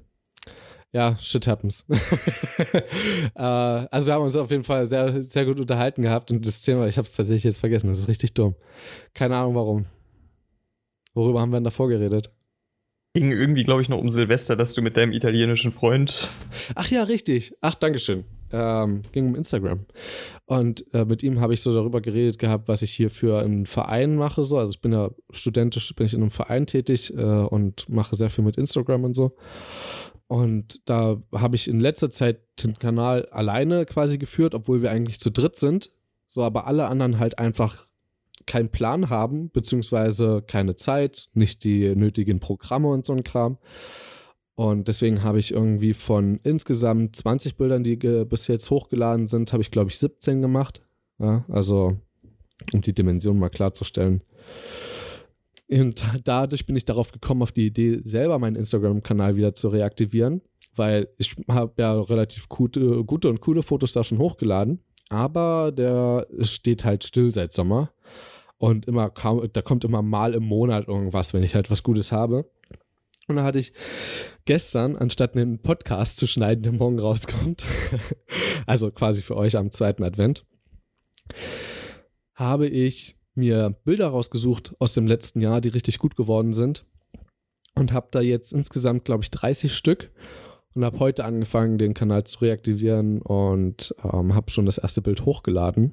Ja, 0.93 1.17
shit 1.19 1.47
happens. 1.47 1.87
äh, 3.35 3.43
also 3.43 4.07
wir 4.07 4.15
haben 4.15 4.25
uns 4.25 4.37
auf 4.37 4.51
jeden 4.51 4.65
Fall 4.65 4.85
sehr, 4.85 5.23
sehr 5.23 5.47
gut 5.47 5.59
unterhalten 5.59 6.03
gehabt 6.03 6.31
und 6.31 6.47
das 6.47 6.61
Thema, 6.61 6.87
ich 6.87 6.99
habe 6.99 7.07
es 7.07 7.17
tatsächlich 7.17 7.45
jetzt 7.45 7.61
vergessen, 7.61 7.89
das 7.89 8.01
ist 8.01 8.09
richtig 8.09 8.35
dumm. 8.35 8.55
Keine 9.15 9.37
Ahnung 9.37 9.55
warum. 9.55 9.87
Worüber 11.15 11.41
haben 11.41 11.51
wir 11.51 11.57
denn 11.57 11.65
davor 11.65 11.89
geredet? 11.89 12.31
Ging 13.15 13.31
irgendwie, 13.31 13.65
glaube 13.65 13.83
ich, 13.83 13.89
noch 13.89 13.99
um 13.99 14.11
Silvester, 14.11 14.57
dass 14.57 14.75
du 14.75 14.83
mit 14.83 14.97
deinem 14.97 15.13
italienischen 15.13 15.73
Freund. 15.73 16.29
Ach 16.75 16.91
ja, 16.91 17.03
richtig. 17.03 17.55
Ach, 17.61 17.75
Dankeschön. 17.75 18.25
Ähm, 18.53 19.03
ging 19.13 19.29
um 19.29 19.35
Instagram. 19.35 19.87
Und 20.45 20.85
äh, 20.93 21.05
mit 21.05 21.23
ihm 21.23 21.41
habe 21.41 21.55
ich 21.55 21.63
so 21.63 21.73
darüber 21.73 22.01
geredet 22.01 22.39
gehabt, 22.39 22.69
was 22.69 22.83
ich 22.83 22.93
hier 22.93 23.11
für 23.11 23.41
einen 23.41 23.67
Verein 23.67 24.17
mache. 24.17 24.45
So. 24.45 24.59
Also 24.59 24.73
ich 24.73 24.81
bin 24.81 24.93
ja 24.93 25.11
studentisch, 25.31 25.95
bin 25.95 26.07
ich 26.07 26.15
in 26.15 26.21
einem 26.21 26.31
Verein 26.31 26.67
tätig 26.67 27.13
äh, 27.17 27.23
und 27.23 27.89
mache 27.89 28.15
sehr 28.15 28.31
viel 28.31 28.45
mit 28.45 28.57
Instagram 28.57 29.05
und 29.05 29.15
so. 29.15 29.35
Und 30.27 30.89
da 30.89 31.21
habe 31.35 31.57
ich 31.57 31.69
in 31.69 31.81
letzter 31.81 32.11
Zeit 32.11 32.41
den 32.63 32.79
Kanal 32.79 33.27
alleine 33.31 33.85
quasi 33.87 34.19
geführt, 34.19 34.55
obwohl 34.55 34.83
wir 34.83 34.91
eigentlich 34.91 35.21
zu 35.21 35.31
dritt 35.31 35.57
sind. 35.57 35.93
So, 36.29 36.43
aber 36.43 36.67
alle 36.67 36.89
anderen 36.89 37.19
halt 37.19 37.39
einfach 37.39 37.85
keinen 38.47 38.71
Plan 38.71 39.11
haben, 39.11 39.51
beziehungsweise 39.51 40.43
keine 40.47 40.77
Zeit, 40.77 41.29
nicht 41.35 41.65
die 41.65 41.95
nötigen 41.95 42.41
Programme 42.41 42.89
und 42.89 43.05
so 43.07 43.13
ein 43.13 43.25
Kram. 43.25 43.59
Und 44.55 44.89
deswegen 44.89 45.23
habe 45.23 45.39
ich 45.39 45.53
irgendwie 45.53 45.95
von 45.95 46.39
insgesamt 46.43 47.17
20 47.17 47.57
Bildern, 47.57 47.85
die 47.85 47.97
bis 47.97 48.47
jetzt 48.49 48.71
hochgeladen 48.71 49.27
sind, 49.27 49.53
habe 49.53 49.63
ich 49.63 49.71
glaube 49.71 49.91
ich 49.91 49.99
17 49.99 50.43
gemacht. 50.43 50.83
Ja, 51.19 51.45
also 51.49 51.97
um 52.73 52.81
die 52.81 52.95
Dimension 52.95 53.39
mal 53.39 53.49
klarzustellen. 53.49 54.23
Und 55.71 56.05
dadurch 56.25 56.67
bin 56.67 56.77
ich 56.77 56.85
darauf 56.85 57.13
gekommen, 57.13 57.43
auf 57.43 57.53
die 57.53 57.67
Idee, 57.67 58.01
selber 58.05 58.39
meinen 58.39 58.57
Instagram-Kanal 58.57 59.37
wieder 59.37 59.55
zu 59.55 59.69
reaktivieren, 59.69 60.43
weil 60.75 61.09
ich 61.17 61.35
habe 61.49 61.73
ja 61.79 61.99
relativ 61.99 62.49
gute, 62.49 63.05
gute 63.05 63.29
und 63.31 63.41
coole 63.41 63.63
Fotos 63.63 63.93
da 63.93 64.05
schon 64.05 64.19
hochgeladen, 64.19 64.81
aber 65.09 65.73
der 65.73 66.27
steht 66.41 66.85
halt 66.85 67.05
still 67.05 67.31
seit 67.31 67.53
Sommer 67.53 67.91
und 68.59 68.87
immer 68.87 69.11
da 69.53 69.63
kommt 69.63 69.85
immer 69.85 70.03
mal 70.03 70.35
im 70.35 70.45
Monat 70.45 70.89
irgendwas, 70.89 71.33
wenn 71.33 71.43
ich 71.43 71.55
halt 71.55 71.71
was 71.71 71.83
Gutes 71.83 72.13
habe. 72.13 72.51
Und 73.29 73.37
da 73.37 73.45
hatte 73.45 73.59
ich 73.59 73.73
gestern, 74.45 74.97
anstatt 74.97 75.37
einen 75.37 75.61
Podcast 75.61 76.17
zu 76.17 76.27
schneiden, 76.27 76.63
der 76.63 76.73
morgen 76.73 76.99
rauskommt, 76.99 77.65
also 78.67 78.91
quasi 78.91 79.23
für 79.23 79.37
euch 79.37 79.57
am 79.57 79.71
zweiten 79.71 80.03
Advent, 80.03 80.47
habe 82.35 82.67
ich 82.67 83.17
mir 83.35 83.73
Bilder 83.85 84.09
rausgesucht 84.09 84.75
aus 84.79 84.95
dem 84.95 85.07
letzten 85.07 85.41
Jahr, 85.41 85.61
die 85.61 85.69
richtig 85.69 85.99
gut 85.99 86.17
geworden 86.17 86.53
sind. 86.53 86.85
Und 87.75 87.93
habe 87.93 88.09
da 88.11 88.21
jetzt 88.21 88.53
insgesamt, 88.53 89.05
glaube 89.05 89.23
ich, 89.23 89.31
30 89.31 89.75
Stück. 89.75 90.11
Und 90.75 90.85
habe 90.85 90.99
heute 90.99 91.25
angefangen, 91.25 91.79
den 91.79 91.95
Kanal 91.95 92.25
zu 92.25 92.41
reaktivieren 92.41 93.21
und 93.21 93.95
ähm, 94.05 94.35
habe 94.35 94.51
schon 94.51 94.67
das 94.67 94.79
erste 94.79 95.03
Bild 95.03 95.25
hochgeladen. 95.25 95.93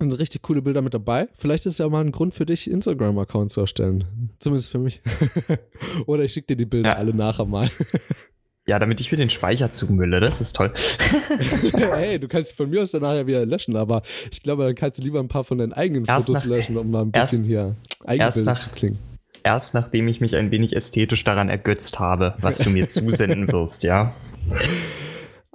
Und 0.00 0.12
richtig 0.12 0.42
coole 0.42 0.62
Bilder 0.62 0.80
mit 0.82 0.94
dabei. 0.94 1.26
Vielleicht 1.34 1.66
ist 1.66 1.72
es 1.72 1.78
ja 1.78 1.88
mal 1.88 2.04
ein 2.04 2.12
Grund 2.12 2.32
für 2.34 2.46
dich, 2.46 2.70
Instagram-Account 2.70 3.50
zu 3.50 3.60
erstellen. 3.62 4.04
Zumindest 4.38 4.70
für 4.70 4.78
mich. 4.78 5.00
Oder 6.06 6.22
ich 6.22 6.32
schicke 6.32 6.48
dir 6.48 6.56
die 6.56 6.66
Bilder 6.66 6.90
Ja. 6.90 6.96
alle 6.96 7.12
nachher 7.14 7.46
mal. 7.46 7.68
Ja, 8.66 8.78
damit 8.78 9.00
ich 9.00 9.10
mir 9.10 9.18
den 9.18 9.30
Speicher 9.30 9.70
zumülle, 9.70 10.20
das 10.20 10.40
ist 10.40 10.54
toll. 10.54 10.72
hey, 11.94 12.18
du 12.20 12.28
kannst 12.28 12.54
von 12.56 12.68
mir 12.70 12.82
aus 12.82 12.90
dann 12.92 13.02
nachher 13.02 13.26
wieder 13.26 13.44
löschen, 13.46 13.74
aber 13.76 14.02
ich 14.30 14.42
glaube, 14.42 14.64
dann 14.64 14.74
kannst 14.74 14.98
du 14.98 15.02
lieber 15.02 15.18
ein 15.20 15.28
paar 15.28 15.42
von 15.44 15.58
deinen 15.58 15.72
eigenen 15.72 16.04
Erst 16.04 16.26
Fotos 16.26 16.42
nach- 16.44 16.48
löschen, 16.50 16.76
um 16.76 16.90
mal 16.90 17.02
ein 17.02 17.10
bisschen 17.10 17.44
hier 17.44 17.74
erst 18.04 18.08
Eigenbilder 18.08 18.52
nach- 18.52 18.58
zu 18.58 18.68
klingen. 18.70 18.98
Erst 19.42 19.72
nachdem 19.74 20.06
ich 20.08 20.20
mich 20.20 20.36
ein 20.36 20.50
wenig 20.50 20.76
ästhetisch 20.76 21.24
daran 21.24 21.48
ergötzt 21.48 21.98
habe, 21.98 22.34
was 22.40 22.58
du 22.58 22.70
mir 22.70 22.88
zusenden 22.90 23.50
wirst, 23.50 23.84
ja. 23.84 24.14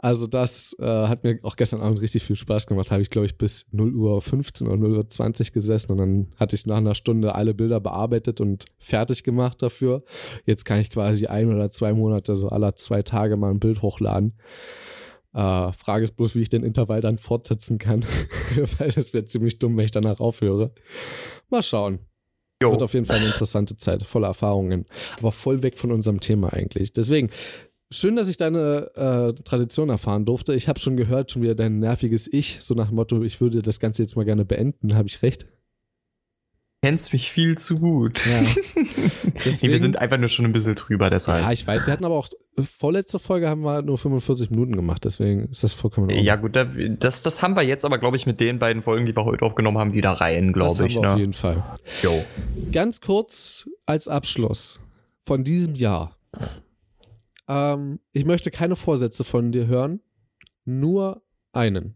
Also 0.04 0.28
das 0.28 0.76
äh, 0.80 0.86
hat 0.86 1.24
mir 1.24 1.40
auch 1.44 1.56
gestern 1.56 1.80
Abend 1.80 2.02
richtig 2.02 2.24
viel 2.24 2.36
Spaß 2.36 2.68
gemacht. 2.68 2.92
Habe 2.92 3.02
ich, 3.02 3.10
glaube 3.10 3.26
ich, 3.26 3.38
bis 3.38 3.70
0 3.72 3.96
Uhr 3.96 4.22
15 4.22 4.68
oder 4.68 4.76
0 4.76 4.98
Uhr 4.98 5.08
20 5.08 5.54
gesessen 5.54 5.94
und 5.94 5.98
dann 5.98 6.28
hatte 6.36 6.58
ich 6.58 6.66
nach 6.66 6.76
einer 6.76 6.94
Stunde 6.94 7.36
alle 7.36 7.54
Bilder 7.54 7.80
bearbeitet 7.80 8.42
und 8.42 8.66
fertig 8.80 9.24
gemacht 9.24 9.62
dafür. 9.62 10.04
Jetzt 10.46 10.66
kann 10.66 10.82
ich 10.82 10.90
quasi 10.90 11.28
ein 11.28 11.48
oder 11.48 11.70
zwei 11.70 11.94
Monate, 11.94 12.36
so 12.36 12.50
aller 12.50 12.76
zwei 12.76 13.02
Tage 13.02 13.38
mal 13.38 13.52
ein 13.52 13.62
Bild 13.62 13.82
hochladen. 13.82 14.34
Äh, 15.34 15.72
Frage 15.72 16.04
ist 16.04 16.18
bloß, 16.18 16.36
wie 16.36 16.42
ich 16.42 16.50
den 16.50 16.66
Intervall 16.66 17.00
dann 17.00 17.18
fortsetzen 17.18 17.78
kann, 17.78 18.04
weil 18.78 18.92
das 18.92 19.14
wäre 19.14 19.24
ziemlich 19.24 19.60
dumm, 19.60 19.78
wenn 19.78 19.86
ich 19.86 19.92
danach 19.92 20.20
aufhöre. 20.20 20.74
Mal 21.50 21.64
schauen. 21.64 22.00
Jo. 22.62 22.72
Wird 22.72 22.84
auf 22.84 22.94
jeden 22.94 23.06
Fall 23.06 23.20
eine 23.20 23.28
interessante 23.28 23.78
Zeit, 23.78 24.04
voller 24.04 24.28
Erfahrungen, 24.28 24.86
aber 25.20 25.32
voll 25.32 25.64
weg 25.64 25.80
von 25.80 25.94
unserem 25.94 26.20
Thema 26.20 26.52
eigentlich. 26.52 26.92
Deswegen, 26.92 27.30
schön, 27.94 28.16
dass 28.16 28.30
ich 28.30 28.38
deine 28.38 28.92
äh, 28.96 29.44
Tradition 29.44 29.90
erfahren 29.90 30.26
durfte. 30.26 30.54
Ich 30.54 30.68
habe 30.68 30.80
schon 30.80 30.98
gehört, 30.98 31.32
schon 31.32 31.42
wieder 31.42 31.56
dein 31.56 31.80
nerviges 31.80 32.32
Ich, 32.32 32.58
so 32.62 32.74
nach 32.74 32.88
dem 32.88 32.96
Motto, 32.96 33.24
ich 33.24 33.40
würde 33.40 33.62
das 33.62 33.80
Ganze 33.80 34.04
jetzt 34.04 34.16
mal 34.16 34.26
gerne 34.26 34.46
beenden. 34.46 34.96
Habe 34.96 35.08
ich 35.08 35.22
recht? 35.22 35.48
kennst 36.84 37.14
mich 37.14 37.32
viel 37.32 37.58
zu 37.58 37.80
gut. 37.80 38.26
Ja. 38.26 38.44
Deswegen, 39.46 39.72
wir 39.72 39.80
sind 39.80 40.00
einfach 40.00 40.18
nur 40.18 40.28
schon 40.28 40.44
ein 40.44 40.52
bisschen 40.52 40.76
drüber 40.76 41.08
deshalb. 41.08 41.42
Ja, 41.42 41.52
ich 41.54 41.66
weiß, 41.66 41.88
wir 41.88 41.94
hatten 41.94 42.04
aber 42.04 42.16
auch 42.16 42.28
vorletzte 42.60 43.20
Folge 43.20 43.48
haben 43.48 43.62
wir 43.62 43.82
nur 43.82 43.98
45 43.98 44.50
Minuten 44.50 44.76
gemacht, 44.76 45.06
deswegen 45.06 45.48
ist 45.48 45.64
das 45.64 45.72
vollkommen 45.72 46.12
okay. 46.12 46.22
Ja, 46.22 46.36
gut, 46.36 46.58
das, 47.00 47.24
das 47.24 47.42
haben 47.42 47.56
wir 47.56 47.64
jetzt 47.64 47.86
aber, 47.86 48.00
glaube 48.00 48.18
ich, 48.18 48.26
mit 48.26 48.42
den 48.42 48.60
beiden 48.60 48.84
Folgen, 48.84 49.06
die 49.06 49.16
wir 49.16 49.24
heute 49.24 49.46
aufgenommen 49.46 49.78
haben, 49.78 49.94
wieder 49.94 50.12
rein, 50.12 50.52
glaube 50.52 50.88
ich. 50.88 50.96
Wir 50.96 51.02
ne? 51.02 51.14
Auf 51.14 51.18
jeden 51.18 51.34
Fall. 51.34 51.64
Jo. 52.02 52.24
Ganz 52.74 53.00
kurz 53.00 53.70
als 53.86 54.10
Abschluss 54.10 54.82
von 55.22 55.46
diesem 55.46 55.76
Jahr. 55.76 56.18
Ähm, 57.48 58.00
ich 58.12 58.26
möchte 58.26 58.52
keine 58.52 58.76
Vorsätze 58.76 59.24
von 59.24 59.52
dir 59.52 59.68
hören, 59.68 60.02
nur 60.66 61.24
einen. 61.52 61.96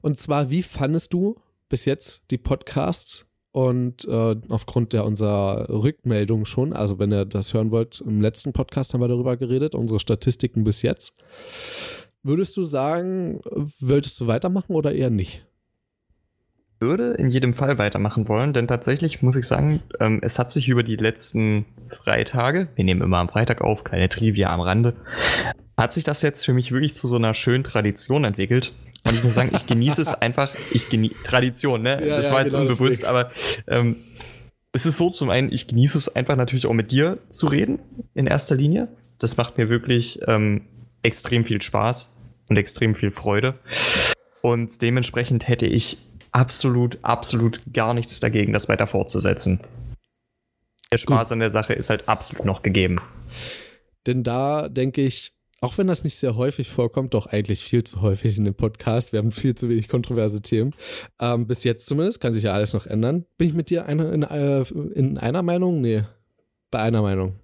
Und 0.00 0.18
zwar, 0.18 0.50
wie 0.50 0.62
fandest 0.62 1.12
du 1.12 1.36
bis 1.68 1.84
jetzt 1.84 2.30
die 2.30 2.38
Podcasts 2.38 3.26
und 3.52 4.06
äh, 4.06 4.36
aufgrund 4.48 4.92
der 4.92 5.04
unserer 5.04 5.68
Rückmeldung 5.68 6.44
schon, 6.44 6.72
also 6.72 6.98
wenn 6.98 7.12
ihr 7.12 7.24
das 7.24 7.54
hören 7.54 7.70
wollt, 7.70 8.00
im 8.00 8.20
letzten 8.20 8.52
Podcast 8.52 8.94
haben 8.94 9.00
wir 9.00 9.08
darüber 9.08 9.36
geredet, 9.36 9.74
unsere 9.74 10.00
Statistiken 10.00 10.64
bis 10.64 10.82
jetzt. 10.82 11.16
Würdest 12.22 12.56
du 12.56 12.62
sagen, 12.62 13.40
würdest 13.78 14.20
du 14.20 14.26
weitermachen 14.26 14.74
oder 14.74 14.92
eher 14.92 15.10
nicht? 15.10 15.47
Würde 16.80 17.14
in 17.14 17.30
jedem 17.30 17.54
Fall 17.54 17.78
weitermachen 17.78 18.28
wollen, 18.28 18.52
denn 18.52 18.68
tatsächlich 18.68 19.22
muss 19.22 19.36
ich 19.36 19.46
sagen, 19.46 19.80
ähm, 20.00 20.20
es 20.22 20.38
hat 20.38 20.50
sich 20.50 20.68
über 20.68 20.82
die 20.82 20.96
letzten 20.96 21.64
Freitage, 21.88 22.68
wir 22.76 22.84
nehmen 22.84 23.02
immer 23.02 23.18
am 23.18 23.28
Freitag 23.28 23.60
auf, 23.60 23.84
kleine 23.84 24.08
Trivia 24.08 24.50
am 24.52 24.60
Rande, 24.60 24.94
hat 25.76 25.92
sich 25.92 26.04
das 26.04 26.22
jetzt 26.22 26.44
für 26.44 26.52
mich 26.52 26.72
wirklich 26.72 26.94
zu 26.94 27.08
so 27.08 27.16
einer 27.16 27.34
schönen 27.34 27.64
Tradition 27.64 28.24
entwickelt, 28.24 28.72
und 29.04 29.14
ich 29.14 29.24
muss 29.24 29.34
sagen, 29.34 29.50
ich 29.54 29.66
genieße 29.66 30.02
es 30.02 30.12
einfach, 30.20 30.52
ich 30.72 30.88
genieße 30.88 31.22
Tradition, 31.22 31.82
ne? 31.82 32.04
Ja, 32.04 32.16
das 32.16 32.26
ja, 32.26 32.32
war 32.32 32.40
jetzt 32.42 32.52
genau 32.52 32.62
unbewusst, 32.62 33.04
aber 33.04 33.30
ähm, 33.66 33.96
es 34.72 34.86
ist 34.86 34.98
so, 34.98 35.10
zum 35.10 35.30
einen, 35.30 35.52
ich 35.52 35.66
genieße 35.66 35.96
es 35.96 36.14
einfach 36.14 36.36
natürlich 36.36 36.66
auch 36.66 36.72
mit 36.72 36.90
dir 36.90 37.18
zu 37.28 37.46
reden, 37.46 37.78
in 38.14 38.26
erster 38.26 38.54
Linie. 38.54 38.88
Das 39.18 39.36
macht 39.36 39.58
mir 39.58 39.68
wirklich 39.68 40.20
ähm, 40.26 40.62
extrem 41.02 41.44
viel 41.44 41.62
Spaß 41.62 42.14
und 42.48 42.56
extrem 42.56 42.94
viel 42.94 43.10
Freude. 43.10 43.54
Und 44.42 44.82
dementsprechend 44.82 45.48
hätte 45.48 45.66
ich 45.66 45.98
absolut, 46.32 46.98
absolut 47.02 47.60
gar 47.72 47.94
nichts 47.94 48.20
dagegen, 48.20 48.52
das 48.52 48.68
weiter 48.68 48.86
fortzusetzen. 48.86 49.60
Der 50.92 50.98
Spaß 50.98 51.28
Gut. 51.28 51.32
an 51.32 51.40
der 51.40 51.50
Sache 51.50 51.74
ist 51.74 51.90
halt 51.90 52.08
absolut 52.08 52.44
noch 52.46 52.62
gegeben. 52.62 52.98
Denn 54.06 54.22
da 54.22 54.68
denke 54.68 55.02
ich, 55.02 55.32
auch 55.60 55.76
wenn 55.76 55.86
das 55.88 56.04
nicht 56.04 56.16
sehr 56.16 56.36
häufig 56.36 56.68
vorkommt, 56.68 57.14
doch 57.14 57.26
eigentlich 57.26 57.60
viel 57.60 57.82
zu 57.82 58.00
häufig 58.00 58.38
in 58.38 58.44
dem 58.44 58.54
Podcast. 58.54 59.12
Wir 59.12 59.18
haben 59.18 59.32
viel 59.32 59.54
zu 59.54 59.68
wenig 59.68 59.88
kontroverse 59.88 60.40
Themen. 60.40 60.72
Ähm, 61.20 61.46
bis 61.46 61.64
jetzt 61.64 61.86
zumindest, 61.86 62.20
kann 62.20 62.32
sich 62.32 62.44
ja 62.44 62.52
alles 62.52 62.74
noch 62.74 62.86
ändern. 62.86 63.26
Bin 63.36 63.48
ich 63.48 63.54
mit 63.54 63.70
dir 63.70 63.86
eine, 63.86 64.04
in, 64.10 64.22
äh, 64.22 64.62
in 64.94 65.18
einer 65.18 65.42
Meinung? 65.42 65.80
Nee, 65.80 66.04
bei 66.70 66.78
einer 66.78 67.02
Meinung. 67.02 67.34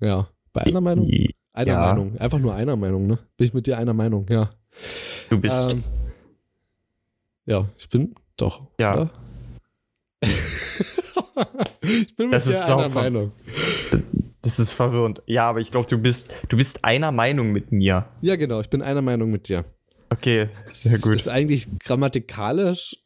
Ja, 0.00 0.28
bei 0.52 0.62
einer 0.62 0.80
Meinung? 0.80 1.08
Einer 1.52 1.72
ja. 1.72 1.80
Meinung. 1.80 2.16
Einfach 2.18 2.38
nur 2.38 2.54
einer 2.54 2.76
Meinung, 2.76 3.06
ne? 3.06 3.18
Bin 3.36 3.46
ich 3.46 3.54
mit 3.54 3.66
dir 3.66 3.76
einer 3.76 3.92
Meinung, 3.92 4.26
ja. 4.30 4.50
Du 5.28 5.38
bist. 5.38 5.72
Ähm, 5.72 5.84
ja, 7.44 7.68
ich 7.76 7.88
bin 7.90 8.14
doch. 8.40 8.62
Ja. 8.78 9.10
ich 10.22 12.16
bin 12.16 12.30
das 12.30 12.46
mit 12.46 12.56
dir 12.56 12.76
einer 12.76 12.88
Meinung. 12.88 13.32
Das 14.42 14.58
ist 14.58 14.72
verwirrend. 14.72 15.22
Ja, 15.26 15.48
aber 15.48 15.60
ich 15.60 15.70
glaube, 15.70 15.88
du 15.88 15.98
bist, 15.98 16.32
du 16.48 16.56
bist 16.56 16.84
einer 16.84 17.12
Meinung 17.12 17.52
mit 17.52 17.72
mir. 17.72 18.06
Ja, 18.20 18.36
genau, 18.36 18.60
ich 18.60 18.70
bin 18.70 18.82
einer 18.82 19.02
Meinung 19.02 19.30
mit 19.30 19.48
dir. 19.48 19.64
Okay, 20.10 20.48
sehr 20.72 20.98
gut. 20.98 21.12
Das 21.12 21.22
ist 21.22 21.28
eigentlich 21.28 21.68
grammatikalisch. 21.78 22.96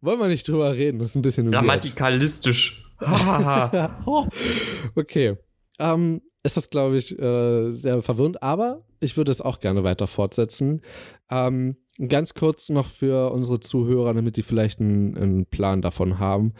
Wollen 0.00 0.18
wir 0.20 0.28
nicht 0.28 0.48
drüber 0.48 0.72
reden, 0.74 0.98
das 0.98 1.10
ist 1.10 1.16
ein 1.16 1.22
bisschen. 1.22 1.50
Grammatikalistisch. 1.50 2.84
okay. 4.94 5.36
Ähm, 5.78 6.22
ist 6.42 6.56
das, 6.56 6.70
glaube 6.70 6.96
ich, 6.96 7.18
äh, 7.18 7.70
sehr 7.70 8.02
verwirrend, 8.02 8.42
aber 8.42 8.84
ich 9.00 9.16
würde 9.16 9.30
es 9.30 9.40
auch 9.40 9.60
gerne 9.60 9.82
weiter 9.82 10.06
fortsetzen. 10.06 10.82
Ähm, 11.30 11.76
ganz 11.98 12.34
kurz 12.34 12.68
noch 12.68 12.88
für 12.88 13.32
unsere 13.32 13.60
Zuhörer, 13.60 14.14
damit 14.14 14.36
die 14.36 14.42
vielleicht 14.42 14.80
einen, 14.80 15.16
einen 15.16 15.46
Plan 15.46 15.82
davon 15.82 16.18
haben. 16.18 16.54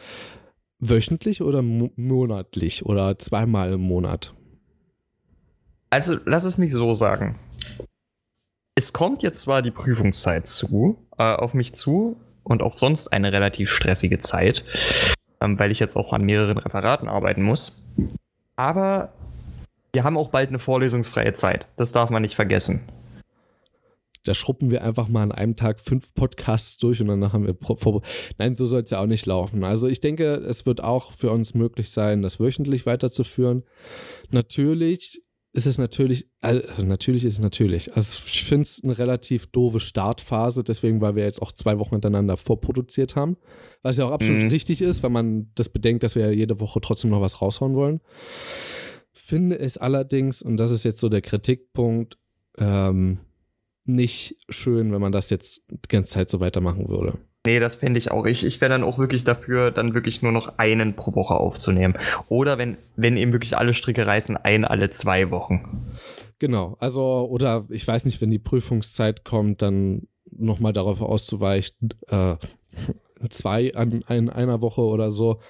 Wöchentlich 0.80 1.42
oder 1.42 1.62
monatlich 1.62 2.84
oder 2.84 3.18
zweimal 3.18 3.72
im 3.72 3.80
Monat? 3.80 4.34
Also, 5.90 6.16
lass 6.24 6.44
es 6.44 6.58
mich 6.58 6.72
so 6.72 6.92
sagen. 6.92 7.38
Es 8.74 8.92
kommt 8.92 9.22
jetzt 9.22 9.42
zwar 9.42 9.62
die 9.62 9.70
Prüfungszeit 9.70 10.46
zu, 10.46 10.98
äh, 11.16 11.22
auf 11.22 11.54
mich 11.54 11.74
zu 11.74 12.16
und 12.42 12.62
auch 12.62 12.74
sonst 12.74 13.12
eine 13.12 13.32
relativ 13.32 13.70
stressige 13.70 14.18
Zeit, 14.18 14.64
ähm, 15.40 15.58
weil 15.58 15.70
ich 15.70 15.78
jetzt 15.78 15.96
auch 15.96 16.12
an 16.12 16.24
mehreren 16.24 16.58
Referaten 16.58 17.08
arbeiten 17.08 17.42
muss. 17.42 17.84
Aber 18.56 19.12
wir 19.92 20.02
haben 20.02 20.18
auch 20.18 20.30
bald 20.30 20.48
eine 20.48 20.58
vorlesungsfreie 20.58 21.32
Zeit. 21.32 21.68
Das 21.76 21.92
darf 21.92 22.10
man 22.10 22.22
nicht 22.22 22.34
vergessen 22.34 22.88
da 24.24 24.34
schruppen 24.34 24.70
wir 24.70 24.82
einfach 24.82 25.08
mal 25.08 25.22
an 25.22 25.32
einem 25.32 25.56
Tag 25.56 25.80
fünf 25.80 26.14
Podcasts 26.14 26.78
durch 26.78 27.00
und 27.00 27.08
danach 27.08 27.32
haben 27.32 27.46
wir 27.46 27.56
vor. 27.76 28.02
Nein, 28.38 28.54
so 28.54 28.64
soll 28.64 28.82
es 28.82 28.90
ja 28.90 29.00
auch 29.00 29.06
nicht 29.06 29.26
laufen. 29.26 29.64
Also 29.64 29.86
ich 29.86 30.00
denke, 30.00 30.36
es 30.36 30.66
wird 30.66 30.82
auch 30.82 31.12
für 31.12 31.30
uns 31.30 31.54
möglich 31.54 31.90
sein, 31.90 32.22
das 32.22 32.40
wöchentlich 32.40 32.86
weiterzuführen. 32.86 33.64
Natürlich 34.30 35.22
ist 35.54 35.66
es 35.66 35.78
natürlich, 35.78 36.28
also 36.40 36.82
natürlich 36.82 37.24
ist 37.24 37.34
es 37.34 37.40
natürlich. 37.40 37.94
Also 37.94 38.22
ich 38.26 38.44
finde 38.44 38.62
es 38.62 38.82
eine 38.82 38.98
relativ 38.98 39.46
doofe 39.46 39.78
Startphase, 39.78 40.64
deswegen, 40.64 41.00
weil 41.00 41.14
wir 41.14 41.22
jetzt 41.22 41.40
auch 41.40 41.52
zwei 41.52 41.78
Wochen 41.78 41.94
hintereinander 41.94 42.36
vorproduziert 42.36 43.14
haben. 43.14 43.36
Was 43.82 43.98
ja 43.98 44.06
auch 44.06 44.10
absolut 44.10 44.42
mhm. 44.42 44.48
richtig 44.48 44.82
ist, 44.82 45.04
wenn 45.04 45.12
man 45.12 45.52
das 45.54 45.68
bedenkt, 45.68 46.02
dass 46.02 46.16
wir 46.16 46.26
ja 46.26 46.32
jede 46.32 46.58
Woche 46.58 46.80
trotzdem 46.80 47.10
noch 47.10 47.20
was 47.20 47.40
raushauen 47.40 47.74
wollen. 47.76 48.00
Finde 49.12 49.56
es 49.58 49.78
allerdings, 49.78 50.42
und 50.42 50.56
das 50.56 50.72
ist 50.72 50.84
jetzt 50.84 50.98
so 50.98 51.08
der 51.08 51.22
Kritikpunkt, 51.22 52.18
ähm, 52.58 53.18
nicht 53.84 54.36
schön, 54.48 54.92
wenn 54.92 55.00
man 55.00 55.12
das 55.12 55.30
jetzt 55.30 55.70
die 55.70 55.88
ganze 55.88 56.12
Zeit 56.12 56.30
so 56.30 56.40
weitermachen 56.40 56.88
würde. 56.88 57.18
Nee, 57.46 57.60
das 57.60 57.74
fände 57.74 57.98
ich 57.98 58.10
auch. 58.10 58.24
Ich, 58.24 58.44
ich 58.44 58.60
wäre 58.62 58.70
dann 58.70 58.82
auch 58.82 58.96
wirklich 58.96 59.24
dafür, 59.24 59.70
dann 59.70 59.92
wirklich 59.92 60.22
nur 60.22 60.32
noch 60.32 60.56
einen 60.56 60.96
pro 60.96 61.14
Woche 61.14 61.34
aufzunehmen. 61.34 61.94
Oder 62.28 62.56
wenn, 62.56 62.78
wenn 62.96 63.18
eben 63.18 63.32
wirklich 63.32 63.56
alle 63.56 63.74
Stricke 63.74 64.06
reißen, 64.06 64.38
einen 64.38 64.64
alle 64.64 64.88
zwei 64.90 65.30
Wochen. 65.30 65.86
Genau, 66.38 66.76
also, 66.80 67.28
oder 67.30 67.66
ich 67.68 67.86
weiß 67.86 68.06
nicht, 68.06 68.20
wenn 68.22 68.30
die 68.30 68.38
Prüfungszeit 68.38 69.24
kommt, 69.24 69.60
dann 69.60 70.08
nochmal 70.30 70.72
darauf 70.72 71.02
auszuweichen, 71.02 71.90
äh, 72.08 72.36
zwei 73.28 73.74
an, 73.74 74.02
in 74.08 74.30
einer 74.30 74.62
Woche 74.62 74.80
oder 74.80 75.10
so. 75.10 75.40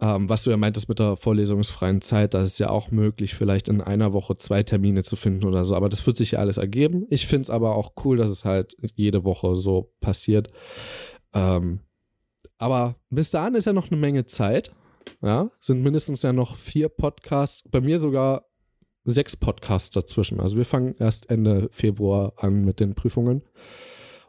Ähm, 0.00 0.28
was 0.28 0.44
du 0.44 0.50
ja 0.50 0.56
meintest 0.56 0.88
mit 0.88 1.00
der 1.00 1.16
vorlesungsfreien 1.16 2.00
Zeit, 2.00 2.34
da 2.34 2.42
ist 2.42 2.58
ja 2.58 2.70
auch 2.70 2.90
möglich, 2.92 3.34
vielleicht 3.34 3.68
in 3.68 3.80
einer 3.80 4.12
Woche 4.12 4.36
zwei 4.36 4.62
Termine 4.62 5.02
zu 5.02 5.16
finden 5.16 5.44
oder 5.44 5.64
so. 5.64 5.74
Aber 5.74 5.88
das 5.88 6.06
wird 6.06 6.16
sich 6.16 6.32
ja 6.32 6.38
alles 6.38 6.56
ergeben. 6.56 7.06
Ich 7.10 7.26
finde 7.26 7.42
es 7.42 7.50
aber 7.50 7.74
auch 7.74 7.92
cool, 8.04 8.16
dass 8.16 8.30
es 8.30 8.44
halt 8.44 8.76
jede 8.94 9.24
Woche 9.24 9.56
so 9.56 9.92
passiert. 10.00 10.48
Ähm, 11.34 11.80
aber 12.58 12.96
bis 13.10 13.30
dahin 13.30 13.54
ist 13.54 13.64
ja 13.64 13.72
noch 13.72 13.90
eine 13.90 14.00
Menge 14.00 14.26
Zeit. 14.26 14.72
Ja, 15.22 15.50
sind 15.58 15.82
mindestens 15.82 16.22
ja 16.22 16.32
noch 16.32 16.54
vier 16.56 16.88
Podcasts, 16.88 17.68
bei 17.68 17.80
mir 17.80 17.98
sogar 17.98 18.44
sechs 19.04 19.36
Podcasts 19.36 19.90
dazwischen. 19.90 20.38
Also 20.38 20.56
wir 20.56 20.64
fangen 20.64 20.94
erst 20.98 21.30
Ende 21.30 21.68
Februar 21.72 22.34
an 22.36 22.64
mit 22.64 22.78
den 22.78 22.94
Prüfungen 22.94 23.42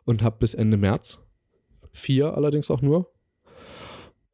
und 0.06 0.24
habe 0.24 0.38
bis 0.40 0.54
Ende 0.54 0.78
März 0.78 1.20
vier 1.92 2.36
allerdings 2.36 2.72
auch 2.72 2.82
nur. 2.82 3.12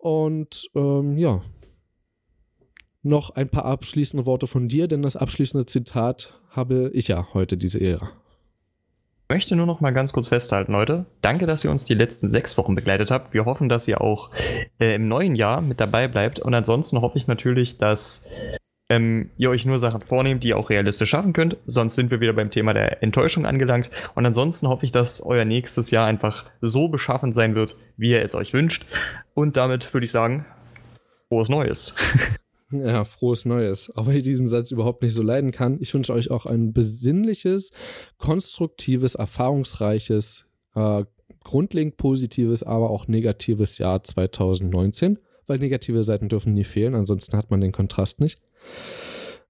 Und 0.06 0.70
ähm, 0.76 1.18
ja, 1.18 1.42
noch 3.02 3.32
ein 3.32 3.50
paar 3.50 3.66
abschließende 3.66 4.28
Worte 4.28 4.46
von 4.46 4.68
dir, 4.68 4.88
denn 4.88 5.02
das 5.02 5.16
abschließende 5.16 5.66
Zitat 5.66 6.40
habe 6.52 6.92
ich 6.94 7.08
ja 7.08 7.34
heute 7.34 7.58
diese 7.58 7.80
Ehre. 7.80 8.12
Ich 9.24 9.34
möchte 9.34 9.56
nur 9.56 9.66
noch 9.66 9.82
mal 9.82 9.90
ganz 9.90 10.14
kurz 10.14 10.28
festhalten, 10.28 10.74
Leute. 10.74 11.08
Danke, 11.22 11.48
dass 11.48 11.64
ihr 11.64 11.72
uns 11.72 11.86
die 11.86 11.96
letzten 11.96 12.28
sechs 12.28 12.56
Wochen 12.56 12.76
begleitet 12.76 13.10
habt. 13.10 13.34
Wir 13.34 13.46
hoffen, 13.46 13.68
dass 13.68 13.88
ihr 13.88 14.00
auch 14.00 14.30
äh, 14.80 14.94
im 14.94 15.08
neuen 15.08 15.34
Jahr 15.34 15.62
mit 15.62 15.80
dabei 15.80 16.08
bleibt. 16.08 16.38
Und 16.38 16.54
ansonsten 16.54 17.02
hoffe 17.02 17.18
ich 17.18 17.26
natürlich, 17.26 17.80
dass 17.80 18.30
ähm, 18.90 19.32
ihr 19.38 19.50
euch 19.50 19.66
nur 19.66 19.80
Sachen 19.80 20.02
vornehmt, 20.02 20.44
die 20.44 20.50
ihr 20.50 20.58
auch 20.58 20.70
realistisch 20.70 21.10
schaffen 21.10 21.34
könnt. 21.34 21.58
Sonst 21.66 21.96
sind 21.96 22.12
wir 22.12 22.20
wieder 22.20 22.34
beim 22.34 22.52
Thema 22.52 22.74
der 22.74 23.02
Enttäuschung 23.02 23.46
angelangt. 23.46 23.90
Und 24.14 24.26
ansonsten 24.26 24.68
hoffe 24.68 24.86
ich, 24.86 24.92
dass 24.92 25.22
euer 25.22 25.46
nächstes 25.46 25.92
Jahr 25.92 26.06
einfach 26.06 26.50
so 26.62 26.88
beschaffen 26.88 27.34
sein 27.34 27.56
wird, 27.56 27.76
wie 27.98 28.12
ihr 28.12 28.22
es 28.22 28.36
euch 28.36 28.54
wünscht. 28.54 28.86
Und 29.34 29.58
damit 29.58 29.92
würde 29.94 30.06
ich 30.06 30.12
sagen, 30.12 30.46
frohes 31.28 31.50
Neues. 31.50 31.96
Ja, 32.72 33.06
frohes 33.06 33.46
Neues. 33.46 33.96
Auch 33.96 34.08
wenn 34.08 34.18
ich 34.18 34.24
diesen 34.24 34.48
Satz 34.48 34.72
überhaupt 34.72 35.04
nicht 35.04 35.14
so 35.14 35.22
leiden 35.22 35.52
kann. 35.52 35.78
Ich 35.82 35.94
wünsche 35.94 36.14
euch 36.14 36.32
auch 36.32 36.48
ein 36.48 36.74
besinnliches, 36.74 37.72
konstruktives, 38.18 39.16
erfahrungsreiches, 39.16 40.48
äh, 40.74 41.06
grundlegend 41.44 41.98
positives, 41.98 42.64
aber 42.64 42.90
auch 42.90 43.08
negatives 43.08 43.78
Jahr 43.78 44.04
2019. 44.04 45.20
Weil 45.46 45.60
negative 45.60 46.04
Seiten 46.04 46.28
dürfen 46.28 46.54
nie 46.54 46.64
fehlen, 46.64 46.96
ansonsten 46.96 47.38
hat 47.38 47.52
man 47.52 47.62
den 47.62 47.72
Kontrast 47.72 48.20
nicht. 48.20 48.40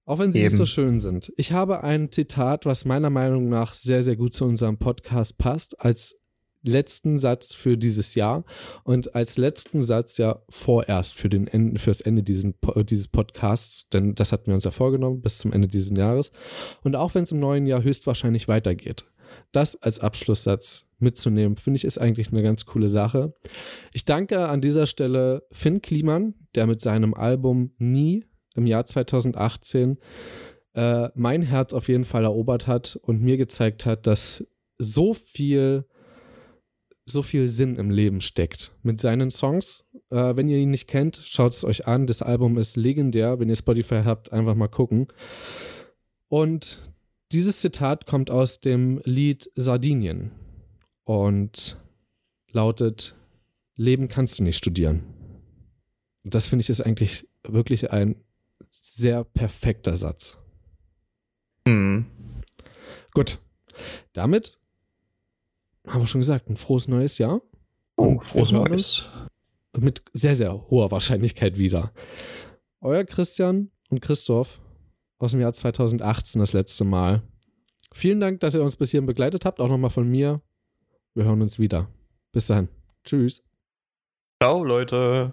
Auch 0.04 0.20
wenn 0.20 0.32
sie 0.32 0.38
Eben. 0.38 0.48
nicht 0.48 0.56
so 0.56 0.66
schön 0.66 1.00
sind. 1.00 1.32
Ich 1.36 1.52
habe 1.52 1.82
ein 1.82 2.12
Zitat, 2.12 2.64
was 2.64 2.84
meiner 2.84 3.10
Meinung 3.10 3.48
nach 3.48 3.74
sehr, 3.74 4.04
sehr 4.04 4.16
gut 4.16 4.34
zu 4.34 4.44
unserem 4.44 4.78
Podcast 4.78 5.36
passt, 5.36 5.80
als 5.80 6.22
letzten 6.62 7.18
Satz 7.18 7.54
für 7.54 7.76
dieses 7.76 8.14
Jahr 8.14 8.44
und 8.84 9.14
als 9.14 9.36
letzten 9.36 9.82
Satz 9.82 10.18
ja 10.18 10.42
vorerst 10.48 11.14
für 11.14 11.28
den 11.28 11.46
Ende, 11.46 11.80
fürs 11.80 12.00
Ende 12.00 12.22
diesen, 12.22 12.54
dieses 12.88 13.08
Podcasts, 13.08 13.88
denn 13.88 14.14
das 14.14 14.32
hatten 14.32 14.48
wir 14.48 14.54
uns 14.54 14.64
ja 14.64 14.70
vorgenommen 14.70 15.22
bis 15.22 15.38
zum 15.38 15.52
Ende 15.52 15.68
dieses 15.68 15.96
Jahres. 15.96 16.32
Und 16.82 16.96
auch 16.96 17.14
wenn 17.14 17.22
es 17.22 17.32
im 17.32 17.40
neuen 17.40 17.66
Jahr 17.66 17.82
höchstwahrscheinlich 17.82 18.48
weitergeht, 18.48 19.04
das 19.52 19.80
als 19.82 20.00
Abschlusssatz 20.00 20.90
mitzunehmen, 20.98 21.56
finde 21.56 21.76
ich, 21.76 21.84
ist 21.84 21.98
eigentlich 21.98 22.32
eine 22.32 22.42
ganz 22.42 22.64
coole 22.66 22.88
Sache. 22.88 23.34
Ich 23.92 24.04
danke 24.04 24.48
an 24.48 24.60
dieser 24.60 24.86
Stelle 24.86 25.42
Finn 25.52 25.82
Kliman, 25.82 26.34
der 26.54 26.66
mit 26.66 26.80
seinem 26.80 27.14
Album 27.14 27.72
Nie 27.78 28.24
im 28.56 28.66
Jahr 28.66 28.84
2018 28.84 29.98
äh, 30.76 31.08
mein 31.14 31.42
Herz 31.42 31.72
auf 31.72 31.88
jeden 31.88 32.04
Fall 32.04 32.24
erobert 32.24 32.66
hat 32.66 32.98
und 33.02 33.22
mir 33.22 33.38
gezeigt 33.38 33.86
hat, 33.86 34.06
dass 34.06 34.46
so 34.78 35.14
viel, 35.14 35.86
so 37.06 37.22
viel 37.22 37.48
Sinn 37.48 37.76
im 37.76 37.90
Leben 37.90 38.20
steckt 38.20 38.72
mit 38.82 39.00
seinen 39.00 39.30
Songs. 39.30 39.88
Äh, 40.10 40.36
wenn 40.36 40.50
ihr 40.50 40.58
ihn 40.58 40.70
nicht 40.70 40.86
kennt, 40.86 41.20
schaut 41.24 41.54
es 41.54 41.64
euch 41.64 41.86
an. 41.86 42.06
Das 42.06 42.20
Album 42.20 42.58
ist 42.58 42.76
legendär. 42.76 43.40
Wenn 43.40 43.48
ihr 43.48 43.56
Spotify 43.56 44.02
habt, 44.04 44.32
einfach 44.32 44.54
mal 44.54 44.68
gucken. 44.68 45.06
Und 46.28 46.78
dieses 47.32 47.60
Zitat 47.60 48.06
kommt 48.06 48.30
aus 48.30 48.60
dem 48.60 49.00
Lied 49.04 49.50
Sardinien 49.54 50.30
und 51.04 51.78
lautet: 52.52 53.14
Leben 53.76 54.08
kannst 54.08 54.38
du 54.38 54.42
nicht 54.42 54.58
studieren. 54.58 55.04
Das 56.22 56.46
finde 56.46 56.64
ich 56.64 56.68
ist 56.68 56.82
eigentlich 56.82 57.26
wirklich 57.44 57.92
ein 57.92 58.16
sehr 58.94 59.24
perfekter 59.24 59.96
Satz. 59.96 60.38
Hm. 61.66 62.06
Gut. 63.12 63.38
Damit 64.12 64.58
haben 65.86 66.02
wir 66.02 66.06
schon 66.06 66.20
gesagt, 66.20 66.48
ein 66.48 66.56
frohes 66.56 66.88
neues 66.88 67.18
Jahr. 67.18 67.42
Oh, 67.96 68.18
frohes 68.20 68.52
neues. 68.52 69.10
Mit 69.76 70.02
sehr, 70.12 70.34
sehr 70.34 70.68
hoher 70.70 70.90
Wahrscheinlichkeit 70.90 71.58
wieder. 71.58 71.92
Euer 72.80 73.04
Christian 73.04 73.70
und 73.90 74.00
Christoph 74.00 74.60
aus 75.18 75.32
dem 75.32 75.40
Jahr 75.40 75.52
2018 75.52 76.40
das 76.40 76.52
letzte 76.52 76.84
Mal. 76.84 77.22
Vielen 77.92 78.20
Dank, 78.20 78.40
dass 78.40 78.54
ihr 78.54 78.62
uns 78.62 78.76
bis 78.76 78.90
hierhin 78.90 79.06
begleitet 79.06 79.44
habt. 79.44 79.60
Auch 79.60 79.68
nochmal 79.68 79.90
von 79.90 80.08
mir. 80.08 80.42
Wir 81.14 81.24
hören 81.24 81.42
uns 81.42 81.58
wieder. 81.58 81.88
Bis 82.32 82.46
dahin. 82.46 82.68
Tschüss. 83.04 83.42
Ciao, 84.42 84.62
Leute. 84.62 85.32